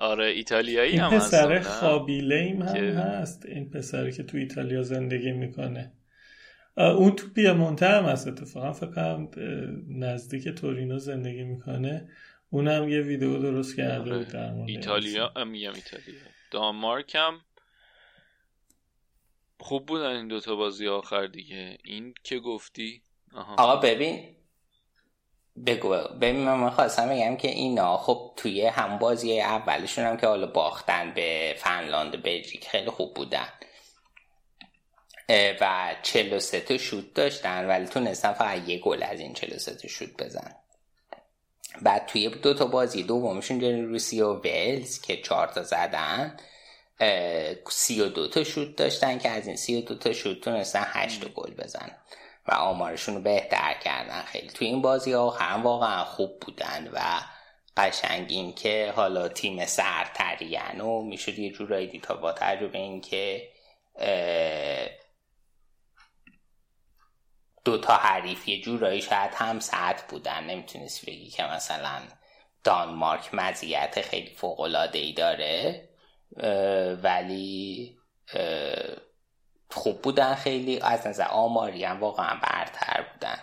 آره 0.00 0.26
ایتالیایی 0.26 0.90
این 0.92 1.00
هم 1.00 1.10
هستن 1.12 1.58
پسر 1.58 2.04
ایم 2.30 2.62
هم 2.62 2.74
که- 2.74 2.80
هست 2.80 3.46
این 3.46 3.70
پسری 3.70 4.12
که 4.12 4.22
تو 4.22 4.36
ایتالیا 4.36 4.82
زندگی 4.82 5.32
می‌کنه. 5.32 5.92
اون 6.76 7.16
تو 7.16 7.28
پیامونته 7.28 7.86
هم 7.88 8.04
هست 8.04 8.28
اتفاقا 8.28 8.72
فکر 8.72 8.90
کنم 8.90 9.28
نزدیک 9.88 10.48
تورینو 10.48 10.98
زندگی 10.98 11.42
می‌کنه. 11.44 12.08
اونم 12.50 12.88
یه 12.88 13.00
ویدیو 13.00 13.38
درست 13.38 13.76
کرده 13.76 14.18
بود 14.18 14.28
در 14.28 14.52
مورد 14.52 14.68
ایتالیا 14.70 15.32
میگم 15.46 15.72
ایتالیا. 15.74 16.20
دانمارک 16.50 17.14
هم 17.14 17.40
خوب 19.60 19.86
بودن 19.86 20.16
این 20.16 20.28
دوتا 20.28 20.56
بازی 20.56 20.88
آخر 20.88 21.26
دیگه. 21.26 21.78
این 21.84 22.14
که 22.24 22.38
گفتی؟ 22.38 23.02
آها. 23.34 23.54
آقا 23.54 23.76
ببین 23.76 24.20
بگو 25.66 25.88
ببین 26.20 26.48
من 26.48 26.70
خواستم 26.70 27.08
بگم 27.08 27.36
که 27.36 27.48
اینا 27.48 27.96
خب 27.96 28.32
توی 28.36 28.66
هم 28.66 28.98
بازی 28.98 29.40
اولشون 29.40 30.04
هم 30.04 30.16
که 30.16 30.26
حالا 30.26 30.46
باختن 30.46 31.14
به 31.14 31.54
فنلاند 31.58 32.14
و 32.14 32.18
بلژیک 32.18 32.68
خیلی 32.68 32.90
خوب 32.90 33.14
بودن. 33.14 33.48
و 35.60 35.94
43 36.02 36.60
تا 36.60 36.78
شوت 36.78 37.14
داشتن 37.14 37.66
ولی 37.66 37.86
تونستن 37.86 38.32
فقط 38.32 38.68
یه 38.68 38.78
گل 38.78 39.02
از 39.02 39.20
این 39.20 39.32
43 39.32 39.74
تا 39.74 39.88
شوت 39.88 40.22
بزن 40.22 40.54
بعد 41.82 42.06
توی 42.06 42.28
دو 42.28 42.54
تا 42.54 42.66
بازی 42.66 43.02
دومشون 43.02 43.58
جلوی 43.58 43.82
روسیه 43.82 44.24
و 44.24 44.40
ولز 44.44 45.00
که 45.00 45.16
چهار 45.16 45.46
تا 45.46 45.62
زدن 45.62 46.36
سی 47.70 48.00
و 48.00 48.08
دو 48.08 48.28
تا 48.28 48.44
شوت 48.44 48.76
داشتن 48.76 49.18
که 49.18 49.28
از 49.28 49.46
این 49.46 49.56
سی 49.56 49.76
و 49.76 49.80
دو 49.80 49.94
تا 49.94 50.12
شوت 50.12 50.40
تونستن 50.40 50.84
هشت 50.86 51.24
گل 51.24 51.54
بزنن. 51.54 51.96
و 52.46 52.52
آمارشون 52.52 53.14
رو 53.14 53.20
بهتر 53.20 53.74
کردن. 53.74 54.22
خیلی 54.22 54.48
توی 54.48 54.66
این 54.66 54.82
بازی 54.82 55.12
ها 55.12 55.30
هم 55.30 55.62
واقعا 55.62 56.04
خوب 56.04 56.40
بودن 56.40 56.88
و 56.92 57.00
قشنگ 57.76 58.26
این 58.30 58.52
که 58.52 58.92
حالا 58.96 59.28
تیم 59.28 59.66
سرترین 59.66 60.80
و 60.80 61.02
می‌شد 61.02 61.38
یه 61.38 61.52
جورایی 61.52 61.86
دید 61.86 62.02
تا 62.02 62.14
با 62.14 62.32
تجربه 62.32 62.78
این 62.78 63.00
که 63.00 63.48
اه، 63.96 64.88
دو 67.64 67.78
تا 67.78 67.94
حریف 67.94 68.48
یه 68.48 68.60
جورایی 68.60 69.02
شاید 69.02 69.34
هم 69.34 69.60
ساعت 69.60 70.08
بودن. 70.08 70.44
نمی‌تونست 70.44 71.06
بگی 71.06 71.30
که 71.30 71.42
مثلا 71.44 72.02
دانمارک 72.64 73.34
مزیت 73.34 74.00
خیلی 74.02 74.34
فوق 74.34 74.60
ای 74.94 75.12
داره 75.12 75.88
اه، 76.36 76.92
ولی 76.92 77.96
اه، 78.34 79.09
خوب 79.70 80.02
بودن 80.02 80.34
خیلی 80.34 80.80
از 80.80 81.06
نظر 81.06 81.24
آماری 81.24 81.84
هم 81.84 82.00
واقعا 82.00 82.40
برتر 82.42 83.06
بودن 83.12 83.38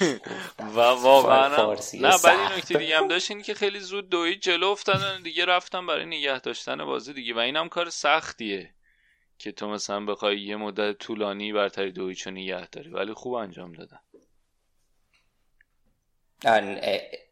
و 0.76 0.80
واقعا 0.80 1.48
نه. 1.48 2.18
بعد 2.24 2.26
این 2.26 2.52
نکته 2.58 2.78
دیگه 2.78 2.98
هم 2.98 3.08
داشت 3.08 3.30
این 3.30 3.42
که 3.42 3.54
خیلی 3.54 3.80
زود 3.80 4.08
دوی 4.08 4.36
جلو 4.36 4.66
افتادن 4.66 5.22
دیگه 5.22 5.44
رفتن 5.44 5.86
برای 5.86 6.06
نگه 6.06 6.40
داشتن 6.40 6.84
بازی 6.84 7.12
دیگه 7.12 7.34
و 7.34 7.38
این 7.38 7.56
هم 7.56 7.68
کار 7.68 7.90
سختیه 7.90 8.74
که 9.38 9.52
تو 9.52 9.68
مثلا 9.68 10.04
بخوای 10.04 10.40
یه 10.40 10.56
مدت 10.56 10.98
طولانی 10.98 11.52
برتری 11.52 11.92
دوی 11.92 12.14
چون 12.14 12.32
نگه 12.32 12.66
داری 12.66 12.90
ولی 12.90 13.12
خوب 13.12 13.32
انجام 13.32 13.72
دادن 13.72 14.00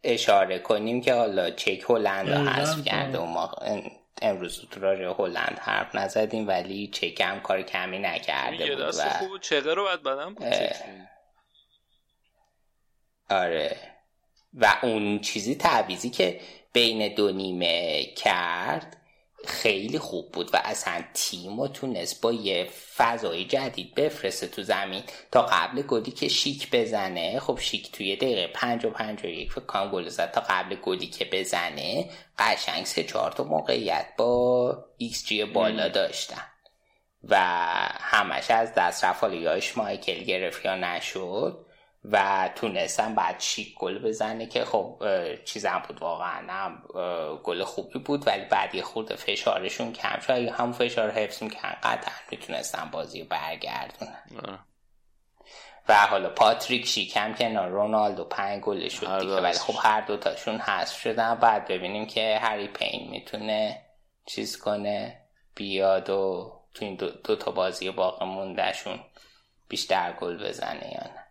اشاره 0.04 0.58
کنیم 0.58 1.00
که 1.00 1.14
حالا 1.14 1.50
چک 1.50 1.84
هلند 1.88 2.28
رو 2.28 2.48
حذف 2.48 2.84
کرده. 2.84 3.18
و 3.18 3.24
ما 3.24 3.54
امروز 4.22 4.68
تو 4.70 4.80
راجع 4.80 5.14
هلند 5.18 5.58
حرف 5.58 5.94
نزدیم 5.94 6.48
ولی 6.48 6.88
چک 6.88 7.20
هم 7.20 7.40
کار 7.40 7.62
کمی 7.62 7.98
نکرده 7.98 8.76
بود 8.76 8.84
دست 8.84 9.06
و 9.06 9.08
خوب 9.08 9.40
چقه 9.40 9.74
رو 9.74 9.84
بعد 9.84 10.34
کنی. 10.34 11.08
آره 13.30 13.76
و 14.54 14.74
اون 14.82 15.18
چیزی 15.18 15.54
تعویزی 15.54 16.10
که 16.10 16.40
بین 16.72 17.14
دو 17.14 17.32
نیمه 17.32 18.04
کرد 18.04 18.96
خیلی 19.46 19.98
خوب 19.98 20.32
بود 20.32 20.50
و 20.54 20.60
اصلا 20.64 21.04
تیم 21.14 21.58
و 21.58 21.68
تونست 21.68 22.20
با 22.20 22.32
یه 22.32 22.68
فضای 22.96 23.44
جدید 23.44 23.94
بفرسته 23.94 24.46
تو 24.46 24.62
زمین 24.62 25.02
تا 25.32 25.42
قبل 25.42 25.82
گلی 25.82 26.10
که 26.10 26.28
شیک 26.28 26.70
بزنه. 26.70 27.40
خب 27.40 27.58
شیک 27.60 27.92
توی 27.92 28.16
دقیقه 28.16 28.46
پنج 28.46 28.84
و 28.84 28.90
پنج 28.90 29.24
و 29.24 29.26
یک 29.26 29.52
فکر 29.52 29.88
گل 29.90 30.08
زد 30.08 30.30
تا 30.30 30.42
قبل 30.48 30.74
گلی 30.74 31.06
که 31.06 31.24
بزنه. 31.24 32.10
قشنگ 32.38 32.86
سه 32.86 33.04
چهار 33.04 33.32
تا 33.32 33.44
موقعیت 33.44 34.06
با 34.16 34.84
ایکس 34.96 35.26
جی 35.26 35.44
بالا 35.44 35.88
داشتن. 35.88 36.44
و 37.24 37.36
همش 38.00 38.50
از 38.50 38.74
دست 38.74 39.04
رفت 39.04 39.22
حالا 39.22 39.34
یا 39.34 39.60
اشمایکل 39.76 40.24
گرفت 40.24 40.64
یا 40.64 40.76
نشد. 40.76 41.66
و 42.12 42.48
تونستن 42.54 43.14
بعد 43.14 43.40
شیک 43.40 43.74
گل 43.74 43.98
بزنه 43.98 44.46
که 44.46 44.64
خب 44.64 45.02
چیزم 45.44 45.82
بود 45.88 46.02
واقعا. 46.02 46.52
هم 46.52 46.82
گل 47.44 47.64
خوبی 47.64 47.98
بود 47.98 48.26
ولی 48.26 48.44
بعد 48.44 48.74
یه 48.74 48.82
خورده 48.82 49.16
فشارشون 49.16 49.92
کم 49.92 50.20
شد. 50.20 50.32
اگه 50.32 50.52
همون 50.52 50.72
فشار 50.72 51.10
حفظ 51.10 51.42
میکن 51.42 51.68
قطعا 51.82 52.14
می‌تونستن 52.30 52.90
بازی 52.92 53.20
رو 53.20 53.26
برگردونن. 53.28 54.58
و 55.88 55.94
حالا 55.94 56.28
پاتریک 56.28 56.86
شیکم 56.86 57.34
کنار 57.34 57.68
رونالدو 57.68 58.24
پنج 58.24 58.62
گل 58.62 58.88
شد 58.88 59.20
دیگه. 59.20 59.40
ولی 59.40 59.58
خب 59.58 59.74
هر 59.82 60.00
دوتاشون 60.00 60.58
حذف 60.60 61.00
شدن. 61.00 61.34
بعد 61.34 61.68
ببینیم 61.68 62.06
که 62.06 62.38
هری 62.42 62.68
پین 62.68 63.10
می‌تونه 63.10 63.82
چیز 64.26 64.58
کنه 64.58 65.20
بیاد 65.54 66.10
و 66.10 66.52
تو 66.74 66.84
این 66.84 66.96
دو, 66.96 67.10
دو 67.10 67.36
تا 67.36 67.50
بازی 67.50 67.90
باقی 67.90 68.24
موندهشون 68.24 69.00
بیشتر 69.68 70.12
گل 70.12 70.48
بزنه 70.48 70.90
یا 70.92 71.04
نه. 71.14 71.24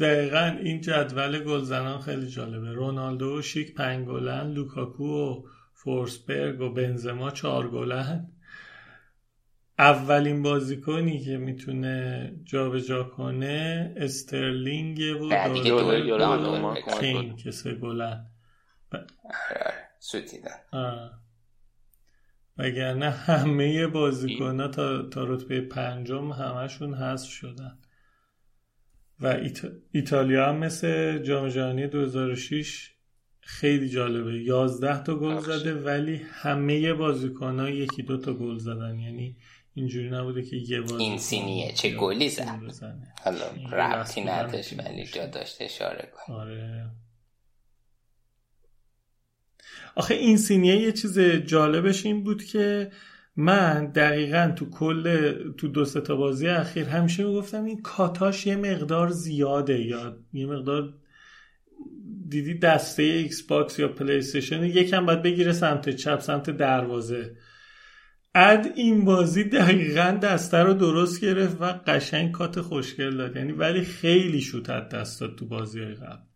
دقیقا 0.00 0.56
این 0.62 0.80
جدول 0.80 1.44
گلزنان 1.44 2.00
خیلی 2.00 2.26
جالبه. 2.26 2.72
رونالدو 2.72 3.38
و 3.38 3.42
شیک 3.42 3.74
پنج 3.74 4.06
گلن 4.06 4.52
لوکاکو 4.52 5.04
و 5.04 5.42
فورسبرگ 5.74 6.60
و 6.60 6.70
بنزما 6.70 7.30
چهار 7.30 7.70
گلن. 7.70 8.32
اولین 9.78 10.42
بازیکنی 10.42 11.20
که 11.20 11.36
می‌تونه 11.36 12.32
جابجا 12.44 13.02
کنه 13.04 13.94
استرلینگ 13.96 15.00
و 15.22 15.28
کمک 15.28 17.00
کین. 17.00 17.36
که 17.36 17.50
سه 17.50 17.74
گلن. 17.74 18.26
وگرنه 22.58 23.10
همه 23.10 23.86
بازیکن 23.86 24.60
ها 24.60 24.68
تا, 24.68 25.02
تا 25.02 25.24
رتبه 25.24 25.60
پنجم 25.60 26.32
همشون 26.32 26.94
حذف 26.94 27.28
شدن. 27.30 27.78
و 29.20 29.26
ایت... 29.26 29.60
ایتالیا 29.92 30.48
هم 30.48 30.56
مثل 30.56 31.18
جام 31.18 31.48
جهانی 31.48 31.86
2006 31.86 32.90
خیلی 33.40 33.88
جالبه 33.88 34.42
11 34.42 35.02
تا 35.02 35.14
گل. 35.14 35.38
زده 35.38 35.74
ولی 35.74 36.16
همه 36.16 36.94
بازیکن 36.94 37.60
ها 37.60 37.70
یکی 37.70 38.02
دو 38.02 38.16
تا 38.16 38.34
گل 38.34 38.58
زدن 38.58 38.98
یعنی 38.98 39.36
اینجوری 39.74 40.10
نبوده 40.10 40.42
که 40.42 40.56
یه 40.56 40.80
بازیکن 40.80 41.00
این 41.00 41.18
سینیه 41.18 41.72
چه 41.72 41.96
گلی 41.96 42.30
گل 42.30 42.68
زد. 42.68 42.98
حالا 43.24 43.44
ربطی 43.72 44.20
نداشت 44.20 44.78
ولی. 44.78 45.06
جا 45.06 45.26
داشت 45.26 45.56
اشاره 45.60 46.08
کن 46.14 46.32
آره 46.32 46.90
آخه 49.94 50.14
این 50.14 50.36
سینیه 50.36 50.76
یه 50.76 50.92
چیز 50.92 51.18
جالبش 51.20 52.06
این 52.06 52.24
بود 52.24 52.44
که 52.44 52.90
من 53.36 53.86
دقیقا 53.86 54.52
تو 54.56 54.70
کل 54.70 55.32
تو 55.52 55.68
دو 55.68 55.84
تا 55.84 56.16
بازی 56.16 56.48
اخیر 56.48 56.86
همیشه 56.86 57.24
می‌گفتم 57.24 57.64
این 57.64 57.82
کاتاش 57.82 58.46
یه 58.46 58.56
مقدار 58.56 59.08
زیاده 59.08 59.80
یا 59.80 60.16
یه 60.32 60.46
مقدار 60.46 60.94
دیدی 62.28 62.58
دسته 62.58 63.02
Xbox 63.02 63.78
یا 63.78 63.88
PlayStation 63.88 64.64
یکم 64.64 65.06
باید 65.06 65.22
بگیره 65.22 65.52
سمت 65.52 65.90
چپ 65.90 66.20
سمت 66.20 66.50
دروازه. 66.50 67.36
اد 68.34 68.66
این 68.76 69.04
بازی 69.04 69.44
دقیقا 69.44 70.18
دسته 70.22 70.58
رو 70.58 70.74
درست 70.74 71.20
گرفت 71.20 71.56
و 71.60 71.64
قشنگ 71.86 72.32
کات 72.32 72.60
خوشگل 72.60 73.16
داد. 73.16 73.36
یعنی 73.36 73.52
ولی 73.52 73.80
خیلی 73.80 74.40
شوت 74.40 74.70
از 74.70 74.88
دست 74.88 75.20
داد 75.20 75.36
تو 75.38 75.46
بازی 75.46 75.80
قبل. 75.80 76.29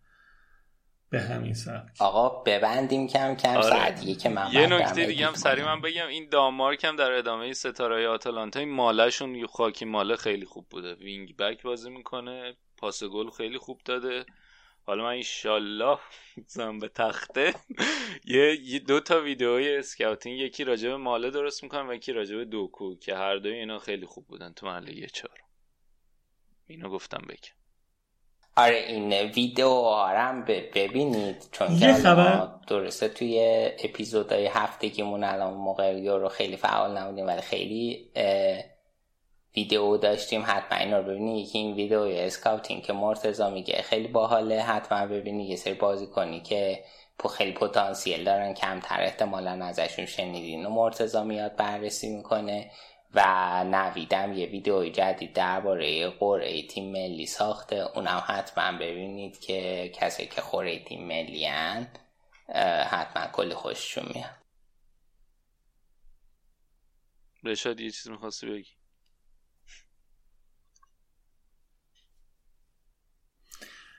به 1.15 1.21
همین 1.21 1.55
سبک. 1.55 2.01
آقا 2.01 2.29
ببندیم 2.29 3.07
کم 3.07 3.35
کم 3.35 3.57
آره. 3.57 3.63
ساعت 3.63 4.19
که 4.19 4.29
من 4.29 4.53
یه 4.53 4.67
نکته 4.67 5.07
دیگه 5.07 5.27
هم. 5.27 5.35
سریع 5.35 5.65
من 5.65 5.81
بگم 5.81 6.07
این 6.07 6.29
دانمارک 6.29 6.85
هم 6.85 6.97
در 6.97 7.13
ادامه 7.13 7.53
ستاره 7.53 8.09
آتالانتا 8.09 8.61
این 8.61 8.73
مالشون 8.73 9.35
یواکیم 9.35 9.85
ماله 9.85 10.17
خیلی 10.17 10.45
خوب 10.45 10.67
بوده. 10.71 10.95
wing 10.95 11.37
back 11.37 11.63
بازی 11.63 11.91
می‌کنه 11.91 12.57
پاس 12.77 13.05
گل 13.05 13.31
خیلی 13.31 13.59
خوب 13.59 13.81
داده. 13.85 14.25
حالا 14.87 15.05
من 15.05 15.11
انشالله 15.11 15.99
بزنم 16.47 16.79
به 16.79 16.89
تخته. 16.89 17.55
یه 18.25 18.79
دو 18.79 19.01
تا 19.01 19.21
ویدئوی 19.21 19.77
scouting 19.77 20.39
یکی 20.39 20.65
راجع 20.65 20.89
به 20.89 20.97
ماله 20.97 21.31
درست 21.31 21.63
می‌کنم 21.63 21.89
و 21.89 21.93
یکی 21.95 22.13
راجع 22.13 22.37
به 22.37 22.45
دوکو 22.45 22.97
که 22.97 23.15
هر 23.15 23.37
دوی 23.37 23.55
اینا 23.55 23.79
خیلی 23.79 24.07
خوب 24.07 24.27
بودن 24.27 24.53
تو 24.53 24.67
مرحله 24.67 24.99
یه 24.99 25.07
چهارم. 25.07 25.39
اینو 26.67 26.91
گفتم 26.91 27.23
بگم. 27.29 27.64
آره 28.57 28.77
این 28.77 29.13
ویدیو 29.13 29.69
ها 29.69 30.13
رو 30.13 30.19
هم 30.19 30.45
ب- 30.45 30.71
ببینید 30.75 31.49
چون 31.53 31.79
که 31.79 31.93
خبر- 31.93 32.37
ما 32.37 32.61
درسته 32.67 33.09
توی 33.09 33.39
اپیزودهای 33.85 34.47
هفتگیمون 34.47 35.25
الان 35.25 35.55
موقع 35.55 36.01
رو 36.07 36.29
خیلی 36.29 36.57
فعال 36.57 36.99
نبودیم 36.99 37.27
ولی 37.27 37.41
خیلی 37.41 38.11
ویدیو 39.57 39.97
داشتیم 39.97 40.43
حتما 40.47 40.79
اینا 40.79 40.99
رو 40.99 41.05
ببینید. 41.05 41.47
یکی 41.47 41.59
این 41.59 41.75
ویدیو 41.75 42.01
scouting 42.01 42.83
که 42.83 42.93
مرتضا 42.93 43.51
میگه 43.51 43.83
خیلی 43.83 44.09
باحاله 44.09 44.61
حتما 44.61 45.07
ببینید 45.07 45.51
یه 45.51 45.57
سری 45.57 45.75
بازیکنی 45.75 46.41
که 46.41 46.85
پو 47.19 47.29
خیلی 47.29 47.53
پتانسیل 47.53 48.25
دارن 48.25 48.55
کمتر 48.55 49.01
احتمالا 49.03 49.65
ازشون 49.65 50.07
شنیدین. 50.07 50.67
و 50.67 50.71
مرتضا 50.71 51.25
میاد 51.25 51.57
بررسی 51.57 52.17
می‌کنه. 52.17 52.71
و 53.15 53.65
نویدم 53.65 54.33
یه 54.33 54.47
ویدیوی 54.47 54.91
جدید 54.91 55.33
درباره 55.33 56.11
قرعه 56.11 56.67
تیم 56.67 56.93
ملی 56.93 57.27
ساخته 57.27 57.77
اونم 57.77 58.25
حتما 58.27 58.79
ببینید 58.79 59.41
که 59.41 59.91
کسی 59.95 60.27
که 60.27 60.41
قرعه 60.41 60.85
تیم 60.85 61.09
ملی 61.09 61.47
هن 61.47 61.89
حتما 62.91 63.27
کلی 63.33 63.55
خوششون 63.55 64.05
میاد. 64.15 64.45
رشاد 67.45 67.81
یه 67.81 67.91
چیز 67.91 68.09
می‌خواستی 68.09 68.47
بگی؟ 68.47 68.71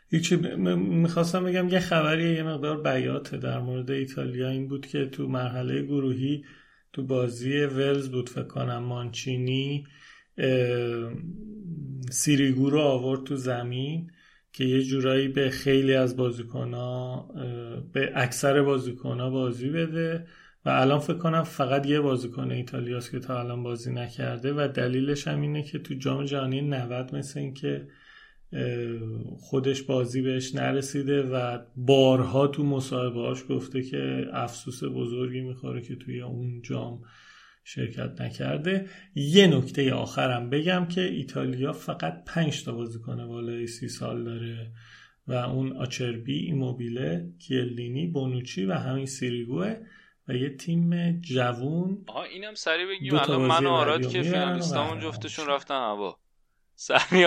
هیچی 0.10 0.36
می‌خواستم 0.76 1.44
بگم 1.44 1.70
یه 1.70 1.80
خبری 1.80 2.34
یه 2.36 2.44
مقدار 2.44 2.82
بیاته 2.82 3.38
در 3.38 3.60
مورد 3.60 3.92
ایتالیا 3.92 4.50
این 4.50 4.68
بود 4.68 4.88
که 4.88 5.06
تو 5.06 5.28
مرحله 5.28 5.82
گروهی 5.82 6.46
تو 6.96 7.04
بازی 7.04 7.66
ولز 7.66 8.10
بود 8.10 8.30
فکر 8.30 8.48
کنم 8.48 8.78
مانچینی 8.78 9.88
سیریگو 12.12 12.70
رو 12.70 12.80
آورد 12.80 13.24
تو 13.24 13.36
زمین 13.36 14.12
که 14.54 14.64
یه 14.64 14.84
جورایی 14.84 15.28
به 15.28 15.50
خیلی 15.50 15.94
از 15.94 16.18
بازیکنها 16.18 17.30
به 17.94 18.12
اکثر 18.16 18.62
بازیکنها 18.62 19.30
بازی 19.30 19.70
بده 19.70 20.28
و 20.66 20.70
الان 20.70 21.00
فکر 21.00 21.18
کنم 21.18 21.44
فقط 21.44 21.86
یه 21.86 22.00
بازیکن 22.00 22.52
ایتالیاست 22.52 23.12
که 23.12 23.20
تا 23.20 23.40
الان 23.40 23.64
بازی 23.64 23.94
نکرده 23.94 24.54
و 24.54 24.68
دلیلش 24.68 25.28
هم 25.28 25.42
اینه 25.42 25.64
که 25.64 25.80
تو 25.80 25.94
جام 25.94 26.26
جهانی 26.26 26.62
90 26.62 27.16
مثل 27.16 27.40
این 27.40 27.54
که 27.54 27.88
خودش 29.38 29.82
بازی 29.82 30.22
بهش 30.22 30.56
نرسیده 30.56 31.24
و 31.24 31.60
بارها 31.76 32.48
تو 32.48 32.64
مصاحبهاش 32.64 33.44
گفته 33.50 33.82
که 33.82 34.26
افسوس 34.34 34.84
بزرگی 34.84 35.42
می‌خوره 35.42 35.82
که 35.82 35.96
توی 35.96 36.22
اون 36.22 36.62
جام 36.62 37.02
شرکت 37.64 38.22
نکرده. 38.22 38.90
یه 39.16 39.48
نکته 39.48 39.94
آخرم 39.94 40.50
بگم 40.50 40.86
که 40.86 41.02
ایتالیا 41.02 41.74
فقط 41.74 42.24
پنج 42.28 42.64
تا 42.64 42.72
بازیکن 42.72 43.28
بالای 43.28 43.68
سی 43.68 43.88
سال 43.88 44.24
داره 44.24 44.72
و 45.28 45.34
اون 45.34 45.78
آچربی 45.78 46.40
ایموبیله 46.40 47.34
کیلینی 47.40 48.08
بونوچی 48.08 48.66
و 48.66 48.74
همین 48.74 49.06
سیریگوه 49.06 49.76
و 50.28 50.36
یه 50.36 50.50
تیم 50.50 51.12
جوون. 51.22 52.04
آها 52.08 52.24
اینم 52.24 52.54
سریع 52.56 52.88
بگیم. 52.88 53.16
الان 53.16 53.42
من 53.42 53.66
و 53.66 53.70
آراد 53.70 54.08
که 54.08 54.22
فینالیستامون 54.22 55.00
جفتشون. 55.00 55.48
رفتن 55.48 55.76
هوا. 55.76 56.20
سمی 56.76 57.26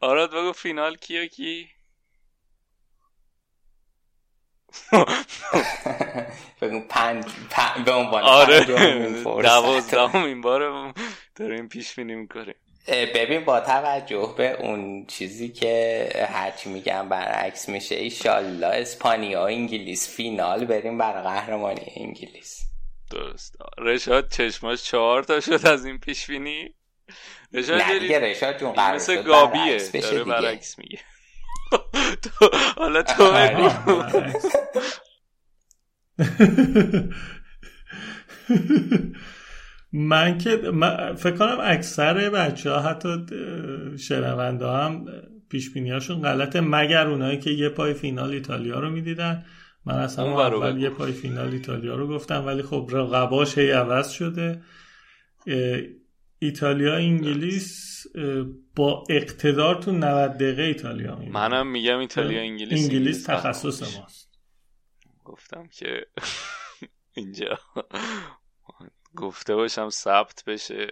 آراد 0.00 0.30
بگو 0.30 0.52
فینال 0.52 0.96
کیو 0.96 1.26
کی؟ 1.26 1.68
بگو 6.60 6.80
پنج 6.88 7.24
به 7.84 7.92
عنوان 7.92 8.22
آره. 8.22 8.60
دوازدهم 9.42 10.24
این 10.24 10.40
بار 10.40 10.94
داریم 11.34 11.68
پیش 11.68 11.94
بینی 11.94 12.14
می‌کنیم. 12.14 12.54
ببین 12.88 13.44
با 13.44 13.60
توجه 13.60 14.34
به 14.36 14.50
اون 14.50 15.06
چیزی 15.06 15.48
که 15.48 16.08
هرچی 16.32 16.70
میگم 16.70 17.08
برعکس 17.08 17.68
میشه 17.68 17.94
ایشالله 17.94 18.66
اسپانیا 18.66 19.40
و 19.40 19.44
انگلیس 19.44 20.16
فینال 20.16 20.64
بریم 20.64 20.98
برای 20.98 21.22
قهرمانی 21.22 21.92
انگلیس. 21.96 22.60
درست. 23.10 23.56
رشاد 23.78 24.28
چشماش 24.28 24.84
چهار 24.84 25.22
تا 25.22 25.40
شد 25.40 25.66
از 25.66 25.84
این 25.84 25.98
پیش 25.98 26.26
بینی. 26.26 26.74
رشاد 27.54 27.80
نه 27.82 27.92
یه 27.92 27.98
دیگه 27.98 28.18
ری- 28.20 28.30
رشاد 28.30 28.58
جون 28.58 28.72
قرار 28.72 28.94
مثل 28.94 29.22
گابیه 29.22 29.78
داره. 30.00 30.24
برعکس 30.24 30.78
میگه 30.78 30.98
تو 32.22 32.50
حالا 32.76 33.02
تو 33.02 33.32
بگو. 33.32 33.68
من 39.92 40.38
که 40.38 40.56
من 40.56 41.14
فکر 41.14 41.36
کنم 41.36 41.58
اکثر 41.62 42.30
بچه 42.30 42.70
ها 42.70 42.80
حتی 42.80 43.26
شنونده 43.98 44.66
هم 44.68 45.04
پیش 45.50 45.70
بینیاشون 45.70 46.22
غلطه 46.22 46.60
مگر 46.60 47.06
اونایی 47.06 47.38
که 47.38 47.50
یه 47.50 47.68
پای 47.68 47.94
فینال 47.94 48.30
ایتالیا 48.30 48.80
رو 48.80 48.90
می‌دیدن 48.90 49.44
من 49.86 49.94
اصلا 49.94 50.24
اول. 50.62 50.82
یه 50.82 50.90
پای 50.90 51.12
فینال 51.12 51.52
ایتالیا 51.52 51.94
رو 51.96 52.08
گفتم 52.08 52.46
ولی 52.46 52.62
خب 52.62 52.88
رقباش 52.92 53.58
هی 53.58 53.70
عوض 53.70 54.10
شده 54.10 54.62
ایتالیا 56.42 56.94
انگلیس 56.96 58.02
با 58.76 59.04
اقتدار 59.10 59.74
تو 59.74 59.92
90 59.92 60.32
دقیقه 60.32 60.62
ایتالیا. 60.62 61.16
منم 61.16 61.66
میگم 61.66 61.98
ایتالیا 61.98 62.40
انگلیس 62.40 62.82
انگلیس 62.84 63.24
تخصص. 63.26 63.98
ماست 63.98 64.28
گفتم 65.24 65.66
که 65.66 66.06
اینجا 67.16 67.58
گفته 69.16 69.54
باشم 69.54 69.88
ثبت 69.90 70.44
بشه 70.46 70.86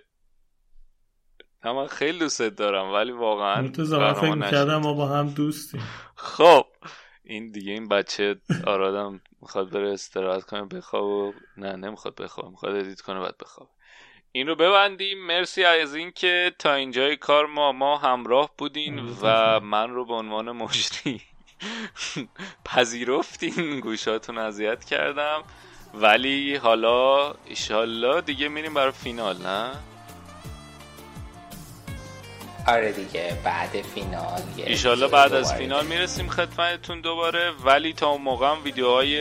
نه 1.65 1.73
من 1.73 1.87
خیلی 1.87 2.19
دوست 2.19 2.43
دارم 2.43 2.93
ولی 2.93 3.13
واقعا 3.13 3.63
مرتضی 3.63 3.97
من 3.97 4.13
فکر. 4.13 4.35
می‌کردم 4.35 4.77
ما 4.77 4.95
با 4.95 5.07
هم 5.07 5.29
دوستیم 5.29 5.83
خب 6.15 6.67
این 7.23 7.51
دیگه 7.51 7.73
این 7.73 7.89
بچه 7.89 8.41
آرادم 8.67 9.21
می‌خواد 9.43 9.71
بره 9.71 9.93
استراحت 9.93 10.43
کنه 10.45 10.65
بخواب 10.65 11.05
و 11.05 11.33
نه 11.57 11.77
نمی‌خواد 11.77 12.15
بخواب 12.15 12.51
می‌خواد 12.51 12.75
ادیت 12.75 13.01
کنه 13.01 13.21
بعد 13.21 13.39
بخواب 13.39 13.71
این 14.33 14.47
رو 14.47 14.55
ببندیم. 14.55 15.27
مرسی 15.27 15.65
از 15.65 15.95
این 15.95 16.13
که 16.13 16.53
تا 16.59 16.75
اینجای 16.75 17.17
کار 17.17 17.47
ما 17.47 17.73
ما 17.73 17.97
همراه 17.99 18.51
بودین 18.59 19.17
و 19.23 19.61
من 19.61 19.91
رو 19.91 20.05
به 20.05 20.15
عنوان 20.15 20.51
مجری 20.51 21.21
پذیرفتین. 22.65 23.81
گوشاتون 23.81 24.39
اذیت 24.39 24.85
کردم. 24.85 25.43
ولی 25.95 26.57
حالا 26.57 27.35
ایشالله 27.45 28.21
دیگه 28.21 28.49
میریم 28.49 28.75
برای 28.75 28.93
فینال 28.93 29.37
نه؟ 29.43 29.71
آره 32.67 32.93
دیگه 32.93 33.39
بعد 33.45 33.83
فینال 33.83 34.43
یه 34.57 34.67
ایشالله 34.67 35.09
بعد 35.09 35.35
از 35.35 35.55
فینال 35.55 35.87
می‌رسیم 35.87 36.29
خدمتتون 36.29 37.01
دوباره. 37.01 37.51
ولی 37.65 37.93
تا 37.93 38.09
اون 38.09 38.23
موقع 38.23 38.51
هم 38.51 38.65
ویدیوهای 38.65 39.21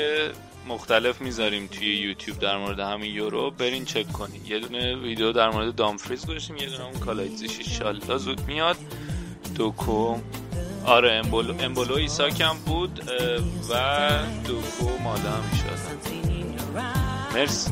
مختلف 0.70 1.22
می‌ذاریم 1.22 1.68
توی 1.68 1.96
یوتیوب 1.96 2.40
در 2.40 2.58
مورد 2.58 2.80
همین 2.80 3.16
یورو. 3.16 3.52
برین 3.52 3.86
چک 3.86 4.12
کنین. 4.12 4.42
یه 4.46 4.60
دونه 4.60 4.96
ویدیو 4.96 5.32
در 5.32 5.50
مورد 5.50 5.76
دامفریز 5.76 6.26
گذاشتیم. 6.26 6.58
یه 6.58 6.70
دونه 6.70 6.84
اون 6.84 7.00
کالایدزیچ 7.00 7.58
ایشالله 7.58 8.18
زود 8.18 8.42
میاد. 8.48 8.78
دوکو. 9.56 10.18
آره 10.86 11.12
امبولو, 11.14 11.54
امبولو 11.60 11.96
ایساک 11.96 12.44
بود 12.66 13.02
و 13.70 14.10
دوکو 14.48 15.04
ماله 15.04 15.30
هم 15.30 15.44
مرسی. 17.34 17.72